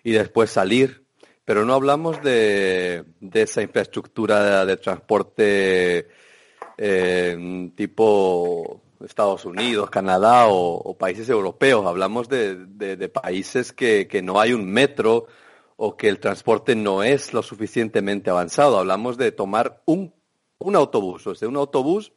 y 0.05 0.13
después 0.13 0.49
salir. 0.49 1.05
Pero 1.43 1.65
no 1.65 1.73
hablamos 1.73 2.23
de, 2.23 3.03
de 3.19 3.41
esa 3.41 3.61
infraestructura 3.61 4.65
de, 4.65 4.77
transporte 4.77 6.07
eh, 6.77 7.71
tipo 7.75 8.86
Estados 9.05 9.45
Unidos, 9.45 9.89
Canadá 9.89 10.45
o, 10.47 10.97
países 10.97 11.29
europeos. 11.29 11.85
Hablamos 11.85 12.29
de, 12.29 13.09
países 13.13 13.73
que, 13.73 14.21
no 14.23 14.39
hay 14.39 14.53
un 14.53 14.69
metro 14.69 15.27
o 15.75 15.95
que 15.95 16.09
el 16.09 16.19
transporte 16.19 16.75
no 16.75 17.03
es 17.03 17.33
lo 17.33 17.43
suficientemente 17.43 18.29
avanzado. 18.29 18.79
Hablamos 18.79 19.17
de 19.17 19.31
tomar 19.31 19.81
un, 19.85 20.13
autobús, 20.75 21.27
o 21.27 21.35
sea, 21.35 21.47
un 21.47 21.57
autobús 21.57 22.13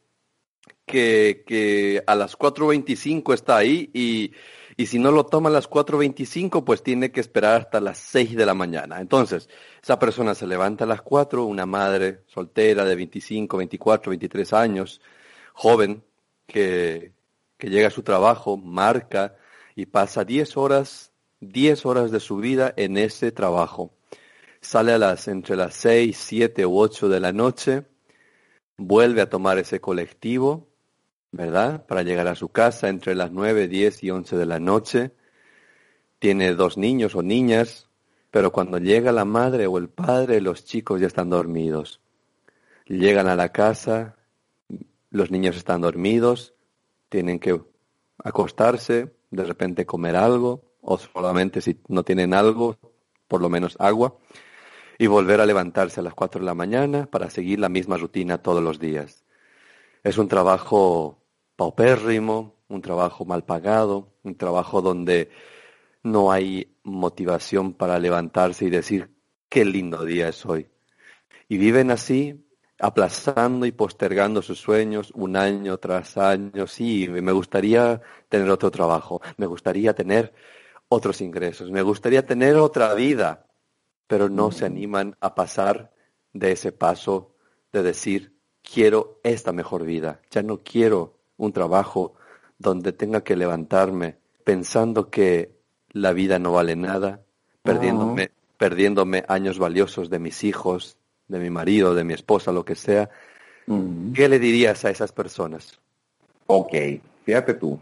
que, 0.87 1.45
que 1.47 2.03
a 2.07 2.15
las 2.15 2.39
4.25 2.39 3.35
está 3.35 3.57
ahí 3.57 3.91
y, 3.93 4.33
y 4.81 4.87
si 4.87 4.99
no 4.99 5.11
lo 5.11 5.27
toma 5.27 5.51
a 5.51 5.53
las 5.53 5.69
4.25, 5.69 6.65
pues 6.65 6.83
tiene 6.83 7.13
que 7.13 7.21
esperar 7.21 7.61
hasta 7.61 7.81
las 7.81 7.99
6 7.99 8.35
de 8.35 8.47
la 8.47 8.55
mañana. 8.55 9.01
Entonces, 9.01 9.49
esa 9.83 9.99
persona 9.99 10.35
se 10.35 10.47
levanta 10.47 10.85
a 10.85 10.87
las 10.87 11.03
4, 11.03 11.45
una 11.45 11.67
madre 11.67 12.23
soltera 12.29 12.87
de 12.87 12.97
25, 12.97 13.59
24, 13.59 14.09
23 14.09 14.53
años, 14.55 15.03
joven, 15.53 16.03
que, 16.51 17.13
llega 17.59 17.89
a 17.89 17.91
su 17.91 18.03
trabajo, 18.03 18.57
marca 18.57 19.37
y 19.77 19.87
pasa 19.87 20.25
10 20.25 20.57
horas, 20.57 21.13
10 21.41 21.87
horas 21.87 22.11
de 22.11 22.21
su 22.21 22.37
vida 22.37 22.75
en 22.77 22.99
ese 22.99 23.33
trabajo. 23.33 23.95
Sale 24.61 24.93
a 24.93 24.99
las, 24.99 25.29
entre 25.29 25.57
las 25.57 25.75
6, 25.75 26.17
7 26.17 26.67
u 26.67 26.79
8 26.79 27.09
de 27.09 27.21
la 27.21 27.33
noche, 27.33 27.85
vuelve 28.77 29.23
a 29.23 29.31
tomar 29.31 29.59
ese 29.59 29.81
colectivo, 29.81 30.69
¿verdad? 31.33 31.87
Para 31.87 32.03
llegar 32.03 32.29
a 32.29 32.35
su 32.35 32.49
casa 32.49 32.89
entre 32.89 33.15
las 33.15 33.31
9, 33.31 33.69
10 33.69 34.03
y 34.03 34.11
11 34.11 34.37
de 34.37 34.47
la 34.47 34.59
noche. 34.59 35.13
Tiene 36.19 36.55
dos 36.55 36.77
niños 36.77 37.15
o 37.15 37.23
niñas, 37.23 37.87
Pero 38.33 38.53
cuando 38.53 38.79
llega 38.79 39.11
la 39.11 39.25
madre 39.25 39.67
o 39.67 39.77
el 39.77 39.89
padre, 39.89 40.41
los 40.41 40.65
chicos 40.65 41.01
ya 41.01 41.09
están 41.09 41.31
dormidos. 41.31 42.01
Llegan 42.87 43.27
a 43.27 43.35
la 43.35 43.51
casa, 43.51 44.20
los 45.11 45.31
niños 45.31 45.57
están 45.57 45.81
dormidos, 45.81 46.55
tienen 47.09 47.39
que 47.39 47.61
acostarse, 48.19 49.13
de 49.31 49.45
repente 49.45 49.87
comer 49.87 50.17
algo, 50.17 50.63
o 50.81 50.99
solamente 50.99 51.61
si 51.61 51.79
no 51.89 52.05
tienen 52.05 52.35
algo, 52.35 52.79
por 53.29 53.41
lo 53.41 53.49
menos 53.49 53.77
agua, 53.79 54.17
y 54.99 55.07
volver 55.07 55.41
a 55.41 55.47
levantarse 55.47 56.01
a 56.01 56.03
las 56.03 56.15
4 56.15 56.41
de 56.41 56.47
la 56.47 56.55
mañana 56.55 57.07
para 57.07 57.31
seguir 57.31 57.59
la 57.59 57.69
misma 57.69 57.97
rutina 57.97 58.39
todos 58.39 58.63
los 58.63 58.79
días. 58.79 59.25
Es 60.03 60.19
un 60.19 60.29
trabajo 60.29 61.19
paupérrimo, 61.57 62.55
un 62.69 62.83
trabajo 62.83 63.25
mal 63.25 63.45
pagado, 63.45 64.09
un 64.23 64.37
trabajo 64.37 64.81
donde 64.83 65.31
no 66.03 66.33
hay 66.33 66.77
motivación 66.83 67.75
para 67.75 67.99
levantarse 67.99 68.67
y 68.67 68.71
decir 68.71 69.11
qué 69.49 69.65
lindo 69.65 70.05
día 70.05 70.29
es 70.29 70.47
hoy. 70.47 70.69
Y 71.49 71.59
viven 71.59 71.91
así, 71.91 72.47
aplazando 72.81 73.67
y 73.67 73.73
postergando 73.73 74.43
sus 74.43 74.59
sueños 74.59 75.13
un 75.15 75.37
año 75.37 75.79
tras 75.79 76.17
año. 76.17 76.67
Sí, 76.67 77.09
me 77.09 77.33
gustaría 77.33 78.01
tener 78.29 78.51
otro 78.51 78.71
trabajo, 78.71 79.21
me 79.37 79.47
gustaría 79.47 79.95
tener 79.95 80.33
otros 80.89 81.21
ingresos, 81.21 81.71
me 81.71 81.83
gustaría 81.83 82.27
tener 82.27 82.57
otra 82.57 82.95
vida, 82.95 83.47
pero 84.07 84.29
no 84.29 84.51
se 84.51 84.67
animan 84.67 85.17
a 85.21 85.35
pasar 85.35 85.93
de 86.33 86.53
ese 86.53 86.73
paso 86.73 87.35
de 87.73 87.83
decir, 87.83 88.35
quiero 88.63 89.21
esta 89.23 89.53
mejor 89.53 89.85
vida, 89.85 90.21
ya 90.31 90.43
no 90.43 90.59
quiero 90.59 91.19
un 91.37 91.53
trabajo 91.53 92.15
donde 92.59 92.93
tenga 92.93 93.23
que 93.23 93.37
levantarme 93.37 94.19
pensando 94.45 95.11
que 95.11 95.57
la 95.91 96.13
vida 96.13 96.39
no 96.39 96.53
vale 96.53 96.77
nada, 96.77 97.23
perdiéndome, 97.63 98.33
perdiéndome 98.59 99.25
años 99.29 99.59
valiosos 99.59 100.11
de 100.11 100.19
mis 100.19 100.45
hijos, 100.45 100.97
de 101.31 101.39
mi 101.39 101.49
marido, 101.49 101.95
de 101.95 102.05
mi 102.05 102.13
esposa, 102.13 102.53
lo 102.53 102.65
que 102.65 102.75
sea. 102.75 103.09
¿Qué 104.15 104.29
le 104.29 104.41
dirías 104.41 104.85
a 104.85 104.91
esas 104.91 105.13
personas? 105.13 105.79
Ok, 106.47 106.75
fíjate 107.25 107.55
tú. 107.55 107.79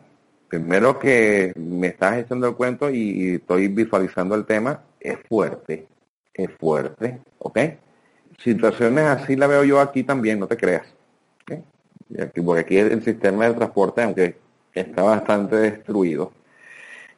Primero 0.48 0.98
que 0.98 1.52
me 1.56 1.88
estás 1.88 2.18
echando 2.18 2.46
el 2.46 2.54
cuento 2.54 2.90
y, 2.90 3.36
estoy 3.36 3.68
visualizando 3.68 4.34
el 4.34 4.44
tema, 4.44 4.82
es 5.00 5.18
fuerte, 5.28 5.86
es 6.34 6.50
fuerte, 6.58 7.20
¿ok? 7.38 7.58
Situaciones 8.42 9.04
así 9.04 9.34
la 9.34 9.46
veo 9.46 9.64
yo 9.64 9.80
aquí 9.80 10.04
también, 10.04 10.38
no 10.38 10.46
te 10.46 10.56
creas. 10.56 10.86
Porque 12.44 12.60
aquí 12.60 12.78
el 12.78 13.02
sistema 13.02 13.48
de 13.48 13.54
transporte, 13.54 14.02
aunque 14.02 14.36
está 14.74 15.02
bastante 15.02 15.56
destruido, 15.56 16.32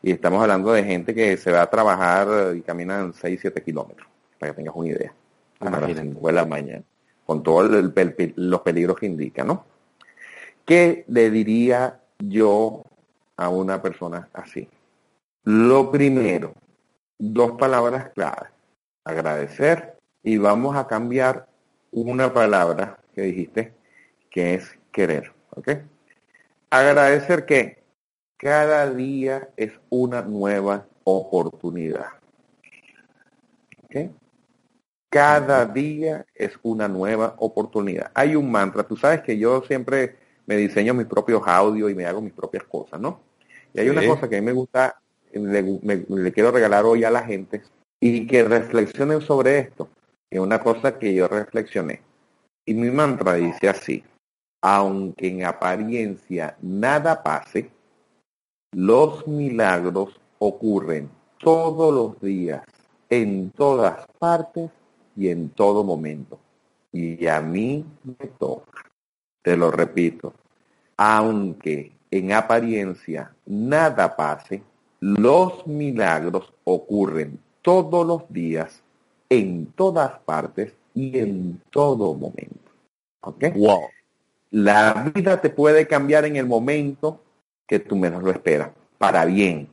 y 0.02 0.12
estamos 0.12 0.40
hablando 0.42 0.72
de 0.72 0.84
gente 0.84 1.14
que 1.14 1.36
se 1.36 1.50
va 1.50 1.62
a 1.62 1.70
trabajar 1.70 2.56
y 2.56 2.62
caminan 2.62 3.12
6, 3.12 3.38
7 3.40 3.62
kilómetros, 3.62 4.08
para 4.38 4.52
que 4.52 4.56
tengas 4.56 4.74
una 4.74 4.88
idea. 4.88 5.12
A 5.60 5.70
las 5.70 6.34
la 6.34 6.46
mañana, 6.46 6.82
con 7.26 7.42
todos 7.42 7.70
los 7.70 8.60
peligros 8.62 8.98
que 8.98 9.06
indica, 9.06 9.44
¿no? 9.44 9.66
¿Qué 10.64 11.04
le 11.08 11.30
diría 11.30 12.00
yo 12.18 12.82
a 13.36 13.48
una 13.48 13.82
persona 13.82 14.28
así? 14.32 14.68
Lo 15.44 15.90
primero, 15.90 16.54
dos 17.18 17.52
palabras 17.52 18.10
claves. 18.14 18.50
Agradecer 19.04 19.96
y 20.22 20.38
vamos 20.38 20.76
a 20.76 20.86
cambiar 20.86 21.46
una 21.90 22.32
palabra 22.32 22.98
que 23.14 23.22
dijiste, 23.22 23.72
que 24.30 24.54
es 24.54 24.78
querer. 24.92 25.32
¿Ok? 25.56 25.70
Agradecer 26.70 27.46
que 27.46 27.82
cada 28.36 28.88
día 28.92 29.48
es 29.56 29.72
una 29.88 30.22
nueva 30.22 30.86
oportunidad. 31.04 32.06
Cada 35.10 35.66
día 35.66 36.24
es 36.36 36.52
una 36.62 36.86
nueva 36.86 37.34
oportunidad. 37.38 38.12
Hay 38.14 38.36
un 38.36 38.48
mantra. 38.48 38.84
Tú 38.84 38.96
sabes 38.96 39.22
que 39.22 39.36
yo 39.36 39.60
siempre 39.62 40.16
me 40.46 40.56
diseño 40.56 40.94
mis 40.94 41.06
propios 41.06 41.42
audios 41.46 41.90
y 41.90 41.94
me 41.96 42.06
hago 42.06 42.20
mis 42.20 42.32
propias 42.32 42.62
cosas, 42.64 43.00
¿no? 43.00 43.20
Y 43.74 43.80
hay 43.80 43.88
una 43.88 44.06
cosa 44.06 44.28
que 44.28 44.36
a 44.36 44.40
mí 44.40 44.46
me 44.46 44.52
gusta, 44.52 45.00
le, 45.32 46.32
quiero 46.32 46.52
regalar 46.52 46.84
hoy 46.84 47.02
a 47.02 47.10
la 47.10 47.22
gente 47.22 47.62
y 48.00 48.24
que 48.26 48.44
reflexionen 48.44 49.20
sobre 49.20 49.58
esto. 49.58 49.88
Es 50.30 50.38
una 50.38 50.60
cosa 50.60 50.96
que 50.96 51.12
yo 51.12 51.26
reflexioné. 51.26 52.02
Y 52.64 52.74
mi 52.74 52.90
mantra 52.90 53.34
dice 53.34 53.68
así, 53.68 54.04
aunque 54.62 55.26
en 55.26 55.44
apariencia 55.44 56.56
nada 56.62 57.20
pase, 57.22 57.68
los 58.72 59.26
milagros 59.26 60.20
ocurren 60.38 61.10
todos 61.38 61.92
los 61.92 62.20
días, 62.20 62.62
en 63.08 63.50
todas 63.50 64.06
partes 64.20 64.70
y 65.16 65.28
en 65.28 65.50
todo 65.50 65.84
momento. 65.84 66.38
Y 66.92 67.26
a 67.26 67.40
mí 67.40 67.84
me 68.02 68.26
toca, 68.38 68.84
te 69.42 69.56
lo 69.56 69.70
repito, 69.70 70.34
aunque 70.96 71.92
en 72.10 72.32
apariencia 72.32 73.32
nada 73.46 74.16
pase, 74.16 74.62
los 75.00 75.66
milagros 75.66 76.52
ocurren 76.64 77.38
todos 77.62 78.06
los 78.06 78.32
días, 78.32 78.82
en 79.28 79.66
todas 79.66 80.18
partes 80.20 80.74
y 80.94 81.18
en 81.18 81.60
todo 81.70 82.14
momento. 82.14 82.70
¿Ok? 83.22 83.44
Wow. 83.54 83.82
La 84.50 85.10
vida 85.14 85.40
te 85.40 85.50
puede 85.50 85.86
cambiar 85.86 86.24
en 86.24 86.36
el 86.36 86.46
momento 86.46 87.20
que 87.66 87.78
tú 87.78 87.94
menos 87.94 88.22
lo 88.22 88.30
esperas, 88.30 88.70
para 88.98 89.24
bien. 89.24 89.68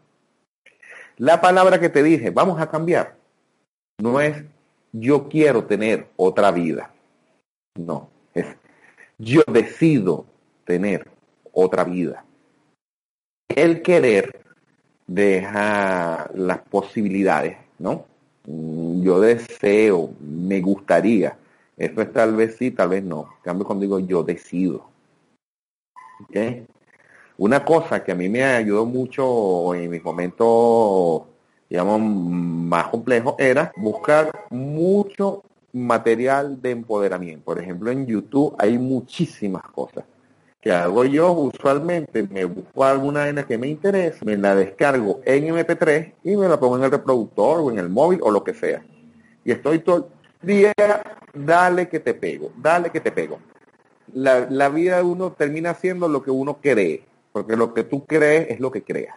La 1.18 1.42
palabra 1.42 1.80
que 1.80 1.90
te 1.90 2.04
dije, 2.04 2.30
vamos 2.30 2.62
a 2.62 2.70
cambiar, 2.70 3.16
no 3.98 4.22
es 4.22 4.44
yo 4.92 5.30
quiero 5.30 5.66
tener 5.66 6.08
otra 6.16 6.52
vida. 6.52 6.92
No, 7.76 8.10
es 8.34 8.46
yo 9.18 9.42
decido 9.48 10.26
tener 10.66 11.08
otra 11.52 11.84
vida. 11.84 12.24
El 13.48 13.82
querer 13.82 14.42
deja 15.08 16.30
las 16.36 16.60
posibilidades, 16.60 17.58
¿no? 17.80 18.06
Mm, 18.46 19.02
yo 19.02 19.20
deseo, 19.20 20.12
me 20.20 20.62
gustaría. 20.62 21.38
Eso 21.76 22.02
es 22.02 22.12
tal 22.12 22.36
vez 22.36 22.56
sí, 22.58 22.72
tal 22.72 22.90
vez 22.90 23.04
no. 23.04 23.30
En 23.38 23.44
cambio, 23.44 23.66
cuando 23.66 23.84
digo 23.84 24.00
yo 24.00 24.24
decido. 24.24 24.86
¿Okay? 26.26 26.66
Una 27.38 27.64
cosa 27.64 28.04
que 28.04 28.12
a 28.12 28.16
mí 28.16 28.30
me 28.30 28.44
ayudó 28.44 28.86
mucho 28.86 29.76
en 29.76 29.90
mis 29.92 30.04
momentos, 30.04 31.24
digamos, 31.70 32.00
más 32.02 32.88
complejos 32.88 33.36
era 33.38 33.72
buscar 33.76 34.32
mucho 34.50 35.44
material 35.74 36.62
de 36.62 36.72
empoderamiento. 36.72 37.46
Por 37.46 37.60
ejemplo, 37.60 37.92
en 37.92 38.06
YouTube 38.06 38.56
hay 38.58 38.78
muchísimas 38.78 39.64
cosas 39.64 40.06
que 40.62 40.72
hago 40.72 41.06
yo 41.06 41.32
usualmente. 41.32 42.24
Me 42.24 42.46
busco 42.46 42.84
alguna 42.84 43.22
vaina 43.22 43.46
que 43.46 43.58
me 43.58 43.68
interesa, 43.68 44.26
me 44.26 44.38
la 44.38 44.56
descargo 44.56 45.22
en 45.26 45.54
MP3 45.54 46.14
y 46.24 46.36
me 46.36 46.48
la 46.48 46.60
pongo 46.60 46.78
en 46.78 46.84
el 46.84 46.92
reproductor 46.92 47.60
o 47.60 47.72
en 47.72 47.80
el 47.80 47.90
móvil 47.90 48.20
o 48.24 48.32
lo 48.32 48.44
que 48.44 48.54
sea. 48.54 48.84
Y 49.44 49.52
estoy 49.52 49.80
todo 49.80 50.10
día, 50.42 50.74
dale 51.34 51.88
que 51.88 52.00
te 52.00 52.14
pego, 52.14 52.52
dale 52.58 52.90
que 52.90 53.00
te 53.00 53.12
pego. 53.12 53.40
La, 54.14 54.48
la 54.50 54.70
vida 54.70 54.98
de 54.98 55.04
uno 55.04 55.32
termina 55.34 55.74
siendo 55.74 56.08
lo 56.08 56.24
que 56.24 56.32
uno 56.32 56.60
cree 56.62 57.04
porque 57.38 57.56
lo 57.56 57.72
que 57.72 57.84
tú 57.84 58.04
crees 58.04 58.50
es 58.50 58.60
lo 58.60 58.72
que 58.72 58.82
creas. 58.82 59.16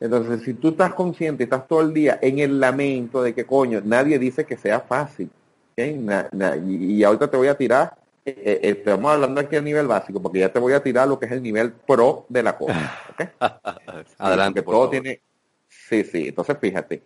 Entonces, 0.00 0.42
si 0.42 0.54
tú 0.54 0.68
estás 0.68 0.94
consciente, 0.94 1.44
estás 1.44 1.68
todo 1.68 1.82
el 1.82 1.92
día 1.92 2.18
en 2.22 2.38
el 2.38 2.58
lamento 2.58 3.22
de 3.22 3.34
que, 3.34 3.44
coño, 3.44 3.82
nadie 3.84 4.18
dice 4.18 4.46
que 4.46 4.56
sea 4.56 4.80
fácil. 4.80 5.30
y, 5.76 7.02
ahorita 7.02 7.30
te 7.30 7.36
voy 7.36 7.48
a 7.48 7.56
tirar, 7.56 7.94
eh, 8.24 8.34
eh, 8.44 8.60
estamos 8.62 9.12
hablando 9.12 9.40
aquí 9.40 9.56
a 9.56 9.60
nivel 9.60 9.86
básico, 9.86 10.20
porque 10.20 10.40
ya 10.40 10.50
te 10.50 10.58
voy 10.58 10.72
a 10.72 10.82
tirar 10.82 11.06
lo 11.06 11.18
que 11.18 11.26
es 11.26 11.32
el 11.32 11.42
nivel 11.42 11.72
pro 11.72 12.24
de 12.30 12.42
la 12.42 12.56
cosa. 12.56 12.98
Adelante. 14.18 14.62
todo 14.62 14.88
tiene... 14.88 15.20
Sí, 15.68 16.02
sí, 16.02 16.28
entonces 16.28 16.56
fíjate. 16.58 17.02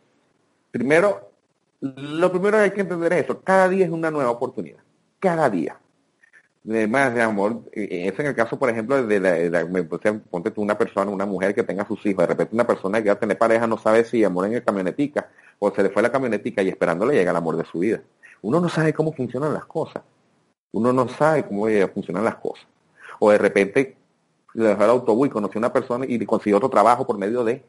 Primero, 0.71 1.33
lo 1.81 2.31
primero 2.31 2.57
que 2.59 2.65
hay 2.65 2.71
que 2.71 2.81
entender 2.81 3.13
es 3.13 3.21
esto, 3.21 3.41
cada 3.43 3.69
día 3.69 3.85
es 3.87 3.91
una 3.91 4.11
nueva 4.11 4.31
oportunidad. 4.31 4.81
Cada 5.19 5.51
día 5.51 5.79
más 6.65 7.15
de 7.15 7.21
amor, 7.21 7.63
es 7.73 8.19
en 8.19 8.27
el 8.27 8.35
caso, 8.35 8.59
por 8.59 8.71
ejemplo, 8.71 9.07
de 9.07 9.21
la, 9.21 9.67
ponte 10.31 10.51
tú 10.51 10.63
una 10.63 10.79
persona, 10.79 11.11
una 11.11 11.27
mujer 11.27 11.55
que 11.55 11.63
tenga 11.63 11.87
sus 11.87 12.05
hijos, 12.07 12.23
de 12.23 12.29
repente 12.29 12.55
una 12.55 12.67
persona 12.67 13.03
que 13.03 13.11
va 13.11 13.15
a 13.15 13.19
tener 13.19 13.37
pareja 13.37 13.67
no 13.67 13.77
sabe 13.77 14.05
si 14.05 14.25
amor 14.25 14.47
en 14.47 14.55
el 14.55 14.65
camionetica 14.65 15.29
o 15.59 15.71
se 15.71 15.83
le 15.83 15.91
fue 15.91 16.03
la 16.03 16.11
camionetica 16.11 16.63
y 16.63 16.71
esperándole 16.71 17.15
llega 17.15 17.33
el 17.33 17.37
amor 17.37 17.59
de 17.59 17.67
su 17.67 17.81
vida. 17.81 18.01
Uno 18.41 18.61
no 18.61 18.69
sabe 18.71 18.95
cómo 18.95 19.13
funcionan 19.13 19.53
las 19.53 19.67
cosas. 19.67 20.03
Uno 20.73 20.93
no 20.93 21.07
sabe 21.09 21.47
cómo 21.47 21.67
funcionan 21.93 22.25
las 22.25 22.37
cosas. 22.37 22.67
O 23.19 23.31
de 23.31 23.39
repente 23.39 23.97
le 24.55 24.69
dejó 24.69 24.85
el 24.85 24.91
autobús 24.91 25.29
y 25.29 25.31
conoció 25.31 25.59
a 25.59 25.61
una 25.61 25.73
persona 25.73 26.07
y 26.09 26.25
consiguió 26.25 26.57
otro 26.57 26.71
trabajo 26.71 27.07
por 27.07 27.19
medio 27.19 27.45
de. 27.45 27.63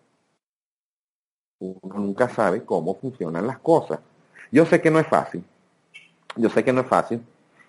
Uno 1.60 1.96
nunca 2.00 2.30
sabe 2.30 2.64
cómo 2.64 2.96
funcionan 2.96 3.46
las 3.46 3.60
cosas. 3.60 4.00
Yo 4.52 4.66
sé 4.66 4.82
que 4.82 4.90
no 4.90 5.00
es 5.00 5.08
fácil. 5.08 5.44
Yo 6.38 6.50
sé 6.50 6.64
que 6.64 6.74
no 6.74 6.82
es 6.82 6.88
fácil 6.88 7.22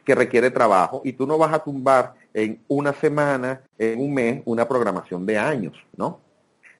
que 0.06 0.14
requiere 0.14 0.50
trabajo 0.52 1.02
y 1.04 1.12
tú 1.12 1.26
no 1.26 1.36
vas 1.36 1.52
a 1.52 1.58
tumbar 1.58 2.14
en 2.32 2.60
una 2.68 2.92
semana, 2.92 3.60
en 3.76 4.00
un 4.00 4.14
mes, 4.14 4.40
una 4.44 4.66
programación 4.66 5.26
de 5.26 5.36
años, 5.36 5.74
¿no? 5.96 6.20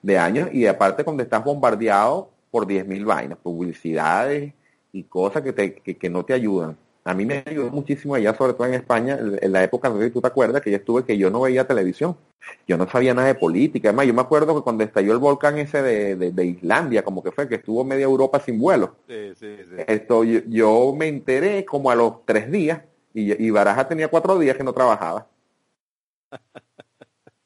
De 0.01 0.16
años 0.16 0.48
y 0.53 0.65
aparte 0.66 1.03
cuando 1.03 1.24
estás 1.24 1.44
bombardeado 1.44 2.31
por 2.53 2.66
10.000 2.66 3.05
vainas, 3.05 3.39
publicidades 3.39 4.55
y 4.93 5.03
cosas 5.03 5.43
que, 5.43 5.53
te, 5.53 5.74
que, 5.74 6.09
no 6.09 6.24
te 6.24 6.35
ayudan. 6.35 6.77
A 7.05 7.15
mí 7.15 7.27
me 7.27 7.43
ayudó 7.44 7.70
muchísimo 7.70 8.15
allá, 8.15 8.32
sobre 8.35 8.53
todo 8.53 8.66
en 8.69 8.74
España, 8.74 9.19
en 9.20 9.53
la 9.53 9.62
época, 9.65 9.89
no 9.89 9.98
sé 9.98 10.07
si 10.07 10.11
tú 10.12 10.20
te 10.20 10.28
acuerdas, 10.28 10.62
que 10.62 10.70
yo 10.70 10.77
estuve 10.77 11.05
que 11.05 11.19
yo 11.19 11.28
no 11.28 11.40
veía 11.40 11.66
televisión. 11.66 12.16
Yo 12.66 12.77
no 12.77 12.89
sabía 12.89 13.12
nada 13.12 13.27
de 13.28 13.35
política. 13.35 13.89
Además, 13.89 14.07
yo 14.07 14.15
me 14.15 14.23
acuerdo 14.23 14.55
que 14.55 14.62
cuando 14.62 14.85
estalló 14.85 15.12
el 15.12 15.19
volcán 15.19 15.59
ese 15.59 15.82
de, 15.82 16.44
Islandia, 16.44 17.03
como 17.03 17.23
que 17.23 17.32
fue, 17.32 17.48
que 17.48 17.57
estuvo 17.57 17.85
media 17.85 18.05
Europa 18.05 18.40
sin 18.40 18.61
vuelo. 18.61 18.97
Sí, 19.09 19.32
sí, 19.35 19.57
sí. 19.69 19.82
Esto, 19.86 20.23
yo, 20.23 20.94
me 20.97 21.09
enteré 21.09 21.65
como 21.65 21.90
a 21.90 21.97
los 21.97 22.24
tres 22.24 22.51
días 22.51 22.82
y, 23.16 23.47
y 23.47 23.51
Baraja 23.51 23.88
tenía 23.88 24.09
cuatro 24.09 24.38
días 24.38 24.56
que 24.56 24.64
no 24.64 24.74
trabajaba. 24.74 25.26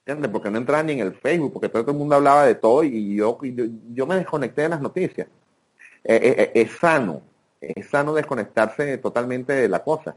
¿Entiendes? 0.00 0.32
Porque 0.32 0.50
no 0.50 0.58
entraba 0.58 0.82
ni 0.82 0.94
en 0.94 1.00
el 1.00 1.14
Facebook, 1.14 1.52
porque 1.52 1.68
todo 1.68 1.92
el 1.92 1.96
mundo 1.96 2.16
hablaba 2.16 2.44
de 2.44 2.56
todo 2.56 2.82
y 2.82 3.14
yo, 3.14 3.38
yo, 3.92 4.06
me 4.06 4.16
desconecté 4.16 4.62
de 4.62 4.70
las 4.70 4.80
noticias. 4.80 5.28
Eh, 6.02 6.16
eh, 6.16 6.34
eh, 6.38 6.50
es 6.54 6.72
sano, 6.72 7.22
es 7.60 7.88
sano 7.88 8.12
desconectarse 8.14 8.98
totalmente 8.98 9.52
de 9.52 9.68
la 9.68 9.84
cosa. 9.84 10.16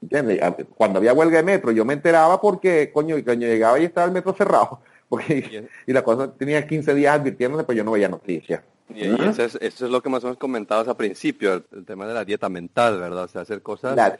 ¿Entiendes? 0.00 0.40
Cuando 0.74 0.98
había 0.98 1.12
huelga 1.12 1.38
de 1.38 1.42
metro, 1.42 1.70
yo 1.72 1.84
me 1.84 1.92
enteraba 1.92 2.40
porque, 2.40 2.90
coño, 2.92 3.16
coño 3.24 3.46
llegaba 3.46 3.78
y 3.78 3.84
estaba 3.84 4.06
el 4.06 4.12
metro 4.12 4.32
cerrado. 4.32 4.80
Porque, 5.06 5.68
y, 5.86 5.92
la 5.92 6.02
cosa 6.02 6.32
tenía 6.32 6.66
15 6.66 6.94
días 6.94 7.14
advirtiéndose, 7.14 7.64
pero 7.64 7.76
yo 7.76 7.84
no 7.84 7.92
veía 7.92 8.08
noticias. 8.08 8.62
Y, 8.88 9.04
eso, 9.04 9.58
es, 9.60 9.80
lo 9.82 10.02
que 10.02 10.08
más 10.08 10.24
o 10.24 10.28
menos 10.28 10.38
comentabas 10.38 10.88
al 10.88 10.96
principio, 10.96 11.62
el, 11.70 11.84
tema 11.84 12.06
de 12.06 12.14
la 12.14 12.24
dieta 12.24 12.48
mental, 12.48 12.98
¿verdad? 12.98 13.24
O 13.24 13.28
sea, 13.28 13.42
hacer 13.42 13.62
cosas... 13.62 14.18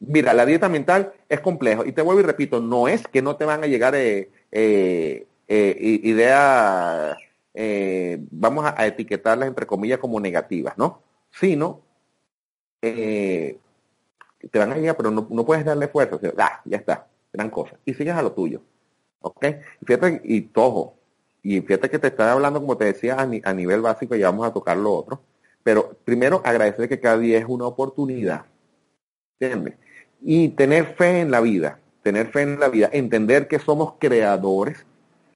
mira, 0.00 0.34
la 0.34 0.46
dieta 0.46 0.68
mental 0.68 1.12
es 1.28 1.40
complejo. 1.40 1.84
Y 1.84 1.92
te 1.92 2.02
vuelvo 2.02 2.20
y 2.20 2.24
repito, 2.24 2.60
no 2.60 2.88
es 2.88 3.06
que 3.08 3.22
no 3.22 3.36
te 3.36 3.44
van 3.44 3.62
a 3.62 3.66
llegar 3.66 3.94
eh, 3.94 4.30
eh, 4.52 5.26
eh, 5.48 6.00
ideas, 6.02 7.16
vamos 8.30 8.64
a, 8.66 8.86
etiquetarlas 8.86 9.48
entre 9.48 9.66
comillas 9.66 9.98
como 9.98 10.20
negativas, 10.20 10.76
¿no? 10.78 11.02
Sino 11.30 11.82
te 12.80 13.58
van 14.58 14.72
a 14.72 14.76
llegar, 14.76 14.96
pero 14.96 15.10
no, 15.10 15.26
puedes 15.44 15.64
darle 15.64 15.88
fuerza. 15.88 16.18
Ah, 16.38 16.60
ya 16.64 16.76
está, 16.76 17.08
gran 17.32 17.50
cosa. 17.50 17.76
Y 17.84 17.94
sigues 17.94 18.14
a 18.14 18.22
lo 18.22 18.32
tuyo. 18.32 18.62
¿Ok? 19.20 19.46
Fíjate, 19.84 20.20
y 20.24 20.42
todo. 20.42 20.94
Y 21.42 21.60
fíjate 21.60 21.90
que 21.90 21.98
te 21.98 22.08
está 22.08 22.32
hablando, 22.32 22.60
como 22.60 22.76
te 22.76 22.84
decía, 22.84 23.16
a, 23.16 23.22
a 23.22 23.54
nivel 23.54 23.80
básico, 23.80 24.14
y 24.14 24.22
vamos 24.22 24.46
a 24.46 24.52
tocar 24.52 24.76
lo 24.76 24.92
otro. 24.92 25.20
Pero 25.62 25.96
primero, 26.04 26.40
agradecer 26.44 26.88
que 26.88 27.00
cada 27.00 27.18
día 27.18 27.38
es 27.38 27.44
una 27.46 27.66
oportunidad. 27.66 28.46
¿Entiendes? 29.40 29.74
Y 30.20 30.48
tener 30.50 30.94
fe 30.96 31.20
en 31.20 31.30
la 31.30 31.40
vida. 31.40 31.78
Tener 32.02 32.28
fe 32.28 32.42
en 32.42 32.60
la 32.60 32.68
vida. 32.68 32.90
Entender 32.92 33.48
que 33.48 33.58
somos 33.58 33.94
creadores 33.98 34.84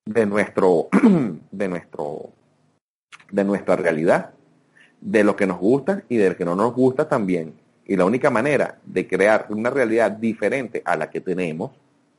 de 0.05 0.27
nuestro, 0.27 0.89
de 1.51 1.69
nuestro, 1.69 2.31
de 3.31 3.45
nuestra 3.45 3.77
realidad, 3.77 4.31
de 5.01 5.25
lo 5.25 5.37
que 5.37 5.47
nos 5.47 5.59
gusta 5.59 6.03
y 6.09 6.17
de 6.17 6.31
lo 6.31 6.37
que 6.37 6.45
no 6.45 6.57
nos 6.57 6.75
gusta 6.75 7.09
también. 7.09 7.55
Y 7.87 7.97
la 7.97 8.05
única 8.05 8.31
manera 8.31 8.79
de 8.85 9.07
crear 9.07 9.47
una 9.51 9.71
realidad 9.71 10.13
diferente 10.13 10.83
a 10.85 10.97
la 10.97 11.11
que 11.11 11.21
tenemos, 11.21 11.73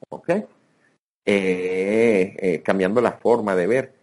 ¿ok? 0.10 0.30
Eh, 1.26 2.62
cambiando 2.64 3.02
la 3.02 3.14
forma 3.14 3.56
de 3.56 3.68
ver 3.68 3.94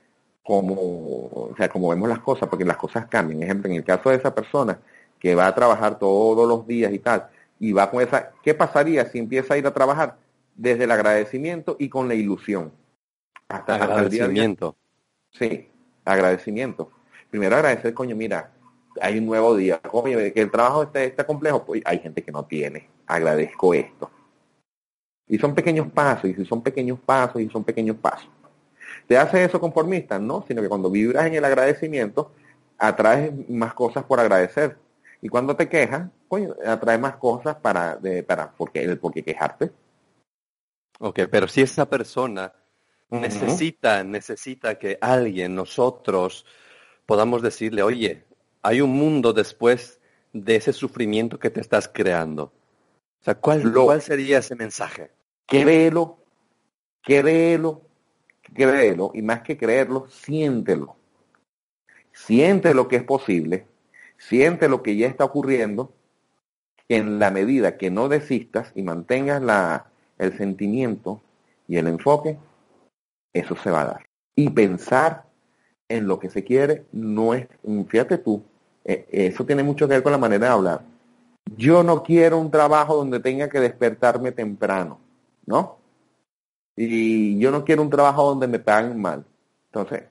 cómo, 0.42 0.74
o 0.74 1.54
sea, 1.56 1.68
cómo 1.68 1.90
vemos 1.90 2.08
las 2.08 2.20
cosas, 2.20 2.48
porque 2.48 2.64
las 2.64 2.76
cosas 2.76 3.06
cambian. 3.06 3.42
Ejemplo, 3.42 3.70
en 3.70 3.76
el 3.76 3.84
caso 3.84 4.10
de 4.10 4.16
esa 4.16 4.34
persona 4.34 4.78
que 5.18 5.34
va 5.34 5.46
a 5.46 5.54
trabajar 5.54 5.98
todos 5.98 6.48
los 6.48 6.66
días 6.66 6.92
y 6.92 6.98
tal, 6.98 7.28
y 7.60 7.72
va 7.72 7.90
con 7.90 8.02
esa, 8.02 8.32
¿qué 8.42 8.54
pasaría 8.54 9.04
si 9.04 9.18
empieza 9.18 9.54
a 9.54 9.58
ir 9.58 9.66
a 9.66 9.74
trabajar 9.74 10.16
desde 10.56 10.84
el 10.84 10.90
agradecimiento 10.90 11.76
y 11.78 11.90
con 11.90 12.08
la 12.08 12.14
ilusión? 12.14 12.72
Hasta, 13.48 13.76
agradecimiento. 13.76 14.76
Sí, 15.30 15.68
agradecimiento. 16.04 16.90
Primero 17.28 17.56
agradecer, 17.56 17.92
coño, 17.92 18.16
mira, 18.16 18.50
hay 19.00 19.18
un 19.18 19.26
nuevo 19.26 19.54
día. 19.54 19.78
Oye, 19.92 20.32
que 20.32 20.40
el 20.40 20.50
trabajo 20.50 20.84
esté, 20.84 21.04
está 21.04 21.24
complejo, 21.24 21.64
pues 21.64 21.82
hay 21.84 21.98
gente 21.98 22.22
que 22.22 22.32
no 22.32 22.46
tiene. 22.46 22.88
Agradezco 23.06 23.74
esto. 23.74 24.10
Y 25.28 25.38
son 25.38 25.54
pequeños 25.54 25.88
pasos, 25.92 26.30
y 26.30 26.34
si 26.34 26.44
son 26.46 26.62
pequeños 26.62 26.98
pasos, 26.98 27.42
y 27.42 27.48
son 27.50 27.62
pequeños 27.62 27.96
pasos. 27.96 28.30
¿Te 29.06 29.18
hace 29.18 29.44
eso 29.44 29.60
conformista? 29.60 30.18
No, 30.18 30.44
sino 30.48 30.62
que 30.62 30.68
cuando 30.68 30.90
vibras 30.90 31.26
en 31.26 31.34
el 31.34 31.44
agradecimiento, 31.44 32.32
atraes 32.78 33.32
más 33.50 33.74
cosas 33.74 34.04
por 34.04 34.18
agradecer. 34.18 34.76
Y 35.22 35.28
cuando 35.28 35.54
te 35.54 35.68
quejas, 35.68 36.08
coño, 36.28 36.54
atrae 36.64 36.98
más 36.98 37.16
cosas 37.16 37.56
para, 37.56 37.96
de, 37.96 38.22
para 38.22 38.50
porque, 38.52 38.82
el 38.82 38.98
por 38.98 39.12
qué 39.12 39.22
quejarte. 39.22 39.70
Ok, 40.98 41.20
pero 41.30 41.48
si 41.48 41.62
esa 41.62 41.88
persona 41.88 42.52
necesita, 43.10 44.04
necesita 44.04 44.78
que 44.78 44.98
alguien, 45.00 45.54
nosotros, 45.54 46.46
podamos 47.06 47.42
decirle, 47.42 47.82
oye, 47.82 48.24
hay 48.62 48.80
un 48.80 48.90
mundo 48.90 49.32
después 49.32 50.00
de 50.32 50.56
ese 50.56 50.72
sufrimiento 50.72 51.38
que 51.38 51.50
te 51.50 51.60
estás 51.60 51.88
creando. 51.88 52.44
O 53.20 53.24
sea, 53.24 53.34
¿cuál, 53.34 53.72
¿cuál 53.72 54.00
sería 54.00 54.38
ese 54.38 54.54
mensaje? 54.54 55.10
Créelo, 55.46 56.18
créelo, 57.02 57.82
créelo, 58.54 59.10
y 59.14 59.22
más 59.22 59.42
que 59.42 59.56
creerlo, 59.56 60.06
siéntelo. 60.08 60.96
Siente 62.12 62.74
lo 62.74 62.88
que 62.88 62.96
es 62.96 63.04
posible, 63.04 63.66
siente 64.20 64.68
lo 64.68 64.82
que 64.82 64.96
ya 64.96 65.08
está 65.08 65.24
ocurriendo, 65.24 65.92
en 66.88 67.18
la 67.18 67.30
medida 67.30 67.78
que 67.78 67.90
no 67.90 68.08
desistas 68.08 68.72
y 68.74 68.82
mantengas 68.82 69.40
la, 69.40 69.86
el 70.18 70.36
sentimiento 70.36 71.22
y 71.66 71.76
el 71.76 71.86
enfoque, 71.86 72.36
eso 73.32 73.56
se 73.56 73.70
va 73.70 73.82
a 73.82 73.86
dar. 73.86 74.06
Y 74.34 74.50
pensar 74.50 75.24
en 75.88 76.06
lo 76.06 76.18
que 76.18 76.28
se 76.28 76.44
quiere 76.44 76.84
no 76.92 77.32
es, 77.34 77.46
fíjate 77.88 78.18
tú, 78.18 78.42
eh, 78.84 79.06
eso 79.10 79.46
tiene 79.46 79.62
mucho 79.62 79.86
que 79.86 79.94
ver 79.94 80.02
con 80.02 80.12
la 80.12 80.18
manera 80.18 80.46
de 80.46 80.52
hablar. 80.52 80.82
Yo 81.56 81.82
no 81.82 82.02
quiero 82.02 82.38
un 82.38 82.50
trabajo 82.50 82.96
donde 82.96 83.20
tenga 83.20 83.48
que 83.48 83.60
despertarme 83.60 84.32
temprano, 84.32 85.00
¿no? 85.46 85.78
Y 86.76 87.38
yo 87.38 87.50
no 87.50 87.64
quiero 87.64 87.82
un 87.82 87.90
trabajo 87.90 88.24
donde 88.24 88.48
me 88.48 88.58
paguen 88.58 89.00
mal. 89.00 89.24
Entonces, 89.66 90.04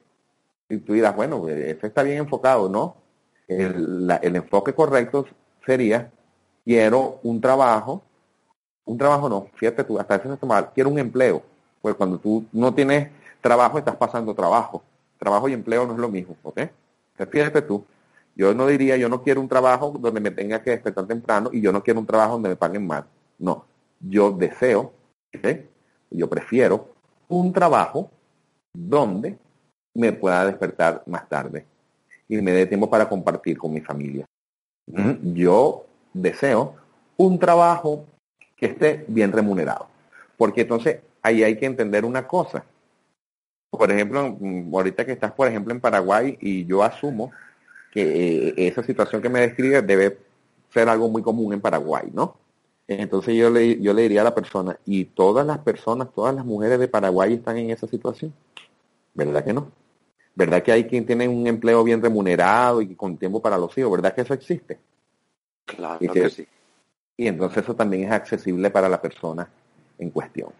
si 0.69 0.77
tú 0.77 0.93
dirás, 0.93 1.15
bueno, 1.15 1.41
pues, 1.41 1.57
eso 1.57 1.87
está 1.87 2.03
bien 2.03 2.19
enfocado, 2.19 2.69
¿no? 2.69 2.98
El, 3.49 4.07
el 4.21 4.35
enfoque 4.35 4.73
correcto 4.73 5.25
sería, 5.65 6.11
quiero 6.63 7.19
un 7.23 7.41
trabajo, 7.41 8.03
un 8.85 8.97
trabajo 8.97 9.27
no, 9.27 9.47
fíjate 9.55 9.83
tú, 9.83 9.99
hasta 9.99 10.15
eso 10.15 10.33
está 10.33 10.45
mal, 10.45 10.71
quiero 10.73 10.89
un 10.89 10.99
empleo. 10.99 11.43
Pues 11.81 11.95
cuando 11.95 12.19
tú 12.19 12.45
no 12.51 12.73
tienes 12.73 13.09
trabajo, 13.41 13.77
estás 13.77 13.95
pasando 13.95 14.33
trabajo. 14.33 14.83
Trabajo 15.17 15.49
y 15.49 15.53
empleo 15.53 15.85
no 15.85 15.93
es 15.93 15.99
lo 15.99 16.09
mismo, 16.09 16.35
¿ok? 16.43 16.61
Fíjate 17.29 17.61
tú, 17.61 17.83
yo 18.35 18.53
no 18.53 18.67
diría, 18.67 18.95
yo 18.97 19.09
no 19.09 19.21
quiero 19.21 19.41
un 19.41 19.49
trabajo 19.49 19.93
donde 19.99 20.21
me 20.21 20.31
tenga 20.31 20.61
que 20.61 20.69
despertar 20.71 21.05
temprano 21.07 21.49
y 21.51 21.59
yo 21.59 21.73
no 21.73 21.83
quiero 21.83 21.99
un 21.99 22.05
trabajo 22.05 22.33
donde 22.33 22.49
me 22.49 22.55
paguen 22.55 22.87
mal. 22.87 23.05
No, 23.37 23.65
yo 23.99 24.31
deseo, 24.31 24.93
yo 26.09 26.29
prefiero 26.29 26.89
un 27.27 27.51
trabajo 27.51 28.09
donde 28.73 29.37
me 29.93 30.13
pueda 30.13 30.45
despertar 30.45 31.03
más 31.05 31.27
tarde 31.27 31.65
y 32.29 32.41
me 32.41 32.51
dé 32.51 32.67
tiempo 32.67 32.89
para 32.89 33.09
compartir 33.09 33.57
con 33.57 33.73
mi 33.73 33.81
familia. 33.81 34.25
Yo 35.21 35.85
deseo 36.13 36.75
un 37.17 37.37
trabajo 37.37 38.05
que 38.55 38.67
esté 38.67 39.05
bien 39.07 39.31
remunerado. 39.31 39.87
Porque 40.37 40.61
entonces 40.61 40.99
ahí 41.21 41.43
hay 41.43 41.57
que 41.57 41.65
entender 41.65 42.05
una 42.05 42.25
cosa. 42.27 42.63
Por 43.69 43.91
ejemplo, 43.91 44.37
mm, 44.39 44.73
ahorita 44.73 45.05
que 45.05 45.11
estás, 45.11 45.31
por 45.31 45.47
ejemplo, 45.47 45.73
en 45.73 45.81
Paraguay 45.81 46.37
y 46.39 46.65
yo 46.65 46.83
asumo 46.83 47.31
que 47.91 48.47
eh, 48.49 48.53
esa 48.67 48.83
situación 48.83 49.21
que 49.21 49.29
me 49.29 49.41
describe 49.41 49.81
debe 49.81 50.17
ser 50.71 50.87
algo 50.87 51.09
muy 51.09 51.21
común 51.21 51.53
en 51.53 51.61
Paraguay, 51.61 52.09
¿no? 52.13 52.37
Entonces 52.87 53.35
yo 53.35 53.49
le, 53.49 53.79
yo 53.79 53.93
le 53.93 54.03
diría 54.03 54.21
a 54.21 54.23
la 54.23 54.35
persona, 54.35 54.79
¿y 54.85 55.05
todas 55.05 55.45
las 55.45 55.59
personas, 55.59 56.11
todas 56.13 56.33
las 56.33 56.45
mujeres 56.45 56.79
de 56.79 56.87
Paraguay 56.87 57.33
están 57.33 57.57
en 57.57 57.69
esa 57.69 57.87
situación? 57.87 58.33
¿Verdad 59.13 59.43
que 59.43 59.53
no? 59.53 59.71
¿Verdad 60.39 60.63
que 60.63 60.71
hay 60.71 60.85
quien 60.85 61.05
tiene 61.05 61.27
un 61.27 61.45
empleo 61.47 61.83
bien 61.83 62.01
remunerado 62.01 62.81
y 62.81 62.95
con 62.95 63.17
tiempo 63.17 63.41
para 63.41 63.57
los 63.57 63.77
hijos? 63.77 63.91
¿Verdad 63.91 64.15
que 64.15 64.21
eso 64.21 64.33
existe? 64.33 64.79
Claro 65.65 65.99
que 65.99 66.29
sí. 66.29 66.47
Y 67.17 67.27
entonces 67.27 67.61
eso 67.61 67.75
también 67.75 68.05
es 68.05 68.11
accesible 68.11 68.69
para 68.69 68.87
la 68.87 69.01
persona 69.01 69.49
en 69.97 70.09
cuestión. 70.11 70.53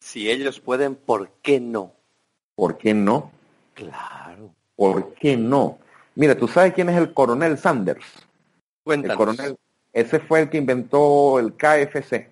Si 0.00 0.30
ellos 0.30 0.60
pueden, 0.60 0.96
¿por 0.96 1.30
qué 1.40 1.58
no? 1.60 1.94
¿Por 2.54 2.76
qué 2.76 2.92
no? 2.92 3.30
Claro. 3.72 4.50
¿Por 4.76 5.14
qué 5.14 5.34
no? 5.34 5.78
Mira, 6.14 6.36
¿tú 6.36 6.46
sabes 6.46 6.74
quién 6.74 6.90
es 6.90 6.98
el 6.98 7.14
coronel 7.14 7.56
Sanders? 7.56 8.04
Cuéntanos. 8.84 9.14
El 9.14 9.16
coronel, 9.16 9.56
ese 9.94 10.20
fue 10.20 10.42
el 10.42 10.50
que 10.50 10.58
inventó 10.58 11.38
el 11.38 11.54
KFC. 11.54 12.28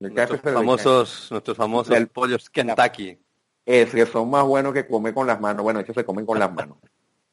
El 0.00 0.14
nuestros 0.14 0.42
famosos, 0.42 1.28
nuestros 1.30 1.56
famosos 1.56 1.96
el, 1.96 2.08
pollos 2.08 2.50
Kentucky. 2.50 3.16
Es 3.64 3.90
que 3.90 4.06
son 4.06 4.30
más 4.30 4.44
buenos 4.44 4.72
que 4.72 4.86
comer 4.86 5.14
con 5.14 5.26
las 5.26 5.40
manos. 5.40 5.62
Bueno, 5.62 5.80
ellos 5.80 5.94
se 5.94 6.04
comen 6.04 6.26
con 6.26 6.38
las 6.38 6.52
manos. 6.52 6.78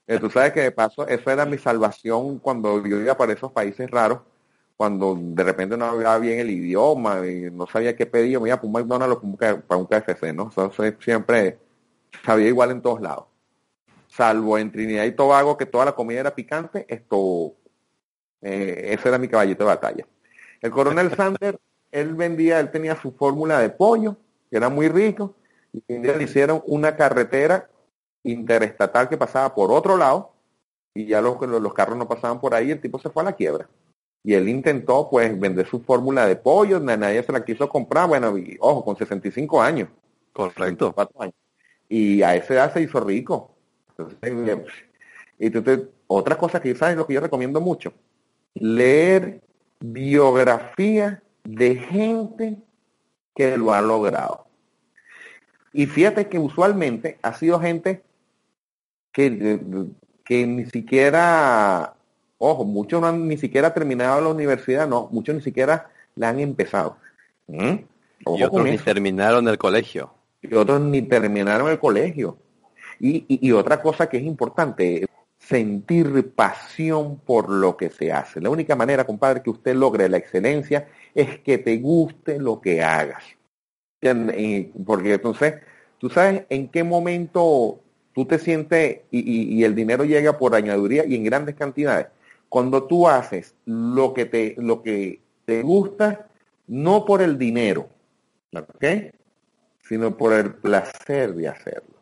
Eh, 0.06 0.20
tú 0.20 0.30
sabes 0.30 0.54
que 0.54 0.62
de 0.62 0.72
paso, 0.72 1.08
eso 1.08 1.32
era 1.32 1.46
mi 1.46 1.58
salvación 1.58 2.40
cuando 2.40 2.86
yo 2.86 3.00
iba 3.00 3.18
para 3.18 3.34
esos 3.34 3.52
países 3.52 3.90
raros, 3.92 4.20
cuando 4.78 5.18
de 5.20 5.44
repente 5.44 5.76
no 5.76 5.86
hablaba 5.86 6.20
bien 6.20 6.40
el 6.40 6.50
idioma 6.50 7.28
y 7.28 7.52
no 7.52 7.68
sabía 7.68 7.96
qué 7.96 8.06
pedir, 8.06 8.40
me 8.40 8.50
iba 8.50 8.58
para 8.58 8.68
un 8.68 8.74
McDonald's 8.74 9.18
o 9.22 9.38
para 9.68 9.80
un 9.80 9.86
KFC, 9.86 10.34
¿no? 10.34 10.44
Entonces 10.44 10.96
siempre 11.02 11.60
sabía 12.24 12.48
igual 12.48 12.72
en 12.72 12.82
todos 12.82 13.02
lados 13.02 13.26
salvo 14.18 14.58
en 14.58 14.72
Trinidad 14.72 15.06
y 15.06 15.12
Tobago, 15.12 15.58
que 15.58 15.68
toda 15.68 15.86
la 15.86 15.92
comida 15.94 16.22
era 16.22 16.34
picante, 16.34 16.86
esto, 16.90 17.54
eh, 18.42 18.96
ese 18.98 19.10
era 19.10 19.20
mi 19.20 19.28
caballito 19.28 19.64
de 19.64 19.68
batalla. 19.68 20.08
El 20.60 20.72
coronel 20.72 21.16
Sanders, 21.16 21.60
él 21.92 22.16
vendía, 22.16 22.60
él 22.60 22.72
tenía 22.72 22.96
su 22.96 23.12
fórmula 23.12 23.60
de 23.60 23.70
pollo, 23.70 24.18
que 24.50 24.58
era 24.58 24.70
muy 24.70 24.88
rico, 24.88 25.36
y 25.88 25.94
un 25.94 26.02
día 26.02 26.16
le 26.16 26.24
hicieron 26.24 26.62
una 26.66 26.96
carretera 26.96 27.70
interestatal 28.24 29.10
que 29.10 29.18
pasaba 29.18 29.54
por 29.54 29.72
otro 29.72 29.98
lado, 29.98 30.32
y 30.94 31.06
ya 31.06 31.22
los, 31.22 31.40
los 31.42 31.74
carros 31.74 31.98
no 31.98 32.08
pasaban 32.08 32.40
por 32.40 32.54
ahí, 32.54 32.72
el 32.72 32.82
tipo 32.82 33.00
se 33.00 33.10
fue 33.10 33.24
a 33.24 33.26
la 33.26 33.34
quiebra. 33.34 33.70
Y 34.24 34.34
él 34.34 34.50
intentó, 34.50 35.10
pues, 35.10 35.40
vender 35.40 35.68
su 35.68 35.80
fórmula 35.82 36.26
de 36.26 36.36
pollo, 36.36 36.80
nadie 36.80 37.24
se 37.24 37.32
la 37.32 37.46
quiso 37.46 37.70
comprar, 37.70 38.08
bueno, 38.08 38.38
y, 38.38 38.58
ojo, 38.60 38.84
con 38.84 38.98
65 38.98 39.62
años. 39.62 39.90
Correcto. 40.34 40.94
Años. 41.18 41.36
Y 41.88 42.22
a 42.24 42.36
esa 42.36 42.54
edad 42.56 42.74
se 42.74 42.82
hizo 42.82 43.00
rico. 43.00 43.52
Entonces, 43.90 44.64
y 45.40 45.46
entonces, 45.46 45.88
otra 46.08 46.38
cosa 46.38 46.60
que 46.60 46.76
sabes 46.76 46.98
lo 46.98 47.06
que 47.06 47.14
yo 47.14 47.22
recomiendo 47.22 47.62
mucho, 47.62 47.94
leer 48.56 49.42
biografía 49.80 51.22
de 51.44 51.76
gente 51.76 52.58
que 53.36 53.56
lo 53.56 53.72
ha 53.72 53.82
logrado. 53.82 54.47
Y 55.74 55.86
fíjate 55.86 56.28
que 56.28 56.40
usualmente 56.40 57.18
ha 57.22 57.34
sido 57.34 57.60
gente 57.60 58.02
que, 59.12 59.60
que 60.24 60.48
ni 60.48 60.66
siquiera, 60.66 61.96
ojo, 62.38 62.66
muchos 62.66 63.02
no 63.02 63.08
han 63.08 63.28
ni 63.28 63.38
siquiera 63.38 63.74
terminado 63.74 64.22
la 64.22 64.30
universidad, 64.30 64.88
no, 64.88 65.10
muchos 65.12 65.36
ni 65.36 65.42
siquiera 65.42 65.90
la 66.16 66.30
han 66.30 66.40
empezado. 66.40 66.98
¿Mm? 67.48 67.76
Y 68.36 68.44
otros 68.44 68.66
ni 68.66 68.78
terminaron 68.78 69.48
el 69.48 69.58
colegio. 69.58 70.14
Y 70.42 70.54
otros 70.54 70.82
ni 70.82 71.02
terminaron 71.02 71.70
el 71.70 71.80
colegio. 71.80 72.38
Y, 73.00 73.26
y, 73.28 73.48
y, 73.48 73.52
otra 73.52 73.82
cosa 73.82 74.10
que 74.10 74.18
es 74.18 74.24
importante, 74.24 75.06
sentir 75.38 76.32
pasión 76.34 77.20
por 77.20 77.50
lo 77.50 77.78
que 77.78 77.90
se 77.90 78.12
hace. 78.12 78.42
La 78.42 78.50
única 78.50 78.76
manera, 78.76 79.06
compadre, 79.06 79.44
que 79.44 79.50
usted 79.50 79.76
logre 79.76 80.10
la 80.10 80.18
excelencia 80.18 80.88
es 81.14 81.40
que 81.40 81.58
te 81.60 81.78
guste 81.78 82.40
lo 82.40 82.60
que 82.60 82.84
hagas. 82.84 83.24
Porque 84.00 85.14
entonces, 85.14 85.56
tú 85.98 86.10
sabes 86.10 86.46
en 86.50 86.68
qué 86.70 86.84
momento 86.84 87.80
tú 88.14 88.26
te 88.26 88.40
sientes 88.40 89.02
y, 89.12 89.60
y, 89.60 89.64
el 89.64 89.76
dinero 89.76 90.04
llega 90.04 90.38
por 90.38 90.56
añadiduría 90.56 91.06
y 91.06 91.16
en 91.16 91.24
grandes 91.24 91.56
cantidades. 91.56 92.08
Cuando 92.50 92.84
tú 92.84 93.08
haces 93.08 93.56
lo 93.66 94.14
que 94.14 94.26
te, 94.26 94.56
lo 94.58 94.82
que 94.82 95.20
te 95.46 95.62
gusta, 95.62 96.28
no 96.68 97.06
por 97.06 97.22
el 97.22 97.38
dinero, 97.38 97.90
¿ok? 98.54 99.14
Sino 99.82 100.16
por 100.18 100.34
el 100.34 100.56
placer 100.56 101.34
de 101.34 101.48
hacerlo. 101.48 101.98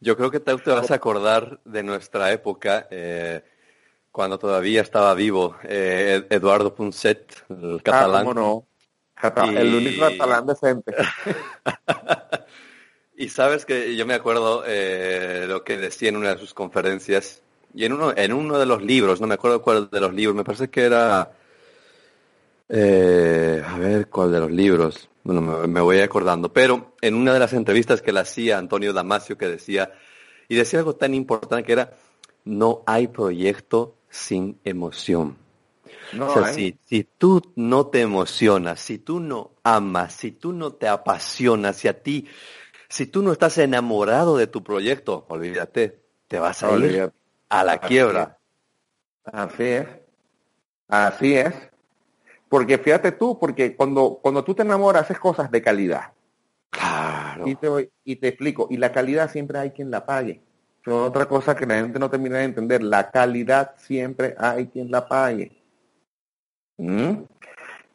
Yo 0.00 0.16
creo 0.16 0.30
que 0.30 0.40
te, 0.40 0.54
te, 0.58 0.70
vas 0.70 0.90
a 0.90 0.94
acordar 0.94 1.60
de 1.64 1.82
nuestra 1.82 2.30
época, 2.32 2.86
eh, 2.90 3.42
cuando 4.10 4.38
todavía 4.38 4.82
estaba 4.82 5.14
vivo 5.14 5.56
eh, 5.64 6.26
Eduardo 6.28 6.74
Punset, 6.74 7.44
el 7.48 7.82
catalán. 7.82 8.28
Ah, 8.28 8.34
no? 8.34 8.66
El 9.22 9.74
único 9.74 10.02
catalán 10.02 10.46
decente. 10.46 10.94
y 13.16 13.28
sabes 13.28 13.64
que 13.64 13.96
yo 13.96 14.06
me 14.06 14.14
acuerdo 14.14 14.64
eh, 14.66 15.46
lo 15.48 15.64
que 15.64 15.78
decía 15.78 16.08
en 16.08 16.16
una 16.16 16.34
de 16.34 16.38
sus 16.38 16.54
conferencias, 16.54 17.42
y 17.74 17.84
en 17.84 17.92
uno, 17.92 18.12
en 18.16 18.32
uno 18.32 18.58
de 18.58 18.66
los 18.66 18.82
libros, 18.82 19.20
no 19.20 19.26
me 19.26 19.34
acuerdo 19.34 19.62
cuál 19.62 19.88
de 19.90 20.00
los 20.00 20.12
libros, 20.12 20.36
me 20.36 20.44
parece 20.44 20.68
que 20.68 20.82
era... 20.82 21.32
Eh, 22.68 23.62
a 23.66 23.78
ver, 23.78 24.08
¿cuál 24.08 24.32
de 24.32 24.40
los 24.40 24.50
libros? 24.50 25.08
Bueno, 25.24 25.40
me, 25.40 25.66
me, 25.66 25.80
voy 25.80 26.00
acordando, 26.00 26.52
pero 26.52 26.94
en 27.00 27.14
una 27.14 27.32
de 27.32 27.38
las 27.38 27.52
entrevistas 27.52 28.00
que 28.00 28.12
le 28.12 28.20
hacía 28.20 28.58
Antonio 28.58 28.92
Damasio 28.92 29.36
que 29.36 29.46
decía, 29.46 29.92
y 30.48 30.56
decía 30.56 30.78
algo 30.78 30.96
tan 30.96 31.14
importante 31.14 31.64
que 31.64 31.72
era, 31.72 31.92
no 32.44 32.82
hay 32.86 33.08
proyecto 33.08 33.96
sin 34.08 34.58
emoción. 34.64 35.41
No, 36.12 36.26
o 36.26 36.34
sea, 36.34 36.52
si, 36.52 36.78
si, 36.84 37.04
tú 37.04 37.42
no 37.56 37.86
te 37.86 38.00
emocionas, 38.00 38.80
si 38.80 38.98
tú 38.98 39.20
no 39.20 39.52
amas, 39.62 40.12
si 40.12 40.32
tú 40.32 40.52
no 40.52 40.72
te 40.72 40.88
apasionas, 40.88 41.76
si 41.76 41.88
a 41.88 42.02
ti, 42.02 42.28
si 42.88 43.06
tú 43.06 43.22
no 43.22 43.32
estás 43.32 43.58
enamorado 43.58 44.36
de 44.36 44.46
tu 44.46 44.62
proyecto, 44.62 45.24
olvídate, 45.28 46.02
te 46.28 46.38
vas 46.38 46.62
a 46.62 46.76
ir 46.76 47.12
a 47.48 47.64
la 47.64 47.78
quiebra. 47.78 48.38
Así 49.24 49.64
es. 49.64 49.86
Así 50.88 51.34
es. 51.34 51.54
Porque 52.48 52.76
fíjate 52.76 53.12
tú, 53.12 53.38
porque 53.38 53.74
cuando, 53.74 54.18
cuando 54.20 54.44
tú 54.44 54.54
te 54.54 54.62
enamoras 54.62 55.04
haces 55.04 55.18
cosas 55.18 55.50
de 55.50 55.62
calidad. 55.62 56.12
Claro. 56.68 57.46
Y 57.46 57.54
te, 57.54 57.90
y 58.04 58.16
te 58.16 58.28
explico, 58.28 58.66
y 58.68 58.76
la 58.76 58.92
calidad 58.92 59.30
siempre 59.30 59.58
hay 59.58 59.70
quien 59.70 59.90
la 59.90 60.04
pague. 60.04 60.42
Otra 60.86 61.26
cosa 61.26 61.54
que 61.54 61.64
la 61.64 61.76
gente 61.76 61.98
no 61.98 62.10
termina 62.10 62.38
de 62.38 62.44
entender, 62.44 62.82
la 62.82 63.10
calidad 63.10 63.72
siempre 63.76 64.34
hay 64.36 64.66
quien 64.66 64.90
la 64.90 65.06
pague. 65.06 65.61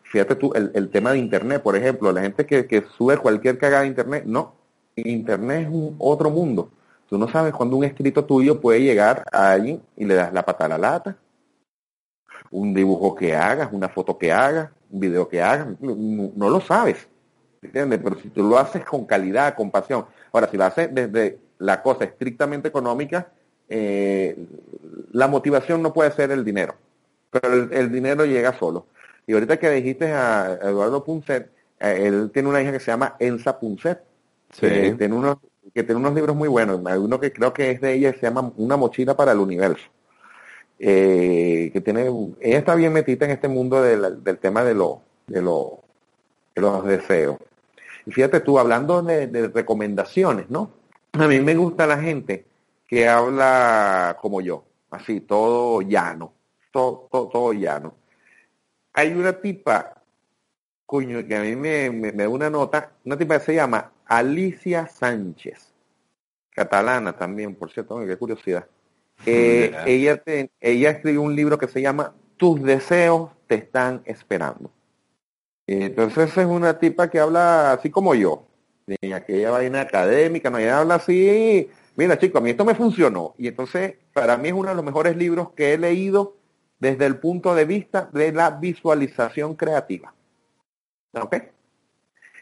Fíjate 0.04 0.36
tú, 0.36 0.54
el, 0.54 0.72
el, 0.74 0.90
tema 0.90 1.12
de 1.12 1.20
Internet, 1.20 1.62
por 1.62 1.76
ejemplo, 1.76 2.12
la 2.12 2.22
gente 2.22 2.46
que, 2.46 2.66
que 2.66 2.84
sube 2.98 3.18
cualquier 3.18 3.58
cagada 3.58 3.82
de 3.82 3.90
Internet, 3.90 4.24
no, 4.26 4.56
Internet 4.96 5.68
es 5.68 5.70
un 5.70 5.96
otro 5.98 6.30
mundo. 6.30 6.72
Tú 7.10 7.18
no 7.18 7.28
sabes 7.28 7.54
cuándo 7.54 7.76
un 7.78 7.84
escrito 7.84 8.26
tuyo 8.26 8.62
puede 8.62 8.82
llegar 8.82 9.24
a 9.32 9.52
alguien 9.52 9.82
y 9.96 10.06
le 10.06 10.16
das 10.16 10.34
la 10.34 10.44
pata 10.44 10.66
a 10.66 10.70
la 10.70 10.78
lata 10.78 11.18
un 12.52 12.74
dibujo 12.74 13.16
que 13.16 13.36
hagas, 13.36 13.70
una 13.72 13.90
foto 13.90 14.18
que 14.18 14.32
hagas, 14.32 14.70
un 14.90 15.00
video 15.00 15.28
que 15.28 15.42
hagas, 15.42 15.68
no, 15.80 16.50
lo 16.50 16.62
sabes. 16.62 17.08
¿Entiendes? 17.62 18.00
Pero 18.04 18.20
si 18.20 18.30
tú 18.30 18.44
lo 18.44 18.58
haces 18.58 18.86
con 18.86 19.06
calidad, 19.06 19.56
con 19.56 19.72
pasión. 19.72 20.06
Ahora, 20.32 20.48
si 20.50 20.58
lo 20.58 20.66
haces 20.66 20.94
desde 20.94 21.40
la 21.58 21.82
cosa 21.82 22.06
estrictamente 22.06 22.68
económica, 22.68 23.32
eh, 23.68 24.38
la 25.12 25.28
motivación 25.28 25.82
no 25.82 25.92
puede 25.92 26.12
ser 26.12 26.32
el 26.32 26.46
dinero, 26.46 26.76
pero 27.40 27.70
el, 27.72 27.92
dinero 27.92 28.26
llega 28.26 28.58
solo. 28.58 28.88
Y 29.26 29.34
ahorita 29.34 29.58
que 29.58 29.70
dijiste 29.72 30.12
a 30.12 30.58
Eduardo 30.62 31.04
Punset, 31.04 31.50
eh, 31.80 32.04
él 32.08 32.32
tiene 32.34 32.50
una 32.50 32.62
hija 32.62 32.72
que 32.72 32.80
se 32.80 32.92
llama 32.92 33.16
Elsa 33.20 33.60
Punset, 33.60 34.02
que, 34.60 34.96
tiene 34.98 35.16
unos, 35.16 35.38
que 35.74 35.84
tiene 35.84 36.00
unos 36.00 36.14
libros 36.14 36.36
muy 36.36 36.48
buenos. 36.48 36.86
Hay 36.86 36.98
uno 36.98 37.20
que 37.20 37.34
creo 37.34 37.54
que 37.54 37.72
es 37.72 37.82
de 37.82 37.94
ella, 37.94 38.14
se 38.14 38.22
llama 38.22 38.52
Una 38.58 38.78
mochila 38.78 39.16
para 39.16 39.34
el 39.34 39.40
universo 39.40 39.90
eh, 40.80 41.70
que 41.74 41.82
tiene, 41.82 42.08
ella 42.40 42.60
está 42.60 42.76
bien 42.76 42.94
metida 42.94 43.26
en 43.26 43.32
este 43.32 43.48
mundo 43.48 43.82
del, 43.82 44.24
del 44.24 44.38
tema 44.38 44.64
de, 44.64 44.74
lo, 44.76 45.02
de, 45.28 45.42
lo, 45.42 45.80
de 46.56 46.62
los 46.62 46.86
deseos. 46.86 47.38
Y 48.06 48.12
fíjate 48.12 48.40
tú, 48.40 48.60
hablando 48.60 49.02
de, 49.02 49.28
de, 49.28 49.48
recomendaciones, 49.48 50.50
¿no? 50.50 50.72
A 51.14 51.28
mí 51.28 51.40
me 51.40 51.56
gusta 51.56 51.88
la 51.88 51.98
gente 51.98 52.46
que 52.88 53.08
habla 53.08 54.18
como 54.22 54.40
yo, 54.42 54.64
así, 54.92 55.20
todo 55.20 55.82
llano, 55.82 56.34
todo, 56.78 57.08
todo, 57.12 57.28
todo 57.28 57.54
llano. 57.54 57.96
Hay 58.94 59.12
una 59.14 59.34
tipa, 59.34 60.00
coño, 60.86 61.26
que 61.28 61.36
a 61.36 61.42
mí 61.42 61.56
me, 61.56 61.90
me, 61.90 62.12
me 62.12 62.24
da 62.24 62.30
una 62.30 62.52
nota, 62.52 62.92
una 63.04 63.18
tipa 63.18 63.40
que 63.40 63.46
se 63.46 63.56
llama 63.56 63.92
Alicia 64.06 64.86
Sánchez, 64.88 65.74
catalana 66.52 67.14
también, 67.14 67.56
por 67.56 67.72
cierto, 67.72 68.00
qué 68.06 68.16
curiosidad. 68.16 68.68
Eh, 69.26 69.76
ella, 69.88 70.18
te, 70.18 70.52
ella 70.62 70.92
escribió 70.92 71.24
un 71.24 71.36
libro 71.36 71.58
que 71.58 71.68
se 71.68 71.82
llama 71.82 72.14
Tus 72.38 72.62
deseos 72.62 73.32
te 73.48 73.56
están 73.56 74.04
esperando. 74.06 74.70
Entonces 75.66 76.38
es 76.38 76.46
una 76.46 76.78
tipa 76.78 77.10
que 77.10 77.20
habla 77.20 77.72
así 77.72 77.90
como 77.90 78.14
yo, 78.14 78.46
de 78.86 79.16
aquella 79.16 79.50
vaina 79.50 79.82
académica, 79.82 80.52
no, 80.52 80.60
ella 80.60 80.82
habla 80.82 80.96
así, 80.96 81.68
mira 81.96 82.20
chicos, 82.20 82.40
a 82.40 82.44
mí 82.44 82.52
esto 82.52 82.64
me 82.64 82.76
funcionó. 82.76 83.34
Y 83.40 83.48
entonces 83.48 83.96
para 84.14 84.38
mí 84.38 84.50
es 84.50 84.54
uno 84.54 84.70
de 84.70 84.76
los 84.76 84.86
mejores 84.86 85.18
libros 85.18 85.50
que 85.54 85.74
he 85.74 85.80
leído 85.80 86.38
desde 86.80 87.06
el 87.06 87.18
punto 87.18 87.56
de 87.56 87.66
vista 87.66 88.10
de 88.12 88.32
la 88.32 88.52
visualización 88.52 89.56
creativa. 89.56 90.14
¿Ok? 91.14 91.36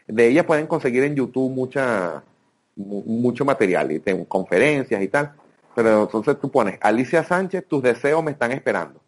De 0.06 0.28
ella 0.28 0.46
pueden 0.46 0.66
conseguir 0.66 1.04
en 1.04 1.16
YouTube 1.16 1.50
mucha, 1.50 2.22
mucho 2.76 3.44
material, 3.44 3.92
y 3.92 4.00
tengo 4.00 4.24
conferencias 4.26 5.02
y 5.02 5.08
tal. 5.08 5.32
Pero 5.74 6.02
entonces 6.02 6.38
tú 6.40 6.50
pones, 6.50 6.78
Alicia 6.80 7.24
Sánchez, 7.24 7.66
tus 7.66 7.82
deseos 7.82 8.22
me 8.22 8.30
están 8.30 8.52
esperando. 8.52 9.00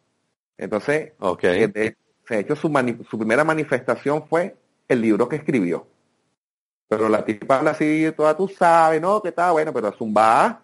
Entonces, 0.56 1.12
okay. 1.18 1.66
de, 1.66 1.96
de 2.28 2.38
hecho, 2.40 2.56
su, 2.56 2.68
su, 3.08 3.18
primera 3.18 3.44
manifestación 3.44 4.26
fue 4.28 4.56
el 4.88 5.00
libro 5.00 5.28
que 5.28 5.36
escribió. 5.36 5.86
Pero 6.88 7.08
la 7.08 7.24
tipa 7.24 7.58
habla 7.58 7.72
así, 7.72 8.12
toda 8.16 8.36
tú 8.36 8.48
sabes, 8.48 9.00
¿no? 9.00 9.22
Que 9.22 9.28
está 9.28 9.52
bueno, 9.52 9.72
pero 9.72 9.92
zumba 9.92 10.62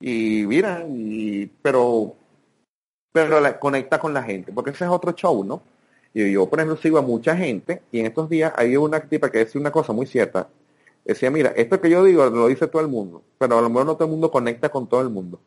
y 0.00 0.44
mira, 0.46 0.84
y, 0.88 1.46
pero, 1.62 2.16
pero 3.12 3.40
la, 3.40 3.58
conecta 3.58 3.98
con 3.98 4.14
la 4.14 4.22
gente, 4.22 4.52
porque 4.52 4.70
ese 4.70 4.84
es 4.84 4.90
otro 4.90 5.12
show, 5.12 5.44
¿no? 5.44 5.62
Y 6.12 6.32
yo, 6.32 6.48
por 6.48 6.58
ejemplo, 6.58 6.76
sigo 6.76 6.98
a 6.98 7.02
mucha 7.02 7.36
gente 7.36 7.82
y 7.92 8.00
en 8.00 8.06
estos 8.06 8.28
días 8.28 8.52
hay 8.56 8.76
una 8.76 9.00
tipa 9.00 9.30
que 9.30 9.44
dice 9.44 9.58
una 9.58 9.70
cosa 9.70 9.92
muy 9.92 10.06
cierta 10.06 10.48
decía, 11.04 11.30
mira, 11.30 11.50
esto 11.56 11.80
que 11.80 11.90
yo 11.90 12.04
digo 12.04 12.26
lo 12.26 12.48
dice 12.48 12.66
todo 12.68 12.82
el 12.82 12.88
mundo, 12.88 13.22
pero 13.38 13.58
a 13.58 13.62
lo 13.62 13.68
mejor 13.68 13.86
no 13.86 13.94
todo 13.94 14.04
el 14.04 14.10
mundo 14.10 14.30
conecta 14.30 14.68
con 14.68 14.88
todo 14.88 15.00
el 15.00 15.10
mundo. 15.10 15.40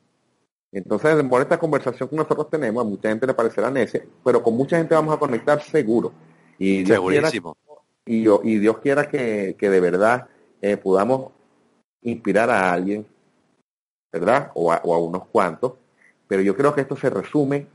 Entonces, 0.71 1.23
por 1.25 1.41
esta 1.41 1.59
conversación 1.59 2.09
que 2.09 2.15
nosotros 2.15 2.49
tenemos, 2.49 2.83
a 2.83 2.87
mucha 2.89 3.09
gente 3.09 3.27
le 3.27 3.33
parecerá 3.33 3.69
necia, 3.69 4.03
pero 4.23 4.41
con 4.41 4.55
mucha 4.55 4.77
gente 4.77 4.95
vamos 4.95 5.13
a 5.13 5.19
conectar 5.19 5.61
seguro. 5.61 6.11
Y 6.57 6.83
Dios 6.83 6.97
Segurísimo. 6.97 7.55
Quiera, 7.55 7.81
y, 8.05 8.23
yo, 8.23 8.41
y 8.43 8.57
Dios 8.57 8.79
quiera 8.79 9.07
que, 9.07 9.55
que 9.57 9.69
de 9.69 9.79
verdad 9.79 10.27
eh, 10.61 10.77
podamos 10.77 11.31
inspirar 12.01 12.49
a 12.49 12.73
alguien 12.73 13.05
¿verdad? 14.11 14.51
O 14.53 14.71
a, 14.71 14.79
o 14.83 14.93
a 14.93 14.99
unos 14.99 15.25
cuantos, 15.27 15.73
pero 16.27 16.41
yo 16.41 16.55
creo 16.55 16.73
que 16.73 16.81
esto 16.81 16.95
se 16.95 17.09
resume 17.09 17.67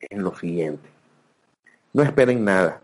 en 0.00 0.22
lo 0.22 0.34
siguiente. 0.34 0.88
No 1.92 2.02
esperen 2.02 2.44
nada, 2.44 2.80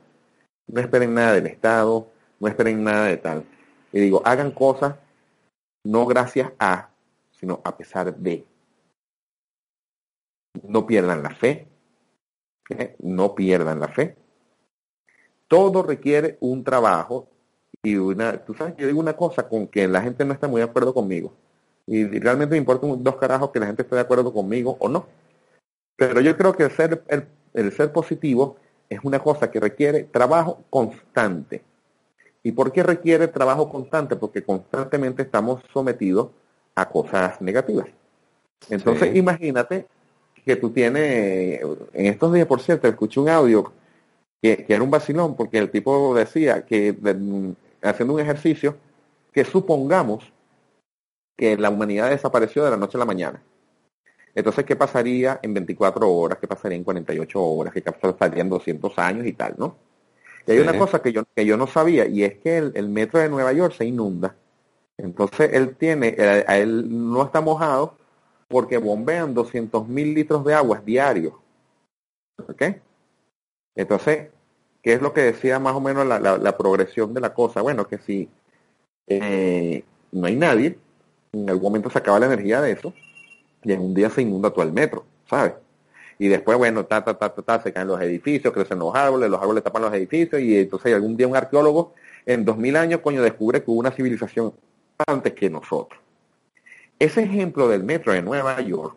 no 0.66 0.80
esperen 0.80 1.14
nada 1.14 1.34
del 1.34 1.46
Estado, 1.46 2.08
no 2.40 2.48
esperen 2.48 2.82
nada 2.82 3.06
de 3.06 3.16
tal. 3.16 3.44
Y 3.92 4.00
digo, 4.00 4.22
hagan 4.24 4.50
cosas 4.50 4.96
no 5.84 6.06
gracias 6.06 6.52
a, 6.58 6.90
sino 7.32 7.60
a 7.64 7.76
pesar 7.76 8.14
de. 8.16 8.46
No 10.62 10.86
pierdan 10.86 11.22
la 11.22 11.30
fe, 11.30 11.66
¿eh? 12.70 12.96
no 13.00 13.34
pierdan 13.34 13.80
la 13.80 13.88
fe. 13.88 14.16
Todo 15.48 15.82
requiere 15.82 16.38
un 16.40 16.62
trabajo 16.62 17.28
y 17.82 17.96
una, 17.96 18.44
tú 18.44 18.54
sabes, 18.54 18.76
yo 18.76 18.86
digo 18.86 19.00
una 19.00 19.16
cosa 19.16 19.48
con 19.48 19.66
que 19.66 19.88
la 19.88 20.02
gente 20.02 20.24
no 20.24 20.32
está 20.32 20.48
muy 20.48 20.60
de 20.60 20.66
acuerdo 20.66 20.94
conmigo. 20.94 21.34
Y 21.86 22.04
realmente 22.20 22.52
me 22.52 22.58
importa 22.58 22.86
dos 22.86 23.16
carajos 23.16 23.50
que 23.50 23.60
la 23.60 23.66
gente 23.66 23.82
esté 23.82 23.96
de 23.96 24.02
acuerdo 24.02 24.32
conmigo 24.32 24.76
o 24.78 24.88
no. 24.88 25.06
Pero 25.96 26.20
yo 26.20 26.36
creo 26.36 26.54
que 26.54 26.64
el 26.64 26.70
ser, 26.70 27.02
el, 27.08 27.26
el 27.54 27.72
ser 27.72 27.92
positivo 27.92 28.56
es 28.88 29.00
una 29.02 29.18
cosa 29.18 29.50
que 29.50 29.60
requiere 29.60 30.04
trabajo 30.04 30.62
constante. 30.70 31.62
¿Y 32.42 32.52
por 32.52 32.72
qué 32.72 32.82
requiere 32.82 33.28
trabajo 33.28 33.68
constante? 33.68 34.16
Porque 34.16 34.42
constantemente 34.42 35.22
estamos 35.22 35.62
sometidos 35.72 36.30
a 36.74 36.88
cosas 36.88 37.40
negativas. 37.40 37.86
Entonces, 38.68 39.10
sí. 39.12 39.18
imagínate 39.18 39.86
que 40.44 40.56
tú 40.56 40.70
tienes, 40.70 41.60
en 41.92 42.06
estos 42.06 42.32
días, 42.32 42.46
por 42.46 42.60
cierto, 42.60 42.88
escuché 42.88 43.20
un 43.20 43.28
audio 43.28 43.72
que, 44.40 44.64
que, 44.64 44.74
era 44.74 44.82
un 44.82 44.90
vacilón, 44.90 45.36
porque 45.36 45.58
el 45.58 45.70
tipo 45.70 46.14
decía 46.14 46.64
que 46.64 46.92
de, 46.92 47.54
haciendo 47.82 48.14
un 48.14 48.20
ejercicio, 48.20 48.76
que 49.32 49.44
supongamos 49.44 50.31
que 51.36 51.56
la 51.56 51.70
humanidad 51.70 52.10
desapareció 52.10 52.64
de 52.64 52.70
la 52.70 52.76
noche 52.76 52.96
a 52.96 53.00
la 53.00 53.04
mañana. 53.04 53.42
Entonces, 54.34 54.64
¿qué 54.64 54.76
pasaría 54.76 55.40
en 55.42 55.52
24 55.52 56.10
horas? 56.10 56.38
¿Qué 56.38 56.48
pasaría 56.48 56.76
en 56.78 56.84
48 56.84 57.42
horas? 57.42 57.74
¿Qué 57.74 57.82
pasaría 57.82 58.42
en 58.42 58.48
200 58.48 58.98
años 58.98 59.26
y 59.26 59.32
tal, 59.32 59.54
no? 59.58 59.76
Y 60.46 60.52
hay 60.52 60.58
sí. 60.58 60.62
una 60.62 60.78
cosa 60.78 61.00
que 61.02 61.12
yo, 61.12 61.24
que 61.34 61.44
yo 61.44 61.56
no 61.56 61.66
sabía, 61.66 62.06
y 62.06 62.24
es 62.24 62.38
que 62.38 62.58
el, 62.58 62.72
el, 62.74 62.88
metro 62.88 63.20
de 63.20 63.28
Nueva 63.28 63.52
York 63.52 63.74
se 63.76 63.84
inunda. 63.84 64.34
Entonces, 64.96 65.50
él 65.52 65.76
tiene, 65.76 66.14
él, 66.18 66.44
él 66.48 67.12
no 67.12 67.22
está 67.22 67.40
mojado 67.40 67.96
porque 68.48 68.78
bombean 68.78 69.34
200 69.34 69.88
mil 69.88 70.14
litros 70.14 70.44
de 70.44 70.54
agua 70.54 70.82
diarios. 70.84 71.34
¿Ok? 72.48 72.62
Entonces, 73.74 74.30
¿qué 74.82 74.94
es 74.94 75.02
lo 75.02 75.12
que 75.12 75.22
decía 75.22 75.58
más 75.58 75.74
o 75.74 75.80
menos 75.80 76.06
la, 76.06 76.18
la, 76.18 76.38
la 76.38 76.56
progresión 76.56 77.14
de 77.14 77.20
la 77.20 77.34
cosa? 77.34 77.62
Bueno, 77.62 77.86
que 77.86 77.98
si 77.98 78.28
eh, 79.06 79.84
no 80.10 80.26
hay 80.26 80.36
nadie, 80.36 80.78
en 81.32 81.48
algún 81.48 81.64
momento 81.64 81.90
se 81.90 81.98
acaba 81.98 82.18
la 82.20 82.26
energía 82.26 82.60
de 82.60 82.72
eso, 82.72 82.92
y 83.62 83.72
en 83.72 83.80
un 83.80 83.94
día 83.94 84.10
se 84.10 84.22
inunda 84.22 84.50
todo 84.50 84.64
el 84.64 84.72
metro, 84.72 85.04
¿sabes? 85.28 85.54
Y 86.18 86.28
después, 86.28 86.58
bueno, 86.58 86.84
ta, 86.84 87.02
ta, 87.02 87.14
ta, 87.14 87.34
ta, 87.34 87.42
ta, 87.42 87.62
se 87.62 87.72
caen 87.72 87.88
los 87.88 88.00
edificios, 88.00 88.52
crecen 88.52 88.78
los 88.78 88.94
árboles, 88.94 89.30
los 89.30 89.40
árboles 89.40 89.64
tapan 89.64 89.82
los 89.82 89.94
edificios, 89.94 90.40
y 90.40 90.58
entonces 90.58 90.94
algún 90.94 91.16
día 91.16 91.26
un 91.26 91.36
arqueólogo 91.36 91.94
en 92.26 92.44
2000 92.44 92.76
años, 92.76 93.00
coño, 93.00 93.22
descubre 93.22 93.62
que 93.62 93.70
hubo 93.70 93.80
una 93.80 93.90
civilización 93.90 94.52
antes 95.06 95.32
que 95.32 95.50
nosotros. 95.50 96.00
Ese 96.98 97.22
ejemplo 97.22 97.68
del 97.68 97.82
metro 97.82 98.12
de 98.12 98.22
Nueva 98.22 98.60
York 98.60 98.94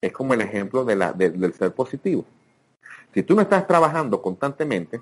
es 0.00 0.12
como 0.12 0.34
el 0.34 0.42
ejemplo 0.42 0.84
de 0.84 0.96
la, 0.96 1.12
de, 1.12 1.30
del 1.30 1.54
ser 1.54 1.72
positivo. 1.72 2.24
Si 3.14 3.22
tú 3.22 3.34
no 3.34 3.42
estás 3.42 3.66
trabajando 3.66 4.22
constantemente, 4.22 5.00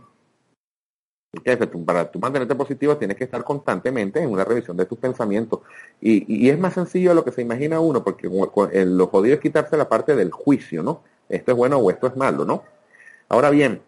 para 1.87 2.11
tú 2.11 2.19
mantenerte 2.19 2.55
positivo 2.55 2.97
tienes 2.97 3.17
que 3.17 3.25
estar 3.25 3.45
constantemente 3.45 4.21
en 4.21 4.31
una 4.31 4.45
revisión 4.45 4.77
de 4.77 4.87
tus 4.87 4.99
pensamientos. 4.99 5.61
Y, 6.01 6.47
y 6.47 6.51
es 6.51 6.59
más 6.59 6.75
sencillo 6.75 7.11
de 7.11 7.15
lo 7.15 7.25
que 7.25 7.31
se 7.31 7.43
imagina 7.43 7.81
uno, 7.81 8.03
porque 8.03 8.29
lo 8.29 9.07
jodido 9.07 9.35
es 9.35 9.41
quitarse 9.41 9.77
la 9.77 9.89
parte 9.89 10.17
del 10.17 10.31
juicio, 10.33 10.83
¿no? 10.83 11.03
Esto 11.29 11.53
es 11.53 11.57
bueno 11.57 11.79
o 11.79 11.91
esto 11.91 12.09
es 12.09 12.17
malo, 12.17 12.45
¿no? 12.45 12.65
Ahora 13.29 13.51
bien, 13.51 13.81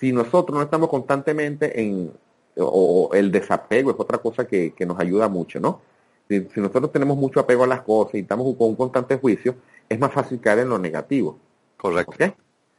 si 0.00 0.12
nosotros 0.12 0.56
no 0.56 0.62
estamos 0.62 0.88
constantemente 0.88 1.80
en, 1.80 2.12
o, 2.56 2.64
o 3.10 3.14
el 3.14 3.30
desapego 3.30 3.90
es 3.90 3.96
otra 3.98 4.18
cosa 4.18 4.46
que, 4.46 4.72
que 4.72 4.86
nos 4.86 4.98
ayuda 4.98 5.28
mucho, 5.28 5.60
¿no? 5.60 5.82
Si, 6.28 6.48
si, 6.52 6.60
nosotros 6.60 6.90
tenemos 6.92 7.16
mucho 7.18 7.40
apego 7.40 7.64
a 7.64 7.66
las 7.66 7.82
cosas 7.82 8.14
y 8.14 8.20
estamos 8.20 8.56
con 8.56 8.68
un 8.68 8.76
constante 8.76 9.18
juicio, 9.18 9.54
es 9.88 9.98
más 9.98 10.12
fácil 10.12 10.40
caer 10.40 10.60
en 10.60 10.70
lo 10.70 10.78
negativo. 10.78 11.38
Correcto. 11.76 12.12
¿Okay? 12.12 12.32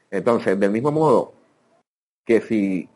Entonces, 0.10 0.60
del 0.60 0.72
mismo 0.72 0.92
modo 0.92 1.34
que 2.26 2.42
si 2.42 2.90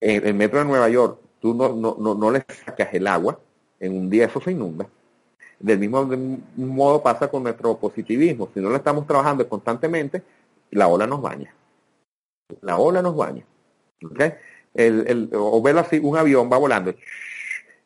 en 0.00 0.26
el 0.26 0.34
metro 0.34 0.58
de 0.58 0.64
Nueva 0.64 0.88
York 0.88 1.18
tú 1.40 1.54
no, 1.54 1.74
no, 1.74 1.96
no, 1.98 2.14
no 2.14 2.30
le 2.30 2.44
sacas 2.64 2.88
el 2.92 3.06
agua, 3.06 3.38
en 3.80 3.96
un 3.96 4.10
día 4.10 4.26
eso 4.26 4.40
se 4.40 4.52
inunda. 4.52 4.88
Del 5.58 5.78
mismo 5.78 6.06
modo 6.56 7.02
pasa 7.02 7.28
con 7.28 7.42
nuestro 7.42 7.76
positivismo. 7.78 8.50
Si 8.52 8.60
no 8.60 8.68
lo 8.68 8.76
estamos 8.76 9.06
trabajando 9.06 9.48
constantemente, 9.48 10.22
la 10.70 10.88
ola 10.88 11.06
nos 11.06 11.22
baña. 11.22 11.54
La 12.60 12.76
ola 12.76 13.00
nos 13.00 13.16
baña. 13.16 13.44
¿Okay? 14.04 14.34
El, 14.74 15.06
el, 15.08 15.30
o 15.32 15.62
verlo 15.62 15.80
así, 15.80 15.98
un 15.98 16.16
avión 16.16 16.50
va 16.52 16.58
volando. 16.58 16.94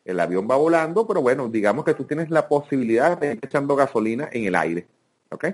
El 0.03 0.19
avión 0.19 0.47
va 0.49 0.57
volando, 0.57 1.07
pero 1.07 1.21
bueno, 1.21 1.47
digamos 1.47 1.85
que 1.85 1.93
tú 1.93 2.03
tienes 2.03 2.29
la 2.29 2.47
posibilidad 2.47 3.17
de 3.17 3.33
ir 3.33 3.39
echando 3.41 3.75
gasolina 3.75 4.27
en 4.31 4.45
el 4.45 4.55
aire. 4.55 4.87
¿Ok? 5.29 5.45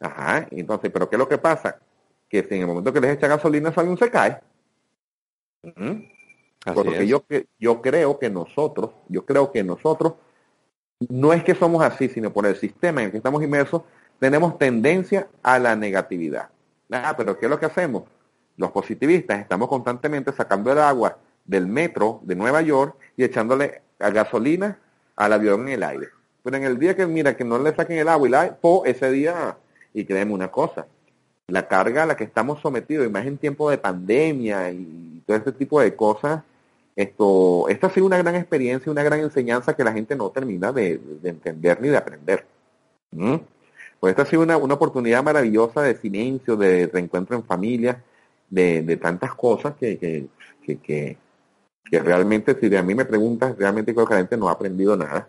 Ajá, 0.00 0.46
entonces, 0.50 0.90
pero 0.92 1.08
¿qué 1.08 1.16
es 1.16 1.20
lo 1.20 1.28
que 1.28 1.38
pasa? 1.38 1.78
Que 2.28 2.42
si 2.42 2.56
en 2.56 2.62
el 2.62 2.66
momento 2.66 2.92
que 2.92 3.00
les 3.00 3.16
echa 3.16 3.26
gasolina, 3.26 3.70
ese 3.70 3.80
avión 3.80 3.96
se 3.96 4.10
cae. 4.10 4.38
Porque 6.74 7.06
yo, 7.06 7.24
yo 7.58 7.80
creo 7.80 8.18
que 8.18 8.30
nosotros, 8.30 8.90
yo 9.08 9.24
creo 9.24 9.52
que 9.52 9.62
nosotros, 9.62 10.14
no 11.08 11.32
es 11.32 11.44
que 11.44 11.54
somos 11.54 11.82
así, 11.82 12.08
sino 12.08 12.32
por 12.32 12.46
el 12.46 12.56
sistema 12.56 13.00
en 13.00 13.06
el 13.06 13.10
que 13.12 13.18
estamos 13.18 13.42
inmersos, 13.42 13.82
tenemos 14.18 14.58
tendencia 14.58 15.28
a 15.42 15.58
la 15.58 15.76
negatividad. 15.76 16.50
Ah, 16.90 17.14
pero 17.16 17.38
¿qué 17.38 17.46
es 17.46 17.50
lo 17.50 17.58
que 17.58 17.66
hacemos? 17.66 18.04
Los 18.56 18.72
positivistas 18.72 19.40
estamos 19.40 19.68
constantemente 19.68 20.32
sacando 20.32 20.72
el 20.72 20.78
agua 20.78 21.18
del 21.44 21.66
metro 21.66 22.20
de 22.24 22.34
Nueva 22.34 22.60
York 22.62 22.96
y 23.16 23.24
echándole 23.24 23.82
a 23.98 24.10
gasolina 24.10 24.78
al 25.16 25.32
avión 25.32 25.62
en 25.62 25.74
el 25.74 25.82
aire. 25.82 26.08
Pero 26.42 26.56
en 26.56 26.64
el 26.64 26.78
día 26.78 26.96
que, 26.96 27.06
mira, 27.06 27.36
que 27.36 27.44
no 27.44 27.58
le 27.58 27.74
saquen 27.74 27.98
el 27.98 28.08
agua 28.08 28.28
y 28.28 28.30
la, 28.30 28.56
po, 28.56 28.84
ese 28.84 29.10
día, 29.10 29.56
y 29.92 30.04
créeme 30.04 30.32
una 30.32 30.50
cosa, 30.50 30.86
la 31.48 31.66
carga 31.66 32.02
a 32.02 32.06
la 32.06 32.16
que 32.16 32.24
estamos 32.24 32.60
sometidos, 32.60 33.06
y 33.06 33.10
más 33.10 33.26
en 33.26 33.38
tiempo 33.38 33.70
de 33.70 33.78
pandemia 33.78 34.70
y 34.70 35.22
todo 35.26 35.36
este 35.36 35.52
tipo 35.52 35.80
de 35.80 35.96
cosas, 35.96 36.42
esto, 36.94 37.68
esta 37.68 37.86
ha 37.86 37.90
sido 37.90 38.06
una 38.06 38.18
gran 38.18 38.34
experiencia, 38.34 38.92
una 38.92 39.02
gran 39.02 39.20
enseñanza 39.20 39.74
que 39.74 39.84
la 39.84 39.92
gente 39.92 40.14
no 40.16 40.30
termina 40.30 40.72
de, 40.72 40.98
de 40.98 41.28
entender 41.30 41.80
ni 41.80 41.88
de 41.88 41.96
aprender. 41.96 42.44
¿Mm? 43.12 43.36
Pues 44.00 44.10
esta 44.10 44.22
ha 44.22 44.26
sido 44.26 44.42
una, 44.42 44.56
una, 44.56 44.74
oportunidad 44.74 45.22
maravillosa 45.22 45.82
de 45.82 45.96
silencio, 45.96 46.56
de 46.56 46.86
reencuentro 46.86 47.36
en 47.36 47.44
familia, 47.44 48.02
de, 48.50 48.82
de 48.82 48.96
tantas 48.96 49.34
cosas 49.34 49.74
que, 49.76 49.98
que, 49.98 50.76
que 51.90 52.00
realmente, 52.00 52.56
si 52.60 52.68
de 52.68 52.78
a 52.78 52.82
mí 52.82 52.94
me 52.94 53.04
preguntas, 53.04 53.56
realmente 53.56 53.94
creo 53.94 54.06
que 54.06 54.14
la 54.14 54.20
gente 54.20 54.36
no 54.36 54.48
ha 54.48 54.52
aprendido 54.52 54.96
nada. 54.96 55.28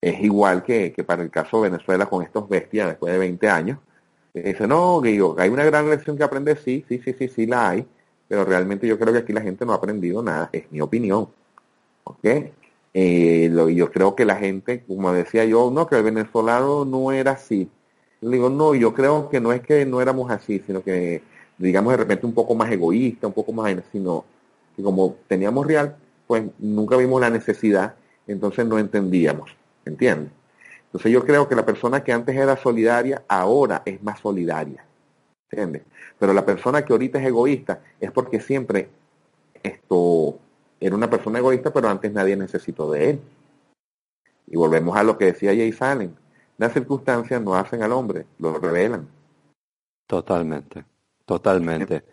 Es 0.00 0.20
igual 0.22 0.62
que, 0.62 0.92
que 0.92 1.04
para 1.04 1.22
el 1.22 1.30
caso 1.30 1.62
de 1.62 1.70
Venezuela 1.70 2.06
con 2.06 2.22
estos 2.22 2.48
bestias 2.48 2.88
después 2.88 3.12
de 3.12 3.18
20 3.18 3.48
años. 3.48 3.78
Dice, 4.42 4.66
no, 4.66 5.00
Guillo, 5.00 5.34
hay 5.38 5.48
una 5.48 5.64
gran 5.64 5.88
lección 5.88 6.16
que 6.16 6.24
aprender, 6.24 6.58
sí, 6.58 6.84
sí, 6.88 7.00
sí, 7.02 7.14
sí, 7.18 7.28
sí 7.28 7.46
la 7.46 7.70
hay, 7.70 7.86
pero 8.28 8.44
realmente 8.44 8.86
yo 8.86 8.98
creo 8.98 9.12
que 9.12 9.20
aquí 9.20 9.32
la 9.32 9.40
gente 9.40 9.64
no 9.64 9.72
ha 9.72 9.76
aprendido 9.76 10.22
nada, 10.22 10.50
es 10.52 10.70
mi 10.70 10.80
opinión. 10.80 11.28
¿Ok? 12.04 12.24
Eh, 12.94 13.50
yo 13.74 13.90
creo 13.90 14.14
que 14.14 14.24
la 14.24 14.36
gente, 14.36 14.84
como 14.86 15.12
decía 15.12 15.44
yo, 15.44 15.70
no, 15.70 15.86
que 15.86 15.96
el 15.96 16.02
venezolano 16.02 16.84
no 16.84 17.12
era 17.12 17.32
así. 17.32 17.70
Le 18.20 18.36
digo, 18.36 18.50
no, 18.50 18.74
yo 18.74 18.94
creo 18.94 19.28
que 19.28 19.40
no 19.40 19.52
es 19.52 19.60
que 19.62 19.86
no 19.86 20.00
éramos 20.00 20.30
así, 20.30 20.62
sino 20.66 20.82
que, 20.82 21.22
digamos, 21.58 21.92
de 21.92 21.98
repente 21.98 22.26
un 22.26 22.34
poco 22.34 22.54
más 22.54 22.70
egoísta, 22.70 23.26
un 23.26 23.32
poco 23.32 23.52
más, 23.52 23.74
sino 23.92 24.24
que 24.76 24.82
como 24.82 25.16
teníamos 25.28 25.66
real, 25.66 25.96
pues 26.26 26.44
nunca 26.58 26.96
vimos 26.96 27.20
la 27.20 27.30
necesidad, 27.30 27.94
entonces 28.26 28.66
no 28.66 28.78
entendíamos, 28.78 29.50
¿entiendes? 29.84 30.32
Entonces 30.86 31.12
yo 31.12 31.24
creo 31.24 31.48
que 31.48 31.54
la 31.54 31.66
persona 31.66 32.02
que 32.02 32.12
antes 32.12 32.34
era 32.34 32.56
solidaria, 32.56 33.24
ahora 33.28 33.82
es 33.84 34.02
más 34.02 34.20
solidaria, 34.20 34.84
¿entiendes? 35.50 35.82
Pero 36.18 36.32
la 36.32 36.44
persona 36.44 36.84
que 36.84 36.92
ahorita 36.92 37.20
es 37.20 37.26
egoísta 37.26 37.80
es 38.00 38.10
porque 38.10 38.40
siempre 38.40 38.88
esto 39.62 40.38
era 40.80 40.94
una 40.94 41.10
persona 41.10 41.38
egoísta, 41.38 41.72
pero 41.72 41.88
antes 41.88 42.12
nadie 42.12 42.36
necesitó 42.36 42.90
de 42.90 43.10
él. 43.10 43.20
Y 44.46 44.56
volvemos 44.56 44.96
a 44.96 45.02
lo 45.02 45.18
que 45.18 45.26
decía 45.26 45.50
Jay 45.50 45.72
Salen. 45.72 46.16
Las 46.58 46.72
circunstancias 46.72 47.42
no 47.42 47.54
hacen 47.54 47.82
al 47.82 47.92
hombre, 47.92 48.26
lo 48.38 48.58
revelan. 48.58 49.08
Totalmente, 50.06 50.84
totalmente. 51.24 52.04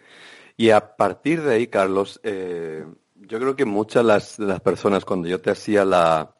Y 0.57 0.71
a 0.71 0.95
partir 0.95 1.41
de 1.41 1.55
ahí, 1.55 1.67
Carlos, 1.67 2.19
eh, 2.23 2.85
yo 3.15 3.39
creo 3.39 3.55
que 3.55 3.65
muchas 3.65 4.03
las, 4.03 4.39
las 4.39 4.59
personas, 4.59 5.05
cuando 5.05 5.27
yo 5.27 5.39
te 5.39 5.51
hacía 5.51 5.85
la, 5.85 6.35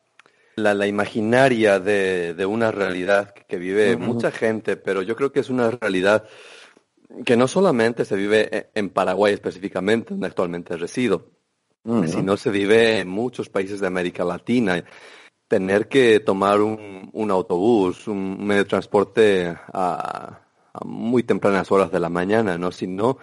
la, 0.55 0.73
la 0.73 0.88
imaginaria 0.88 1.80
de, 1.80 2.34
de, 2.34 2.45
una 2.45 2.71
realidad 2.71 3.34
que, 3.34 3.57
vive 3.57 3.95
uh 3.95 3.99
-huh. 3.99 4.01
mucha 4.01 4.31
gente, 4.31 4.77
pero 4.77 5.01
yo 5.01 5.15
creo 5.15 5.31
que 5.31 5.39
es 5.39 5.49
una 5.49 5.71
realidad 5.71 6.25
que 7.25 7.38
no 7.38 7.47
solamente 7.47 8.05
se 8.05 8.15
vive 8.15 8.69
en 8.73 8.89
Paraguay 8.89 9.34
específicamente, 9.34 10.11
donde 10.11 10.27
actualmente 10.27 10.77
resido, 10.77 11.31
uh 11.84 12.01
-huh. 12.01 12.07
sino 12.07 12.38
se 12.38 12.49
vive 12.49 12.99
en 12.99 13.09
muchos 13.09 13.49
países 13.49 13.80
de 13.80 13.88
América 13.88 14.23
Latina. 14.23 14.84
tener 15.47 15.88
que 15.88 16.19
tomar 16.19 16.61
un, 16.61 17.09
un 17.13 17.30
autobús, 17.30 18.07
un 18.07 18.43
medio 18.43 18.63
de 18.63 18.69
transporte 18.69 19.55
a, 19.71 20.41
a, 20.73 20.85
muy 20.85 21.21
tempranas 21.21 21.71
horas 21.71 21.91
de 21.91 21.99
la 21.99 22.09
mañana, 22.09 22.57
¿no? 22.57 22.71
Sino 22.71 23.19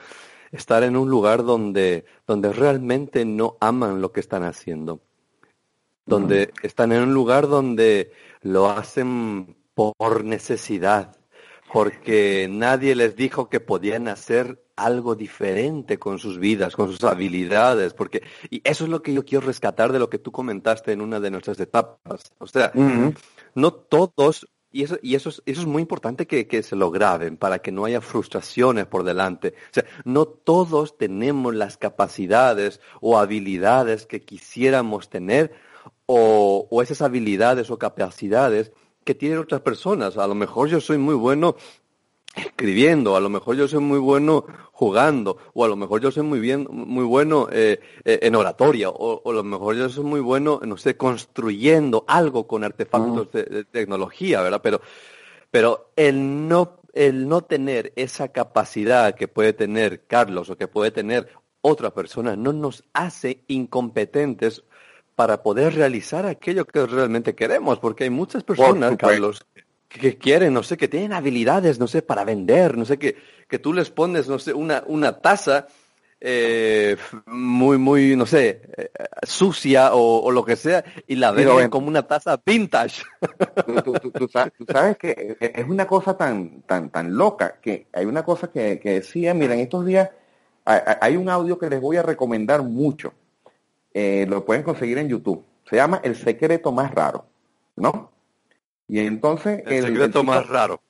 estar 0.52 0.84
en 0.84 0.96
un 0.96 1.10
lugar 1.10 1.42
donde, 1.44 2.04
donde 2.26 2.52
realmente 2.52 3.24
no 3.24 3.56
aman 3.60 4.00
lo 4.00 4.12
que 4.12 4.20
están 4.20 4.44
haciendo. 4.44 5.00
Donde 6.06 6.52
están 6.62 6.92
en 6.92 7.02
un 7.02 7.14
lugar 7.14 7.46
donde 7.46 8.12
lo 8.42 8.68
hacen 8.68 9.56
por 9.74 10.24
necesidad, 10.24 11.16
porque 11.72 12.48
nadie 12.50 12.94
les 12.94 13.16
dijo 13.16 13.48
que 13.48 13.60
podían 13.60 14.08
hacer 14.08 14.62
algo 14.76 15.14
diferente 15.14 15.98
con 15.98 16.18
sus 16.18 16.38
vidas, 16.38 16.74
con 16.74 16.90
sus 16.90 17.04
habilidades, 17.04 17.94
porque 17.94 18.22
y 18.48 18.60
eso 18.64 18.84
es 18.84 18.90
lo 18.90 19.02
que 19.02 19.12
yo 19.12 19.24
quiero 19.24 19.46
rescatar 19.46 19.92
de 19.92 19.98
lo 19.98 20.10
que 20.10 20.18
tú 20.18 20.32
comentaste 20.32 20.92
en 20.92 21.00
una 21.00 21.20
de 21.20 21.30
nuestras 21.30 21.60
etapas. 21.60 22.22
O 22.38 22.46
sea, 22.46 22.72
no 23.54 23.72
todos 23.72 24.48
y 24.72 24.84
eso, 24.84 24.98
y 25.02 25.16
eso, 25.16 25.30
es, 25.30 25.42
eso 25.46 25.62
es 25.62 25.66
muy 25.66 25.82
importante 25.82 26.28
que, 26.28 26.46
que, 26.46 26.62
se 26.62 26.76
lo 26.76 26.92
graben 26.92 27.36
para 27.36 27.58
que 27.58 27.72
no 27.72 27.84
haya 27.86 28.00
frustraciones 28.00 28.86
por 28.86 29.02
delante. 29.02 29.54
O 29.70 29.72
sea, 29.72 29.84
no 30.04 30.26
todos 30.26 30.96
tenemos 30.96 31.56
las 31.56 31.76
capacidades 31.76 32.80
o 33.00 33.18
habilidades 33.18 34.06
que 34.06 34.20
quisiéramos 34.20 35.10
tener 35.10 35.52
o, 36.06 36.66
o 36.70 36.82
esas 36.82 37.02
habilidades 37.02 37.70
o 37.70 37.78
capacidades 37.78 38.72
que 39.04 39.14
tienen 39.14 39.38
otras 39.38 39.60
personas. 39.60 40.16
A 40.16 40.26
lo 40.26 40.34
mejor 40.34 40.68
yo 40.68 40.80
soy 40.80 40.98
muy 40.98 41.14
bueno 41.14 41.56
escribiendo, 42.34 43.16
a 43.16 43.20
lo 43.20 43.28
mejor 43.28 43.56
yo 43.56 43.66
soy 43.66 43.80
muy 43.80 43.98
bueno 43.98 44.44
jugando, 44.72 45.36
o 45.52 45.64
a 45.64 45.68
lo 45.68 45.76
mejor 45.76 46.00
yo 46.00 46.10
soy 46.10 46.22
muy 46.22 46.38
bien, 46.38 46.66
muy 46.70 47.04
bueno 47.04 47.48
eh, 47.50 47.80
eh, 48.04 48.20
en 48.22 48.34
oratoria, 48.36 48.88
o, 48.88 49.28
a 49.28 49.34
lo 49.34 49.42
mejor 49.42 49.76
yo 49.76 49.88
soy 49.88 50.04
muy 50.04 50.20
bueno, 50.20 50.60
no 50.64 50.76
sé, 50.76 50.96
construyendo 50.96 52.04
algo 52.06 52.46
con 52.46 52.62
artefactos 52.62 53.32
de, 53.32 53.64
tecnología, 53.64 54.42
¿verdad? 54.42 54.60
Pero, 54.62 54.80
pero 55.50 55.90
el 55.96 56.48
no, 56.48 56.80
el 56.92 57.28
no 57.28 57.42
tener 57.42 57.92
esa 57.96 58.28
capacidad 58.28 59.14
que 59.14 59.28
puede 59.28 59.52
tener 59.52 60.06
Carlos 60.06 60.50
o 60.50 60.56
que 60.56 60.68
puede 60.68 60.92
tener 60.92 61.28
otra 61.62 61.92
persona 61.92 62.36
no 62.36 62.52
nos 62.52 62.84
hace 62.94 63.44
incompetentes 63.48 64.64
para 65.20 65.42
poder 65.42 65.74
realizar 65.74 66.24
aquello 66.24 66.64
que 66.64 66.86
realmente 66.86 67.34
queremos, 67.34 67.78
porque 67.78 68.04
hay 68.04 68.10
muchas 68.10 68.42
personas, 68.42 68.96
Carlos, 68.96 69.44
que 69.86 70.16
quieren, 70.16 70.54
no 70.54 70.62
sé, 70.62 70.78
que 70.78 70.88
tienen 70.88 71.12
habilidades, 71.12 71.78
no 71.78 71.86
sé, 71.86 72.00
para 72.00 72.24
vender, 72.24 72.78
no 72.78 72.86
sé, 72.86 72.98
que, 72.98 73.16
que 73.46 73.58
tú 73.58 73.74
les 73.74 73.90
pones, 73.90 74.30
no 74.30 74.38
sé, 74.38 74.54
una, 74.54 74.82
una 74.86 75.18
taza 75.18 75.66
eh, 76.22 76.96
muy, 77.26 77.76
muy, 77.76 78.16
no 78.16 78.24
sé, 78.24 78.62
eh, 78.78 78.90
sucia 79.22 79.90
o, 79.92 80.30
lo 80.30 80.42
que 80.42 80.56
sea, 80.56 80.82
y 81.06 81.16
la 81.16 81.32
ven 81.32 81.68
como 81.68 81.88
una 81.88 82.06
taza 82.06 82.40
vintage. 82.42 83.02
Tú, 84.16 84.26
sabes, 84.72 84.96
que 84.96 85.36
es 85.38 85.68
una 85.68 85.86
cosa 85.86 86.16
tan, 86.16 86.62
tan, 86.62 86.88
tan 86.88 87.14
loca, 87.14 87.58
que 87.60 87.88
hay 87.92 88.06
una 88.06 88.22
cosa 88.22 88.50
que, 88.50 88.80
que 88.80 88.92
decía, 88.92 89.34
mira, 89.34 89.52
en 89.52 89.60
estos 89.60 89.84
días 89.84 90.08
hay 90.64 91.18
un 91.18 91.28
audio 91.28 91.58
que 91.58 91.68
les 91.68 91.78
voy 91.78 91.98
a 91.98 92.02
recomendar 92.02 92.62
mucho. 92.62 93.12
Eh, 93.94 94.26
lo 94.28 94.44
pueden 94.44 94.62
conseguir 94.62 94.98
en 94.98 95.08
YouTube. 95.08 95.44
Se 95.68 95.76
llama 95.76 96.00
El 96.02 96.16
secreto 96.16 96.72
más 96.72 96.92
raro, 96.94 97.26
¿no? 97.76 98.10
Y 98.88 99.00
entonces... 99.00 99.62
El, 99.66 99.84
secreto 99.84 100.24
más 100.24 100.48
raro. 100.48 100.80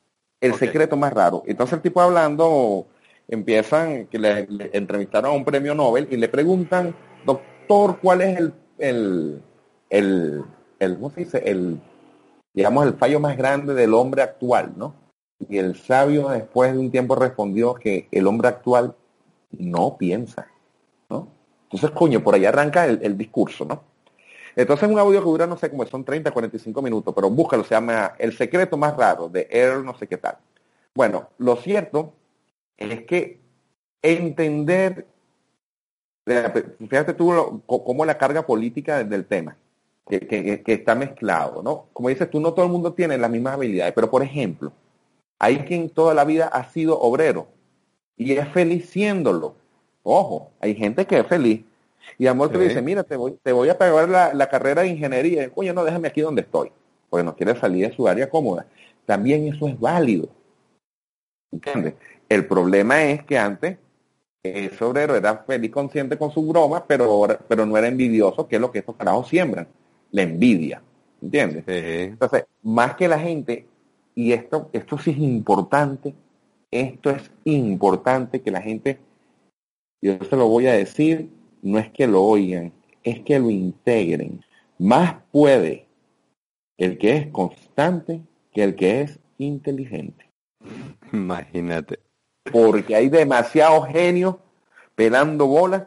El 0.40 0.55
secreto 0.55 0.97
más 0.97 1.12
raro. 1.12 1.43
Entonces 1.47 1.74
el 1.74 1.82
tipo 1.82 2.01
hablando, 2.01 2.86
empiezan, 3.28 4.06
que 4.06 4.18
le, 4.18 4.48
entrevistaron 4.72 5.31
a 5.31 5.35
un 5.35 5.44
premio 5.44 5.74
Nobel 5.74 6.09
y 6.10 6.16
le 6.16 6.28
preguntan, 6.28 6.94
doctor, 7.27 7.98
¿cuál 8.01 8.22
es 8.22 8.39
el, 8.39 8.55
el, 8.78 9.43
el, 9.90 10.44
el 10.78 10.94
¿cómo 10.94 11.10
se 11.10 11.20
dice? 11.20 11.43
El, 11.44 11.81
digamos, 12.55 12.86
el 12.86 12.94
fallo 12.94 13.20
más 13.20 13.36
grande 13.36 13.74
del 13.74 13.94
hombre 13.94 14.22
actual, 14.22 14.72
¿no? 14.77 14.94
Y 15.48 15.59
el 15.59 15.77
sabio 15.77 16.28
después 16.28 16.72
de 16.72 16.78
un 16.78 16.90
tiempo 16.90 17.14
respondió 17.14 17.74
que 17.74 18.09
el 18.10 18.27
hombre 18.27 18.48
actual 18.48 18.94
no 19.51 19.97
piensa, 19.97 20.48
¿no? 21.09 21.28
Entonces, 21.72 21.90
coño, 21.92 22.22
por 22.22 22.34
ahí 22.34 22.44
arranca 22.44 22.84
el, 22.84 22.98
el 23.02 23.16
discurso, 23.16 23.64
¿no? 23.64 23.84
Entonces 24.56 24.88
un 24.88 24.98
audio 24.98 25.20
que 25.20 25.26
dura, 25.26 25.47
no 25.47 25.56
sé 25.56 25.70
cómo 25.70 25.86
son 25.86 26.05
30, 26.05 26.30
45 26.30 26.82
minutos, 26.82 27.14
pero 27.14 27.30
búscalo, 27.30 27.64
se 27.64 27.74
llama 27.74 28.14
El 28.18 28.36
secreto 28.36 28.76
más 28.76 28.97
raro 28.97 29.28
de 29.28 29.47
Earl 29.51 29.84
no 29.84 29.97
sé 29.97 30.06
qué 30.06 30.16
tal. 30.16 30.38
Bueno, 30.94 31.28
lo 31.38 31.56
cierto 31.56 32.12
es 32.76 33.02
que 33.05 33.40
entender, 34.02 35.06
fíjate 36.88 37.14
tú 37.14 37.62
cómo 37.66 38.05
la 38.05 38.18
carga 38.18 38.44
política 38.44 39.05
del 39.05 39.26
tema, 39.26 39.56
que, 40.09 40.20
que, 40.26 40.72
está 40.72 40.94
mezclado, 40.94 41.62
¿no? 41.62 41.86
Como 41.92 42.09
dices 42.09 42.28
tú, 42.28 42.40
no 42.40 42.52
todo 42.52 42.64
el 42.64 42.72
mundo 42.72 42.92
tiene 42.94 43.16
las 43.18 43.30
mismas 43.30 43.55
habilidades, 43.55 43.94
pero 43.94 44.10
por 44.10 44.22
ejemplo, 44.22 44.72
hay 45.38 45.59
quien 45.60 45.88
toda 45.90 46.14
la 46.14 46.24
vida 46.24 46.48
ha 46.48 46.64
sido 46.64 46.98
obrero 47.01 47.48
y 48.16 48.32
es 48.32 48.48
feliz 48.48 48.90
siéndolo. 48.90 49.55
Ojo, 50.02 50.51
hay 50.60 50.74
gente 50.74 51.06
que 51.06 51.18
es 51.18 51.27
feliz 51.27 51.62
y 52.18 52.27
Amor 52.27 52.51
te 52.51 52.59
dice, 52.59 52.82
mira, 52.82 53.02
te 53.02 53.16
voy, 53.16 53.39
te 53.43 53.52
voy 53.52 53.68
a 53.68 53.78
pagar 53.78 54.35
la, 54.35 54.48
carrera 54.48 54.82
de 54.82 54.89
ingeniería. 54.89 55.44
Y, 55.44 55.51
Coño, 55.51 55.72
no, 55.72 55.85
déjame 55.85 56.09
aquí 56.09 56.20
donde 56.20 56.43
estoy. 56.43 56.70
Porque 57.09 57.24
no 57.24 57.35
quiere 57.35 57.59
salir 57.59 57.89
de 57.89 57.94
su 57.94 58.06
área 58.06 58.28
cómoda. 58.28 58.66
También 59.06 59.47
eso 59.47 59.66
es 59.68 59.78
válido. 59.78 60.28
¿Entiendes? 61.51 61.94
El 62.28 62.47
problema 62.47 63.02
es 63.05 63.24
que 63.24 63.39
antes 63.39 63.78
ese 64.43 64.85
obrero 64.85 65.16
era 65.16 65.39
feliz 65.39 65.70
consciente 65.70 66.16
con 66.16 66.31
su 66.31 66.47
broma, 66.47 66.85
pero, 66.86 67.27
pero 67.48 67.66
no 67.66 67.77
era 67.77 67.89
envidioso, 67.89 68.47
que 68.47 68.56
es 68.56 68.60
lo 68.60 68.70
que 68.70 68.78
estos 68.81 68.97
carajos 68.97 69.28
siembran. 69.28 69.66
La 70.12 70.22
envidia. 70.22 70.82
¿Entiendes? 71.22 71.64
Entonces, 71.66 72.44
más 72.62 72.94
que 72.94 73.09
la 73.09 73.18
gente, 73.18 73.66
y 74.14 74.32
esto, 74.32 74.70
esto 74.72 74.98
sí 74.98 75.10
es 75.10 75.18
importante, 75.18 76.14
esto 76.70 77.10
es 77.10 77.31
importante 77.44 78.40
que 78.40 78.51
la 78.51 78.62
gente, 78.62 78.98
yo 80.02 80.18
se 80.24 80.36
lo 80.36 80.48
voy 80.48 80.66
a 80.66 80.72
decir 80.72 81.31
no 81.62 81.78
es 81.78 81.90
que 81.90 82.06
lo 82.06 82.22
oigan, 82.22 82.72
es 83.02 83.20
que 83.20 83.39
lo 83.39 83.51
integren. 83.51 84.44
Más 84.78 85.16
puede 85.31 85.86
el 86.78 86.97
que 86.98 87.16
es 87.16 87.27
constante 87.28 88.22
que 88.52 88.64
el 88.64 88.74
que 88.74 89.02
es 89.02 89.18
inteligente. 89.39 90.31
Imagínate. 91.12 92.01
Porque 92.51 92.94
hay 92.97 93.09
demasiados 93.09 93.89
genios 93.89 94.36
pelando 94.94 95.47
bolas, 95.47 95.86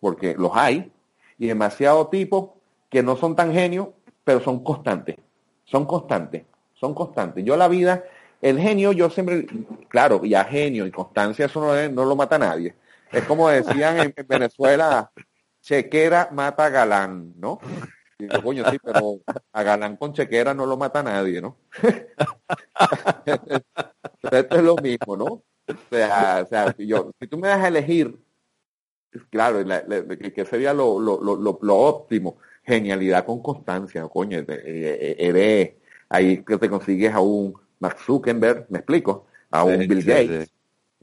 porque 0.00 0.34
los 0.36 0.52
hay, 0.54 0.90
y 1.38 1.46
demasiados 1.46 2.10
tipos 2.10 2.50
que 2.88 3.02
no 3.02 3.16
son 3.16 3.36
tan 3.36 3.52
genios, 3.52 3.88
pero 4.24 4.40
son 4.40 4.62
constantes. 4.62 5.16
Son 5.64 5.86
constantes, 5.86 6.44
son 6.74 6.94
constantes. 6.94 7.44
Yo 7.44 7.56
la 7.56 7.68
vida, 7.68 8.04
el 8.42 8.58
genio, 8.58 8.92
yo 8.92 9.08
siempre, 9.08 9.46
claro, 9.88 10.24
ya 10.24 10.44
genio 10.44 10.86
y 10.86 10.90
constancia, 10.90 11.46
eso 11.46 11.60
no, 11.60 11.88
no 11.90 12.04
lo 12.04 12.16
mata 12.16 12.36
a 12.36 12.40
nadie. 12.40 12.74
Es 13.12 13.24
como 13.24 13.48
decían 13.48 13.98
en, 13.98 14.26
Venezuela, 14.26 15.10
chequera 15.60 16.28
mata 16.32 16.66
a 16.66 16.70
galán, 16.70 17.34
¿no? 17.36 17.58
Y 18.18 18.28
coño, 18.28 18.64
sí, 18.70 18.78
pero 18.82 19.20
a 19.52 19.62
galán 19.62 19.96
con 19.96 20.12
chequera 20.12 20.54
no 20.54 20.66
lo 20.66 20.76
mata 20.76 21.02
nadie, 21.02 21.40
¿no? 21.40 21.56
Esto 24.30 24.56
es 24.56 24.62
lo 24.62 24.76
mismo, 24.76 25.16
¿no? 25.16 25.24
O 25.24 25.44
sea, 25.88 26.42
o 26.44 26.46
sea 26.46 26.74
yo, 26.78 27.12
si 27.20 27.26
tú 27.26 27.38
me 27.38 27.48
das 27.48 27.64
a 27.64 27.68
elegir, 27.68 28.18
claro, 29.30 29.64
que 30.34 30.44
sería 30.44 30.72
lo, 30.74 31.00
lo, 31.00 31.20
lo, 31.22 31.58
lo, 31.60 31.76
óptimo? 31.76 32.38
Genialidad 32.62 33.24
con 33.24 33.42
constancia, 33.42 34.06
coño, 34.08 34.38
eh, 34.38 34.46
eh, 34.48 35.16
eres, 35.18 35.72
ahí 36.08 36.44
que 36.44 36.58
te 36.58 36.68
consigues 36.68 37.12
a 37.14 37.20
un 37.20 37.54
Mark 37.78 37.98
Zuckerberg, 37.98 38.66
me 38.68 38.78
explico, 38.78 39.26
a 39.50 39.64
un 39.64 39.78
Bill 39.78 40.04
Gates, 40.04 40.52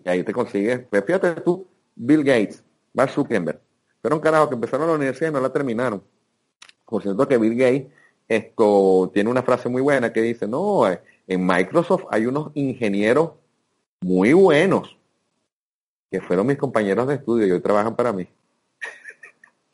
y 0.04 0.10
ahí 0.10 0.24
te 0.24 0.32
consigues, 0.32 0.82
pues 0.90 1.04
fíjate 1.04 1.42
tú, 1.42 1.68
Bill 1.98 2.24
Gates, 2.24 2.64
Mark 2.94 3.12
Zuckerberg, 3.12 3.60
fueron 4.02 4.20
carajos 4.20 4.50
que 4.50 4.56
empezaron 4.56 4.88
la 4.88 4.96
universidad 4.96 5.32
y 5.32 5.34
no 5.34 5.42
la 5.42 5.52
terminaron. 5.52 6.04
Por 6.86 7.02
cierto 7.02 7.28
que 7.28 7.38
Bill 7.38 7.56
Gates 7.56 7.88
esto 8.28 9.10
tiene 9.14 9.30
una 9.30 9.42
frase 9.42 9.70
muy 9.70 9.82
buena 9.82 10.12
que 10.12 10.22
dice, 10.22 10.48
no, 10.48 10.90
eh, 10.90 11.02
en 11.28 11.46
Microsoft 11.46 12.06
hay 12.10 12.26
unos 12.26 12.52
ingenieros 12.56 13.32
muy 14.02 14.34
buenos 14.34 14.98
que 16.12 16.22
fueron 16.22 16.48
mis 16.48 16.58
compañeros 16.58 17.08
de 17.08 17.16
estudio 17.16 17.48
y 17.48 17.52
hoy 17.52 17.62
trabajan 17.62 17.96
para 17.96 18.12
mí. 18.14 18.28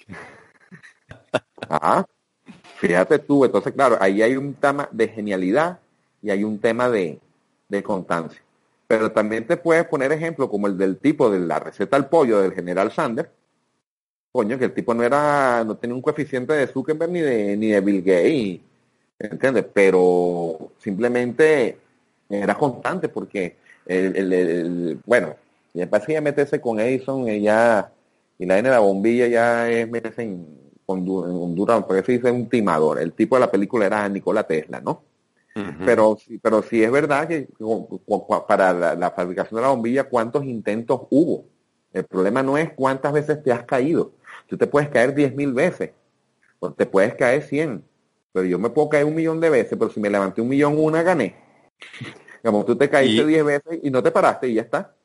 ah, 1.70 2.06
fíjate 2.78 3.20
tú, 3.20 3.46
entonces 3.46 3.74
claro, 3.74 3.98
ahí 4.00 4.22
hay 4.22 4.36
un 4.36 4.54
tema 4.54 4.88
de 4.92 5.08
genialidad 5.08 5.80
y 6.22 6.30
hay 6.30 6.44
un 6.44 6.60
tema 6.60 6.90
de, 6.90 7.20
de 7.70 7.84
constancia. 7.84 8.43
Pero 8.94 9.12
también 9.12 9.48
te 9.48 9.58
puedes 9.58 9.86
poner 9.86 10.12
ejemplo 10.12 10.48
como 10.48 10.68
el 10.68 10.78
del 10.78 11.00
tipo 11.00 11.32
de 11.32 11.40
la 11.40 11.58
receta 11.58 11.98
al 11.98 12.10
pollo 12.10 12.40
del 12.40 12.54
general 12.54 12.92
Sanders. 12.92 13.28
Coño, 14.32 14.60
que 14.60 14.66
el 14.66 14.74
tipo 14.74 14.94
no 14.94 15.02
era, 15.02 15.64
no 15.64 15.76
tenía 15.78 15.96
un 15.96 16.02
coeficiente 16.02 16.54
de 16.54 16.68
Zuckerberg 16.68 17.12
ni 17.12 17.20
de, 17.22 17.58
ni 17.58 17.70
de 17.70 17.82
Bill 17.82 18.04
Gates, 18.04 18.60
¿entiendes? 19.18 19.66
Pero 19.74 20.74
simplemente 20.78 21.76
era 22.30 22.54
constante 22.54 23.10
porque 23.10 23.56
el, 23.88 25.00
bueno, 25.08 25.36
ya 25.74 25.90
parece 25.90 26.08
que 26.08 26.14
ya 26.14 26.22
meterse 26.22 26.62
con 26.62 26.80
Edison 26.80 27.28
ella, 27.28 27.90
y 28.38 28.46
la 28.46 28.60
N 28.60 28.70
de 28.70 28.76
la 28.76 28.80
bombilla 28.80 29.26
ya 29.28 29.72
es 29.72 29.90
meterse 29.90 30.22
en 30.22 30.46
Honduras, 30.86 31.84
porque 31.88 32.04
se 32.04 32.12
dice 32.12 32.30
un 32.30 32.48
timador. 32.48 33.00
El 33.00 33.14
tipo 33.14 33.38
de 33.38 33.40
la 33.40 33.50
película 33.50 33.88
era 33.88 34.08
Nikola 34.08 34.44
Tesla, 34.44 34.82
¿no? 34.82 35.02
Pero, 35.86 36.18
pero 36.42 36.64
sí 36.64 36.84
es 36.84 36.92
verdad 36.92 37.28
que 37.28 37.48
para 38.48 38.96
la, 38.96 39.12
fabricación 39.12 39.58
de 39.58 39.62
la 39.62 39.70
bombilla, 39.70 40.06
¿cuántos 40.06 40.46
intentos 40.46 41.02
hubo? 41.12 41.46
El 41.92 42.06
problema 42.06 42.42
no 42.42 42.58
es 42.58 42.72
cuántas 42.74 43.14
veces 43.14 43.44
te 43.44 43.52
has 43.52 43.64
caído. 43.64 44.14
Tú 44.48 44.58
te 44.58 44.66
puedes 44.66 44.90
caer 44.90 45.14
diez 45.14 45.36
mil 45.36 45.54
veces, 45.54 45.92
o 46.60 46.74
te 46.74 46.88
puedes 46.88 47.14
caer 47.16 47.44
cien. 47.44 47.84
Pero 48.32 48.46
yo 48.48 48.58
me 48.58 48.72
puedo 48.72 48.90
caer 48.90 49.06
un 49.06 49.14
millón 49.14 49.40
de 49.40 49.52
veces, 49.52 49.78
pero 49.78 49.92
si 49.92 50.00
me 50.00 50.10
levanté 50.10 50.42
un 50.42 50.50
millón 50.50 50.76
una, 50.78 51.04
gané. 51.04 51.36
Como 52.44 52.66
tú 52.66 52.76
te 52.76 52.90
caíste 52.90 53.26
diez 53.28 53.46
veces 53.46 53.80
y 53.84 53.92
no 53.92 54.02
te 54.02 54.10
paraste 54.10 54.48
y 54.48 54.56
ya 54.56 54.64
está. 54.64 54.96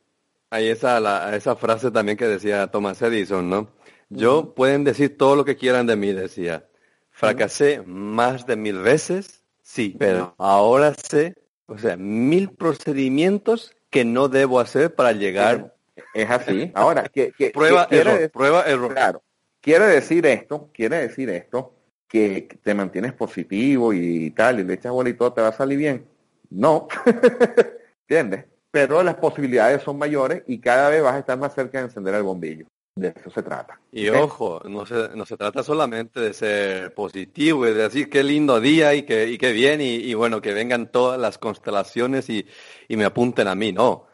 Hay 0.49 0.69
esa, 0.69 0.99
la, 0.99 1.37
esa 1.37 1.57
frase 1.57 1.91
también 1.91 2.17
que 2.17 2.27
decía 2.27 2.69
Thomas 2.69 3.03
Edison, 3.03 3.51
¿no? 3.51 3.69
Yo 4.09 4.55
pueden 4.55 4.85
decir 4.85 5.19
todo 5.19 5.37
lo 5.37 5.45
que 5.45 5.57
quieran 5.57 5.87
de 5.87 5.97
mí, 5.97 6.13
decía. 6.13 6.67
Fracasé 7.11 7.83
más 7.85 8.47
de 8.47 8.57
mil 8.57 8.79
veces, 8.79 9.38
sí, 9.69 9.97
pero 9.99 10.35
ahora 10.39 10.95
sé, 10.95 11.35
o 11.67 11.77
sea, 11.79 11.97
mil 11.97 12.51
procedimientos 12.51 13.75
que 13.91 14.05
no 14.05 14.29
debo 14.29 14.61
hacer 14.61 14.95
para 14.95 15.13
llegar. 15.13 15.75
Es 16.15 16.31
así. 16.31 16.71
Ahora, 16.75 17.05
que, 17.09 17.33
prueba 17.53 17.87
error, 17.91 18.31
prueba 18.31 18.63
error. 18.65 18.93
Claro. 18.93 19.23
Quiere 19.61 19.87
decir 19.87 20.25
esto, 20.27 20.71
quiere 20.73 20.99
decir 20.99 21.29
esto, 21.31 21.75
que 22.09 22.49
te 22.63 22.75
mantienes 22.75 23.13
positivo 23.13 23.93
y 23.93 24.31
tal, 24.31 24.61
y 24.61 24.65
le 24.65 24.75
echas 24.75 24.93
bola 24.93 25.11
y 25.11 25.15
todo 25.15 25.33
te 25.33 25.43
va 25.43 25.49
a 25.49 25.53
salir 25.53 25.79
bien. 25.79 26.07
No. 26.51 26.89
¿Entiendes? 28.09 28.47
Pero 28.71 29.03
las 29.03 29.17
posibilidades 29.17 29.83
son 29.83 29.99
mayores 29.99 30.43
y 30.47 30.61
cada 30.61 30.89
vez 30.89 31.03
vas 31.03 31.15
a 31.15 31.19
estar 31.19 31.39
más 31.39 31.55
cerca 31.55 31.79
de 31.79 31.85
encender 31.85 32.15
el 32.15 32.23
bombillo. 32.23 32.67
De 32.99 33.15
eso 33.17 33.31
se 33.31 33.43
trata. 33.43 33.79
Y 33.93 34.09
ojo, 34.09 34.61
no 34.65 34.85
se, 34.85 35.11
no 35.15 35.25
se 35.25 35.37
trata 35.37 35.63
solamente 35.63 36.19
de 36.19 36.33
ser 36.33 36.95
positivo 36.95 37.65
y 37.67 37.73
de 37.73 37.83
decir 37.85 38.11
qué 38.11 38.25
lindo 38.25 38.61
día 38.61 38.95
y 38.95 39.05
qué, 39.05 39.29
y 39.29 39.39
qué 39.39 39.53
bien 39.53 39.81
y, 39.81 40.13
bueno, 40.15 40.41
que 40.41 40.53
vengan 40.53 40.91
todas 40.91 41.21
las 41.21 41.39
constelaciones 41.39 42.29
y, 42.29 42.47
y 42.89 42.97
me 42.97 43.05
apunten 43.05 43.47
a 43.47 43.55
mí. 43.55 43.73
No, 43.73 44.09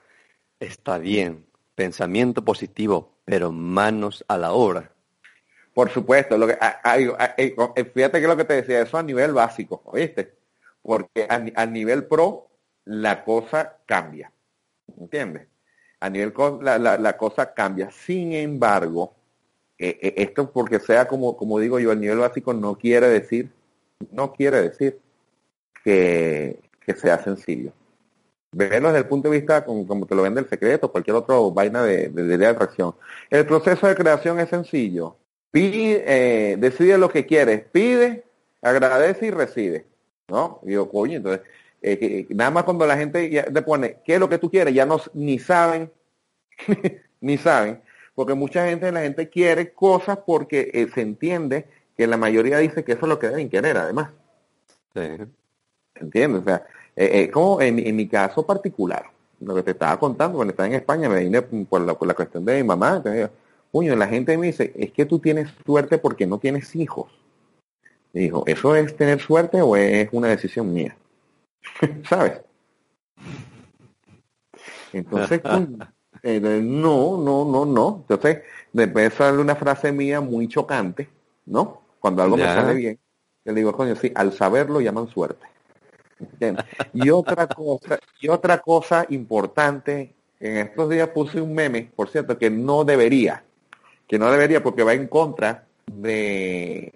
está 0.60 0.98
bien, 0.98 1.46
pensamiento 1.74 2.44
positivo, 2.44 3.16
pero 3.24 3.52
manos 3.52 4.22
a 4.28 4.36
la 4.36 4.52
obra. 4.52 4.90
Por 5.72 5.90
supuesto, 5.90 6.36
lo 6.36 6.46
que, 6.46 6.58
fíjate 7.94 8.20
que 8.20 8.28
lo 8.28 8.36
que 8.36 8.44
te 8.44 8.54
decía, 8.54 8.82
eso 8.82 8.98
a 8.98 9.02
nivel 9.02 9.32
básico, 9.32 9.80
¿oíste? 9.86 10.34
Porque 10.82 11.26
a, 11.28 11.66
nivel 11.66 12.04
pro 12.04 12.50
la 12.84 13.24
cosa 13.24 13.78
cambia, 13.86 14.30
¿entiendes? 15.00 15.48
A 16.04 16.10
nivel 16.10 16.34
la, 16.60 16.78
la, 16.78 17.16
cosa 17.16 17.54
cambia. 17.54 17.90
Sin 17.90 18.34
embargo, 18.34 19.14
eh, 19.78 19.98
eh, 20.02 20.14
esto 20.18 20.50
porque 20.50 20.78
sea 20.78 21.08
como, 21.08 21.34
como 21.34 21.58
digo 21.58 21.78
yo, 21.78 21.92
el 21.92 22.00
nivel 22.00 22.18
básico 22.18 22.52
no 22.52 22.76
quiere 22.76 23.08
decir, 23.08 23.50
no 24.12 24.34
quiere 24.34 24.60
decir 24.60 25.00
que, 25.82 26.60
sea 26.98 27.24
sencillo. 27.24 27.72
Verlo 28.52 28.88
desde 28.88 29.00
el 29.00 29.06
punto 29.06 29.30
de 29.30 29.38
vista 29.38 29.64
como, 29.64 30.04
te 30.04 30.14
lo 30.14 30.20
vende 30.20 30.40
el 30.40 30.48
secreto, 30.48 30.92
cualquier 30.92 31.16
otra 31.16 31.36
vaina 31.50 31.82
de, 31.82 32.10
de, 32.10 32.36
de 32.36 32.46
atracción. 32.46 32.94
El 33.30 33.46
proceso 33.46 33.86
de 33.86 33.94
creación 33.94 34.38
es 34.38 34.50
sencillo. 34.50 35.16
Pide, 35.50 36.04
eh, 36.06 36.56
decide 36.58 36.98
lo 36.98 37.08
que 37.08 37.24
quieres, 37.24 37.64
pide, 37.72 38.24
agradece 38.60 39.28
y 39.28 39.30
recibe. 39.30 39.86
¿No? 40.28 40.60
Y 40.64 40.76
coño, 40.76 41.16
entonces, 41.16 41.46
eh, 41.86 42.26
nada 42.30 42.50
más 42.50 42.64
cuando 42.64 42.86
la 42.86 42.96
gente 42.96 43.28
ya 43.28 43.44
te 43.44 43.60
pone, 43.60 43.98
¿qué 44.06 44.14
es 44.14 44.20
lo 44.20 44.28
que 44.30 44.38
tú 44.38 44.50
quieres? 44.50 44.72
Ya 44.72 44.86
no, 44.86 44.98
ni 45.12 45.38
saben, 45.38 45.92
ni 47.20 47.36
saben, 47.36 47.82
porque 48.14 48.32
mucha 48.32 48.66
gente, 48.66 48.90
la 48.90 49.02
gente 49.02 49.28
quiere 49.28 49.74
cosas 49.74 50.18
porque 50.24 50.70
eh, 50.72 50.88
se 50.94 51.02
entiende 51.02 51.66
que 51.94 52.06
la 52.06 52.16
mayoría 52.16 52.56
dice 52.58 52.84
que 52.84 52.92
eso 52.92 53.02
es 53.02 53.08
lo 53.08 53.18
que 53.18 53.28
deben 53.28 53.50
querer, 53.50 53.76
además. 53.76 54.10
Sí. 54.94 55.02
¿Entiendes? 55.96 56.40
O 56.40 56.44
sea, 56.44 56.66
eh, 56.96 57.30
como 57.30 57.60
en, 57.60 57.94
mi 57.94 58.08
caso 58.08 58.46
particular, 58.46 59.04
lo 59.40 59.54
que 59.54 59.62
te 59.62 59.72
estaba 59.72 59.98
contando, 59.98 60.36
cuando 60.36 60.52
estaba 60.52 60.68
en 60.68 60.76
España, 60.76 61.10
me 61.10 61.20
vine 61.20 61.42
por 61.42 61.82
la, 61.82 61.94
por 61.94 62.08
la 62.08 62.14
cuestión 62.14 62.46
de 62.46 62.56
mi 62.56 62.64
mamá, 62.64 62.96
entonces, 62.96 63.30
la 63.98 64.06
gente 64.06 64.38
me 64.38 64.46
dice, 64.46 64.72
es 64.74 64.90
que 64.92 65.04
tú 65.04 65.18
tienes 65.18 65.50
suerte 65.66 65.98
porque 65.98 66.26
no 66.26 66.38
tienes 66.38 66.74
hijos. 66.76 67.10
dijo, 68.14 68.44
¿eso 68.46 68.74
es 68.74 68.96
tener 68.96 69.20
suerte 69.20 69.60
o 69.60 69.76
es 69.76 70.08
una 70.12 70.28
decisión 70.28 70.72
mía? 70.72 70.96
¿Sabes? 72.08 72.40
Entonces, 74.92 75.40
eh, 76.22 76.40
no, 76.40 77.18
no, 77.18 77.44
no, 77.44 77.66
no. 77.66 78.04
Entonces, 78.08 78.42
después 78.72 79.12
sale 79.14 79.38
una 79.38 79.56
frase 79.56 79.92
mía 79.92 80.20
muy 80.20 80.48
chocante, 80.48 81.08
¿no? 81.46 81.82
Cuando 81.98 82.22
algo 82.22 82.36
me 82.36 82.44
sale 82.44 82.74
bien, 82.74 82.98
le 83.44 83.54
digo, 83.54 83.72
coño, 83.72 83.96
sí, 83.96 84.12
al 84.14 84.32
saberlo 84.32 84.80
llaman 84.80 85.08
suerte. 85.08 85.46
Y 86.92 87.10
otra 87.10 87.46
cosa, 87.46 87.98
y 88.20 88.28
otra 88.28 88.58
cosa 88.58 89.06
importante, 89.08 90.14
en 90.38 90.58
estos 90.58 90.88
días 90.90 91.08
puse 91.08 91.40
un 91.40 91.54
meme, 91.54 91.90
por 91.94 92.08
cierto, 92.08 92.38
que 92.38 92.50
no 92.50 92.84
debería, 92.84 93.42
que 94.06 94.18
no 94.18 94.30
debería 94.30 94.62
porque 94.62 94.82
va 94.82 94.92
en 94.92 95.08
contra 95.08 95.66
de, 95.86 96.92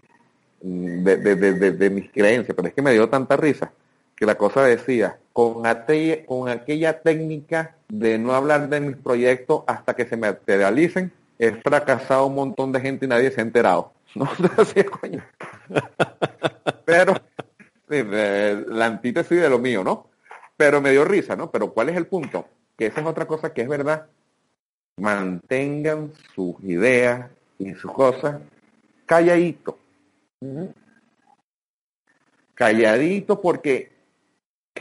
de, 0.61 1.16
de, 1.16 1.73
de 1.73 1.90
mis 1.90 2.11
creencias, 2.11 2.55
pero 2.55 2.69
es 2.69 2.74
que 2.74 2.82
me 2.82 2.93
dio 2.93 3.09
tanta 3.09 3.36
risa 3.36 3.73
que 4.19 4.27
la 4.27 4.36
cosa 4.36 4.65
decía, 4.65 5.19
con, 5.32 5.62
con 6.27 6.49
aquella 6.49 7.01
técnica 7.01 7.77
de 7.89 8.19
no 8.19 8.35
hablar 8.35 8.69
de 8.69 8.81
mis 8.81 8.97
proyectos 8.97 9.62
hasta 9.69 9.95
que 9.95 10.07
se 10.07 10.16
materialicen, 10.16 11.12
he 11.39 11.53
fracasado 11.53 12.27
un 12.27 12.35
montón 12.35 12.73
de 12.73 12.81
gente 12.81 13.07
y 13.07 13.09
nadie 13.09 13.31
se 13.31 13.40
ha 13.40 13.45
enterado. 13.45 13.93
No 14.15 14.65
sé 14.65 14.85
coño. 14.86 15.23
Pero 16.85 17.15
la 17.89 18.86
antítesis 18.86 19.40
de 19.40 19.49
lo 19.49 19.59
mío, 19.59 19.85
¿no? 19.85 20.09
Pero 20.57 20.81
me 20.81 20.90
dio 20.90 21.05
risa, 21.05 21.36
¿no? 21.36 21.51
Pero 21.51 21.73
¿cuál 21.73 21.90
es 21.90 21.97
el 21.97 22.07
punto? 22.07 22.49
Que 22.77 22.86
esa 22.86 23.01
es 23.01 23.07
otra 23.07 23.27
cosa 23.27 23.53
que 23.53 23.62
es 23.62 23.69
verdad. 23.69 24.07
Mantengan 24.97 26.12
sus 26.35 26.57
ideas 26.65 27.31
y 27.59 27.74
sus 27.74 27.93
cosas 27.93 28.40
calladito. 29.07 29.78
Calladito 32.55 33.40
porque 33.40 33.98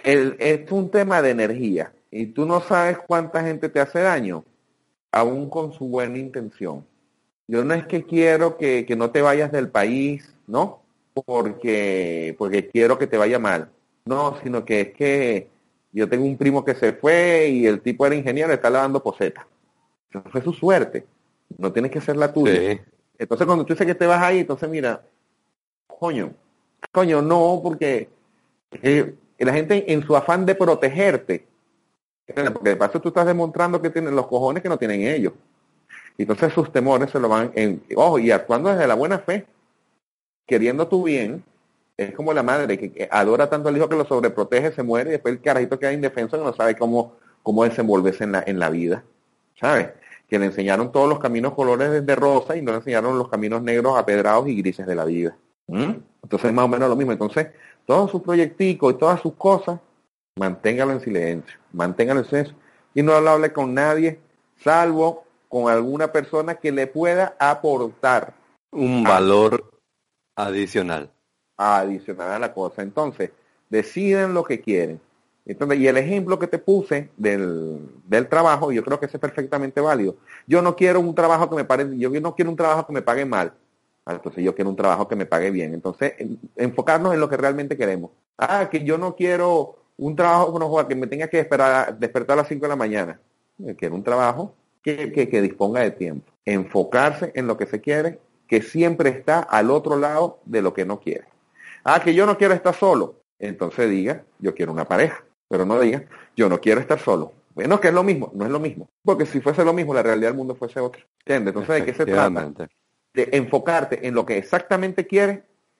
es 0.03 0.71
un 0.71 0.89
tema 0.89 1.21
de 1.21 1.31
energía 1.31 1.91
y 2.11 2.27
tú 2.27 2.45
no 2.45 2.61
sabes 2.61 2.97
cuánta 2.99 3.43
gente 3.43 3.69
te 3.69 3.79
hace 3.79 3.99
daño, 3.99 4.43
aún 5.11 5.49
con 5.49 5.73
su 5.73 5.87
buena 5.87 6.17
intención. 6.17 6.85
Yo 7.47 7.63
no 7.63 7.73
es 7.73 7.85
que 7.85 8.03
quiero 8.03 8.57
que, 8.57 8.85
no 8.97 9.11
te 9.11 9.21
vayas 9.21 9.51
del 9.51 9.69
país, 9.69 10.33
¿no? 10.47 10.81
Porque, 11.13 12.35
porque 12.37 12.67
quiero 12.67 12.97
que 12.97 13.07
te 13.07 13.17
vaya 13.17 13.39
mal. 13.39 13.69
No, 14.05 14.37
sino 14.43 14.65
que 14.65 14.81
es 14.81 14.93
que 14.93 15.47
yo 15.91 16.07
tengo 16.09 16.25
un 16.25 16.37
primo 16.37 16.63
que 16.63 16.75
se 16.75 16.93
fue 16.93 17.49
y 17.49 17.65
el 17.65 17.81
tipo 17.81 18.05
era 18.05 18.15
ingeniero 18.15 18.53
está 18.53 18.69
lavando 18.69 19.01
poseta. 19.01 19.47
Eso 20.09 20.23
fue 20.29 20.41
su 20.41 20.53
suerte. 20.53 21.05
No 21.57 21.71
tienes 21.71 21.91
que 21.91 22.01
ser 22.01 22.17
la 22.17 22.31
tuya. 22.33 22.83
Entonces 23.17 23.47
cuando 23.47 23.65
tú 23.65 23.73
dices 23.73 23.87
que 23.87 23.95
te 23.95 24.05
vas 24.05 24.21
ahí, 24.21 24.39
entonces 24.39 24.69
mira, 24.69 25.01
coño, 25.87 26.33
coño, 26.91 27.21
no, 27.21 27.59
porque 27.63 28.09
eh, 28.81 29.15
la 29.45 29.53
gente 29.53 29.91
en 29.91 30.03
su 30.03 30.15
afán 30.15 30.45
de 30.45 30.55
protegerte, 30.55 31.45
porque 32.25 32.69
de 32.69 32.75
paso 32.75 32.99
tú 32.99 33.09
estás 33.09 33.25
demostrando 33.25 33.81
que 33.81 33.89
tienen 33.89 34.15
los 34.15 34.27
cojones 34.27 34.63
que 34.63 34.69
no 34.69 34.77
tienen 34.77 35.01
ellos. 35.01 35.33
Entonces 36.17 36.51
sus 36.53 36.71
temores 36.71 37.11
se 37.11 37.19
lo 37.19 37.29
van 37.29 37.51
en, 37.53 37.83
ojo, 37.95 38.19
y 38.19 38.31
actuando 38.31 38.69
desde 38.69 38.87
la 38.87 38.95
buena 38.95 39.19
fe, 39.19 39.45
queriendo 40.45 40.87
tu 40.87 41.03
bien, 41.03 41.43
es 41.95 42.13
como 42.13 42.33
la 42.33 42.43
madre 42.43 42.77
que 42.77 43.07
adora 43.11 43.49
tanto 43.49 43.69
al 43.69 43.77
hijo 43.77 43.89
que 43.89 43.95
lo 43.95 44.05
sobreprotege, 44.05 44.71
se 44.71 44.83
muere 44.83 45.09
y 45.09 45.13
después 45.13 45.33
el 45.33 45.41
carajito 45.41 45.79
queda 45.79 45.93
indefenso 45.93 46.37
y 46.37 46.43
no 46.43 46.53
sabe 46.53 46.75
cómo, 46.75 47.13
cómo 47.43 47.63
desenvolverse 47.63 48.23
en 48.23 48.31
la, 48.33 48.43
en 48.45 48.59
la 48.59 48.69
vida. 48.69 49.03
¿Sabes? 49.59 49.89
Que 50.29 50.37
le 50.37 50.45
enseñaron 50.45 50.91
todos 50.91 51.09
los 51.09 51.19
caminos 51.19 51.53
colores 51.53 52.05
de 52.05 52.15
rosa 52.15 52.55
y 52.55 52.61
no 52.61 52.71
le 52.71 52.77
enseñaron 52.77 53.17
los 53.17 53.29
caminos 53.29 53.61
negros, 53.63 53.97
apedrados 53.97 54.47
y 54.47 54.55
grises 54.55 54.85
de 54.85 54.95
la 54.95 55.05
vida. 55.05 55.35
¿Mm? 55.67 55.93
Entonces 56.23 56.53
más 56.53 56.65
o 56.65 56.67
menos 56.67 56.89
lo 56.89 56.95
mismo. 56.95 57.11
Entonces, 57.11 57.47
todos 57.87 58.11
sus 58.11 58.21
proyecticos 58.21 58.93
y 58.93 58.97
todas 58.97 59.21
sus 59.21 59.33
cosas, 59.35 59.79
manténgalo 60.37 60.91
en 60.91 60.99
silencio, 60.99 61.57
manténgalo 61.71 62.19
en 62.19 62.25
silencio 62.25 62.55
y 62.93 63.01
no 63.01 63.19
lo 63.21 63.29
hable 63.29 63.53
con 63.53 63.73
nadie, 63.73 64.19
salvo 64.57 65.23
con 65.47 65.71
alguna 65.71 66.11
persona 66.11 66.55
que 66.55 66.73
le 66.73 66.85
pueda 66.87 67.37
aportar 67.39 68.33
un 68.71 69.03
valor 69.03 69.71
adicional. 70.35 71.09
Adicional 71.55 72.33
a 72.33 72.39
la 72.39 72.53
cosa. 72.53 72.81
Entonces, 72.81 73.31
deciden 73.69 74.33
lo 74.33 74.43
que 74.43 74.59
quieren. 74.59 74.99
Entonces, 75.45 75.79
y 75.79 75.87
el 75.87 75.95
ejemplo 75.95 76.37
que 76.37 76.47
te 76.47 76.59
puse 76.59 77.09
del, 77.15 77.79
del 78.05 78.27
trabajo, 78.27 78.73
yo 78.73 78.83
creo 78.83 78.99
que 78.99 79.05
ese 79.05 79.15
es 79.15 79.21
perfectamente 79.21 79.79
válido. 79.79 80.17
Yo 80.45 80.61
no 80.61 80.75
quiero 80.75 80.99
un 80.99 81.15
trabajo 81.15 81.49
que 81.49 81.55
me 81.55 81.63
pague, 81.63 81.97
yo 81.97 82.09
no 82.19 82.35
quiero 82.35 82.51
un 82.51 82.57
trabajo 82.57 82.85
que 82.85 82.91
me 82.91 83.01
pague 83.01 83.23
mal. 83.23 83.53
Ah, 84.07 84.13
entonces 84.13 84.41
yo 84.41 84.55
quiero 84.55 84.69
un 84.69 84.77
trabajo 84.77 85.05
que 85.05 85.17
me 85.17 85.25
pague 85.25 85.51
bien. 85.51 85.73
Entonces, 85.73 86.13
enfocarnos 86.55 87.13
en 87.13 87.19
lo 87.19 87.27
que 87.27 87.35
realmente 87.35 87.75
queremos. 87.75 88.11
Ah, 88.37 88.69
que 88.71 88.85
yo 88.85 88.97
no 88.97 89.17
quiero 89.17 89.79
un 89.97 90.15
trabajo 90.15 90.87
que 90.87 90.95
me 90.95 91.07
tenga 91.07 91.27
que 91.27 91.39
esperar, 91.39 91.99
despertar 91.99 92.35
a 92.35 92.41
las 92.41 92.47
5 92.47 92.61
de 92.61 92.69
la 92.69 92.77
mañana. 92.77 93.19
Quiero 93.77 93.95
un 93.95 94.03
trabajo 94.03 94.53
que, 94.81 95.11
que, 95.11 95.41
disponga 95.41 95.81
de 95.81 95.91
tiempo. 95.91 96.31
Enfocarse 96.45 97.33
en 97.35 97.47
lo 97.47 97.57
que 97.57 97.65
se 97.65 97.81
quiere 97.81 98.19
que 98.47 98.61
siempre 98.61 99.09
está 99.09 99.41
al 99.41 99.69
otro 99.69 99.97
lado 99.97 100.39
de 100.45 100.61
lo 100.61 100.73
que 100.73 100.85
no 100.85 101.01
quiere. 101.01 101.25
Ah, 101.83 102.01
que 102.01 102.13
yo 102.13 102.25
no 102.25 102.37
quiero 102.37 102.53
estar 102.53 102.73
solo. 102.73 103.15
Entonces 103.39 103.89
diga, 103.89 104.23
yo 104.39 104.55
quiero 104.55 104.71
una 104.71 104.85
pareja, 104.85 105.21
pero 105.49 105.65
no 105.65 105.81
diga, 105.81 106.05
yo 106.33 106.47
no 106.47 106.61
quiero 106.61 106.79
estar 106.79 106.99
solo. 106.99 107.33
Bueno, 107.53 107.81
que 107.81 107.89
es 107.89 107.93
lo 107.93 108.03
mismo, 108.03 108.31
no 108.33 108.45
es 108.45 108.51
lo 108.51 108.61
mismo. 108.61 108.87
Porque 109.03 109.25
si 109.25 109.41
fuese 109.41 109.65
lo 109.65 109.73
mismo, 109.73 109.93
la 109.93 110.03
realidad 110.03 110.29
del 110.29 110.37
mundo 110.37 110.55
fuese 110.55 110.79
otra. 110.79 111.03
¿Entiendes? 111.25 111.53
Entonces, 111.53 111.75
¿de 111.75 111.85
qué 111.85 111.93
se 111.93 112.05
trata? 112.05 112.69
De 113.17 113.29
enfocarte 113.31 114.07
en 114.07 114.13
lo 114.13 114.27
que 114.27 114.37
exactamente 114.37 115.07
quieres 115.07 115.39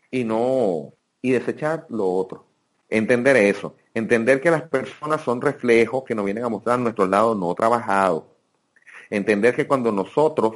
y 0.09 0.23
no, 0.23 0.91
y 1.22 1.34
desechar 1.34 1.85
lo 1.88 2.09
otro. 2.09 2.47
Entender 2.89 3.35
eso. 3.35 3.76
Entender 3.93 4.41
que 4.41 4.49
las 4.49 4.64
personas 4.64 5.22
son 5.22 5.39
reflejos 5.39 6.03
que 6.03 6.15
nos 6.15 6.26
vienen 6.26 6.43
a 6.43 6.49
mostrar 6.49 6.80
nuestro 6.80 7.05
lado 7.05 7.35
no 7.35 7.53
trabajado. 7.53 8.26
Entender 9.11 9.55
que 9.55 9.68
cuando 9.68 9.91
nosotros 9.91 10.55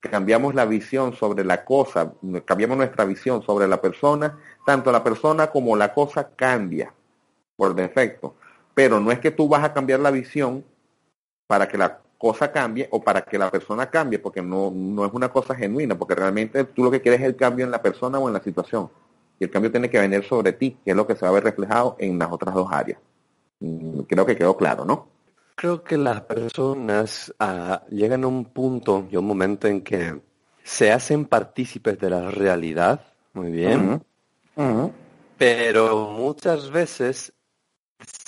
cambiamos 0.00 0.56
la 0.56 0.64
visión 0.64 1.14
sobre 1.14 1.44
la 1.44 1.64
cosa, 1.64 2.12
cambiamos 2.44 2.78
nuestra 2.78 3.04
visión 3.04 3.40
sobre 3.44 3.68
la 3.68 3.80
persona, 3.80 4.40
tanto 4.66 4.90
la 4.90 5.04
persona 5.04 5.52
como 5.52 5.76
la 5.76 5.94
cosa 5.94 6.34
cambia 6.34 6.92
por 7.54 7.76
defecto. 7.76 8.34
Pero 8.74 8.98
no 8.98 9.12
es 9.12 9.20
que 9.20 9.30
tú 9.30 9.48
vas 9.48 9.62
a 9.62 9.72
cambiar 9.72 10.00
la 10.00 10.10
visión 10.10 10.64
para 11.46 11.68
que 11.68 11.78
la 11.78 12.00
cosa 12.22 12.52
cambie 12.52 12.86
o 12.92 13.02
para 13.02 13.22
que 13.22 13.36
la 13.36 13.50
persona 13.50 13.90
cambie, 13.90 14.20
porque 14.20 14.40
no, 14.40 14.70
no 14.72 15.04
es 15.04 15.12
una 15.12 15.28
cosa 15.28 15.56
genuina, 15.56 15.98
porque 15.98 16.14
realmente 16.14 16.62
tú 16.62 16.84
lo 16.84 16.90
que 16.92 17.00
quieres 17.00 17.20
es 17.20 17.26
el 17.26 17.34
cambio 17.34 17.64
en 17.64 17.72
la 17.72 17.82
persona 17.82 18.20
o 18.20 18.28
en 18.28 18.34
la 18.34 18.40
situación. 18.40 18.88
Y 19.40 19.44
el 19.44 19.50
cambio 19.50 19.72
tiene 19.72 19.90
que 19.90 19.98
venir 19.98 20.22
sobre 20.22 20.52
ti, 20.52 20.78
que 20.84 20.92
es 20.92 20.96
lo 20.96 21.04
que 21.04 21.16
se 21.16 21.22
va 21.22 21.30
a 21.30 21.32
ver 21.32 21.42
reflejado 21.42 21.96
en 21.98 22.20
las 22.20 22.30
otras 22.30 22.54
dos 22.54 22.68
áreas. 22.70 23.00
Mm, 23.58 24.02
creo 24.02 24.24
que 24.24 24.36
quedó 24.36 24.56
claro, 24.56 24.84
¿no? 24.84 25.08
Creo 25.56 25.82
que 25.82 25.98
las 25.98 26.20
personas 26.20 27.34
ah, 27.40 27.82
llegan 27.90 28.22
a 28.22 28.28
un 28.28 28.44
punto 28.44 29.08
y 29.10 29.16
un 29.16 29.26
momento 29.26 29.66
en 29.66 29.80
que 29.80 30.20
se 30.62 30.92
hacen 30.92 31.24
partícipes 31.24 31.98
de 31.98 32.08
la 32.08 32.30
realidad, 32.30 33.04
muy 33.32 33.50
bien, 33.50 34.00
pero 35.38 36.12
muchas 36.12 36.70
veces 36.70 37.32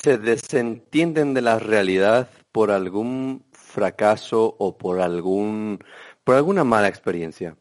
se 0.02 0.18
desentienden 0.18 1.32
de 1.32 1.42
la 1.42 1.60
realidad 1.60 2.28
por 2.50 2.72
algún 2.72 3.44
fracaso 3.74 4.54
o 4.58 4.78
por 4.78 5.00
algún 5.00 5.78
por 6.22 6.36
alguna 6.36 6.64
mala 6.64 6.88
experiencia. 6.88 7.56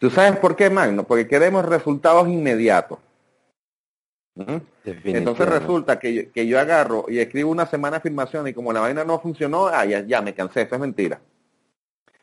¿Tú 0.00 0.10
sabes 0.10 0.38
por 0.38 0.56
qué, 0.56 0.70
Magno? 0.70 1.06
Porque 1.06 1.28
queremos 1.28 1.64
resultados 1.64 2.26
inmediatos. 2.28 2.98
Entonces 4.84 5.46
resulta 5.46 5.98
que 5.98 6.30
yo, 6.46 6.58
agarro 6.58 7.04
y 7.08 7.18
escribo 7.18 7.50
una 7.50 7.66
semana 7.66 7.96
de 7.96 7.98
afirmación 7.98 8.48
y 8.48 8.54
como 8.54 8.72
la 8.72 8.80
vaina 8.80 9.04
no 9.04 9.20
funcionó, 9.20 9.66
ah, 9.66 9.84
ya, 9.84 10.22
me 10.22 10.34
cansé, 10.34 10.62
eso 10.62 10.74
es 10.74 10.80
mentira. 10.80 11.20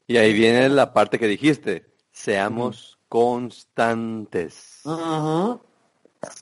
Y 0.07 0.17
ahí 0.17 0.33
viene 0.33 0.67
la 0.69 0.91
parte 0.93 1.19
que 1.19 1.27
dijiste, 1.27 1.85
seamos 2.11 2.97
constantes. 3.07 4.81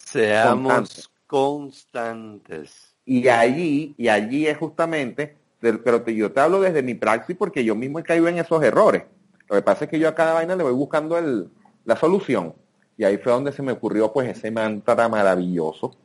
Seamos 0.06 1.12
constantes. 1.28 2.96
Y 3.04 3.28
allí, 3.28 3.94
y 3.98 4.08
allí 4.08 4.48
es 4.48 4.58
justamente, 4.58 5.36
pero 5.74 6.06
yo 6.06 6.32
te 6.32 6.40
hablo 6.40 6.62
desde 6.62 6.84
mi 6.84 6.96
praxis 6.96 7.36
porque 7.36 7.64
yo 7.64 7.76
mismo 7.76 8.00
he 8.00 8.04
caído 8.04 8.28
en 8.28 8.38
esos 8.38 8.64
errores. 8.64 9.04
Lo 9.48 9.56
que 9.56 9.62
pasa 9.62 9.86
es 9.86 9.92
que 9.92 10.00
yo 10.00 10.10
a 10.10 10.16
cada 10.16 10.34
vaina 10.34 10.56
le 10.56 10.64
voy 10.64 10.74
buscando 10.74 11.18
el, 11.18 11.50
la 11.86 11.96
solución. 11.96 12.54
Y 12.98 13.04
ahí 13.04 13.18
fue 13.18 13.32
donde 13.32 13.52
se 13.52 13.62
me 13.62 13.72
ocurrió 13.72 14.12
pues 14.12 14.30
ese 14.30 14.52
mantra 14.52 15.08
maravilloso. 15.08 15.96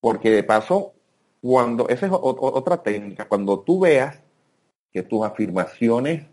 Porque 0.00 0.30
de 0.30 0.44
paso, 0.44 0.92
cuando, 1.40 1.88
esa 1.88 2.06
es 2.06 2.12
otra 2.12 2.82
técnica, 2.82 3.26
cuando 3.26 3.60
tú 3.60 3.80
veas 3.80 4.20
que 4.92 5.02
tus 5.02 5.24
afirmaciones 5.24 6.26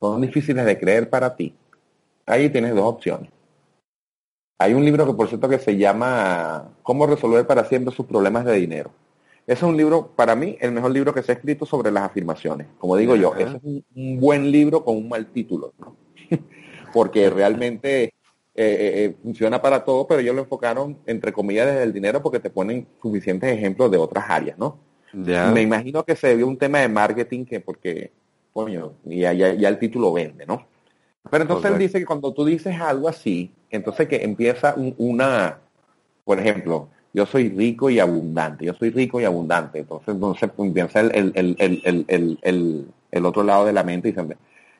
son 0.00 0.20
difíciles 0.20 0.64
de 0.64 0.78
creer 0.78 1.08
para 1.08 1.36
ti, 1.36 1.54
ahí 2.26 2.50
tienes 2.50 2.74
dos 2.74 2.84
opciones. 2.84 3.30
Hay 4.58 4.74
un 4.74 4.84
libro 4.84 5.06
que 5.06 5.14
por 5.14 5.28
cierto 5.28 5.48
que 5.48 5.58
se 5.58 5.76
llama 5.76 6.70
Cómo 6.82 7.06
resolver 7.06 7.46
para 7.46 7.64
siempre 7.64 7.94
sus 7.94 8.06
problemas 8.06 8.44
de 8.44 8.54
dinero. 8.54 8.90
Ese 9.46 9.58
es 9.58 9.62
un 9.62 9.76
libro, 9.76 10.12
para 10.14 10.36
mí, 10.36 10.56
el 10.60 10.72
mejor 10.72 10.92
libro 10.92 11.12
que 11.12 11.22
se 11.22 11.32
ha 11.32 11.34
escrito 11.34 11.66
sobre 11.66 11.90
las 11.90 12.04
afirmaciones. 12.04 12.68
Como 12.78 12.96
digo 12.96 13.16
yo, 13.16 13.34
ese 13.34 13.56
es 13.56 13.62
un, 13.62 13.84
un, 13.94 14.20
buen 14.20 14.50
libro 14.50 14.84
con 14.84 14.96
un 14.96 15.08
mal 15.08 15.26
título, 15.26 15.72
¿no? 15.78 15.96
porque 16.92 17.28
realmente 17.28 18.04
eh, 18.04 18.12
eh, 18.54 19.04
eh, 19.04 19.16
funciona 19.22 19.62
para 19.62 19.82
todo, 19.82 20.06
pero 20.06 20.20
ellos 20.20 20.34
lo 20.34 20.42
enfocaron, 20.42 20.98
entre 21.06 21.32
comillas, 21.32 21.66
desde 21.66 21.84
el 21.84 21.92
dinero 21.92 22.22
porque 22.22 22.38
te 22.38 22.50
ponen 22.50 22.86
suficientes 23.00 23.50
ejemplos 23.50 23.90
de 23.90 23.96
otras 23.96 24.26
áreas, 24.28 24.58
¿no? 24.58 24.78
Me 25.14 25.62
imagino 25.62 26.04
que 26.04 26.16
se 26.16 26.34
vio 26.36 26.46
un 26.46 26.58
tema 26.58 26.80
de 26.80 26.88
marketing 26.88 27.44
que 27.44 27.60
porque, 27.60 28.12
coño, 28.52 28.94
ya, 29.04 29.32
ya, 29.32 29.68
el 29.68 29.78
título 29.78 30.12
vende, 30.12 30.46
¿no? 30.46 30.66
Pero 31.30 31.42
entonces 31.42 31.70
él 31.70 31.78
dice 31.78 31.98
que 31.98 32.06
cuando 32.06 32.32
tú 32.32 32.44
dices 32.44 32.78
algo 32.78 33.08
así, 33.08 33.54
entonces 33.70 34.08
que 34.08 34.22
empieza 34.22 34.74
una, 34.98 35.60
por 36.24 36.38
ejemplo, 36.38 36.88
yo 37.12 37.26
soy 37.26 37.50
rico 37.50 37.90
y 37.90 37.98
abundante, 38.00 38.64
yo 38.64 38.74
soy 38.74 38.90
rico 38.90 39.20
y 39.20 39.24
abundante, 39.24 39.80
entonces 39.80 40.08
entonces 40.14 40.50
empieza 40.58 41.00
el, 41.00 41.32
el, 41.34 41.56
el, 41.58 42.38
el, 42.42 42.88
el 43.10 43.26
otro 43.26 43.42
lado 43.42 43.66
de 43.66 43.72
la 43.72 43.84
mente 43.84 44.08
y 44.08 44.12
dice, 44.12 44.36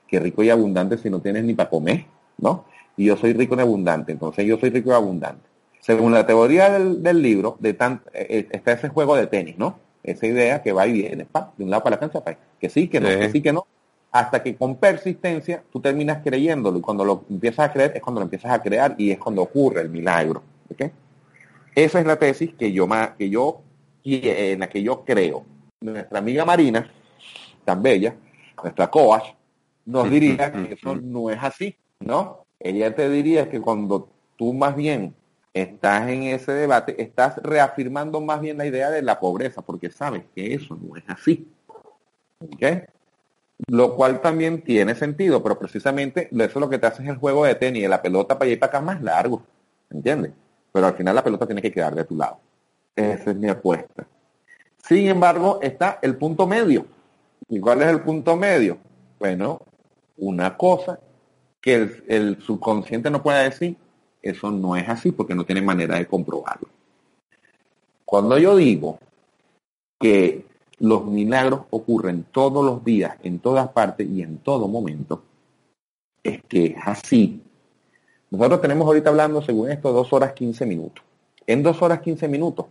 que 0.09 0.21
rico 0.21 0.43
y 0.43 0.51
abundante 0.51 0.99
si 0.99 1.11
no 1.11 1.21
tienes 1.21 1.45
ni 1.45 1.55
para 1.55 1.71
comer, 1.71 2.05
¿no? 2.39 2.65
y 2.97 3.07
yo 3.07 3.17
soy 3.17 3.33
rico 3.33 3.57
y 3.57 3.61
abundante. 3.61 4.13
Entonces 4.13 4.47
yo 4.47 4.59
soy 4.59 4.71
rico 4.71 4.91
y 4.91 4.93
abundante. 4.93 5.49
Según 5.81 6.13
la 6.13 6.27
teoría 6.27 6.79
del, 6.79 7.23
libro, 7.23 7.57
de 7.59 7.75
tan, 7.75 8.03
eh, 8.13 8.27
eh, 8.29 8.49
está 8.53 8.73
ese 8.73 8.89
juego 8.89 9.17
de 9.17 9.27
tenis, 9.27 9.59
¿no? 9.59 9.79
Esa 10.03 10.27
idea 10.27 10.63
que 10.63 10.73
va 10.73 10.87
y 10.87 10.93
viene, 10.93 11.27
de 11.57 11.65
un 11.65 11.71
lado 11.71 11.83
para 11.83 11.97
la 11.97 12.01
cancha, 12.01 12.23
que 12.61 12.69
sí, 12.69 12.89
que 12.89 13.01
no, 13.01 13.09
que 13.09 13.31
sí, 13.31 13.41
que 13.41 13.53
no, 13.53 13.67
hasta 14.11 14.43
que 14.43 14.57
con 14.57 14.77
persistencia 14.77 15.63
tú 15.73 15.81
terminas 15.81 16.23
creyéndolo 16.23 16.79
y 16.79 16.81
cuando 16.81 17.05
lo 17.05 17.25
empiezas 17.31 17.71
a 17.71 17.73
creer 17.73 17.93
es 17.95 18.03
cuando 18.03 18.21
lo 18.21 18.25
empiezas 18.25 18.53
a 18.53 18.63
crear 18.63 18.95
y 18.99 19.11
es 19.11 19.19
cuando 19.19 19.43
ocurre 19.43 19.81
el 19.81 19.91
milagro. 19.91 20.43
Esa 21.75 22.01
es 22.01 22.07
la 22.07 22.17
tesis 22.17 22.55
que 22.55 22.73
yo, 22.73 22.87
que 23.19 23.31
yo, 23.31 23.63
en 24.05 24.61
la 24.61 24.69
que 24.69 24.83
yo 24.83 25.05
creo. 25.05 25.45
Nuestra 25.81 26.19
amiga 26.19 26.45
Marina, 26.45 26.91
tan 27.65 27.83
bella, 27.83 28.15
nuestra 28.63 28.89
coach, 28.89 29.25
nos 29.87 30.11
diría 30.11 30.53
que 30.53 30.75
eso 30.75 30.95
no 30.95 31.31
es 31.31 31.43
así, 31.43 31.77
¿no? 32.01 32.43
ella 32.63 32.95
te 32.95 33.09
diría 33.09 33.51
que 33.51 33.61
cuando 33.61 34.09
tú 34.37 34.53
más 34.53 34.77
bien 34.77 35.15
estás 35.53 36.09
en 36.09 36.23
ese 36.25 36.53
debate, 36.53 37.01
estás 37.03 37.37
reafirmando 37.43 38.21
más 38.21 38.41
bien 38.41 38.57
la 38.57 38.67
idea 38.67 38.91
de 38.91 39.03
la 39.03 39.19
pobreza, 39.21 39.63
porque 39.63 39.91
sabes 39.91 40.23
que 40.35 40.55
eso 40.55 40.79
no 40.81 40.97
es 40.97 41.05
así. 41.09 41.49
Lo 43.69 43.95
cual 43.95 44.21
también 44.21 44.63
tiene 44.63 44.95
sentido, 44.95 45.43
pero 45.43 45.59
precisamente 45.59 46.29
eso 46.33 46.45
es 46.45 46.57
lo 46.57 46.69
que 46.69 46.79
te 46.79 46.87
hace 46.87 47.03
es 47.03 47.09
el 47.09 47.17
juego 47.17 47.45
de 47.45 47.55
tenis, 47.55 47.89
la 47.89 48.03
pelota 48.03 48.39
para 48.39 48.47
allá 48.47 48.55
y 48.55 48.59
para 48.59 48.71
acá 48.71 48.81
más 48.81 49.03
largo, 49.03 49.43
¿entiendes? 49.91 50.33
Pero 50.73 50.87
al 50.87 50.95
final 50.95 51.15
la 51.15 51.25
pelota 51.25 51.47
tiene 51.47 51.63
que 51.63 51.71
quedar 51.71 51.95
de 51.95 52.05
tu 52.05 52.17
lado. 52.17 52.39
Esa 52.97 53.31
es 53.31 53.37
mi 53.37 53.49
apuesta. 53.49 54.07
Sin 54.83 55.07
embargo, 55.09 55.61
está 55.63 55.99
el 56.03 56.17
punto 56.17 56.47
medio. 56.47 56.87
¿Y 57.49 57.61
cuál 57.61 57.83
es 57.83 57.89
el 57.89 58.01
punto 58.01 58.37
medio? 58.37 58.79
Bueno, 59.19 59.61
una 60.17 60.57
cosa 60.57 60.99
que 61.61 62.03
el, 62.09 62.43
subconsciente 62.43 63.11
no 63.11 63.23
pueda 63.23 63.43
decir, 63.43 63.77
eso 64.21 64.51
no 64.51 64.77
es 64.77 64.89
así 64.89 65.13
porque 65.13 65.35
no 65.35 65.45
tiene 65.45 65.63
manera 65.63 65.97
de 65.97 66.07
comprobarlo. 66.07 66.69
Cuando 68.05 68.37
yo 68.39 68.57
digo 68.57 68.99
que 69.99 70.45
los 70.79 71.07
milagros 71.07 71.63
ocurren 71.71 72.25
todos 72.33 72.65
los 72.65 72.85
días, 72.85 73.17
en 73.23 73.39
todas 73.39 73.69
partes 73.69 74.09
y 74.09 74.23
en 74.23 74.39
todo 74.39 74.67
momento, 74.67 75.23
es 76.23 76.43
que 76.49 76.67
es 76.67 76.77
así. 76.85 77.41
Nosotros 78.33 78.63
tenemos 78.63 78.87
ahorita 78.87 79.11
hablando, 79.11 79.43
según 79.43 79.71
esto, 79.71 79.93
dos 79.93 80.11
horas 80.13 80.33
15 80.33 80.65
minutos. 80.65 81.05
En 81.47 81.63
dos 81.63 81.83
horas 81.83 82.01
15 82.01 82.29
minutos, 82.29 82.67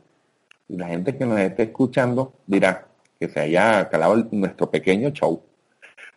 y 0.67 0.75
la 0.75 0.88
gente 0.88 1.15
que 1.15 1.25
nos 1.25 1.39
esté 1.39 1.63
escuchando 1.63 2.33
dirá 2.47 2.88
que 3.19 3.29
se 3.29 3.39
haya 3.39 3.88
calado 3.89 4.15
nuestro 4.31 4.69
pequeño 4.71 5.11
show, 5.11 5.41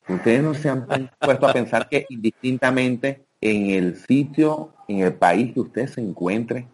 Ustedes 0.09 0.43
no 0.43 0.55
se 0.55 0.69
han 0.69 0.87
puesto 1.21 1.47
a 1.47 1.53
pensar 1.53 1.89
que 1.89 2.07
indistintamente 2.09 3.25
en 3.41 3.71
el 3.71 3.97
sitio, 3.97 4.73
en 4.89 5.01
el 5.01 5.15
país 5.15 5.53
que 5.53 5.61
usted 5.61 5.87
se 5.89 6.01
encuentre, 6.01 6.67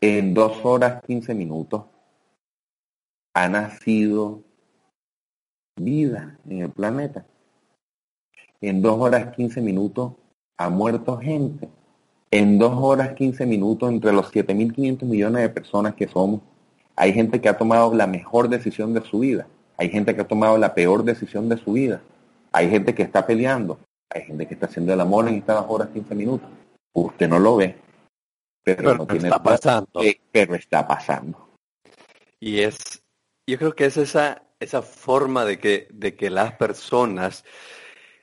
en 0.00 0.34
dos 0.34 0.64
horas 0.64 1.02
15 1.04 1.34
minutos, 1.34 1.84
ha 3.34 3.48
nacido 3.48 4.42
vida 5.76 6.38
en 6.48 6.62
el 6.62 6.70
planeta. 6.70 7.26
En 8.60 8.82
dos 8.82 8.98
horas 8.98 9.34
15 9.34 9.60
minutos 9.60 10.12
ha 10.56 10.68
muerto 10.70 11.18
gente. 11.18 11.68
En 12.36 12.58
dos 12.58 12.74
horas 12.76 13.14
15 13.14 13.46
minutos, 13.46 13.88
entre 13.88 14.12
los 14.12 14.30
7.500 14.30 15.04
millones 15.04 15.40
de 15.40 15.48
personas 15.48 15.94
que 15.94 16.06
somos, 16.06 16.42
hay 16.94 17.14
gente 17.14 17.40
que 17.40 17.48
ha 17.48 17.56
tomado 17.56 17.94
la 17.94 18.06
mejor 18.06 18.50
decisión 18.50 18.92
de 18.92 19.00
su 19.00 19.20
vida. 19.20 19.46
Hay 19.78 19.88
gente 19.88 20.14
que 20.14 20.20
ha 20.20 20.28
tomado 20.28 20.58
la 20.58 20.74
peor 20.74 21.02
decisión 21.02 21.48
de 21.48 21.56
su 21.56 21.72
vida. 21.72 22.02
Hay 22.52 22.68
gente 22.68 22.94
que 22.94 23.04
está 23.04 23.26
peleando, 23.26 23.78
hay 24.10 24.24
gente 24.24 24.46
que 24.46 24.52
está 24.52 24.66
haciendo 24.66 24.92
el 24.92 25.00
amor 25.00 25.28
en 25.28 25.36
estas 25.36 25.64
horas 25.66 25.88
15 25.94 26.14
minutos. 26.14 26.50
Usted 26.92 27.26
no 27.26 27.38
lo 27.38 27.56
ve, 27.56 27.74
pero, 28.62 28.98
no 28.98 29.06
tiene 29.06 29.28
está 29.28 29.42
pasando. 29.42 30.02
pero 30.30 30.54
está 30.56 30.86
pasando. 30.86 31.48
Y 32.38 32.58
es, 32.60 33.02
yo 33.46 33.56
creo 33.56 33.74
que 33.74 33.86
es 33.86 33.96
esa, 33.96 34.42
esa 34.60 34.82
forma 34.82 35.46
de 35.46 35.58
que, 35.58 35.88
de 35.90 36.14
que 36.16 36.28
las 36.28 36.52
personas 36.52 37.46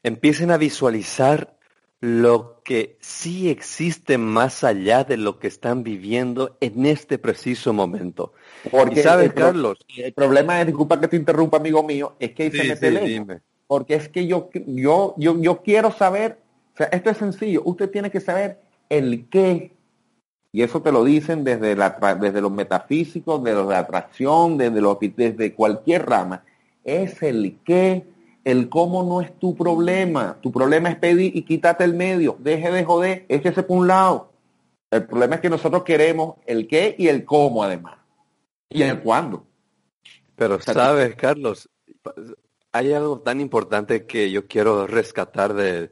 empiecen 0.03 0.51
a 0.51 0.57
visualizar 0.57 1.57
lo 2.03 2.59
que 2.65 2.97
sí 2.99 3.49
existe 3.49 4.17
más 4.17 4.65
allá 4.65 5.05
de 5.05 5.15
lo 5.15 5.39
que 5.39 5.47
están 5.47 5.83
viviendo 5.83 6.57
en 6.59 6.85
este 6.85 7.17
preciso 7.17 7.71
momento. 7.71 8.33
Porque, 8.69 9.01
¿sabes, 9.01 9.31
Carlos? 9.31 9.79
El 9.95 10.11
problema 10.11 10.59
es, 10.59 10.67
disculpa 10.67 10.99
que 10.99 11.07
te 11.07 11.15
interrumpa, 11.15 11.55
amigo 11.55 11.81
mío, 11.81 12.15
es 12.19 12.33
que 12.33 12.43
ahí 12.43 12.51
se 12.51 12.65
mete 12.65 13.41
Porque 13.67 13.95
es 13.95 14.09
que 14.09 14.27
yo, 14.27 14.49
yo, 14.65 15.15
yo, 15.17 15.39
yo 15.39 15.61
quiero 15.61 15.93
saber, 15.93 16.39
o 16.73 16.77
sea, 16.77 16.87
esto 16.87 17.09
es 17.09 17.15
sencillo, 17.15 17.61
usted 17.63 17.89
tiene 17.89 18.11
que 18.11 18.19
saber 18.19 18.59
el 18.89 19.29
qué. 19.29 19.71
Y 20.51 20.61
eso 20.61 20.81
te 20.81 20.91
lo 20.91 21.05
dicen 21.05 21.45
desde, 21.45 21.73
la, 21.77 21.91
desde 22.19 22.41
los 22.41 22.51
metafísicos, 22.51 23.41
de 23.45 23.53
los 23.53 23.69
de 23.69 23.77
atracción, 23.77 24.57
desde, 24.57 24.81
desde 25.15 25.53
cualquier 25.53 26.05
rama. 26.05 26.43
Es 26.83 27.23
el 27.23 27.59
qué 27.63 28.03
el 28.43 28.69
cómo 28.69 29.03
no 29.03 29.21
es 29.21 29.37
tu 29.39 29.55
problema. 29.55 30.37
Tu 30.41 30.51
problema 30.51 30.89
es 30.89 30.97
pedir 30.97 31.35
y 31.35 31.43
quítate 31.43 31.83
el 31.83 31.93
medio. 31.93 32.35
Deje 32.39 32.71
de 32.71 32.83
joder, 32.83 33.25
échese 33.29 33.63
por 33.63 33.77
un 33.77 33.87
lado. 33.87 34.31
El 34.91 35.05
problema 35.05 35.35
es 35.35 35.41
que 35.41 35.49
nosotros 35.49 35.83
queremos 35.83 36.35
el 36.45 36.67
qué 36.67 36.95
y 36.97 37.07
el 37.07 37.25
cómo 37.25 37.63
además. 37.63 37.97
Y 38.69 38.83
el 38.83 39.01
cuándo. 39.01 39.45
Pero 40.35 40.59
sabes, 40.59 41.15
Carlos, 41.15 41.69
hay 42.71 42.93
algo 42.93 43.19
tan 43.19 43.39
importante 43.39 44.05
que 44.05 44.31
yo 44.31 44.47
quiero 44.47 44.87
rescatar 44.87 45.53
de, 45.53 45.91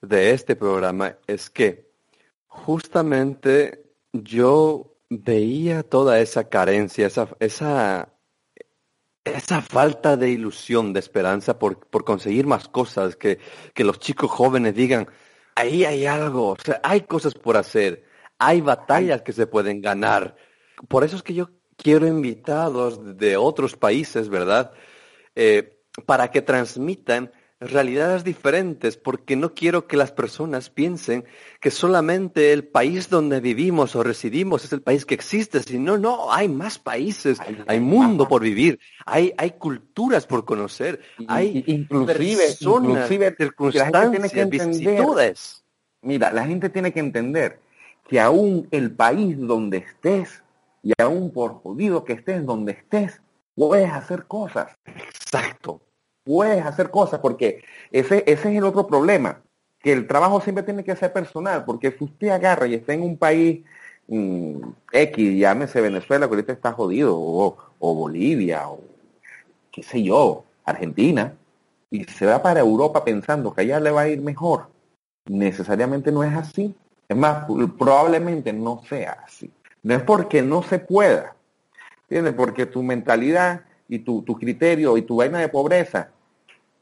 de 0.00 0.30
este 0.32 0.56
programa. 0.56 1.16
Es 1.26 1.50
que 1.50 1.90
justamente 2.46 3.84
yo 4.12 4.96
veía 5.10 5.82
toda 5.82 6.18
esa 6.20 6.48
carencia, 6.48 7.06
esa, 7.06 7.28
esa 7.40 8.13
esa 9.24 9.62
falta 9.62 10.16
de 10.16 10.30
ilusión, 10.30 10.92
de 10.92 11.00
esperanza 11.00 11.58
por, 11.58 11.78
por 11.86 12.04
conseguir 12.04 12.46
más 12.46 12.68
cosas, 12.68 13.16
que, 13.16 13.38
que, 13.72 13.84
los 13.84 13.98
chicos 13.98 14.30
jóvenes 14.30 14.74
digan, 14.74 15.08
ahí 15.54 15.84
hay 15.84 16.06
algo, 16.06 16.50
o 16.50 16.56
sea, 16.62 16.80
hay 16.82 17.02
cosas 17.02 17.34
por 17.34 17.56
hacer, 17.56 18.04
hay 18.38 18.60
batallas 18.60 19.22
que 19.22 19.32
se 19.32 19.46
pueden 19.46 19.80
ganar. 19.80 20.36
Por 20.88 21.04
eso 21.04 21.16
es 21.16 21.22
que 21.22 21.34
yo 21.34 21.50
quiero 21.76 22.06
invitados 22.06 23.16
de 23.16 23.36
otros 23.36 23.76
países, 23.76 24.28
¿verdad? 24.28 24.72
Eh, 25.34 25.80
para 26.06 26.30
que 26.30 26.42
transmitan 26.42 27.32
realidades 27.70 28.24
diferentes, 28.24 28.96
porque 28.96 29.36
no 29.36 29.54
quiero 29.54 29.86
que 29.86 29.96
las 29.96 30.12
personas 30.12 30.70
piensen 30.70 31.24
que 31.60 31.70
solamente 31.70 32.52
el 32.52 32.64
país 32.64 33.08
donde 33.08 33.40
vivimos 33.40 33.96
o 33.96 34.02
residimos 34.02 34.64
es 34.64 34.72
el 34.72 34.82
país 34.82 35.04
que 35.04 35.14
existe, 35.14 35.62
sino 35.62 35.96
no, 35.98 36.32
hay 36.32 36.48
más 36.48 36.78
países, 36.78 37.38
hay, 37.66 37.80
mundo 37.80 38.28
por 38.28 38.42
vivir, 38.42 38.78
hay, 39.06 39.32
hay 39.36 39.52
culturas 39.52 40.26
por 40.26 40.44
conocer, 40.44 41.00
hay 41.28 41.64
inclusive, 41.66 42.44
personas, 42.44 42.90
inclusive, 42.90 43.34
circunstancias, 43.36 44.48
vicisitudes. 44.50 45.64
Mira, 46.02 46.32
la 46.32 46.46
gente 46.46 46.68
tiene 46.68 46.92
que 46.92 47.00
entender 47.00 47.60
que 48.08 48.20
aún 48.20 48.68
el 48.70 48.90
país 48.90 49.38
donde 49.38 49.78
estés 49.78 50.42
y 50.82 50.92
aún 51.00 51.32
por 51.32 51.54
jodido 51.62 52.04
que 52.04 52.12
estés 52.12 52.44
donde 52.44 52.72
estés, 52.72 53.22
puedes 53.54 53.90
hacer 53.90 54.26
cosas. 54.26 54.76
Exacto 54.84 55.80
puedes 56.24 56.64
hacer 56.64 56.90
cosas, 56.90 57.20
porque 57.20 57.62
ese, 57.92 58.24
ese 58.26 58.50
es 58.50 58.56
el 58.58 58.64
otro 58.64 58.86
problema, 58.86 59.40
que 59.84 59.92
el 59.92 60.06
trabajo 60.06 60.40
siempre 60.40 60.64
tiene 60.64 60.82
que 60.82 60.96
ser 60.96 61.12
personal, 61.12 61.64
porque 61.66 61.92
si 61.92 62.04
usted 62.04 62.28
agarra 62.30 62.66
y 62.66 62.74
está 62.74 62.94
en 62.94 63.02
un 63.02 63.18
país 63.18 63.62
mm, 64.08 64.60
X, 64.90 65.38
llámese 65.38 65.80
Venezuela, 65.80 66.26
que 66.26 66.34
ahorita 66.34 66.52
está 66.54 66.72
jodido, 66.72 67.14
o, 67.16 67.54
Bolivia, 67.78 68.68
o 68.68 68.80
qué 69.70 69.82
sé 69.82 70.02
yo, 70.02 70.44
Argentina, 70.64 71.34
y 71.90 72.04
se 72.04 72.24
va 72.24 72.42
para 72.42 72.60
Europa 72.60 73.04
pensando 73.04 73.52
que 73.54 73.60
allá 73.60 73.78
le 73.78 73.90
va 73.90 74.02
a 74.02 74.08
ir 74.08 74.22
mejor, 74.22 74.68
necesariamente 75.26 76.10
no 76.10 76.24
es 76.24 76.34
así. 76.34 76.74
Es 77.06 77.16
más, 77.16 77.44
probablemente 77.78 78.54
no 78.54 78.82
sea 78.88 79.18
así. 79.24 79.50
No 79.82 79.94
es 79.94 80.02
porque 80.02 80.40
no 80.40 80.62
se 80.62 80.78
pueda, 80.78 81.36
¿entiendes? 82.04 82.32
Porque 82.32 82.64
tu 82.64 82.82
mentalidad 82.82 83.60
y 83.86 83.98
tu, 83.98 84.22
tu 84.22 84.38
criterio 84.38 84.96
y 84.96 85.02
tu 85.02 85.16
vaina 85.16 85.40
de 85.40 85.50
pobreza 85.50 86.13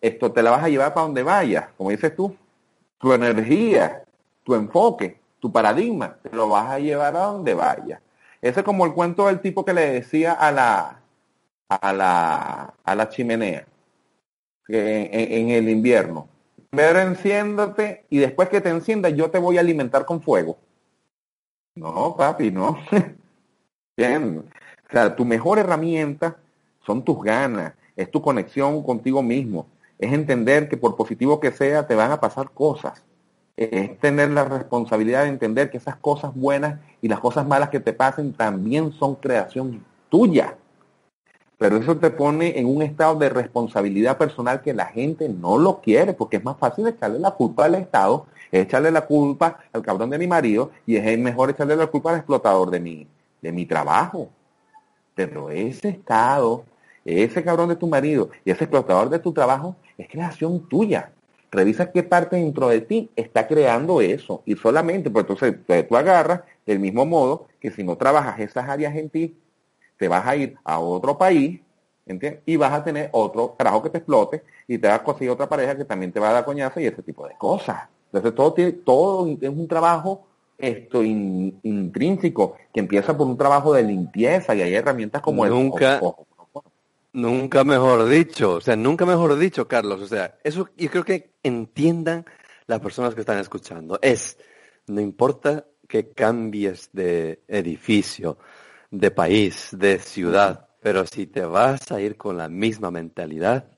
esto 0.03 0.33
te 0.33 0.43
la 0.43 0.51
vas 0.51 0.65
a 0.65 0.69
llevar 0.69 0.93
para 0.93 1.07
donde 1.07 1.23
vayas, 1.23 1.69
como 1.79 1.91
dices 1.91 2.15
tú, 2.15 2.37
tu 2.99 3.13
energía, 3.13 4.05
tu 4.43 4.55
enfoque, 4.55 5.19
tu 5.39 5.51
paradigma, 5.51 6.19
te 6.23 6.35
lo 6.35 6.49
vas 6.49 6.71
a 6.71 6.79
llevar 6.81 7.17
a 7.17 7.27
donde 7.27 7.55
vayas. 7.55 8.01
Ese 8.43 8.61
es 8.61 8.67
como 8.67 8.85
el 8.85 8.93
cuento 8.93 9.29
del 9.29 9.41
tipo 9.41 9.65
que 9.65 9.73
le 9.73 9.93
decía 9.93 10.33
a 10.33 10.51
la, 10.51 11.01
a 11.69 11.93
la, 11.93 12.75
a 12.85 12.95
la 12.95 13.09
chimenea 13.09 13.65
en, 14.69 15.51
el 15.51 15.69
invierno. 15.69 16.29
Pero 16.71 17.01
enciéndate 17.01 18.05
y 18.11 18.19
después 18.19 18.49
que 18.49 18.61
te 18.61 18.71
enciendas 18.71 19.15
yo 19.15 19.31
te 19.31 19.39
voy 19.39 19.59
a 19.59 19.61
alimentar 19.61 20.05
con 20.05 20.21
fuego. 20.21 20.59
No, 21.77 22.17
papi, 22.17 22.51
no. 22.51 22.79
Bien. 23.97 24.45
O 24.89 24.93
sea, 24.93 25.15
tu 25.15 25.25
mejor 25.25 25.59
herramienta 25.59 26.37
son 26.85 27.05
tus 27.05 27.23
ganas, 27.23 27.75
es 27.95 28.11
tu 28.11 28.21
conexión 28.21 28.83
contigo 28.83 29.23
mismo, 29.23 29.67
es 30.03 30.13
entender 30.13 30.69
que 30.69 30.77
por 30.77 30.97
positivo 30.97 31.39
que 31.39 31.53
sea, 31.53 31.87
te 31.87 31.95
van 31.95 32.11
a 32.11 32.21
pasar 32.21 32.51
cosas. 32.51 33.05
Es 33.57 33.99
tener 34.01 34.31
la 34.31 34.45
responsabilidad 34.45 35.23
de 35.23 35.29
entender 35.29 35.71
que 35.71 35.77
esas 35.77 35.97
cosas 35.97 36.35
buenas 36.35 36.81
y 37.01 37.09
las 37.09 37.21
cosas 37.21 37.47
malas 37.47 37.69
que 37.69 37.79
te 37.79 37.93
pasen 37.93 38.33
también 38.33 38.93
son 38.93 39.15
creación 39.15 39.85
tuya. 40.09 40.57
Pero 41.57 41.77
eso 41.77 41.97
te 41.97 42.11
pone 42.11 42.59
en 42.59 42.67
un 42.67 42.83
estado 42.83 43.15
de 43.15 43.29
responsabilidad 43.29 44.19
personal 44.19 44.63
que 44.63 44.75
la 44.75 44.87
gente 44.87 45.29
no 45.29 45.57
lo 45.57 45.81
quiere, 45.81 46.15
porque 46.15 46.39
es 46.39 46.45
más 46.45 46.57
fácil 46.57 46.89
echarle 46.89 47.21
la 47.21 47.31
culpa 47.31 47.67
al 47.67 47.77
Estado, 47.77 48.27
echarle 48.51 48.91
la 48.91 49.07
culpa 49.07 49.59
al 49.73 49.83
cabrón 49.83 50.11
de 50.11 50.19
mi 50.19 50.27
marido, 50.27 50.73
y 50.85 50.97
es 50.97 51.19
mejor 51.21 51.51
echarle 51.51 51.77
la 51.77 51.87
culpa 51.87 52.11
al 52.11 52.17
explotador 52.17 52.71
de 52.71 52.81
mi, 52.81 53.07
de 53.41 53.53
mi 53.53 53.65
trabajo. 53.67 54.29
Pero 55.15 55.51
ese 55.51 55.91
Estado, 55.91 56.65
ese 57.05 57.43
cabrón 57.43 57.69
de 57.69 57.77
tu 57.77 57.87
marido 57.87 58.31
y 58.45 58.51
ese 58.51 58.65
explotador 58.65 59.09
de 59.11 59.19
tu 59.19 59.33
trabajo 59.33 59.77
es 59.99 60.09
creación 60.09 60.69
tuya. 60.69 61.13
Revisa 61.51 61.93
qué 61.93 62.03
parte 62.03 62.37
dentro 62.37 62.69
de 62.69 62.81
ti 62.81 63.11
está 63.15 63.47
creando 63.47 64.01
eso. 64.01 64.43
Y 64.47 64.57
solamente, 64.57 65.11
pues 65.11 65.27
entonces 65.29 65.87
tú 65.89 65.97
agarras 65.97 66.41
del 66.65 66.79
mismo 66.79 67.05
modo 67.05 67.47
que 67.61 67.71
si 67.71 67.85
no 67.85 67.97
trabajas 67.97 68.41
esas 68.41 68.69
áreas 68.69 68.97
en 68.97 69.11
ti, 69.11 69.37
te 69.99 70.09
vas 70.09 70.27
a 70.27 70.35
ir 70.35 70.57
a 70.65 70.79
otro 70.79 71.19
país, 71.19 71.61
¿entiendes? 72.07 72.43
Y 72.47 72.57
vas 72.57 72.73
a 72.73 72.83
tener 72.83 73.11
otro 73.13 73.55
trabajo 73.59 73.83
que 73.83 73.91
te 73.91 73.99
explote 73.99 74.43
y 74.67 74.79
te 74.79 74.89
vas 74.89 75.01
a 75.01 75.05
conseguir 75.05 75.31
otra 75.31 75.49
pareja 75.49 75.77
que 75.77 75.85
también 75.85 76.11
te 76.11 76.21
va 76.21 76.31
a 76.31 76.33
dar 76.33 76.45
coñazo 76.45 76.81
y 76.81 76.87
ese 76.87 77.03
tipo 77.03 77.29
de 77.29 77.35
cosas. 77.37 77.83
Entonces 78.07 78.35
todo, 78.35 78.53
tiene, 78.55 78.73
todo 78.73 79.27
es 79.41 79.49
un 79.49 79.69
trabajo 79.69 80.27
esto 80.59 81.03
intrínseco 81.03 82.57
que 82.73 82.81
empieza 82.81 83.17
por 83.17 83.27
un 83.27 83.37
trabajo 83.37 83.75
de 83.75 83.83
limpieza 83.83 84.55
y 84.55 84.63
hay 84.63 84.75
herramientas 84.75 85.21
como 85.21 85.45
nunca, 85.45 85.97
el 85.97 86.01
Nunca 86.01 86.17
mejor 87.13 88.09
dicho, 88.09 88.55
o 88.55 88.61
sea, 88.61 88.77
nunca 88.77 89.05
mejor 89.07 89.39
dicho, 89.39 89.69
Carlos. 89.69 90.01
O 90.01 90.07
sea, 90.07 90.39
eso 90.43 90.69
yo 90.77 90.91
creo 90.91 91.05
que 91.05 91.35
entiendan 91.43 92.25
las 92.67 92.81
personas 92.81 93.15
que 93.15 93.21
están 93.21 93.39
escuchando. 93.39 93.99
Es, 94.03 94.39
no 94.87 95.01
importa 95.01 95.67
que 95.89 96.11
cambies 96.11 96.91
de 96.93 97.43
edificio, 97.49 98.39
de 98.91 99.11
país, 99.11 99.69
de 99.73 99.99
ciudad, 99.99 100.69
pero 100.81 101.07
si 101.07 101.27
te 101.27 101.45
vas 101.45 101.93
a 101.93 102.01
ir 102.01 102.17
con 102.17 102.37
la 102.37 102.49
misma 102.49 102.91
mentalidad, 102.91 103.69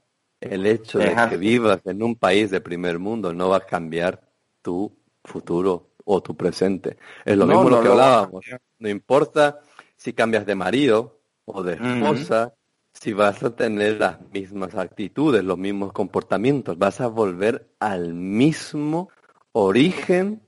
el 0.40 0.66
hecho 0.66 0.98
de 0.98 1.16
que 1.28 1.36
vivas 1.36 1.80
en 1.86 2.02
un 2.02 2.16
país 2.16 2.50
de 2.50 2.60
primer 2.60 2.98
mundo 2.98 3.32
no 3.32 3.48
va 3.48 3.58
a 3.58 3.66
cambiar 3.66 4.20
tu 4.62 4.96
futuro 5.24 5.94
o 6.04 6.22
tu 6.22 6.36
presente. 6.36 6.98
Es 7.24 7.36
lo 7.36 7.46
mismo 7.46 7.68
lo 7.68 7.82
que 7.82 7.88
hablábamos. 7.88 8.44
No 8.78 8.88
importa 8.88 9.60
si 9.96 10.12
cambias 10.12 10.46
de 10.46 10.54
marido 10.54 11.20
o 11.46 11.62
de 11.62 11.74
esposa, 11.74 12.54
si 12.94 13.12
vas 13.12 13.42
a 13.42 13.54
tener 13.54 13.98
las 13.98 14.20
mismas 14.32 14.74
actitudes, 14.74 15.44
los 15.44 15.58
mismos 15.58 15.92
comportamientos, 15.92 16.78
vas 16.78 17.00
a 17.00 17.08
volver 17.08 17.68
al 17.80 18.14
mismo 18.14 19.10
origen 19.52 20.40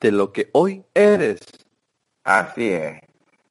de 0.00 0.10
lo 0.10 0.32
que 0.32 0.50
hoy 0.52 0.84
eres. 0.94 1.40
Así 2.24 2.70
es. 2.70 3.00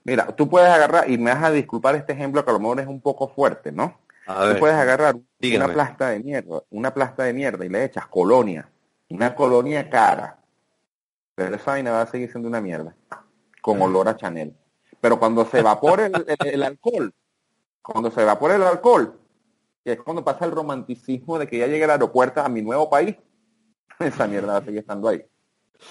Mira, 0.03 0.27
tú 0.35 0.49
puedes 0.49 0.69
agarrar, 0.69 1.09
y 1.09 1.17
me 1.17 1.31
vas 1.31 1.43
a 1.43 1.51
disculpar 1.51 1.95
este 1.95 2.13
ejemplo 2.13 2.43
que 2.43 2.49
a 2.49 2.53
lo 2.53 2.59
mejor 2.59 2.79
es 2.79 2.87
un 2.87 3.01
poco 3.01 3.29
fuerte, 3.29 3.71
¿no? 3.71 3.99
tú 4.25 4.59
puedes 4.59 4.75
agarrar 4.75 5.15
una 5.41 5.67
plasta 5.73 6.09
de 6.09 6.19
mierda, 6.19 6.63
una 6.69 6.93
plasta 6.93 7.23
de 7.23 7.33
mierda 7.33 7.65
y 7.65 7.69
le 7.69 7.83
echas 7.83 8.05
colonia, 8.05 8.69
una 9.09 9.33
colonia 9.33 9.89
cara, 9.89 10.37
pero 11.33 11.55
esa 11.55 11.71
vaina 11.71 11.91
va 11.91 12.01
a 12.01 12.07
seguir 12.07 12.29
siendo 12.29 12.47
una 12.47 12.61
mierda, 12.61 12.95
con 13.61 13.81
olor 13.81 14.07
a 14.07 14.15
Chanel. 14.15 14.55
Pero 15.01 15.19
cuando 15.19 15.45
se 15.45 15.59
evapore 15.59 16.11
el 16.45 16.61
alcohol, 16.61 17.11
cuando 17.81 18.11
se 18.11 18.21
evapora 18.21 18.55
el 18.55 18.63
alcohol, 18.63 19.19
que 19.83 19.93
es 19.93 20.01
cuando 20.01 20.23
pasa 20.23 20.45
el 20.45 20.51
romanticismo 20.51 21.39
de 21.39 21.47
que 21.47 21.57
ya 21.57 21.67
llegue 21.67 21.83
al 21.83 21.91
aeropuerto 21.91 22.41
a 22.41 22.49
mi 22.49 22.61
nuevo 22.61 22.89
país, 22.89 23.15
esa 23.99 24.27
mierda 24.27 24.61
sigue 24.63 24.79
estando 24.79 25.09
ahí. 25.09 25.23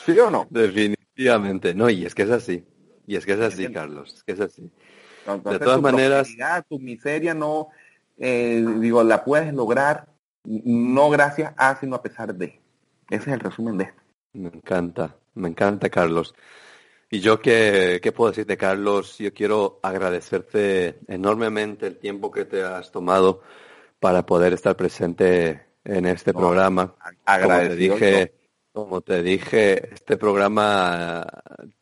¿Sí 0.04 0.18
o 0.18 0.30
no? 0.30 0.46
Definitivamente, 0.50 1.74
no, 1.74 1.88
y 1.88 2.04
es 2.04 2.14
que 2.14 2.22
es 2.22 2.30
así. 2.30 2.64
Y 3.06 3.16
es 3.16 3.24
que 3.24 3.32
es 3.32 3.40
así, 3.40 3.72
Carlos, 3.72 4.14
es 4.14 4.22
que 4.22 4.32
es 4.32 4.40
así. 4.40 4.70
de 5.44 5.58
todas 5.58 5.80
maneras... 5.80 6.28
Tu 6.68 6.78
miseria 6.78 7.32
no, 7.32 7.68
eh, 8.18 8.62
digo, 8.80 9.02
la 9.02 9.24
puedes 9.24 9.54
lograr 9.54 10.08
no 10.44 11.10
gracias 11.10 11.52
a, 11.56 11.76
sino 11.76 11.96
a 11.96 12.02
pesar 12.02 12.34
de. 12.34 12.60
Ese 13.10 13.22
es 13.22 13.28
el 13.28 13.40
resumen 13.40 13.78
de 13.78 13.84
esto. 13.84 14.02
Me 14.32 14.48
encanta, 14.48 15.16
me 15.34 15.48
encanta, 15.48 15.88
Carlos. 15.88 16.34
Y 17.10 17.20
yo 17.20 17.40
qué, 17.40 18.00
qué 18.02 18.12
puedo 18.12 18.30
decirte, 18.30 18.56
Carlos, 18.56 19.16
yo 19.18 19.32
quiero 19.32 19.80
agradecerte 19.82 20.98
enormemente 21.08 21.86
el 21.86 21.98
tiempo 21.98 22.30
que 22.30 22.44
te 22.44 22.62
has 22.62 22.90
tomado 22.92 23.42
para 23.98 24.26
poder 24.26 24.52
estar 24.52 24.76
presente 24.76 25.62
en 25.84 26.06
este 26.06 26.34
programa. 26.34 26.94
Como 27.24 27.58
te 27.58 27.76
dije, 27.76 28.34
como 28.72 29.00
te 29.00 29.22
dije, 29.22 29.94
este 29.94 30.16
programa 30.16 31.26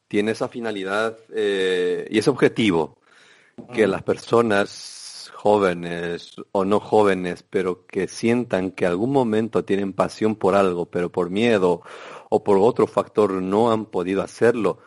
tiene 0.08 0.30
esa 0.30 0.48
finalidad 0.48 1.18
eh, 1.34 2.06
y 2.08 2.18
ese 2.18 2.30
objetivo 2.30 3.00
que 3.72 3.86
las 3.86 4.02
personas 4.02 5.30
jóvenes 5.34 6.36
o 6.52 6.64
no 6.64 6.80
jóvenes, 6.80 7.42
pero 7.42 7.86
que 7.86 8.06
sientan 8.08 8.70
que 8.70 8.86
algún 8.86 9.12
momento 9.12 9.64
tienen 9.64 9.92
pasión 9.92 10.36
por 10.36 10.54
algo, 10.54 10.86
pero 10.86 11.10
por 11.10 11.30
miedo 11.30 11.82
o 12.28 12.44
por 12.44 12.58
otro 12.58 12.86
factor 12.86 13.32
no 13.32 13.72
han 13.72 13.86
podido 13.86 14.22
hacerlo, 14.22 14.78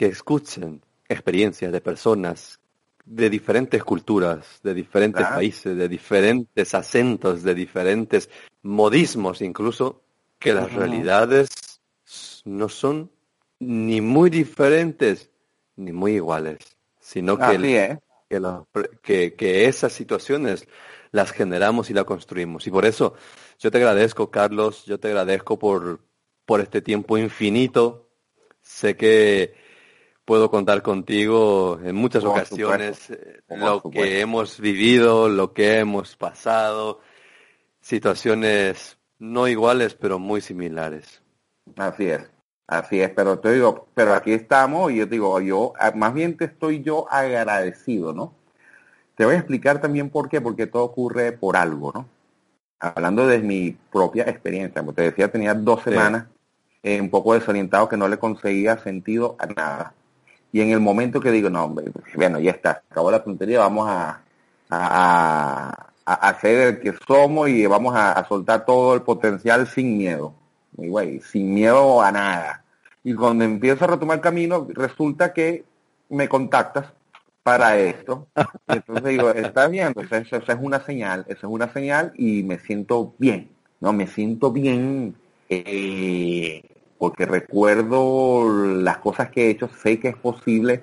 que 0.00 0.06
escuchen 0.06 0.80
experiencias 1.06 1.70
de 1.70 1.82
personas 1.82 2.58
de 3.04 3.28
diferentes 3.28 3.84
culturas, 3.84 4.58
de 4.62 4.72
diferentes 4.72 5.26
países, 5.26 5.76
de 5.76 5.88
diferentes 5.90 6.74
acentos, 6.74 7.42
de 7.42 7.54
diferentes 7.54 8.30
modismos 8.62 9.42
incluso, 9.42 10.00
que 10.38 10.54
las 10.54 10.72
realidades 10.72 11.50
no 12.46 12.70
son 12.70 13.10
ni 13.58 14.00
muy 14.00 14.30
diferentes 14.30 15.28
ni 15.76 15.92
muy 15.92 16.12
iguales, 16.12 16.56
sino 16.98 17.36
que, 17.36 17.98
que, 19.02 19.34
que, 19.34 19.64
esas 19.66 19.92
situaciones 19.92 20.66
las 21.10 21.30
generamos 21.30 21.90
y 21.90 21.92
las 21.92 22.04
construimos. 22.04 22.66
Y 22.66 22.70
por 22.70 22.86
eso 22.86 23.12
yo 23.58 23.70
te 23.70 23.76
agradezco, 23.76 24.30
Carlos, 24.30 24.86
yo 24.86 24.98
te 24.98 25.08
agradezco 25.08 25.58
por, 25.58 26.00
por 26.46 26.62
este 26.62 26.80
tiempo 26.80 27.18
infinito. 27.18 28.08
Sé 28.62 28.96
que 28.96 29.68
puedo 30.24 30.50
contar 30.50 30.82
contigo 30.82 31.80
en 31.82 31.96
muchas 31.96 32.24
ocasiones, 32.24 33.10
eh, 33.10 33.40
lo 33.48 33.82
que 33.82 34.20
hemos 34.20 34.60
vivido, 34.60 35.28
lo 35.28 35.52
que 35.52 35.78
hemos 35.78 36.16
pasado, 36.16 37.00
situaciones 37.80 38.98
no 39.18 39.48
iguales, 39.48 39.94
pero 39.94 40.18
muy 40.18 40.40
similares. 40.40 41.22
Así 41.76 42.06
es, 42.06 42.30
así 42.66 43.00
es, 43.00 43.10
pero 43.10 43.38
te 43.38 43.52
digo, 43.52 43.88
pero 43.94 44.14
aquí 44.14 44.32
estamos 44.32 44.92
y 44.92 44.96
yo 44.96 45.06
digo, 45.06 45.40
yo, 45.40 45.72
más 45.94 46.14
bien 46.14 46.36
te 46.36 46.46
estoy 46.46 46.82
yo 46.82 47.10
agradecido, 47.10 48.12
¿no? 48.12 48.34
Te 49.16 49.24
voy 49.24 49.34
a 49.34 49.38
explicar 49.38 49.80
también 49.80 50.10
por 50.10 50.28
qué, 50.28 50.40
porque 50.40 50.66
todo 50.66 50.84
ocurre 50.84 51.32
por 51.32 51.56
algo, 51.56 51.92
¿no? 51.92 52.08
Hablando 52.78 53.26
de 53.26 53.40
mi 53.40 53.76
propia 53.92 54.24
experiencia, 54.24 54.80
como 54.80 54.94
te 54.94 55.02
decía, 55.02 55.30
tenía 55.30 55.52
dos 55.52 55.82
semanas 55.82 56.28
eh, 56.82 56.98
un 56.98 57.10
poco 57.10 57.34
desorientado 57.34 57.88
que 57.88 57.98
no 57.98 58.08
le 58.08 58.18
conseguía 58.18 58.78
sentido 58.78 59.36
a 59.38 59.46
nada 59.46 59.94
y 60.52 60.60
en 60.60 60.70
el 60.70 60.80
momento 60.80 61.20
que 61.20 61.30
digo, 61.30 61.48
no, 61.48 61.64
hombre, 61.64 61.86
bueno, 62.16 62.40
ya 62.40 62.50
está, 62.52 62.82
acabó 62.90 63.10
la 63.10 63.22
tontería, 63.22 63.60
vamos 63.60 63.88
a, 63.88 64.22
a, 64.68 65.90
a, 66.04 66.14
hacer 66.28 66.60
el 66.60 66.80
que 66.80 66.94
somos 67.06 67.48
y 67.48 67.66
vamos 67.66 67.94
a, 67.96 68.26
soltar 68.26 68.64
todo 68.64 68.94
el 68.94 69.02
potencial 69.02 69.66
sin 69.66 69.96
miedo. 69.96 70.34
Y 70.76 71.20
sin 71.20 71.52
miedo 71.52 72.00
a 72.00 72.10
nada. 72.10 72.64
Y 73.04 73.14
cuando 73.14 73.44
empiezo 73.44 73.84
a 73.84 73.88
retomar 73.88 74.20
camino, 74.20 74.66
resulta 74.70 75.32
que 75.32 75.64
me 76.08 76.28
contactas 76.28 76.86
para 77.42 77.78
esto. 77.78 78.28
Entonces 78.66 79.04
digo, 79.04 79.30
está 79.30 79.68
bien, 79.68 79.88
entonces 79.88 80.26
eso, 80.32 80.52
es 80.52 80.58
una 80.60 80.80
señal, 80.80 81.24
eso 81.28 81.46
es 81.46 81.52
una 81.52 81.72
señal 81.72 82.12
y 82.16 82.42
me 82.42 82.58
siento 82.58 83.14
bien, 83.18 83.50
¿no? 83.80 83.92
Me 83.92 84.06
siento 84.06 84.52
bien 84.52 85.14
eh, 85.48 86.62
porque 87.00 87.24
recuerdo 87.24 88.46
las 88.76 88.98
cosas 88.98 89.30
que 89.30 89.46
he 89.46 89.50
hecho, 89.50 89.70
sé 89.82 89.98
que 89.98 90.08
es 90.08 90.16
posible 90.16 90.82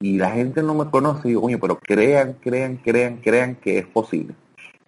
y 0.00 0.16
la 0.16 0.30
gente 0.30 0.62
no 0.62 0.74
me 0.74 0.90
conoce 0.90 1.28
y 1.28 1.30
digo, 1.32 1.42
coño, 1.42 1.58
pero 1.60 1.78
crean, 1.78 2.38
crean, 2.40 2.78
crean, 2.78 3.18
crean 3.18 3.54
que 3.56 3.76
es 3.76 3.86
posible. 3.86 4.34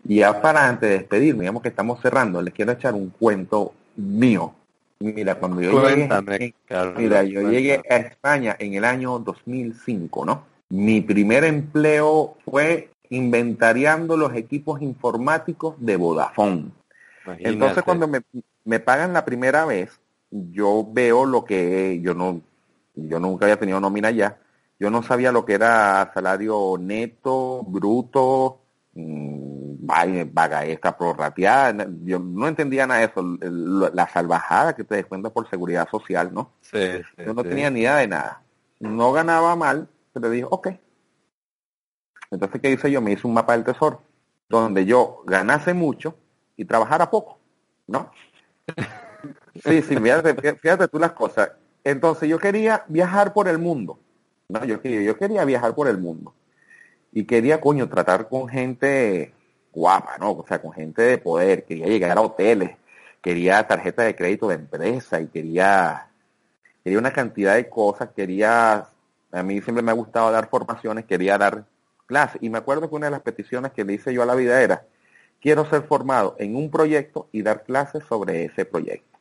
Y 0.09 0.17
ya 0.17 0.41
para 0.41 0.67
antes 0.67 0.89
de 0.89 0.99
despedirme, 1.01 1.43
digamos 1.43 1.61
que 1.61 1.69
estamos 1.69 2.01
cerrando, 2.01 2.41
les 2.41 2.55
quiero 2.55 2.73
echar 2.73 2.95
un 2.95 3.11
cuento 3.11 3.75
mío. 3.97 4.55
Mira, 5.01 5.35
cuando 5.35 5.61
yo 5.61 5.87
llegué, 5.87 6.09
mira, 6.97 7.23
yo 7.23 7.51
llegué 7.51 7.83
a 7.91 7.97
España 7.97 8.57
en 8.59 8.73
el 8.73 8.87
año 8.87 9.19
2005, 9.19 10.25
¿no? 10.25 10.45
Mi 10.71 11.03
primer 11.03 11.45
empleo 11.45 12.39
fue 12.43 12.89
inventariando 13.11 14.17
los 14.17 14.35
equipos 14.35 14.81
informáticos 14.81 15.75
de 15.79 15.97
Vodafone. 15.97 16.71
Entonces 17.39 17.83
cuando 17.83 18.09
me, 18.09 18.23
me 18.65 18.81
pagan 18.81 19.13
la 19.13 19.27
primera 19.27 19.67
vez, 19.67 20.01
yo 20.51 20.87
veo 20.91 21.25
lo 21.25 21.45
que 21.45 22.01
yo 22.01 22.15
no, 22.15 22.41
yo 22.95 23.21
nunca 23.21 23.47
había 23.47 23.59
tenido 23.59 23.81
nómina 23.81 24.11
ya, 24.11 24.39
yo 24.79 24.91
no 24.91 25.03
sabía 25.03 25.33
lo 25.33 25.45
que 25.45 25.55
era 25.55 26.11
salario 26.13 26.77
neto, 26.79 27.63
bruto, 27.63 28.61
mmm, 28.95 29.57
vaga 29.87 30.67
extra 30.67 30.97
prorrateada, 30.97 31.87
yo 32.05 32.19
no 32.19 32.49
entendía 32.49 32.87
nada 32.87 33.01
de 33.01 33.07
eso, 33.07 33.23
la 33.95 34.09
salvajada 34.09 34.75
que 34.75 34.85
te 34.85 34.97
descuenta 34.97 35.31
por 35.31 35.49
seguridad 35.49 35.89
social, 35.89 36.33
¿no? 36.33 36.53
Sí, 36.61 36.79
yo 37.25 37.35
no 37.35 37.43
tenía 37.43 37.71
ni 37.71 37.81
idea 37.81 37.97
de 37.97 38.09
nada. 38.09 38.43
No 38.81 39.13
ganaba 39.13 39.55
mal, 39.57 39.89
pero 40.13 40.29
dije, 40.29 40.47
ok. 40.49 40.69
Entonces, 42.31 42.61
¿qué 42.61 42.73
hice 42.73 42.91
yo? 42.91 43.01
Me 43.01 43.13
hice 43.13 43.27
un 43.27 43.35
mapa 43.35 43.53
del 43.53 43.65
tesoro, 43.65 44.03
donde 44.49 44.85
yo 44.85 45.23
ganase 45.25 45.73
mucho 45.73 46.17
y 46.57 46.65
trabajara 46.65 47.09
poco, 47.11 47.39
¿no? 47.87 48.11
Sí, 49.55 49.83
sí, 49.83 49.97
fíjate, 49.97 50.89
tú 50.89 50.99
las 50.99 51.13
cosas. 51.13 51.53
Entonces 51.85 52.29
yo 52.29 52.39
quería 52.39 52.85
viajar 52.89 53.33
por 53.33 53.49
el 53.49 53.59
mundo. 53.59 53.99
No, 54.49 54.65
yo 54.65 54.81
quería, 54.81 55.03
yo 55.03 55.17
quería 55.17 55.45
viajar 55.45 55.75
por 55.75 55.89
el 55.89 55.99
mundo. 55.99 56.35
Y 57.13 57.25
quería, 57.25 57.61
coño, 57.61 57.89
tratar 57.89 58.29
con 58.29 58.49
gente 58.49 59.33
guapa, 59.73 60.19
¿no? 60.19 60.33
O 60.33 60.45
sea, 60.47 60.61
con 60.61 60.73
gente 60.73 61.03
de 61.03 61.19
poder. 61.19 61.65
Quería 61.65 61.87
llegar 61.87 62.19
a 62.19 62.23
hoteles. 62.23 62.71
Quería 63.21 63.67
tarjeta 63.67 64.03
de 64.03 64.15
crédito 64.15 64.49
de 64.49 64.57
empresa 64.57 65.21
y 65.21 65.27
quería, 65.27 66.09
quería 66.85 66.99
una 66.99 67.13
cantidad 67.13 67.55
de 67.55 67.69
cosas. 67.69 68.11
Quería, 68.15 68.87
a 69.33 69.43
mí 69.43 69.61
siempre 69.61 69.83
me 69.83 69.91
ha 69.91 69.95
gustado 69.95 70.31
dar 70.31 70.49
formaciones, 70.49 71.07
quería 71.07 71.39
dar 71.39 71.65
clases. 72.07 72.41
Y 72.43 72.51
me 72.51 72.59
acuerdo 72.59 72.89
que 72.89 72.95
una 72.95 73.07
de 73.07 73.13
las 73.13 73.23
peticiones 73.23 73.73
que 73.73 73.85
le 73.85 73.95
hice 73.95 74.13
yo 74.15 74.23
a 74.23 74.27
la 74.27 74.35
vida 74.35 74.63
era, 74.63 74.85
quiero 75.41 75.65
ser 75.69 75.83
formado 75.83 76.37
en 76.39 76.57
un 76.57 76.71
proyecto 76.71 77.29
y 77.33 77.43
dar 77.43 77.65
clases 77.65 78.05
sobre 78.05 78.45
ese 78.45 78.65
proyecto. 78.65 79.16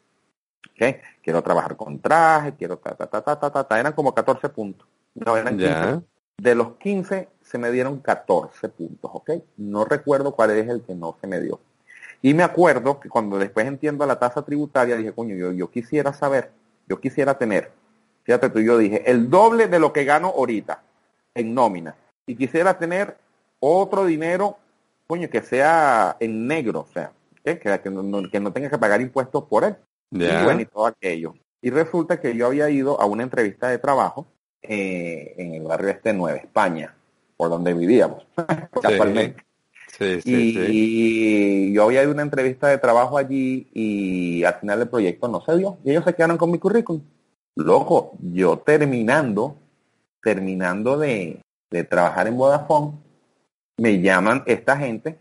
Quiero 0.75 1.41
trabajar 1.41 1.75
con 1.75 1.99
traje, 1.99 2.53
quiero 2.55 2.77
ta, 2.77 2.95
ta, 2.95 3.07
ta, 3.07 3.21
ta, 3.23 3.51
ta, 3.51 3.63
ta, 3.63 3.79
eran 3.79 3.93
como 3.93 4.13
14 4.13 4.49
puntos. 4.49 4.87
No, 5.13 5.37
eran 5.37 5.57
15. 5.57 6.01
De 6.37 6.53
los 6.53 6.75
15 6.75 7.29
se 7.41 7.57
me 7.57 7.71
dieron 7.71 7.99
14 7.99 8.67
puntos, 8.69 9.09
¿ok? 9.13 9.31
No 9.57 9.85
recuerdo 9.85 10.35
cuál 10.35 10.51
es 10.51 10.67
el 10.67 10.81
que 10.81 10.93
no 10.93 11.15
se 11.21 11.27
me 11.27 11.39
dio. 11.39 11.61
Y 12.21 12.33
me 12.33 12.43
acuerdo 12.43 12.99
que 12.99 13.07
cuando 13.07 13.37
después 13.37 13.65
entiendo 13.67 14.05
la 14.05 14.19
tasa 14.19 14.41
tributaria, 14.41 14.97
dije, 14.97 15.13
coño, 15.13 15.35
yo, 15.35 15.51
yo 15.53 15.69
quisiera 15.69 16.11
saber, 16.11 16.51
yo 16.87 16.99
quisiera 16.99 17.37
tener, 17.37 17.71
fíjate 18.23 18.49
tú, 18.49 18.59
yo 18.59 18.77
dije, 18.77 19.09
el 19.09 19.29
doble 19.29 19.67
de 19.67 19.79
lo 19.79 19.93
que 19.93 20.03
gano 20.03 20.27
ahorita 20.27 20.81
en 21.33 21.53
nómina. 21.53 21.95
Y 22.25 22.35
quisiera 22.35 22.77
tener 22.77 23.17
otro 23.59 24.05
dinero, 24.05 24.57
coño, 25.07 25.29
que 25.29 25.41
sea 25.41 26.17
en 26.19 26.47
negro, 26.47 26.81
o 26.81 26.93
sea, 26.93 27.11
que, 27.43 27.59
que, 27.59 27.89
no, 27.89 28.29
que 28.29 28.39
no 28.39 28.51
tenga 28.51 28.69
que 28.69 28.77
pagar 28.77 28.99
impuestos 29.01 29.43
por 29.45 29.63
él. 29.63 29.75
Y 30.11 30.43
bueno, 30.43 30.61
y 30.61 30.65
todo 30.65 30.85
aquello. 30.87 31.33
Y 31.61 31.69
resulta 31.69 32.19
que 32.21 32.35
yo 32.35 32.47
había 32.47 32.69
ido 32.69 32.99
a 33.01 33.05
una 33.05 33.23
entrevista 33.23 33.69
de 33.69 33.79
trabajo 33.79 34.27
eh, 34.61 35.33
en 35.37 35.53
el 35.55 35.63
barrio 35.63 35.89
este 35.89 36.09
de 36.09 36.17
Nueva 36.17 36.37
España, 36.37 36.95
por 37.37 37.49
donde 37.49 37.73
vivíamos, 37.73 38.25
casualmente. 38.81 39.43
Sí, 39.97 40.21
sí, 40.21 40.57
y 40.67 41.73
yo 41.73 41.83
había 41.83 42.01
ido 42.01 42.11
a 42.11 42.13
una 42.13 42.23
entrevista 42.23 42.67
de 42.67 42.77
trabajo 42.77 43.17
allí 43.17 43.69
y 43.73 44.43
al 44.43 44.55
final 44.55 44.81
el 44.81 44.89
proyecto 44.89 45.27
no 45.27 45.41
se 45.41 45.57
dio. 45.57 45.77
Y 45.83 45.91
ellos 45.91 46.03
se 46.03 46.13
quedaron 46.13 46.37
con 46.37 46.51
mi 46.51 46.59
currículum. 46.59 47.01
Loco, 47.55 48.11
yo 48.19 48.57
terminando, 48.59 49.55
terminando 50.21 50.97
de, 50.97 51.39
de 51.71 51.83
trabajar 51.85 52.27
en 52.27 52.35
Vodafone, 52.35 52.91
me 53.77 54.01
llaman 54.01 54.43
esta 54.45 54.75
gente 54.77 55.17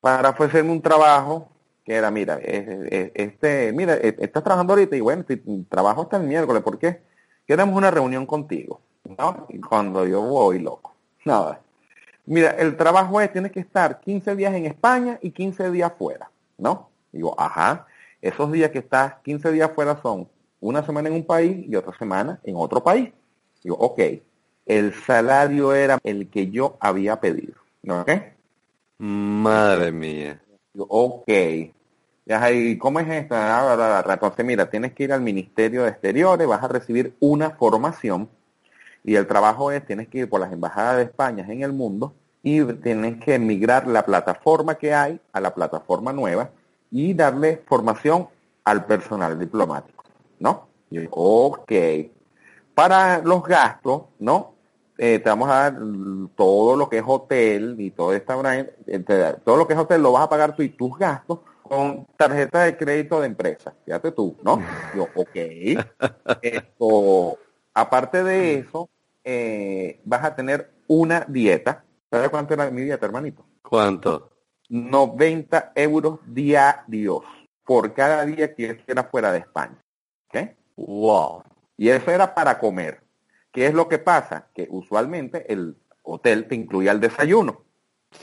para 0.00 0.30
ofrecerme 0.30 0.70
un 0.70 0.82
trabajo 0.82 1.48
que 1.84 1.94
era, 1.94 2.10
mira, 2.10 2.38
este, 2.42 3.72
mira, 3.72 3.94
estás 3.94 4.42
trabajando 4.42 4.72
ahorita 4.74 4.96
y 4.96 5.00
bueno, 5.00 5.24
trabajo 5.68 6.02
hasta 6.02 6.16
el 6.16 6.24
miércoles, 6.24 6.62
¿por 6.62 6.78
qué? 6.78 7.02
Queremos 7.46 7.76
una 7.76 7.90
reunión 7.90 8.24
contigo, 8.26 8.80
¿no? 9.18 9.46
Y 9.48 9.60
cuando 9.60 10.06
yo 10.06 10.22
voy, 10.22 10.60
loco, 10.60 10.94
nada. 11.24 11.60
Mira, 12.24 12.50
el 12.50 12.76
trabajo 12.76 13.20
es, 13.20 13.32
tienes 13.32 13.50
que 13.50 13.60
estar 13.60 14.00
15 14.00 14.36
días 14.36 14.54
en 14.54 14.66
España 14.66 15.18
y 15.22 15.32
15 15.32 15.70
días 15.72 15.92
fuera, 15.98 16.30
¿no? 16.56 16.90
Digo, 17.10 17.34
ajá, 17.38 17.86
esos 18.20 18.52
días 18.52 18.70
que 18.70 18.78
estás 18.78 19.14
15 19.24 19.50
días 19.50 19.70
fuera 19.74 20.00
son 20.00 20.28
una 20.60 20.84
semana 20.84 21.08
en 21.08 21.16
un 21.16 21.26
país 21.26 21.66
y 21.68 21.74
otra 21.74 21.96
semana 21.98 22.40
en 22.44 22.54
otro 22.56 22.82
país. 22.82 23.10
Digo, 23.64 23.76
ok, 23.76 24.00
el 24.66 24.94
salario 24.94 25.74
era 25.74 25.98
el 26.04 26.28
que 26.30 26.50
yo 26.50 26.76
había 26.80 27.20
pedido, 27.20 27.54
¿no? 27.82 28.04
Madre 28.98 29.90
mía. 29.90 30.41
Ok. 30.76 31.28
¿Y 31.28 32.78
cómo 32.78 33.00
es 33.00 33.08
esto? 33.08 33.34
Ah, 33.36 34.02
Entonces, 34.08 34.44
mira, 34.44 34.70
tienes 34.70 34.92
que 34.92 35.04
ir 35.04 35.12
al 35.12 35.20
Ministerio 35.20 35.82
de 35.82 35.90
Exteriores, 35.90 36.46
vas 36.46 36.62
a 36.62 36.68
recibir 36.68 37.14
una 37.20 37.50
formación 37.50 38.28
y 39.04 39.16
el 39.16 39.26
trabajo 39.26 39.72
es, 39.72 39.84
tienes 39.84 40.08
que 40.08 40.18
ir 40.18 40.28
por 40.28 40.40
las 40.40 40.52
embajadas 40.52 40.96
de 40.96 41.02
España 41.04 41.44
en 41.48 41.62
el 41.62 41.72
mundo 41.72 42.14
y 42.42 42.62
tienes 42.74 43.22
que 43.22 43.38
migrar 43.38 43.86
la 43.86 44.04
plataforma 44.04 44.76
que 44.76 44.94
hay 44.94 45.20
a 45.32 45.40
la 45.40 45.54
plataforma 45.54 46.12
nueva 46.12 46.50
y 46.90 47.12
darle 47.14 47.62
formación 47.66 48.28
al 48.64 48.86
personal 48.86 49.38
diplomático, 49.38 50.04
¿no? 50.38 50.68
Y 50.90 51.06
ok. 51.10 51.72
Para 52.74 53.18
los 53.18 53.42
gastos, 53.42 54.02
¿no? 54.18 54.51
Eh, 55.04 55.18
te 55.18 55.28
vamos 55.28 55.50
a 55.50 55.54
dar 55.54 55.78
todo 56.36 56.76
lo 56.76 56.88
que 56.88 56.98
es 56.98 57.04
hotel 57.04 57.74
y 57.80 57.90
todo 57.90 58.12
esta 58.12 58.36
eh, 58.56 58.72
todo 59.44 59.56
lo 59.56 59.66
que 59.66 59.72
es 59.72 59.78
hotel 59.80 60.00
lo 60.00 60.12
vas 60.12 60.22
a 60.22 60.28
pagar 60.28 60.54
tú 60.54 60.62
y 60.62 60.68
tus 60.68 60.96
gastos 60.96 61.40
con 61.60 62.06
tarjeta 62.16 62.62
de 62.62 62.76
crédito 62.76 63.20
de 63.20 63.26
empresa. 63.26 63.74
Fíjate 63.84 64.12
tú, 64.12 64.36
¿no? 64.44 64.62
Yo, 64.94 65.08
ok. 65.16 65.34
Esto, 66.40 67.36
aparte 67.74 68.22
de 68.22 68.58
eso, 68.60 68.88
eh, 69.24 70.00
vas 70.04 70.22
a 70.22 70.36
tener 70.36 70.70
una 70.86 71.26
dieta. 71.26 71.82
¿Sabes 72.08 72.28
cuánto 72.28 72.54
era 72.54 72.70
mi 72.70 72.82
dieta, 72.82 73.04
hermanito? 73.04 73.44
¿Cuánto? 73.60 74.30
90 74.68 75.72
euros 75.74 76.20
diarios 76.28 77.22
por 77.64 77.92
cada 77.92 78.24
día 78.24 78.54
que 78.54 78.66
estuviera 78.66 79.02
fuera 79.02 79.32
de 79.32 79.40
España. 79.40 79.82
¿Ok? 80.28 80.48
Wow. 80.76 81.42
Y 81.76 81.88
eso 81.88 82.08
era 82.12 82.32
para 82.32 82.56
comer. 82.56 83.01
¿Qué 83.52 83.66
es 83.66 83.74
lo 83.74 83.88
que 83.88 83.98
pasa? 83.98 84.48
Que 84.54 84.66
usualmente 84.70 85.52
el 85.52 85.76
hotel 86.02 86.48
te 86.48 86.54
incluía 86.54 86.92
el 86.92 87.00
desayuno. 87.00 87.64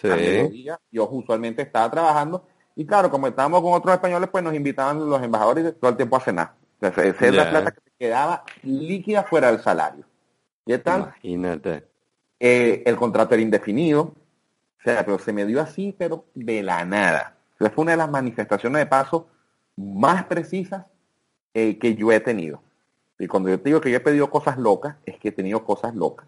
Sí. 0.01 0.67
yo 0.91 1.09
usualmente 1.09 1.63
estaba 1.63 1.89
trabajando 1.89 2.45
y 2.75 2.85
claro, 2.85 3.09
como 3.09 3.27
estábamos 3.27 3.61
con 3.61 3.73
otros 3.73 3.93
españoles, 3.93 4.29
pues 4.31 4.41
nos 4.41 4.53
invitaban 4.53 5.09
los 5.09 5.21
embajadores 5.21 5.77
todo 5.79 5.91
el 5.91 5.97
tiempo 5.97 6.15
a 6.15 6.21
cenar. 6.21 6.53
Entonces, 6.79 7.13
esa 7.13 7.27
es 7.27 7.33
la 7.33 7.49
plata 7.49 7.71
que 7.71 7.81
te 7.81 7.91
quedaba 7.99 8.43
líquida 8.63 9.23
fuera 9.23 9.51
del 9.51 9.59
salario. 9.59 10.05
¿Qué 10.65 10.77
tal? 10.77 11.13
Imagínate. 11.21 11.83
Eh, 12.39 12.83
el 12.85 12.95
contrato 12.95 13.33
era 13.33 13.43
indefinido. 13.43 14.01
O 14.01 14.81
sea, 14.81 15.03
pero 15.03 15.19
se 15.19 15.33
me 15.33 15.45
dio 15.45 15.61
así, 15.61 15.93
pero 15.97 16.23
de 16.33 16.63
la 16.63 16.85
nada. 16.85 17.35
fue 17.57 17.71
una 17.75 17.91
de 17.91 17.97
las 17.97 18.09
manifestaciones 18.09 18.79
de 18.79 18.85
paso 18.85 19.27
más 19.75 20.23
precisas 20.23 20.85
eh, 21.53 21.77
que 21.79 21.95
yo 21.95 22.13
he 22.13 22.21
tenido. 22.21 22.63
Y 23.19 23.27
cuando 23.27 23.49
yo 23.49 23.59
te 23.59 23.69
digo 23.69 23.81
que 23.81 23.91
yo 23.91 23.97
he 23.97 24.01
pedido 24.01 24.29
cosas 24.29 24.57
locas, 24.57 24.95
es 25.05 25.19
que 25.19 25.27
he 25.27 25.31
tenido 25.31 25.63
cosas 25.63 25.93
locas. 25.93 26.27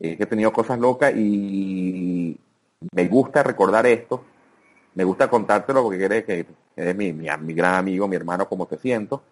Es 0.00 0.16
que 0.16 0.24
he 0.24 0.26
tenido 0.26 0.52
cosas 0.52 0.78
locas 0.78 1.14
y 1.16 2.38
me 2.92 3.08
gusta 3.08 3.42
recordar 3.42 3.86
esto. 3.86 4.24
Me 4.94 5.04
gusta 5.04 5.30
contártelo 5.30 5.82
porque 5.82 5.98
quieres 5.98 6.24
que 6.24 6.46
eres 6.76 6.96
mi, 6.96 7.12
mi, 7.12 7.28
mi, 7.40 7.54
gran 7.54 7.74
amigo, 7.74 8.08
mi 8.08 8.16
hermano, 8.16 8.48
como 8.48 8.66
te 8.66 8.78
siento. 8.78 9.22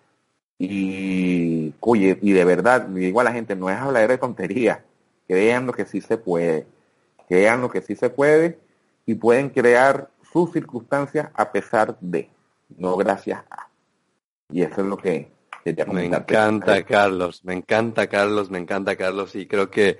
Y, 0.58 1.74
oye, 1.80 2.18
y 2.22 2.32
de 2.32 2.44
verdad, 2.44 2.82
digo 2.82 3.20
a 3.20 3.24
la 3.24 3.32
gente, 3.32 3.56
no 3.56 3.68
es 3.68 3.76
hablar 3.76 4.08
de 4.08 4.18
tontería. 4.18 4.84
Crean 5.26 5.66
lo 5.66 5.72
que 5.72 5.86
sí 5.86 6.00
se 6.00 6.16
puede. 6.16 6.66
Crean 7.28 7.60
lo 7.60 7.68
que 7.68 7.82
sí 7.82 7.96
se 7.96 8.10
puede 8.10 8.58
y 9.06 9.14
pueden 9.14 9.50
crear 9.50 10.10
sus 10.32 10.52
circunstancias 10.52 11.30
a 11.34 11.50
pesar 11.50 11.96
de, 12.00 12.28
no 12.76 12.96
gracias 12.96 13.42
a. 13.50 13.68
Y 14.50 14.62
eso 14.62 14.82
es 14.82 14.86
lo 14.86 14.96
que 14.96 15.35
me 15.86 16.04
encanta, 16.04 16.84
Carlos, 16.84 17.44
me 17.44 17.54
encanta, 17.54 18.06
Carlos, 18.06 18.50
me 18.50 18.58
encanta, 18.58 18.96
Carlos, 18.96 19.34
y 19.34 19.46
creo 19.46 19.70
que 19.70 19.98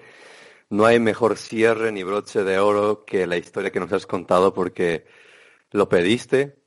no 0.71 0.85
hay 0.87 1.01
mejor 1.01 1.37
cierre 1.37 1.93
ni 1.93 2.03
broche 2.03 2.45
de 2.45 2.59
oro 2.59 3.05
que 3.05 3.27
la 3.27 3.37
historia 3.37 3.71
que 3.71 3.81
nos 3.81 3.93
has 3.93 4.07
contado 4.07 4.53
porque 4.53 5.07
lo 5.71 5.89
pediste, 5.89 6.59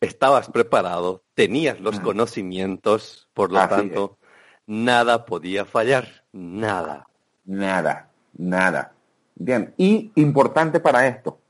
estabas 0.00 0.48
preparado, 0.50 1.24
tenías 1.34 1.80
los 1.80 2.00
conocimientos, 2.00 3.28
por 3.34 3.52
lo 3.52 3.66
tanto, 3.68 4.18
nada 4.66 5.24
podía 5.24 5.64
fallar, 5.64 6.24
nada. 6.32 7.06
Nada, 7.44 8.10
nada. 8.36 8.92
Bien, 9.34 9.74
y 9.76 10.12
importante 10.16 10.80
para 10.80 11.06
esto, 11.06 11.40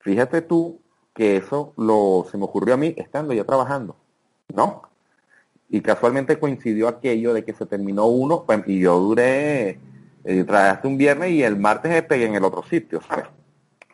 fíjate 0.00 0.42
tú 0.42 0.80
que 1.14 1.36
eso 1.36 1.72
lo, 1.76 2.26
se 2.30 2.36
me 2.36 2.44
ocurrió 2.44 2.74
a 2.74 2.78
mí 2.78 2.94
estando 2.96 3.32
ya 3.32 3.44
trabajando, 3.44 3.96
¿no? 4.52 4.82
Y 5.68 5.80
casualmente 5.80 6.38
coincidió 6.38 6.88
aquello 6.88 7.32
de 7.34 7.44
que 7.44 7.52
se 7.52 7.66
terminó 7.66 8.06
uno 8.06 8.44
pues, 8.44 8.62
y 8.66 8.80
yo 8.80 8.98
duré, 8.98 9.78
eh, 10.24 10.46
un 10.84 10.98
viernes 10.98 11.30
y 11.30 11.42
el 11.42 11.56
martes 11.56 12.02
pegué 12.02 12.26
en 12.26 12.34
el 12.34 12.44
otro 12.44 12.62
sitio. 12.62 13.00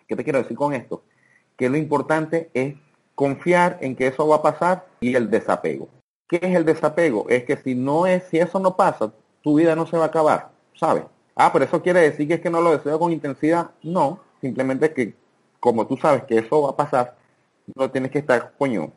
¿Qué 0.06 0.16
te 0.16 0.24
quiero 0.24 0.40
decir 0.40 0.56
con 0.56 0.74
esto? 0.74 1.02
Que 1.56 1.68
lo 1.68 1.76
importante 1.76 2.50
es 2.54 2.74
confiar 3.14 3.78
en 3.80 3.96
que 3.96 4.06
eso 4.06 4.26
va 4.26 4.36
a 4.36 4.42
pasar 4.42 4.86
y 5.00 5.14
el 5.14 5.30
desapego. 5.30 5.88
¿Qué 6.28 6.38
es 6.42 6.54
el 6.54 6.64
desapego? 6.64 7.28
Es 7.28 7.44
que 7.44 7.56
si 7.56 7.74
no 7.74 8.06
es, 8.06 8.24
si 8.24 8.38
eso 8.38 8.58
no 8.60 8.76
pasa, 8.76 9.12
tu 9.42 9.56
vida 9.56 9.74
no 9.74 9.86
se 9.86 9.96
va 9.96 10.04
a 10.04 10.08
acabar, 10.08 10.50
¿sabes? 10.74 11.04
Ah, 11.34 11.50
pero 11.52 11.64
eso 11.64 11.82
quiere 11.82 12.00
decir 12.00 12.28
que 12.28 12.34
es 12.34 12.40
que 12.40 12.50
no 12.50 12.60
lo 12.60 12.76
deseo 12.76 12.98
con 12.98 13.12
intensidad. 13.12 13.70
No, 13.82 14.20
simplemente 14.40 14.92
que 14.92 15.14
como 15.58 15.86
tú 15.86 15.96
sabes 15.96 16.24
que 16.24 16.38
eso 16.38 16.62
va 16.62 16.70
a 16.70 16.76
pasar, 16.76 17.16
no 17.74 17.90
tienes 17.90 18.10
que 18.10 18.18
estar, 18.18 18.52
coño. 18.58 18.92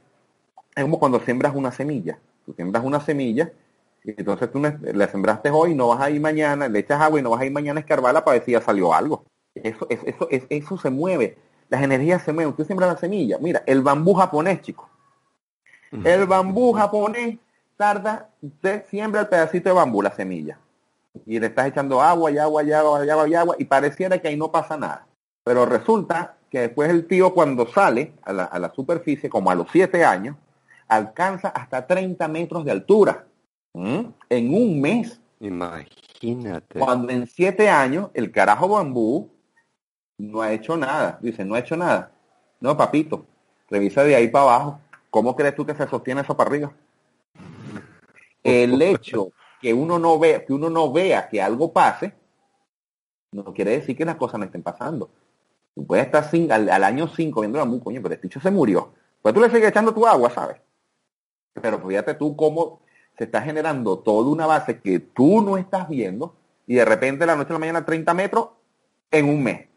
Es 0.75 0.83
como 0.83 0.99
cuando 0.99 1.19
siembras 1.19 1.53
una 1.55 1.71
semilla. 1.71 2.17
Tú 2.45 2.53
siembras 2.53 2.83
una 2.83 2.99
semilla 2.99 3.51
y 4.03 4.11
entonces 4.17 4.51
tú 4.51 4.61
la 4.61 5.07
sembraste 5.07 5.49
hoy, 5.49 5.75
no 5.75 5.87
vas 5.87 6.01
a 6.01 6.09
ir 6.09 6.19
mañana, 6.19 6.67
le 6.67 6.79
echas 6.79 7.01
agua 7.01 7.19
y 7.19 7.23
no 7.23 7.29
vas 7.29 7.41
a 7.41 7.45
ir 7.45 7.51
mañana 7.51 7.79
a 7.79 7.81
escarbarla 7.81 8.25
para 8.25 8.37
ver 8.37 8.45
si 8.45 8.51
ya 8.51 8.61
salió 8.61 8.93
algo. 8.93 9.23
Eso, 9.55 9.87
eso, 9.89 10.27
eso, 10.29 10.47
eso 10.49 10.77
se 10.77 10.89
mueve. 10.89 11.37
Las 11.69 11.81
energías 11.81 12.21
se 12.23 12.33
mueven. 12.33 12.53
Tú 12.53 12.65
siembras 12.65 12.93
la 12.93 12.99
semilla. 12.99 13.37
Mira, 13.39 13.63
el 13.65 13.81
bambú 13.81 14.13
japonés, 14.13 14.61
chico. 14.61 14.89
El 16.03 16.25
bambú 16.25 16.73
japonés 16.73 17.37
tarda, 17.77 18.29
usted 18.41 18.83
siembra 18.89 19.21
el 19.21 19.27
pedacito 19.27 19.69
de 19.69 19.75
bambú, 19.75 20.01
la 20.01 20.11
semilla. 20.11 20.57
Y 21.25 21.39
le 21.39 21.47
estás 21.47 21.67
echando 21.67 22.01
agua 22.01 22.31
y 22.31 22.39
agua 22.39 22.63
y 22.63 22.71
agua 22.71 23.05
y 23.05 23.09
agua 23.09 23.27
y 23.27 23.33
agua 23.35 23.55
y 23.59 23.65
pareciera 23.65 24.17
que 24.17 24.27
ahí 24.27 24.35
no 24.35 24.51
pasa 24.51 24.75
nada. 24.75 25.05
Pero 25.43 25.65
resulta 25.65 26.35
que 26.49 26.61
después 26.61 26.89
el 26.89 27.07
tío 27.07 27.33
cuando 27.33 27.67
sale 27.67 28.13
a 28.23 28.33
la, 28.33 28.43
a 28.45 28.59
la 28.59 28.73
superficie, 28.73 29.29
como 29.29 29.51
a 29.51 29.55
los 29.55 29.67
siete 29.71 30.03
años, 30.03 30.35
alcanza 30.95 31.49
hasta 31.49 31.85
30 31.85 32.27
metros 32.27 32.65
de 32.65 32.71
altura 32.71 33.27
en 33.73 34.53
un 34.53 34.81
mes. 34.81 35.19
Imagínate. 35.39 36.79
Cuando 36.79 37.11
en 37.11 37.27
siete 37.27 37.69
años 37.69 38.09
el 38.13 38.31
carajo 38.31 38.67
bambú 38.69 39.31
no 40.17 40.41
ha 40.41 40.53
hecho 40.53 40.77
nada. 40.77 41.19
Dice, 41.21 41.43
no 41.43 41.55
ha 41.55 41.59
hecho 41.59 41.75
nada. 41.75 42.11
No, 42.59 42.77
papito, 42.77 43.25
revisa 43.69 44.03
de 44.03 44.15
ahí 44.15 44.27
para 44.29 44.45
abajo. 44.45 44.79
¿Cómo 45.09 45.35
crees 45.35 45.55
tú 45.55 45.65
que 45.65 45.75
se 45.75 45.87
sostiene 45.87 46.21
eso 46.21 46.35
para 46.35 46.49
arriba? 46.49 46.73
El 48.43 48.81
hecho 48.81 49.29
que 49.61 49.73
uno 49.73 49.99
no 49.99 50.19
vea, 50.19 50.45
que 50.45 50.53
uno 50.53 50.69
no 50.69 50.91
vea 50.91 51.29
que 51.29 51.41
algo 51.41 51.71
pase, 51.71 52.13
no 53.31 53.53
quiere 53.53 53.71
decir 53.71 53.95
que 53.95 54.05
las 54.05 54.15
cosas 54.15 54.39
no 54.39 54.45
estén 54.45 54.63
pasando. 54.63 55.09
Tú 55.73 55.85
puedes 55.85 56.05
estar 56.05 56.29
sin, 56.29 56.51
al, 56.51 56.69
año 56.83 57.07
5 57.07 57.41
viendo 57.41 57.59
bambú, 57.59 57.83
coño, 57.83 58.01
pero 58.01 58.13
este 58.13 58.27
bicho 58.27 58.39
se 58.39 58.51
murió. 58.51 58.93
Pues 59.21 59.33
tú 59.33 59.41
le 59.41 59.49
sigues 59.49 59.69
echando 59.69 59.93
tu 59.93 60.05
agua, 60.05 60.29
¿sabes? 60.29 60.57
Pero 61.53 61.79
fíjate 61.79 62.13
tú 62.15 62.35
cómo 62.35 62.81
se 63.17 63.25
está 63.25 63.41
generando 63.41 63.99
toda 63.99 64.29
una 64.29 64.45
base 64.45 64.79
que 64.79 64.99
tú 64.99 65.41
no 65.41 65.57
estás 65.57 65.87
viendo 65.87 66.35
y 66.65 66.75
de 66.75 66.85
repente 66.85 67.25
la 67.25 67.35
noche 67.35 67.49
a 67.49 67.53
la 67.53 67.59
mañana 67.59 67.85
30 67.85 68.13
metros 68.13 68.49
en 69.11 69.29
un 69.29 69.43
mes. 69.43 69.67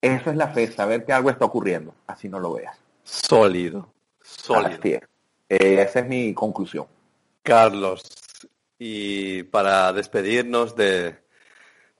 Eso 0.00 0.30
es 0.30 0.36
la 0.36 0.48
fe, 0.48 0.70
saber 0.70 1.04
que 1.04 1.12
algo 1.12 1.30
está 1.30 1.44
ocurriendo. 1.44 1.94
Así 2.06 2.28
no 2.28 2.38
lo 2.38 2.54
veas. 2.54 2.78
Sólido. 3.02 3.92
Sólido. 4.20 4.80
Eh, 5.48 5.82
esa 5.82 6.00
es 6.00 6.06
mi 6.06 6.34
conclusión. 6.34 6.86
Carlos, 7.42 8.02
y 8.78 9.42
para 9.44 9.92
despedirnos 9.92 10.76
de, 10.76 11.16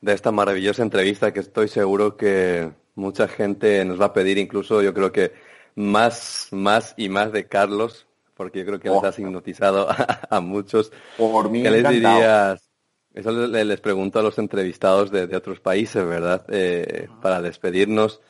de 0.00 0.12
esta 0.12 0.30
maravillosa 0.30 0.82
entrevista 0.82 1.32
que 1.32 1.40
estoy 1.40 1.68
seguro 1.68 2.16
que 2.16 2.70
mucha 2.94 3.26
gente 3.26 3.84
nos 3.84 4.00
va 4.00 4.06
a 4.06 4.12
pedir, 4.12 4.38
incluso 4.38 4.82
yo 4.82 4.92
creo 4.92 5.10
que 5.10 5.32
más, 5.74 6.48
más 6.50 6.94
y 6.96 7.08
más 7.08 7.32
de 7.32 7.46
Carlos, 7.46 8.07
porque 8.38 8.60
yo 8.60 8.66
creo 8.66 8.78
que 8.78 8.88
les 8.88 9.02
has 9.02 9.18
hipnotizado 9.18 9.88
a, 10.30 10.40
muchos. 10.40 10.92
Por 11.18 11.50
mí 11.50 11.64
¿Qué 11.64 11.70
les 11.72 11.88
dirías? 11.88 12.70
Eso 13.12 13.32
les, 13.32 13.80
pregunto 13.80 14.20
a 14.20 14.22
los 14.22 14.38
entrevistados 14.38 15.10
de, 15.10 15.36
otros 15.36 15.58
países, 15.58 16.06
¿verdad? 16.06 16.46
Eh, 16.48 17.08
para 17.20 17.42
despedirnos, 17.42 18.20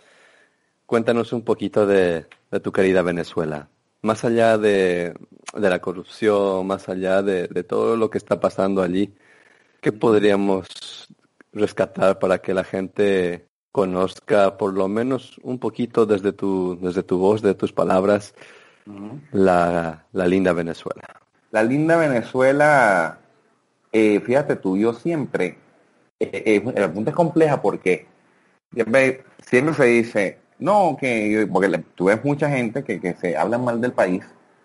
cuéntanos 0.87 1.35
un 1.35 1.43
poquito 1.43 1.87
de, 1.87 2.25
tu 2.63 2.73
querida 2.73 3.03
Venezuela. 3.03 3.69
Más 4.01 4.25
allá 4.25 4.57
de, 4.57 5.13
la 5.53 5.79
corrupción, 5.81 6.67
más 6.67 6.89
allá 6.89 7.23
de, 7.23 7.47
todo 7.65 7.99
lo 7.99 8.09
que 8.09 8.17
está 8.17 8.41
pasando 8.41 8.81
allí, 8.81 9.15
¿qué 9.83 9.93
podríamos 9.93 11.09
rescatar 11.53 12.19
para 12.19 12.39
que 12.39 12.55
la 12.55 12.65
gente 12.65 13.47
conozca 13.73 14.57
por 14.57 14.73
lo 14.73 14.89
menos 14.89 15.39
un 15.43 15.59
poquito 15.59 16.07
desde 16.07 16.33
tu, 16.33 16.79
desde 16.81 17.03
tu 17.03 17.19
voz, 17.19 17.43
de 17.43 17.55
tus 17.55 17.75
palabras, 17.75 18.35
la, 19.33 20.05
linda 20.13 20.53
Venezuela. 20.53 21.03
La 21.51 21.63
linda 21.63 21.97
Venezuela, 21.97 23.19
eh, 23.93 24.21
fíjate 24.21 24.57
tú, 24.57 24.77
yo 24.77 24.93
siempre, 24.93 25.59
eh, 26.21 26.63
eh, 26.65 26.73
la 26.75 26.93
es 27.11 27.15
compleja 27.15 27.63
porque 27.63 28.07
siempre, 28.73 29.25
siempre 29.47 29.75
se 29.75 29.85
dice, 29.85 30.39
no, 30.59 30.97
que, 31.01 31.49
porque 31.51 31.85
tú 31.95 32.07
ves 32.07 32.25
mucha 32.25 32.49
gente 32.49 32.85
que, 32.85 33.01
que 33.01 33.15
se 33.15 33.37
habla 33.37 33.59
mal 33.59 33.81
del 33.81 33.93
país, 33.93 34.25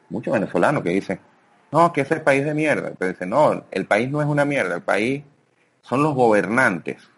muchos 0.10 0.34
venezolanos 0.34 0.84
que 0.84 0.90
dicen, 0.90 1.20
no, 1.74 1.92
que 1.92 2.02
ese 2.02 2.18
país 2.18 2.46
de 2.46 2.54
mierda. 2.54 2.94
Pero 2.98 3.12
dice, 3.12 3.26
no, 3.26 3.64
el 3.72 3.86
país 3.88 4.10
no 4.12 4.22
es 4.22 4.28
una 4.28 4.46
mierda, 4.46 4.76
el 4.76 4.84
país 4.84 5.24
son 5.82 6.04
los 6.04 6.14
gobernantes. 6.14 7.10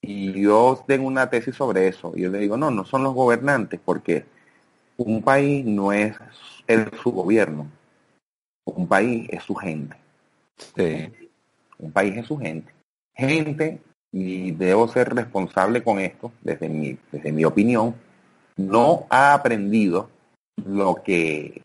Y 0.00 0.40
yo 0.40 0.82
tengo 0.86 1.06
una 1.06 1.28
tesis 1.28 1.54
sobre 1.54 1.88
eso. 1.88 2.12
Y 2.16 2.22
yo 2.22 2.30
le 2.30 2.38
digo, 2.38 2.56
no, 2.56 2.70
no 2.70 2.86
son 2.86 3.02
los 3.02 3.14
gobernantes, 3.14 3.80
porque 3.84 4.24
un 5.02 5.22
país 5.22 5.64
no 5.64 5.92
es 5.92 6.16
el, 6.66 6.90
su 7.02 7.12
gobierno. 7.12 7.66
Un 8.64 8.86
país 8.86 9.28
es 9.30 9.42
su 9.42 9.54
gente. 9.54 9.96
Un 11.78 11.92
país 11.92 12.16
es 12.16 12.26
su 12.26 12.38
gente. 12.38 12.72
Gente, 13.14 13.80
y 14.12 14.52
debo 14.52 14.88
ser 14.88 15.14
responsable 15.14 15.82
con 15.82 15.98
esto, 15.98 16.32
desde 16.42 16.68
mi, 16.68 16.98
desde 17.10 17.32
mi 17.32 17.44
opinión, 17.44 17.94
no 18.56 19.06
ha 19.10 19.34
aprendido 19.34 20.08
lo 20.64 21.02
que 21.02 21.62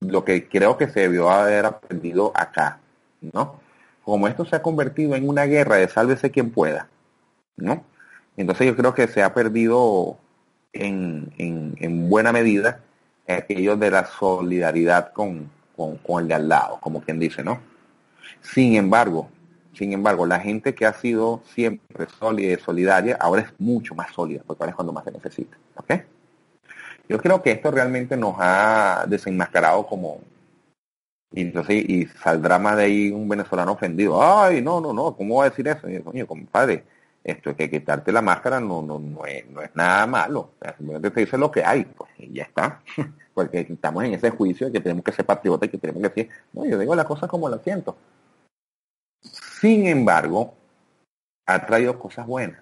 lo 0.00 0.24
que 0.24 0.48
creo 0.48 0.76
que 0.76 0.88
se 0.88 1.00
debió 1.00 1.28
haber 1.28 1.66
aprendido 1.66 2.30
acá, 2.34 2.78
¿no? 3.20 3.60
Como 4.04 4.28
esto 4.28 4.44
se 4.44 4.54
ha 4.56 4.62
convertido 4.62 5.16
en 5.16 5.28
una 5.28 5.44
guerra 5.44 5.76
de 5.76 5.88
sálvese 5.88 6.30
quien 6.30 6.50
pueda, 6.50 6.88
¿no? 7.56 7.84
Entonces 8.36 8.68
yo 8.68 8.76
creo 8.76 8.94
que 8.94 9.08
se 9.08 9.22
ha 9.22 9.34
perdido 9.34 10.16
en, 10.72 11.32
en, 11.38 12.08
buena 12.08 12.32
medida 12.32 12.80
aquello 13.26 13.76
de 13.76 13.90
la 13.90 14.06
solidaridad 14.06 15.12
con, 15.12 15.50
con, 15.76 16.22
el 16.22 16.28
de 16.28 16.34
al 16.34 16.48
lado, 16.48 16.78
como 16.80 17.02
quien 17.02 17.18
dice, 17.18 17.42
¿no? 17.42 17.60
Sin 18.40 18.74
embargo, 18.74 19.28
sin 19.74 19.92
embargo, 19.92 20.26
la 20.26 20.40
gente 20.40 20.74
que 20.74 20.86
ha 20.86 20.92
sido 20.92 21.42
siempre 21.54 22.06
sólida 22.18 22.58
solidaria 22.58 23.16
ahora 23.20 23.42
es 23.42 23.52
mucho 23.58 23.94
más 23.94 24.12
sólida, 24.12 24.42
porque 24.46 24.62
ahora 24.62 24.70
es 24.70 24.76
cuando 24.76 24.92
más 24.92 25.04
se 25.04 25.12
necesita, 25.12 25.56
¿ok? 25.76 25.94
Yo 27.08 27.18
creo 27.18 27.42
que 27.42 27.52
esto 27.52 27.70
realmente 27.70 28.16
nos 28.16 28.34
ha 28.38 29.06
desenmascarado 29.08 29.86
como... 29.86 30.20
Y 31.30 31.42
entonces, 31.42 31.84
y 31.88 32.06
saldrá 32.06 32.58
más 32.58 32.76
de 32.76 32.84
ahí 32.84 33.10
un 33.10 33.28
venezolano 33.28 33.72
ofendido. 33.72 34.22
Ay, 34.22 34.62
no, 34.62 34.80
no, 34.80 34.94
no, 34.94 35.14
¿cómo 35.14 35.36
va 35.36 35.44
a 35.44 35.50
decir 35.50 35.68
eso? 35.68 35.88
Y 35.88 36.00
coño, 36.00 36.26
compadre, 36.26 36.84
esto 37.30 37.50
es 37.50 37.56
que 37.56 37.70
quitarte 37.70 38.12
la 38.12 38.22
máscara 38.22 38.60
no, 38.60 38.82
no, 38.82 38.98
no, 38.98 39.26
es, 39.26 39.44
nada 39.74 40.06
malo. 40.06 40.52
simplemente 40.76 41.10
te 41.10 41.20
dice 41.20 41.38
lo 41.38 41.50
que 41.50 41.64
hay, 41.64 41.84
pues, 41.84 42.10
y 42.18 42.32
ya 42.32 42.44
está. 42.44 42.82
Porque 43.34 43.60
estamos 43.60 44.04
en 44.04 44.14
ese 44.14 44.30
juicio 44.30 44.66
de 44.66 44.72
que 44.72 44.80
tenemos 44.80 45.04
que 45.04 45.12
ser 45.12 45.24
patriotas 45.24 45.68
y 45.68 45.70
que 45.70 45.78
tenemos 45.78 46.02
que 46.02 46.08
decir, 46.08 46.30
no, 46.52 46.64
yo 46.64 46.78
digo 46.78 46.94
las 46.94 47.06
cosas 47.06 47.28
como 47.28 47.48
las 47.48 47.62
siento. 47.62 47.96
Sin 49.60 49.86
embargo, 49.86 50.54
ha 51.46 51.66
traído 51.66 51.98
cosas 51.98 52.26
buenas. 52.26 52.60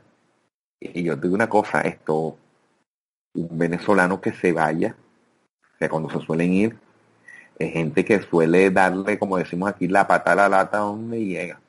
Y 0.81 1.03
yo 1.03 1.17
te 1.17 1.23
digo 1.23 1.35
una 1.35 1.49
cosa, 1.49 1.81
esto 1.81 2.37
un 3.37 3.59
venezolano 3.59 4.21
que 4.21 4.33
se 4.33 4.53
vaya, 4.53 4.97
o 5.75 5.79
sea, 5.79 5.89
cuando 5.89 6.11
se 6.11 6.25
suelen 6.25 6.53
ir, 6.53 6.79
es 7.59 7.73
gente 7.73 8.05
que 8.05 8.21
suele 8.23 8.71
darle, 8.71 9.19
como 9.19 9.39
decimos 9.39 9.71
aquí, 9.71 9.89
la 9.89 10.07
pata 10.07 10.33
a 10.33 10.37
la 10.37 10.49
lata 10.49 10.79
donde 10.79 11.25
llega. 11.25 11.61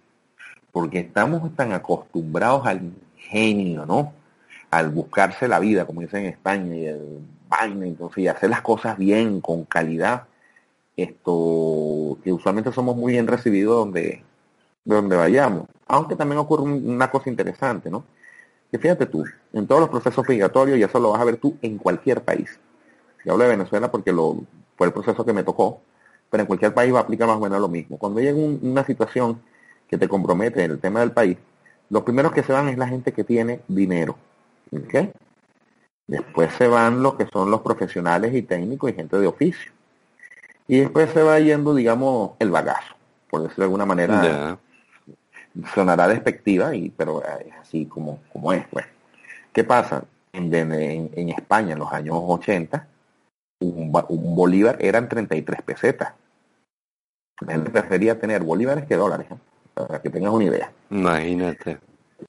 Porque 0.77 0.99
estamos 0.99 1.55
tan 1.55 1.71
acostumbrados 1.71 2.67
al 2.67 2.93
ingenio, 3.15 3.87
¿no? 3.87 4.13
Al 4.69 4.91
buscarse 4.91 5.47
la 5.47 5.57
vida, 5.57 5.87
como 5.87 6.01
dicen 6.01 6.25
en 6.25 6.33
España, 6.33 6.75
y 6.75 6.85
el 6.85 7.19
vaina, 7.49 7.87
entonces, 7.87 8.19
y 8.19 8.27
hacer 8.27 8.51
las 8.51 8.61
cosas 8.61 8.95
bien, 8.95 9.41
con 9.41 9.63
calidad. 9.63 10.27
Esto, 10.95 12.19
que 12.23 12.31
usualmente 12.31 12.71
somos 12.71 12.95
muy 12.95 13.13
bien 13.13 13.25
recibidos 13.25 13.75
donde, 13.75 14.23
donde 14.85 15.15
vayamos. 15.15 15.65
Aunque 15.87 16.15
también 16.15 16.37
ocurre 16.37 16.61
una 16.61 17.09
cosa 17.09 17.31
interesante, 17.31 17.89
¿no? 17.89 18.05
Que 18.71 18.77
fíjate 18.77 19.07
tú, 19.07 19.23
en 19.53 19.65
todos 19.65 19.81
los 19.81 19.89
procesos 19.89 20.29
migratorios, 20.29 20.77
y 20.77 20.83
eso 20.83 20.99
lo 20.99 21.09
vas 21.09 21.21
a 21.21 21.25
ver 21.25 21.37
tú 21.37 21.57
en 21.63 21.79
cualquier 21.79 22.21
país. 22.21 22.59
Yo 23.25 23.31
hablo 23.31 23.45
de 23.45 23.49
Venezuela 23.49 23.89
porque 23.89 24.11
lo, 24.11 24.43
fue 24.75 24.85
el 24.85 24.93
proceso 24.93 25.25
que 25.25 25.33
me 25.33 25.43
tocó, 25.43 25.81
pero 26.29 26.41
en 26.41 26.47
cualquier 26.47 26.75
país 26.75 26.93
va 26.93 26.99
a 26.99 27.01
aplicar 27.01 27.27
más 27.27 27.37
o 27.37 27.41
menos 27.41 27.59
lo 27.59 27.67
mismo. 27.67 27.97
Cuando 27.97 28.19
llega 28.19 28.37
una 28.37 28.85
situación 28.85 29.41
que 29.87 29.97
te 29.97 30.07
compromete 30.07 30.63
en 30.63 30.71
el 30.71 30.79
tema 30.79 30.99
del 30.99 31.11
país, 31.11 31.37
los 31.89 32.03
primeros 32.03 32.31
que 32.33 32.43
se 32.43 32.53
van 32.53 32.67
es 32.67 32.77
la 32.77 32.87
gente 32.87 33.11
que 33.13 33.23
tiene 33.23 33.61
dinero. 33.67 34.17
¿okay? 34.71 35.11
Después 36.07 36.53
se 36.53 36.67
van 36.67 37.01
los 37.01 37.15
que 37.15 37.27
son 37.27 37.51
los 37.51 37.61
profesionales 37.61 38.33
y 38.33 38.41
técnicos 38.41 38.89
y 38.89 38.93
gente 38.93 39.17
de 39.17 39.27
oficio. 39.27 39.71
Y 40.67 40.79
después 40.79 41.09
se 41.11 41.23
va 41.23 41.39
yendo, 41.39 41.73
digamos, 41.73 42.31
el 42.39 42.51
bagazo, 42.51 42.95
por 43.29 43.43
decirlo 43.43 43.63
de 43.63 43.65
alguna 43.65 43.85
manera 43.85 44.59
sonará 45.73 46.07
despectiva, 46.07 46.75
y, 46.75 46.89
pero 46.89 47.23
es 47.23 47.53
así 47.59 47.85
como, 47.85 48.19
como 48.31 48.53
es. 48.53 48.67
Pues. 48.67 48.85
¿Qué 49.53 49.63
pasa? 49.63 50.03
En, 50.33 50.53
en, 50.53 51.29
España, 51.29 51.73
en 51.73 51.79
los 51.79 51.91
años 51.91 52.15
80, 52.19 52.87
un, 53.61 53.91
bolívar 53.91 54.77
eran 54.79 55.09
33 55.09 55.61
pesetas. 55.63 56.13
La 57.41 57.53
gente 57.53 57.71
prefería 57.71 58.19
tener 58.19 58.43
bolívares 58.43 58.85
que 58.85 58.95
dólares, 58.95 59.27
¿eh? 59.31 59.35
Para 59.85 60.01
que 60.01 60.09
tengas 60.09 60.31
una 60.31 60.45
idea. 60.45 60.71
Imagínate. 60.89 61.79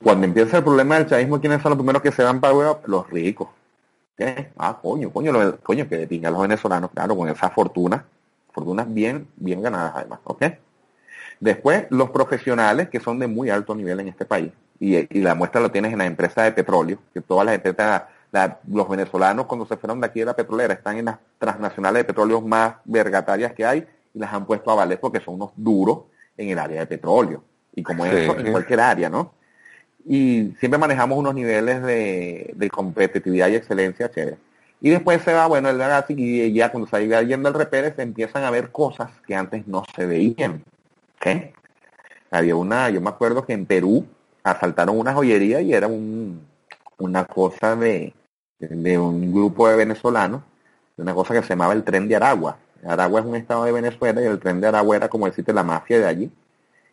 Cuando 0.03 0.27
empieza 0.27 0.59
el 0.59 0.65
problema 0.65 0.97
del 0.99 1.07
chavismo, 1.07 1.41
¿quiénes 1.41 1.63
son 1.63 1.71
los 1.71 1.79
primeros 1.79 2.03
que 2.03 2.13
se 2.13 2.23
van 2.23 2.41
para 2.41 2.79
Los 2.85 3.09
ricos. 3.09 3.49
¿Qué? 4.17 4.51
Ah, 4.59 4.77
coño, 4.81 5.11
coño, 5.11 5.59
coño, 5.63 5.89
que 5.89 6.21
a 6.25 6.31
los 6.31 6.43
venezolanos, 6.43 6.91
claro, 6.91 7.17
con 7.17 7.29
esa 7.29 7.51
fortuna, 7.51 8.05
fortunas 8.53 8.93
bien, 8.93 9.29
bien 9.37 9.63
ganadas 9.63 9.93
además, 9.95 10.19
¿ok? 10.25 10.45
Después, 11.41 11.87
los 11.91 12.11
profesionales 12.11 12.89
que 12.89 12.99
son 12.99 13.19
de 13.21 13.29
muy 13.29 13.49
alto 13.49 13.75
nivel 13.75 14.01
en 14.01 14.09
este 14.09 14.25
país. 14.25 14.51
Y, 14.81 15.21
la 15.21 15.35
muestra 15.35 15.61
lo 15.61 15.71
tienes 15.71 15.93
en 15.93 15.99
las 15.99 16.09
empresas 16.09 16.45
de 16.45 16.53
petróleo, 16.53 16.99
que 17.15 17.21
todas 17.21 17.47
las 17.47 17.55
empresas, 17.55 18.03
los 18.67 18.89
venezolanos 18.89 19.47
cuando 19.47 19.67
se 19.67 19.77
fueron 19.77 20.01
de 20.01 20.07
aquí 20.07 20.21
de 20.21 20.27
la 20.27 20.37
petrolera 20.37 20.75
están 20.75 20.99
en 20.99 21.07
las 21.07 21.19
transnacionales 21.39 22.01
de 22.01 22.05
petróleo 22.05 22.41
más 22.41 22.75
vergatarias 22.85 23.53
que 23.53 23.65
hay 23.65 23.87
y 24.13 24.19
las 24.19 24.33
han 24.33 24.45
puesto 24.45 24.71
a 24.71 24.75
valer 24.75 25.01
porque 25.01 25.21
son 25.21 25.35
unos 25.35 25.53
duros 25.57 26.01
en 26.39 26.49
el 26.49 26.59
área 26.59 26.81
de 26.81 26.87
petróleo. 26.87 27.45
Y 27.75 27.83
como 27.83 28.07
eso, 28.07 28.39
en 28.39 28.51
cualquier 28.51 28.81
área, 28.81 29.11
¿no? 29.11 29.35
Y 30.05 30.55
siempre 30.59 30.79
manejamos 30.79 31.19
unos 31.19 31.35
niveles 31.35 31.83
de, 31.83 32.71
competitividad 32.73 33.49
y 33.49 33.57
excelencia 33.57 34.11
chévere. 34.11 34.39
Y 34.81 34.91
después 34.91 35.21
se 35.23 35.35
va, 35.35 35.47
bueno, 35.47 35.69
el 35.69 35.81
y 36.09 36.53
ya 36.53 36.71
cuando 36.71 36.89
se 36.89 37.07
va 37.09 37.23
yendo 37.23 37.49
el 37.49 37.55
repere 37.55 37.93
se 37.95 38.03
empiezan 38.03 38.45
a 38.45 38.51
ver 38.51 38.71
cosas 38.71 39.11
que 39.27 39.35
antes 39.35 39.67
no 39.67 39.85
se 39.95 40.07
veían. 40.07 40.65
¿Qué? 41.21 41.53
Había 42.31 42.57
una, 42.57 42.89
yo 42.91 43.01
me 43.01 43.11
acuerdo 43.11 43.45
que 43.45 43.53
en 43.53 43.67
Perú 43.67 44.07
asaltaron 44.45 44.99
una 44.99 45.13
joyería 45.13 45.61
y 45.61 45.73
era 45.75 45.89
un, 45.89 46.47
una 46.99 47.25
cosa 47.25 47.75
de, 47.75 48.15
de 48.59 48.99
un 48.99 49.33
grupo 49.33 49.69
de 49.69 49.77
venezolanos, 49.77 50.43
una 50.97 51.15
cosa 51.15 51.35
que 51.35 51.43
se 51.43 51.51
llamaba 51.51 51.73
el 51.73 51.85
tren 51.85 52.09
de 52.09 52.17
Aragua. 52.17 52.57
Aragua 52.85 53.21
es 53.21 53.27
un 53.27 53.37
estado 53.37 53.65
de 53.65 53.73
Venezuela 53.73 54.23
y 54.23 54.27
el 54.27 54.39
tren 54.39 54.61
de 54.61 54.69
Aragua 54.69 54.97
era 54.97 55.09
como 55.09 55.27
decirte 55.27 55.53
la 55.53 55.63
mafia 55.63 55.99
de 55.99 56.07
allí. 56.07 56.31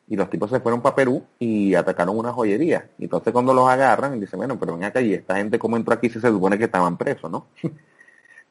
Y 0.08 0.16
los 0.16 0.30
tipos 0.30 0.52
se 0.52 0.60
fueron 0.60 0.82
para 0.82 0.96
Perú 0.96 1.24
y 1.40 1.74
atacaron 1.74 2.18
una 2.18 2.32
joyería. 2.32 2.90
Y 3.00 3.06
entonces 3.06 3.34
cuando 3.34 3.54
los 3.54 3.68
agarran, 3.68 4.16
y 4.16 4.20
dicen, 4.20 4.38
bueno, 4.38 4.60
pero 4.60 4.74
ven 4.74 4.84
acá 4.84 5.02
y 5.02 5.14
esta 5.14 5.36
gente 5.38 5.58
cómo 5.58 5.78
entró 5.78 5.94
aquí 5.94 6.10
si 6.10 6.20
se 6.20 6.30
supone 6.30 6.58
que 6.58 6.66
estaban 6.66 6.98
presos, 6.98 7.32
¿no? 7.32 7.48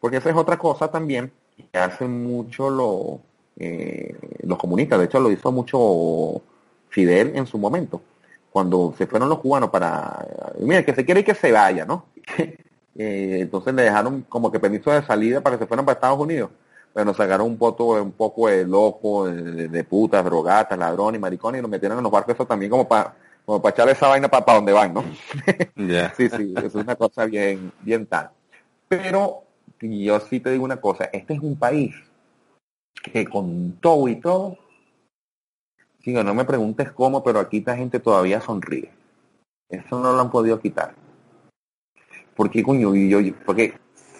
Porque 0.00 0.16
esa 0.18 0.30
es 0.30 0.36
otra 0.36 0.58
cosa 0.58 0.90
también 0.90 1.32
que 1.56 1.78
hace 1.78 2.06
mucho 2.06 2.70
lo, 2.70 3.20
eh, 3.56 4.16
los 4.42 4.58
comunistas. 4.58 4.98
De 4.98 5.04
hecho, 5.06 5.20
lo 5.20 5.30
hizo 5.30 5.52
mucho 5.52 6.42
Fidel 6.88 7.32
en 7.36 7.46
su 7.46 7.58
momento. 7.58 8.02
Cuando 8.50 8.94
se 8.96 9.06
fueron 9.06 9.28
los 9.28 9.38
cubanos 9.38 9.70
para, 9.70 10.26
mira, 10.60 10.84
que 10.84 10.94
se 10.94 11.04
quiere 11.04 11.24
que 11.24 11.34
se 11.34 11.52
vaya, 11.52 11.84
¿no? 11.84 12.06
Eh, 12.96 13.38
entonces 13.40 13.74
le 13.74 13.82
dejaron 13.82 14.22
como 14.28 14.52
que 14.52 14.60
permiso 14.60 14.92
de 14.92 15.02
salida 15.02 15.40
para 15.40 15.56
que 15.56 15.64
se 15.64 15.66
fueran 15.66 15.84
para 15.84 15.94
Estados 15.94 16.16
Unidos. 16.16 16.50
Bueno, 16.94 17.12
sacaron 17.12 17.48
un 17.48 17.58
poco, 17.58 18.00
un 18.00 18.12
poco 18.12 18.48
de 18.48 18.64
loco, 18.64 19.26
de, 19.26 19.84
putas, 19.84 20.24
drogatas, 20.24 20.78
ladrones, 20.78 21.20
maricones 21.20 21.58
y 21.58 21.62
lo 21.62 21.68
metieron 21.68 21.98
en 21.98 22.04
los 22.04 22.12
barcos 22.12 22.34
eso 22.34 22.46
también 22.46 22.70
como 22.70 22.86
para 22.86 23.16
como 23.44 23.60
para 23.60 23.74
echarle 23.74 23.92
esa 23.92 24.08
vaina 24.08 24.28
para, 24.28 24.54
donde 24.54 24.72
van, 24.72 24.94
¿no? 24.94 25.02
sí, 26.16 26.28
sí, 26.30 26.54
eso 26.56 26.66
es 26.66 26.74
una 26.74 26.96
cosa 26.96 27.26
bien, 27.26 27.72
bien 27.82 28.06
tal. 28.06 28.30
Pero 28.88 29.42
yo 29.80 30.20
sí 30.20 30.40
te 30.40 30.50
digo 30.50 30.64
una 30.64 30.80
cosa, 30.80 31.04
este 31.12 31.34
es 31.34 31.40
un 31.40 31.56
país 31.56 31.94
que 33.02 33.26
con 33.26 33.72
todo 33.80 34.08
y 34.08 34.16
todo, 34.16 34.56
digo, 36.04 36.22
no 36.22 36.32
me 36.32 36.44
preguntes 36.44 36.92
cómo, 36.92 37.22
pero 37.22 37.40
aquí 37.40 37.58
esta 37.58 37.76
gente 37.76 38.00
todavía 38.00 38.40
sonríe. 38.40 38.90
Eso 39.68 39.98
no 40.00 40.12
lo 40.12 40.20
han 40.20 40.30
podido 40.30 40.60
quitar. 40.60 40.94
¿Por 42.34 42.50
qué, 42.50 42.62
coño? 42.62 42.94
Y 42.94 43.08
yo, 43.08 43.18
porque 43.44 43.74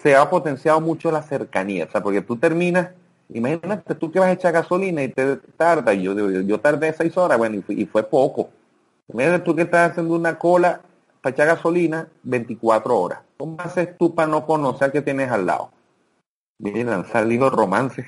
se 0.05 0.15
ha 0.15 0.29
potenciado 0.29 0.79
mucho 0.79 1.09
la 1.09 1.23
cercanía. 1.23 1.85
O 1.85 1.89
sea, 1.89 2.03
porque 2.03 2.21
tú 2.21 2.37
terminas, 2.37 2.91
imagínate 3.27 3.95
tú 3.95 4.11
que 4.11 4.19
vas 4.19 4.29
a 4.29 4.33
echar 4.33 4.53
gasolina 4.53 5.01
y 5.01 5.07
te 5.07 5.37
tarda. 5.57 5.95
Yo, 5.95 6.13
yo, 6.13 6.41
yo 6.41 6.59
tardé 6.59 6.93
seis 6.93 7.17
horas, 7.17 7.39
bueno, 7.39 7.63
y 7.67 7.85
fue, 7.87 8.03
poco. 8.03 8.51
Imagínate 9.11 9.43
tú 9.43 9.55
que 9.55 9.63
estás 9.63 9.89
haciendo 9.89 10.13
una 10.13 10.37
cola 10.37 10.79
para 11.21 11.33
echar 11.33 11.47
gasolina 11.47 12.07
24 12.21 12.99
horas. 12.99 13.19
¿Cómo 13.35 13.57
haces 13.59 13.97
tú 13.97 14.13
para 14.13 14.27
no 14.27 14.45
conocer 14.45 14.91
que 14.91 15.01
tienes 15.01 15.31
al 15.31 15.47
lado? 15.47 15.71
Miren, 16.59 16.89
han 16.89 17.07
salido 17.07 17.49
romances. 17.49 18.05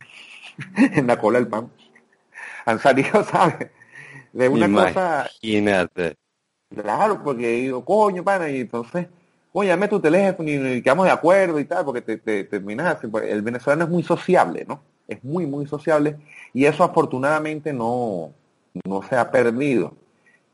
en 0.78 1.08
la 1.08 1.18
cola 1.18 1.40
del 1.40 1.48
pan. 1.48 1.72
Han 2.66 2.78
salido, 2.78 3.24
¿sabes? 3.32 3.72
De 4.34 4.48
una 4.48 4.72
cosa... 4.72 5.28
Imagínate. 5.42 6.16
Claro, 6.70 7.24
porque 7.24 7.48
digo, 7.48 7.84
coño, 7.84 8.24
pana, 8.24 8.50
y 8.50 8.62
entonces 8.62 9.08
oye, 9.54 9.70
dame 9.70 9.88
tu 9.88 10.00
teléfono 10.00 10.50
y, 10.50 10.82
quedamos 10.82 11.06
de 11.06 11.12
acuerdo 11.12 11.60
y 11.60 11.66
tal, 11.66 11.86
porque 11.86 12.02
te, 12.02 12.18
te, 12.18 12.44
terminas 12.44 12.98
pues, 13.10 13.26
El 13.26 13.42
venezolano 13.42 13.86
es 13.86 13.90
muy 13.90 14.04
sociable, 14.04 14.66
¿no? 14.68 14.82
Es 15.08 15.24
muy, 15.24 15.46
muy 15.46 15.66
sociable 15.68 16.18
y 16.54 16.66
eso 16.66 16.84
afortunadamente 16.84 17.74
no, 17.74 18.34
no 18.86 19.02
se 19.04 19.16
ha 19.16 19.32
perdido. 19.32 19.94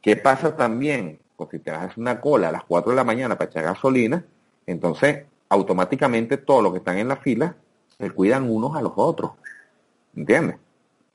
¿Qué 0.01 0.15
pasa 0.15 0.55
también? 0.55 1.19
Pues 1.35 1.49
si 1.51 1.59
te 1.59 1.71
haces 1.71 1.97
una 1.97 2.21
cola 2.21 2.49
a 2.49 2.51
las 2.51 2.63
4 2.65 2.91
de 2.91 2.95
la 2.95 3.03
mañana 3.03 3.37
para 3.37 3.49
echar 3.49 3.63
gasolina, 3.63 4.23
entonces 4.67 5.25
automáticamente 5.49 6.37
todos 6.37 6.63
los 6.63 6.71
que 6.71 6.79
están 6.79 6.97
en 6.97 7.07
la 7.07 7.17
fila 7.17 7.55
se 7.97 8.11
cuidan 8.11 8.49
unos 8.49 8.75
a 8.75 8.81
los 8.81 8.93
otros. 8.95 9.31
¿Entiendes? 10.15 10.57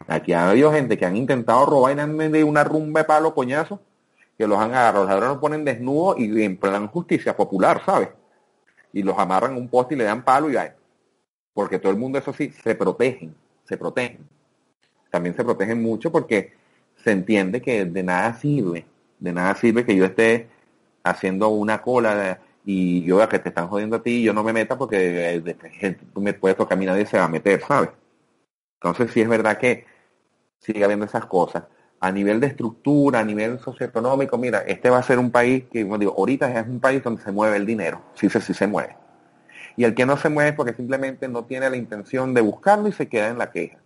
Aquí 0.06 0.32
ha 0.32 0.50
habido 0.50 0.72
gente 0.72 0.96
que 0.96 1.06
han 1.06 1.16
intentado 1.16 1.66
robar 1.66 1.96
y 1.96 2.00
han 2.00 2.16
de 2.16 2.44
una 2.44 2.64
rumba 2.64 3.00
de 3.00 3.04
palo 3.04 3.34
coñazo, 3.34 3.80
que 4.38 4.46
los 4.46 4.58
han 4.58 4.70
agarrado, 4.70 5.00
los 5.00 5.10
ladrones 5.10 5.34
los 5.34 5.40
ponen 5.40 5.64
desnudos 5.64 6.20
y 6.20 6.42
en 6.44 6.56
plan 6.56 6.86
justicia 6.86 7.36
popular, 7.36 7.82
¿sabes? 7.84 8.10
Y 8.92 9.02
los 9.02 9.18
amarran 9.18 9.56
un 9.56 9.68
poste 9.68 9.96
y 9.96 9.98
le 9.98 10.04
dan 10.04 10.24
palo 10.24 10.48
y 10.48 10.56
hay. 10.56 10.70
Porque 11.52 11.80
todo 11.80 11.90
el 11.90 11.98
mundo, 11.98 12.18
eso 12.18 12.32
sí, 12.32 12.50
se 12.50 12.76
protegen, 12.76 13.34
se 13.64 13.76
protegen. 13.76 14.28
También 15.10 15.34
se 15.34 15.42
protegen 15.42 15.82
mucho 15.82 16.12
porque 16.12 16.52
se 16.94 17.10
entiende 17.10 17.60
que 17.60 17.84
de 17.84 18.02
nada 18.04 18.32
sirve, 18.34 18.86
de 19.18 19.32
nada 19.32 19.56
sirve 19.56 19.84
que 19.84 19.96
yo 19.96 20.04
esté 20.04 20.48
haciendo 21.02 21.48
una 21.48 21.82
cola 21.82 22.40
y 22.64 23.02
yo 23.02 23.20
a 23.20 23.28
que 23.28 23.40
te 23.40 23.48
están 23.48 23.68
jodiendo 23.68 23.96
a 23.96 24.02
ti 24.02 24.20
y 24.20 24.22
yo 24.22 24.32
no 24.32 24.44
me 24.44 24.52
meta 24.52 24.78
porque 24.78 25.36
eh, 25.36 25.96
me 26.14 26.34
puede 26.34 26.54
tocar 26.54 26.76
a 26.76 26.78
mí 26.78 26.86
nadie 26.86 27.06
se 27.06 27.18
va 27.18 27.24
a 27.24 27.28
meter, 27.28 27.60
¿sabes? 27.62 27.90
Entonces 28.74 29.10
sí 29.12 29.20
es 29.20 29.28
verdad 29.28 29.58
que 29.58 29.84
sigue 30.58 30.84
habiendo 30.84 31.06
esas 31.06 31.26
cosas. 31.26 31.64
A 32.00 32.12
nivel 32.12 32.38
de 32.40 32.46
estructura, 32.46 33.20
a 33.20 33.24
nivel 33.24 33.58
socioeconómico, 33.58 34.38
mira, 34.38 34.60
este 34.60 34.88
va 34.88 34.98
a 34.98 35.02
ser 35.02 35.18
un 35.18 35.30
país 35.30 35.64
que, 35.70 35.82
como 35.82 35.98
digo, 35.98 36.14
ahorita 36.16 36.60
es 36.60 36.66
un 36.68 36.78
país 36.78 37.02
donde 37.02 37.22
se 37.22 37.32
mueve 37.32 37.56
el 37.56 37.66
dinero, 37.66 38.02
sí, 38.14 38.28
sí, 38.30 38.40
sí 38.40 38.54
se 38.54 38.66
mueve. 38.66 38.96
Y 39.76 39.84
el 39.84 39.94
que 39.94 40.06
no 40.06 40.16
se 40.16 40.28
mueve 40.28 40.52
porque 40.52 40.74
simplemente 40.74 41.28
no 41.28 41.44
tiene 41.44 41.70
la 41.70 41.76
intención 41.76 42.34
de 42.34 42.40
buscarlo 42.40 42.88
y 42.88 42.92
se 42.92 43.08
queda 43.08 43.28
en 43.28 43.38
la 43.38 43.50
queja. 43.50 43.78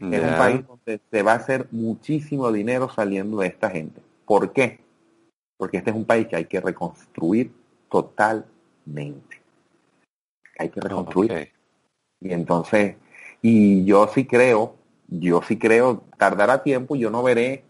Es 0.00 0.22
un 0.22 0.36
país 0.36 0.66
donde 0.66 1.00
se 1.10 1.22
va 1.22 1.32
a 1.32 1.36
hacer 1.36 1.66
muchísimo 1.70 2.52
dinero 2.52 2.90
saliendo 2.90 3.38
de 3.38 3.46
esta 3.48 3.70
gente. 3.70 4.02
¿Por 4.26 4.52
qué? 4.52 4.80
Porque 5.56 5.78
este 5.78 5.90
es 5.90 5.96
un 5.96 6.04
país 6.04 6.26
que 6.26 6.36
hay 6.36 6.44
que 6.44 6.60
reconstruir 6.60 7.52
totalmente. 7.90 9.40
Hay 10.58 10.68
que 10.68 10.80
reconstruir. 10.80 11.52
Y 12.20 12.32
entonces, 12.32 12.96
y 13.40 13.84
yo 13.84 14.08
sí 14.08 14.26
creo, 14.26 14.74
yo 15.08 15.42
sí 15.42 15.58
creo, 15.58 16.02
tardará 16.16 16.62
tiempo, 16.62 16.96
yo 16.96 17.10
no 17.10 17.22
veré 17.22 17.64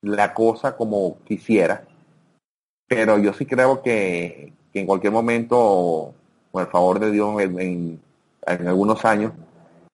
la 0.00 0.34
cosa 0.34 0.76
como 0.76 1.18
quisiera, 1.24 1.84
pero 2.88 3.18
yo 3.18 3.32
sí 3.32 3.46
creo 3.46 3.82
que, 3.82 4.52
en 4.74 4.86
cualquier 4.86 5.12
momento, 5.12 6.14
con 6.50 6.62
el 6.62 6.68
favor 6.68 6.98
de 7.00 7.10
Dios, 7.10 7.40
en, 7.40 8.00
algunos 8.46 9.04
años, 9.04 9.32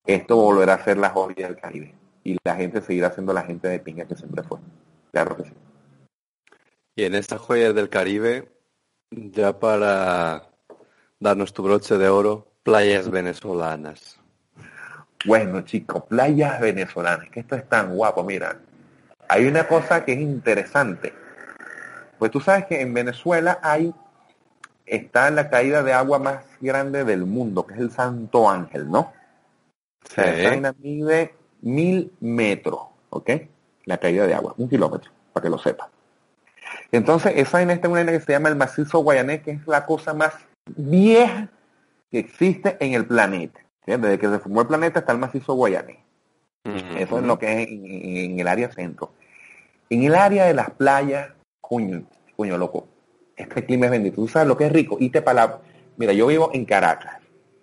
esto 0.06 0.36
volverá 0.36 0.74
a 0.74 0.84
ser 0.84 0.96
la 0.96 1.10
joya 1.10 1.46
del 1.46 1.56
Caribe. 1.56 1.94
Y 2.24 2.36
la 2.42 2.56
gente 2.56 2.80
seguirá 2.80 3.12
siendo 3.12 3.32
la 3.32 3.42
gente 3.42 3.68
de 3.68 3.78
pinga 3.78 4.06
que 4.06 4.16
siempre 4.16 4.42
fue. 4.42 4.58
Claro 5.12 5.36
que 5.36 5.44
sí. 5.44 5.52
Y 6.96 7.04
en 7.04 7.14
esta 7.14 7.38
joya 7.38 7.72
del 7.72 7.88
Caribe, 7.88 8.48
ya 9.10 9.58
para 9.58 10.48
darnos 11.20 11.52
tu 11.52 11.62
broche 11.62 11.98
de 11.98 12.08
oro, 12.08 12.48
playas 12.64 13.10
venezolanas. 13.10 14.17
Bueno, 15.24 15.62
chicos, 15.62 16.04
playas 16.04 16.60
venezolanas, 16.60 17.28
que 17.30 17.40
esto 17.40 17.56
es 17.56 17.68
tan 17.68 17.94
guapo, 17.94 18.22
mira. 18.22 18.56
Hay 19.28 19.46
una 19.46 19.66
cosa 19.66 20.04
que 20.04 20.12
es 20.12 20.20
interesante. 20.20 21.12
Pues 22.18 22.30
tú 22.30 22.40
sabes 22.40 22.66
que 22.66 22.80
en 22.80 22.94
Venezuela 22.94 23.58
hay, 23.62 23.92
está 24.86 25.30
la 25.30 25.50
caída 25.50 25.82
de 25.82 25.92
agua 25.92 26.18
más 26.18 26.44
grande 26.60 27.04
del 27.04 27.26
mundo, 27.26 27.66
que 27.66 27.74
es 27.74 27.80
el 27.80 27.90
Santo 27.90 28.48
Ángel, 28.48 28.90
¿no? 28.90 29.12
Sí. 30.04 30.22
O 30.22 30.74
mide 30.78 31.34
mil 31.60 32.12
metros, 32.20 32.80
¿ok? 33.10 33.30
La 33.84 33.98
caída 33.98 34.26
de 34.26 34.34
agua, 34.34 34.54
un 34.56 34.68
kilómetro, 34.68 35.10
para 35.32 35.42
que 35.42 35.50
lo 35.50 35.58
sepa. 35.58 35.90
Entonces, 36.92 37.32
esa 37.36 37.60
en 37.60 37.70
esta 37.70 37.88
una 37.88 38.04
que 38.06 38.20
se 38.20 38.32
llama 38.32 38.48
el 38.48 38.56
macizo 38.56 39.00
guayanés, 39.00 39.42
que 39.42 39.52
es 39.52 39.66
la 39.66 39.84
cosa 39.84 40.14
más 40.14 40.34
vieja 40.76 41.48
que 42.10 42.20
existe 42.20 42.76
en 42.80 42.94
el 42.94 43.06
planeta. 43.06 43.60
Desde 43.96 44.18
que 44.18 44.28
se 44.28 44.38
formó 44.38 44.60
el 44.60 44.66
planeta 44.66 45.00
está 45.00 45.12
el 45.12 45.18
macizo 45.18 45.54
guayanés. 45.54 45.98
Eso 46.98 47.18
es 47.18 47.24
lo 47.24 47.38
que 47.38 47.62
es 47.62 47.68
en, 47.68 48.38
el 48.38 48.46
área 48.46 48.70
centro. 48.70 49.12
En 49.88 50.02
el 50.02 50.14
área 50.14 50.44
de 50.44 50.54
las 50.54 50.70
playas, 50.70 51.30
coño, 51.60 52.02
coño 52.36 52.58
loco, 52.58 52.88
este 53.36 53.64
clima 53.64 53.86
es 53.86 53.92
bendito. 53.92 54.16
Tú 54.16 54.28
sabes 54.28 54.48
lo 54.48 54.56
que 54.56 54.66
es 54.66 54.72
rico. 54.72 54.98
Y 55.00 55.08
te 55.08 55.22
para 55.22 55.60
Mira, 55.96 56.12
yo 56.12 56.28
vivo 56.28 56.50
en 56.52 56.64
Caracas 56.64 57.16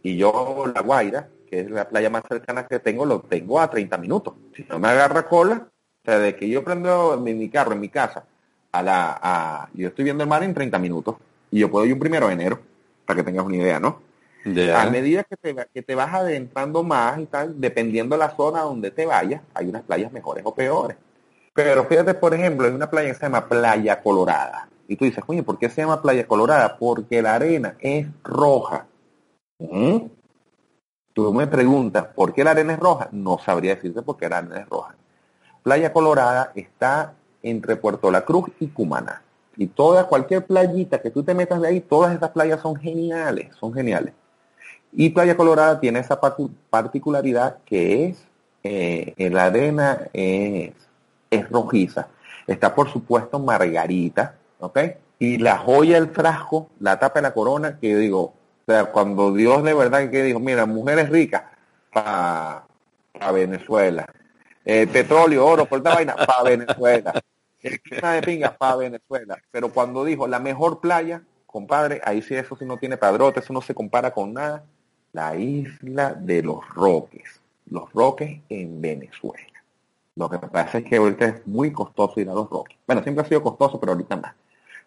y 0.03 0.18
yo 0.18 0.65
La 0.73 0.81
Guaira, 0.81 1.30
que 1.49 1.61
es 1.61 1.72
la 1.72 1.88
playa 1.88 2.10
más 2.10 2.23
cercana 2.27 2.68
que 2.68 2.80
tengo, 2.80 3.06
lo 3.06 3.22
tengo 3.22 3.61
a 3.61 3.69
30 3.69 3.97
minutos. 3.97 4.34
Si 4.56 4.65
no 4.69 4.77
me 4.77 4.89
agarra 4.89 5.26
cola, 5.26 5.68
o 5.68 6.06
sea, 6.06 6.19
de 6.19 6.35
que 6.35 6.49
yo 6.49 6.64
prendo 6.64 7.18
mi, 7.18 7.49
carro 7.49 7.73
en 7.73 7.80
mi 7.80 7.89
casa 7.89 8.26
a 8.72 8.84
la... 8.84 9.19
A, 9.22 9.69
yo 9.73 9.88
estoy 9.88 10.03
viendo 10.03 10.23
el 10.23 10.30
mar 10.30 10.43
en 10.43 10.53
30 10.53 10.77
minutos 10.80 11.15
y 11.49 11.60
yo 11.60 11.72
puedo 11.72 11.85
ir 11.85 11.93
un 11.93 11.99
primero 11.99 12.27
de 12.27 12.34
enero, 12.34 12.60
para 13.06 13.18
que 13.18 13.23
tengas 13.23 13.45
una 13.45 13.56
idea, 13.56 13.80
¿no? 13.80 14.02
A 14.46 14.90
medida 14.92 15.24
que 15.24 15.82
te, 15.82 15.96
vas 15.96 16.14
adentrando 16.14 16.84
más 16.84 17.20
y 17.20 17.26
tal, 17.26 17.60
dependiendo 17.60 18.16
de 18.16 18.20
la 18.20 18.36
zona 18.36 18.62
donde 18.62 18.92
te 18.92 19.06
vayas, 19.06 19.42
hay 19.56 19.68
unas 19.70 19.82
playas 19.82 20.12
mejores 20.12 20.44
o 20.46 20.54
peores. 20.54 20.98
Pero 21.54 21.86
fíjate, 21.86 22.14
por 22.14 22.34
ejemplo, 22.34 22.68
hay 22.68 22.74
una 22.74 22.90
playa 22.90 23.10
que 23.10 23.16
se 23.16 23.26
llama 23.26 23.48
Playa 23.48 24.04
Colorada. 24.04 24.70
Y 24.88 24.98
tú 24.98 25.06
dices, 25.06 25.24
oye, 25.26 25.42
¿por 25.42 25.58
qué 25.58 25.68
se 25.70 25.82
llama 25.82 26.00
Playa 26.00 26.28
Colorada? 26.28 26.78
Porque 26.78 27.24
la 27.24 27.34
arena 27.34 27.76
es 27.80 28.06
roja. 28.24 28.86
¿Mm? 29.58 29.98
Tú 31.14 31.34
me 31.34 31.48
preguntas, 31.48 32.06
¿por 32.14 32.34
qué 32.34 32.44
la 32.44 32.52
arena 32.52 32.74
es 32.74 32.80
roja? 32.80 33.10
No 33.12 33.40
sabría 33.40 33.76
decirte 33.76 34.04
por 34.04 34.18
qué 34.18 34.30
la 34.30 34.40
arena 34.40 34.60
es 34.60 34.70
roja. 34.70 34.96
Playa 35.64 35.92
Colorada 35.92 36.52
está 36.54 37.16
entre 37.42 37.78
Puerto 37.78 38.12
La 38.12 38.24
Cruz 38.26 38.52
y 38.60 38.68
Cumaná. 38.68 39.24
Y 39.58 39.68
toda, 39.68 40.08
cualquier 40.08 40.46
playita 40.46 41.02
que 41.02 41.10
tú 41.10 41.24
te 41.24 41.34
metas 41.34 41.62
de 41.62 41.70
ahí, 41.70 41.80
todas 41.80 42.16
esas 42.16 42.30
playas 42.30 42.62
son 42.62 42.76
geniales, 42.76 43.56
son 43.56 43.74
geniales. 43.74 44.14
Y 44.98 45.10
Playa 45.10 45.36
Colorada 45.36 45.80
tiene 45.80 46.00
esa 46.00 46.20
particularidad 46.70 47.58
que 47.66 48.06
es, 48.06 48.28
eh, 48.64 49.14
la 49.30 49.46
arena 49.46 50.08
es, 50.14 50.74
rojiza. 51.50 52.08
Está 52.48 52.74
por 52.74 52.90
supuesto 52.90 53.40
Margarita, 53.40 54.36
¿ok? 54.60 54.80
Y 55.20 55.38
la 55.38 55.58
joya 55.58 55.96
del 55.96 56.10
frasco, 56.10 56.70
la 56.80 56.98
tapa 56.98 57.20
de 57.20 57.24
la 57.24 57.34
corona, 57.34 57.78
que 57.78 57.96
digo, 57.98 58.22
o 58.22 58.34
sea, 58.66 58.86
cuando 58.86 59.34
Dios 59.34 59.64
de 59.64 59.74
verdad 59.74 60.10
que 60.10 60.24
dijo, 60.24 60.40
mira, 60.40 60.66
mujeres 60.66 61.10
ricas 61.10 61.44
para 61.92 62.66
Venezuela. 63.34 64.08
Eh, 64.64 64.88
petróleo, 64.88 65.46
oro, 65.46 65.66
por 65.66 65.80
esta 65.80 65.94
vaina, 65.94 66.16
para 66.16 66.44
Venezuela. 66.44 67.22
de 67.62 68.52
para 68.58 68.76
Venezuela. 68.76 69.38
Pero 69.52 69.74
cuando 69.74 70.06
dijo 70.06 70.28
la 70.28 70.40
mejor 70.40 70.80
playa, 70.80 71.22
compadre, 71.46 72.02
ahí 72.04 72.22
sí 72.22 72.36
eso 72.36 72.56
sí 72.56 72.66
no 72.66 72.78
tiene 72.78 72.98
padrote, 72.98 73.40
eso 73.42 73.54
no 73.54 73.62
se 73.62 73.76
compara 73.76 74.12
con 74.12 74.34
nada. 74.34 74.64
La 75.16 75.34
isla 75.38 76.14
de 76.14 76.44
los 76.44 76.68
Roques. 76.76 77.40
Los 77.70 77.90
Roques 77.94 78.42
en 78.50 78.82
Venezuela. 78.82 79.64
Lo 80.18 80.30
que 80.30 80.38
pasa 80.40 80.80
es 80.80 80.84
que 80.84 80.98
ahorita 80.98 81.26
es 81.26 81.48
muy 81.48 81.72
costoso 81.72 82.20
ir 82.20 82.30
a 82.30 82.34
los 82.34 82.50
Roques. 82.50 82.78
Bueno, 82.86 83.02
siempre 83.02 83.24
ha 83.24 83.28
sido 83.28 83.42
costoso, 83.42 83.80
pero 83.80 83.94
ahorita 83.94 84.18
más. 84.18 84.36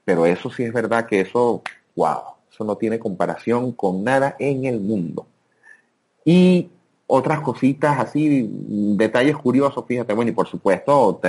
Pero 0.05 0.27
eso 0.27 0.51
sí 0.51 0.65
es 0.65 0.73
verdad 0.75 1.07
que 1.07 1.21
eso, 1.21 1.63
wow, 1.97 2.21
eso 2.53 2.63
no 2.63 2.77
tiene 2.77 2.99
comparación 2.99 3.73
con 3.73 4.05
nada 4.05 4.37
en 4.39 4.67
el 4.67 4.81
mundo. 4.81 5.27
Y 6.27 6.69
otras 7.07 7.41
cositas 7.41 7.99
así, 7.99 8.51
detalles 8.99 9.37
curiosos, 9.39 9.83
fíjate, 9.89 10.13
bueno, 10.13 10.31
y 10.31 10.35
por 10.35 10.47
supuesto, 10.47 11.23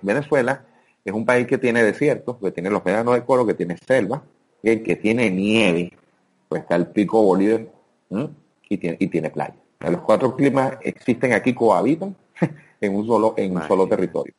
Venezuela 0.00 0.64
es 1.04 1.12
un 1.12 1.26
país 1.26 1.48
que 1.48 1.58
tiene 1.58 1.82
desiertos, 1.82 2.36
que 2.36 2.52
tiene 2.52 2.70
los 2.70 2.84
médanos 2.84 3.14
de 3.14 3.24
coro, 3.24 3.44
que 3.44 3.54
tiene 3.54 3.76
selva, 3.84 4.22
que 4.62 4.96
tiene 5.02 5.28
nieve, 5.28 5.92
pues 6.48 6.62
está 6.62 6.76
el 6.76 6.86
pico 6.86 7.20
Bolívar 7.20 7.81
y, 8.68 8.76
tiene, 8.78 8.96
y 9.00 9.06
tiene 9.08 9.30
playa. 9.30 9.54
Los 9.80 10.00
cuatro 10.02 10.36
climas 10.36 10.78
existen 10.82 11.32
aquí, 11.32 11.54
cohabitan 11.54 12.14
en 12.80 12.94
un 12.94 13.06
solo, 13.06 13.34
en 13.36 13.56
un 13.56 13.66
solo 13.66 13.86
territorio. 13.88 14.34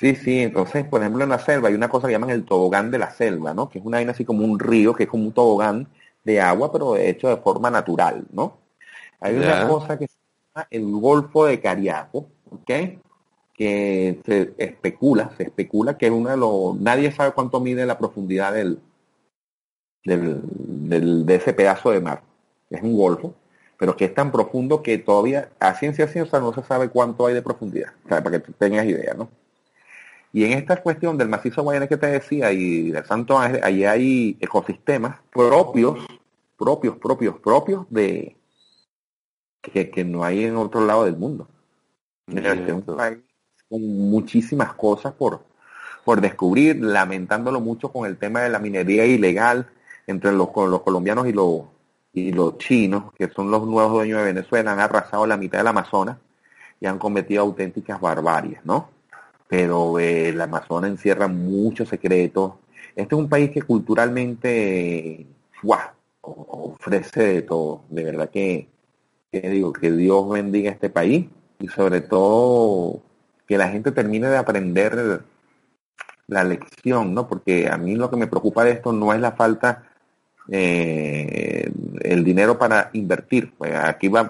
Sí, 0.00 0.16
sí, 0.16 0.40
entonces, 0.40 0.86
por 0.86 1.02
ejemplo, 1.02 1.22
en 1.22 1.30
la 1.30 1.38
selva 1.38 1.68
hay 1.68 1.74
una 1.74 1.90
cosa 1.90 2.06
que 2.06 2.14
llaman 2.14 2.30
el 2.30 2.44
tobogán 2.44 2.90
de 2.90 2.98
la 2.98 3.10
selva, 3.10 3.52
¿no? 3.52 3.68
Que 3.68 3.78
es 3.78 3.84
una 3.84 3.98
vaina 3.98 4.12
así 4.12 4.24
como 4.24 4.44
un 4.44 4.58
río, 4.58 4.94
que 4.94 5.04
es 5.04 5.08
como 5.10 5.24
un 5.24 5.32
tobogán 5.32 5.88
de 6.24 6.40
agua, 6.40 6.72
pero 6.72 6.96
hecho 6.96 7.28
de 7.28 7.36
forma 7.36 7.70
natural, 7.70 8.24
¿no? 8.32 8.56
Hay 9.20 9.36
una 9.36 9.68
cosa 9.68 9.98
que 9.98 10.08
se 10.08 10.14
llama 10.54 10.66
el 10.70 10.90
Golfo 10.90 11.44
de 11.44 11.60
Cariaco, 11.60 12.26
¿ok? 12.50 12.70
Que 13.54 14.20
se 14.24 14.54
especula, 14.56 15.32
se 15.36 15.42
especula 15.44 15.98
que 15.98 16.06
es 16.06 16.12
uno 16.12 16.30
de 16.30 16.38
los... 16.38 16.80
Nadie 16.80 17.12
sabe 17.12 17.32
cuánto 17.32 17.60
mide 17.60 17.84
la 17.84 17.98
profundidad 17.98 18.54
del, 18.54 18.80
del, 20.02 21.26
de 21.26 21.34
ese 21.34 21.52
pedazo 21.52 21.90
de 21.90 22.00
mar. 22.00 22.22
Es 22.70 22.82
un 22.82 22.96
golfo, 22.96 23.34
pero 23.76 23.96
que 23.96 24.04
es 24.04 24.14
tan 24.14 24.30
profundo 24.30 24.82
que 24.82 24.98
todavía 24.98 25.50
a 25.58 25.74
ciencia 25.74 26.06
cierta 26.06 26.40
no 26.40 26.54
se 26.54 26.62
sabe 26.62 26.88
cuánto 26.88 27.26
hay 27.26 27.34
de 27.34 27.42
profundidad, 27.42 27.92
para 28.08 28.30
que 28.30 28.38
tú 28.38 28.52
tengas 28.52 28.86
idea, 28.86 29.14
¿no? 29.14 29.28
Y 30.32 30.44
en 30.44 30.52
esta 30.52 30.80
cuestión 30.80 31.18
del 31.18 31.28
macizo 31.28 31.62
Guayana 31.62 31.88
que 31.88 31.96
te 31.96 32.06
decía 32.06 32.52
y 32.52 32.90
del 32.92 33.04
Santo 33.04 33.36
Ángel, 33.36 33.60
allí 33.64 33.84
hay 33.84 34.36
ecosistemas 34.40 35.16
propios, 35.32 35.98
propios, 36.56 36.96
propios, 36.98 37.38
propios 37.40 37.86
de 37.90 38.36
que, 39.60 39.90
que 39.90 40.04
no 40.04 40.22
hay 40.22 40.44
en 40.44 40.56
otro 40.56 40.84
lado 40.84 41.04
del 41.04 41.16
mundo. 41.16 41.48
Es 42.28 42.72
un 42.72 42.82
país 42.82 43.18
con 43.68 43.82
muchísimas 43.82 44.72
cosas 44.74 45.14
por, 45.14 45.44
por 46.04 46.20
descubrir, 46.20 46.76
lamentándolo 46.80 47.60
mucho 47.60 47.90
con 47.90 48.06
el 48.06 48.16
tema 48.16 48.42
de 48.42 48.50
la 48.50 48.60
minería 48.60 49.06
ilegal 49.06 49.68
entre 50.06 50.32
los, 50.32 50.48
los 50.54 50.82
colombianos 50.82 51.26
y 51.26 51.32
los, 51.32 51.62
y 52.12 52.32
los 52.32 52.58
chinos, 52.58 53.12
que 53.16 53.28
son 53.28 53.50
los 53.50 53.66
nuevos 53.66 53.92
dueños 53.92 54.18
de 54.18 54.32
Venezuela, 54.32 54.72
han 54.72 54.80
arrasado 54.80 55.26
la 55.26 55.36
mitad 55.36 55.58
del 55.58 55.68
Amazonas 55.68 56.18
y 56.80 56.86
han 56.86 56.98
cometido 56.98 57.42
auténticas 57.42 58.00
barbarias, 58.00 58.64
¿no? 58.64 58.90
Pero 59.48 59.98
eh, 59.98 60.30
el 60.30 60.40
Amazonas 60.40 60.90
encierra 60.90 61.28
muchos 61.28 61.88
secretos. 61.88 62.54
Este 62.96 63.14
es 63.14 63.20
un 63.20 63.28
país 63.28 63.50
que 63.50 63.62
culturalmente 63.62 65.26
ofrece 66.22 67.22
de 67.22 67.42
todo. 67.42 67.82
De 67.88 68.04
verdad 68.04 68.30
que, 68.30 68.68
que 69.30 69.40
digo, 69.48 69.72
que 69.72 69.92
Dios 69.92 70.28
bendiga 70.28 70.70
este 70.70 70.90
país 70.90 71.26
y 71.58 71.68
sobre 71.68 72.00
todo 72.00 73.02
que 73.46 73.58
la 73.58 73.68
gente 73.68 73.92
termine 73.92 74.28
de 74.28 74.36
aprender 74.36 75.22
la 76.26 76.44
lección, 76.44 77.14
¿no? 77.14 77.28
Porque 77.28 77.68
a 77.68 77.76
mí 77.76 77.96
lo 77.96 78.10
que 78.10 78.16
me 78.16 78.28
preocupa 78.28 78.64
de 78.64 78.72
esto 78.72 78.92
no 78.92 79.12
es 79.12 79.20
la 79.20 79.32
falta 79.32 79.89
eh, 80.52 81.70
el 82.00 82.24
dinero 82.24 82.58
para 82.58 82.90
invertir. 82.92 83.54
Pues 83.56 83.74
aquí 83.74 84.08
va, 84.08 84.28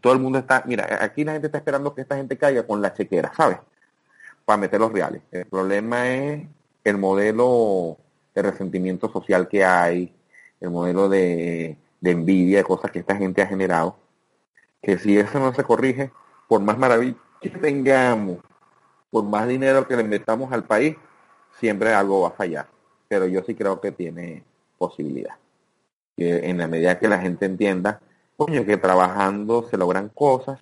todo 0.00 0.12
el 0.12 0.20
mundo 0.20 0.38
está, 0.38 0.62
mira, 0.66 0.98
aquí 1.00 1.24
la 1.24 1.32
gente 1.32 1.46
está 1.46 1.58
esperando 1.58 1.94
que 1.94 2.02
esta 2.02 2.16
gente 2.16 2.36
caiga 2.36 2.66
con 2.66 2.82
la 2.82 2.92
chequera, 2.92 3.32
¿sabes? 3.34 3.58
Para 4.44 4.58
meter 4.58 4.80
los 4.80 4.92
reales. 4.92 5.22
El 5.32 5.46
problema 5.46 6.08
es 6.08 6.46
el 6.84 6.98
modelo 6.98 7.96
de 8.34 8.42
resentimiento 8.42 9.10
social 9.10 9.48
que 9.48 9.64
hay, 9.64 10.14
el 10.60 10.70
modelo 10.70 11.08
de, 11.08 11.76
de 12.00 12.10
envidia, 12.10 12.58
de 12.58 12.64
cosas 12.64 12.90
que 12.90 12.98
esta 13.00 13.16
gente 13.16 13.42
ha 13.42 13.46
generado, 13.46 13.96
que 14.82 14.98
si 14.98 15.18
eso 15.18 15.40
no 15.40 15.54
se 15.54 15.64
corrige, 15.64 16.12
por 16.48 16.60
más 16.60 16.78
maravilla 16.78 17.16
que 17.40 17.50
tengamos, 17.50 18.38
por 19.10 19.24
más 19.24 19.48
dinero 19.48 19.86
que 19.88 19.96
le 19.96 20.04
metamos 20.04 20.52
al 20.52 20.64
país, 20.64 20.96
siempre 21.58 21.94
algo 21.94 22.22
va 22.22 22.28
a 22.28 22.32
fallar. 22.32 22.68
Pero 23.08 23.26
yo 23.26 23.42
sí 23.42 23.54
creo 23.54 23.80
que 23.80 23.92
tiene 23.92 24.44
posibilidad 24.78 25.36
que 26.16 26.48
en 26.48 26.58
la 26.58 26.66
medida 26.66 26.98
que 26.98 27.08
la 27.08 27.18
gente 27.18 27.46
entienda, 27.46 28.00
coño, 28.36 28.64
que 28.64 28.76
trabajando 28.76 29.68
se 29.68 29.76
logran 29.76 30.08
cosas 30.08 30.58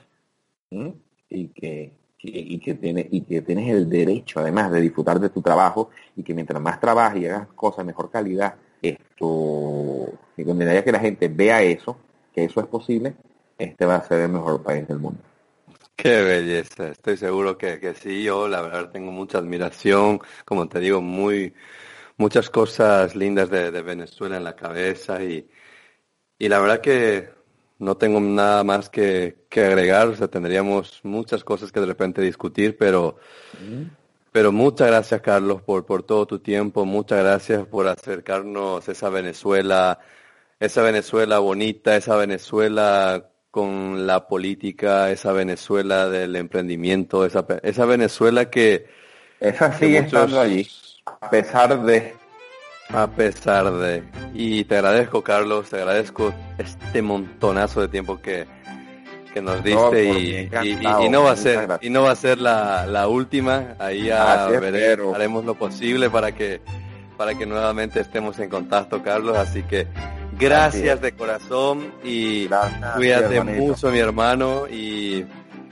y 1.28 1.48
que, 1.48 1.92
y 2.18 2.58
que 2.58 2.74
tiene, 2.74 3.06
y 3.10 3.20
que 3.20 3.42
tienes 3.42 3.70
el 3.70 3.88
derecho 3.88 4.40
además 4.40 4.70
de 4.72 4.80
disfrutar 4.80 5.20
de 5.20 5.30
tu 5.30 5.40
trabajo 5.40 5.90
y 6.16 6.22
que 6.22 6.34
mientras 6.34 6.60
más 6.60 6.80
trabajas 6.80 7.18
y 7.18 7.26
hagas 7.26 7.48
cosas 7.48 7.78
de 7.78 7.84
mejor 7.84 8.10
calidad, 8.10 8.54
esto, 8.82 10.12
y 10.36 10.44
la 10.44 10.54
medida 10.54 10.84
que 10.84 10.92
la 10.92 11.00
gente 11.00 11.28
vea 11.28 11.62
eso, 11.62 11.96
que 12.34 12.44
eso 12.44 12.60
es 12.60 12.66
posible, 12.66 13.14
este 13.56 13.86
va 13.86 13.96
a 13.96 14.06
ser 14.06 14.20
el 14.20 14.30
mejor 14.30 14.62
país 14.62 14.86
del 14.88 14.98
mundo. 14.98 15.20
Qué 15.96 16.22
belleza, 16.22 16.88
estoy 16.88 17.16
seguro 17.16 17.56
que, 17.56 17.78
que 17.78 17.94
sí, 17.94 18.24
yo 18.24 18.48
la 18.48 18.60
verdad 18.62 18.90
tengo 18.90 19.12
mucha 19.12 19.38
admiración, 19.38 20.18
como 20.44 20.68
te 20.68 20.80
digo, 20.80 21.00
muy, 21.00 21.54
muchas 22.16 22.50
cosas 22.50 23.14
lindas 23.14 23.50
de, 23.50 23.70
Venezuela 23.82 24.36
en 24.36 24.44
la 24.44 24.56
cabeza 24.56 25.22
y, 25.22 25.48
y, 26.38 26.48
la 26.48 26.60
verdad 26.60 26.80
que 26.80 27.30
no 27.78 27.96
tengo 27.96 28.20
nada 28.20 28.64
más 28.64 28.88
que, 28.88 29.46
que, 29.48 29.64
agregar, 29.64 30.08
o 30.08 30.16
sea, 30.16 30.28
tendríamos 30.28 31.00
muchas 31.02 31.44
cosas 31.44 31.72
que 31.72 31.80
de 31.80 31.86
repente 31.86 32.22
discutir, 32.22 32.76
pero, 32.78 33.16
pero 34.32 34.52
muchas 34.52 34.88
gracias 34.88 35.20
Carlos 35.20 35.62
por, 35.62 35.84
por 35.84 36.02
todo 36.04 36.26
tu 36.26 36.38
tiempo, 36.38 36.84
muchas 36.84 37.20
gracias 37.20 37.66
por 37.66 37.88
acercarnos 37.88 38.88
a 38.88 38.92
esa 38.92 39.08
Venezuela, 39.10 39.98
esa 40.60 40.82
Venezuela 40.82 41.40
bonita, 41.40 41.96
esa 41.96 42.16
Venezuela 42.16 43.30
con 43.50 44.06
la 44.06 44.26
política, 44.26 45.10
esa 45.10 45.32
Venezuela 45.32 46.08
del 46.08 46.36
emprendimiento, 46.36 47.24
esa, 47.24 47.46
esa 47.62 47.84
Venezuela 47.86 48.50
que... 48.50 48.86
Esa 49.40 49.72
sigue 49.72 49.98
estando 49.98 50.40
allí 50.40 50.66
a 51.06 51.30
pesar 51.30 51.82
de. 51.82 52.14
A 52.90 53.06
pesar 53.06 53.70
de. 53.72 54.02
Y 54.34 54.64
te 54.64 54.76
agradezco, 54.76 55.22
Carlos, 55.22 55.70
te 55.70 55.76
agradezco 55.76 56.32
este 56.58 57.02
montonazo 57.02 57.80
de 57.80 57.88
tiempo 57.88 58.20
que, 58.20 58.46
que 59.32 59.40
nos 59.40 59.62
diste 59.62 60.04
y, 60.04 60.50
y, 60.62 61.08
no 61.08 61.24
va 61.24 61.32
a 61.32 61.36
ser 61.36 61.78
y 61.80 61.90
no 61.90 62.02
va 62.02 62.12
a 62.12 62.16
ser 62.16 62.38
la, 62.38 62.86
la 62.86 63.08
última. 63.08 63.74
Ahí 63.78 64.10
a 64.10 64.46
haremos 64.46 65.44
lo 65.44 65.54
posible 65.54 66.10
para 66.10 66.32
que 66.32 66.60
para 67.16 67.34
que 67.34 67.46
nuevamente 67.46 68.00
estemos 68.00 68.38
en 68.38 68.48
contacto, 68.48 69.02
Carlos. 69.02 69.36
Así 69.36 69.62
que 69.62 69.86
gracias 70.38 71.00
de 71.00 71.12
corazón 71.12 71.92
y 72.02 72.48
cuídate 72.96 73.40
mucho, 73.42 73.90
mi 73.90 73.98
hermano, 73.98 74.66
y, 74.68 75.24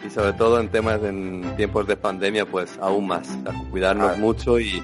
y, 0.05 0.11
sobre 0.15 0.33
todo 0.35 0.61
en 0.61 0.69
temas 0.69 1.03
en 1.03 1.57
tiempos 1.57 1.87
de 1.87 1.97
pandemia, 1.97 2.47
pues 2.47 2.79
aún 2.81 3.07
más, 3.07 3.29
a 3.47 3.71
cuidarnos 3.71 4.19
mucho 4.19 4.59
y 4.61 4.83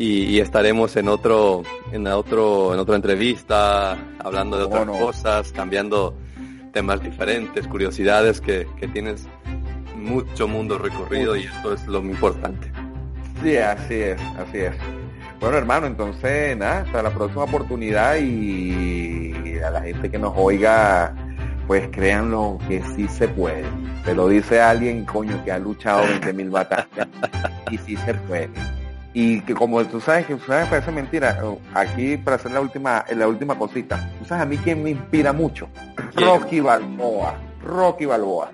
y, 0.00 0.38
estaremos 0.38 0.94
en 0.96 1.08
otro, 1.08 1.64
en 1.90 2.06
otro, 2.06 2.72
en 2.72 2.78
otra 2.78 2.94
entrevista, 2.94 3.98
hablando 4.20 4.56
de 4.56 4.64
otras 4.64 4.86
cosas, 4.86 5.50
cambiando 5.50 6.16
temas 6.72 7.02
diferentes, 7.02 7.66
curiosidades 7.66 8.40
que, 8.40 8.68
que 8.78 8.86
tienes 8.86 9.26
mucho 9.96 10.46
mundo 10.46 10.78
recorrido 10.78 11.34
y 11.34 11.42
esto 11.42 11.74
es 11.74 11.84
lo 11.88 11.98
importante. 11.98 12.70
Sí, 13.42 13.56
así 13.56 13.94
es, 13.94 14.20
así 14.38 14.58
es. 14.58 14.76
Bueno, 15.40 15.58
hermano, 15.58 15.88
entonces, 15.88 16.56
nada, 16.56 16.82
hasta 16.82 17.02
la 17.02 17.10
próxima 17.10 17.42
oportunidad 17.42 18.18
y 18.18 19.58
a 19.58 19.70
la 19.70 19.80
gente 19.80 20.12
que 20.12 20.18
nos 20.18 20.32
oiga, 20.36 21.12
pues 21.66 21.88
créanlo 21.88 22.58
que 22.68 22.84
sí 22.94 23.08
se 23.08 23.26
puede. 23.26 23.64
Te 24.04 24.14
lo 24.14 24.28
dice 24.28 24.60
alguien, 24.60 25.04
coño, 25.04 25.44
que 25.44 25.50
ha 25.50 25.58
luchado 25.58 26.04
20.000 26.04 26.50
batallas 26.50 27.08
y 27.72 27.78
sí 27.78 27.96
se 27.96 28.14
puede 28.14 28.48
y 29.12 29.40
que 29.40 29.54
como 29.54 29.84
tú 29.84 30.00
sabes 30.00 30.26
que 30.26 30.38
sabes 30.38 30.68
parece 30.68 30.92
mentira 30.92 31.40
aquí 31.74 32.16
para 32.16 32.36
hacer 32.36 32.52
la 32.52 32.60
última 32.60 33.04
la 33.14 33.28
última 33.28 33.58
cosita. 33.58 34.10
Tú 34.18 34.24
sabes 34.24 34.42
a 34.42 34.46
mí 34.46 34.56
quién 34.58 34.82
me 34.82 34.90
inspira 34.90 35.32
mucho 35.32 35.68
Rocky 36.14 36.60
Balboa 36.60 37.34
Rocky 37.62 38.06
Balboa. 38.06 38.52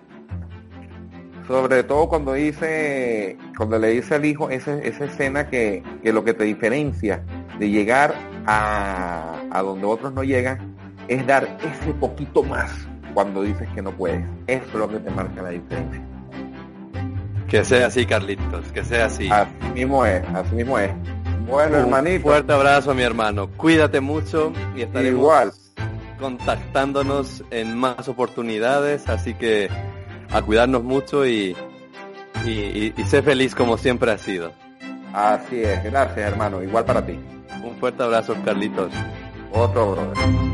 Sobre 1.46 1.82
todo 1.82 2.08
cuando 2.08 2.32
dice 2.32 3.36
cuando 3.56 3.78
le 3.78 3.88
dice 3.88 4.14
al 4.14 4.24
hijo 4.24 4.48
esa, 4.48 4.78
esa 4.78 5.04
escena 5.04 5.48
que, 5.48 5.82
que 6.02 6.12
lo 6.12 6.24
que 6.24 6.34
te 6.34 6.44
diferencia 6.44 7.22
de 7.58 7.70
llegar 7.70 8.14
a, 8.46 9.40
a 9.50 9.62
donde 9.62 9.86
otros 9.86 10.12
no 10.12 10.22
llegan 10.22 10.74
es 11.08 11.26
dar 11.26 11.44
ese 11.62 11.92
poquito 11.94 12.42
más 12.42 12.70
cuando 13.12 13.42
dices 13.42 13.68
que 13.74 13.82
no 13.82 13.92
puedes. 13.92 14.24
Eso 14.46 14.66
es 14.66 14.74
lo 14.74 14.88
que 14.88 14.98
te 14.98 15.10
marca 15.10 15.42
la 15.42 15.50
diferencia 15.50 16.13
que 17.54 17.64
sea 17.64 17.86
así, 17.86 18.04
Carlitos, 18.04 18.72
que 18.72 18.82
sea 18.82 19.06
así. 19.06 19.28
Así 19.30 19.52
mismo 19.74 20.04
es, 20.04 20.24
así 20.34 20.56
mismo 20.56 20.76
es. 20.76 20.90
Bueno, 21.46 21.76
hermanito. 21.76 22.24
Fuerte 22.24 22.52
abrazo, 22.52 22.92
mi 22.94 23.02
hermano. 23.02 23.48
Cuídate 23.56 24.00
mucho 24.00 24.52
y 24.74 24.82
estaremos 24.82 25.20
Igual. 25.20 25.52
contactándonos 26.18 27.44
en 27.52 27.76
más 27.76 28.08
oportunidades, 28.08 29.08
así 29.08 29.34
que 29.34 29.68
a 30.32 30.42
cuidarnos 30.42 30.82
mucho 30.82 31.24
y, 31.24 31.56
y, 32.44 32.92
sé 33.04 33.22
feliz 33.22 33.54
como 33.54 33.78
siempre 33.78 34.10
ha 34.10 34.18
sido. 34.18 34.52
Así 35.12 35.62
es, 35.62 35.84
gracias 35.84 36.32
hermano, 36.32 36.60
igual 36.60 36.84
para 36.84 37.06
ti. 37.06 37.20
Un 37.62 37.76
fuerte 37.76 38.02
abrazo, 38.02 38.34
Carlitos. 38.44 38.90
Otro, 39.52 39.92
brother. 39.92 40.53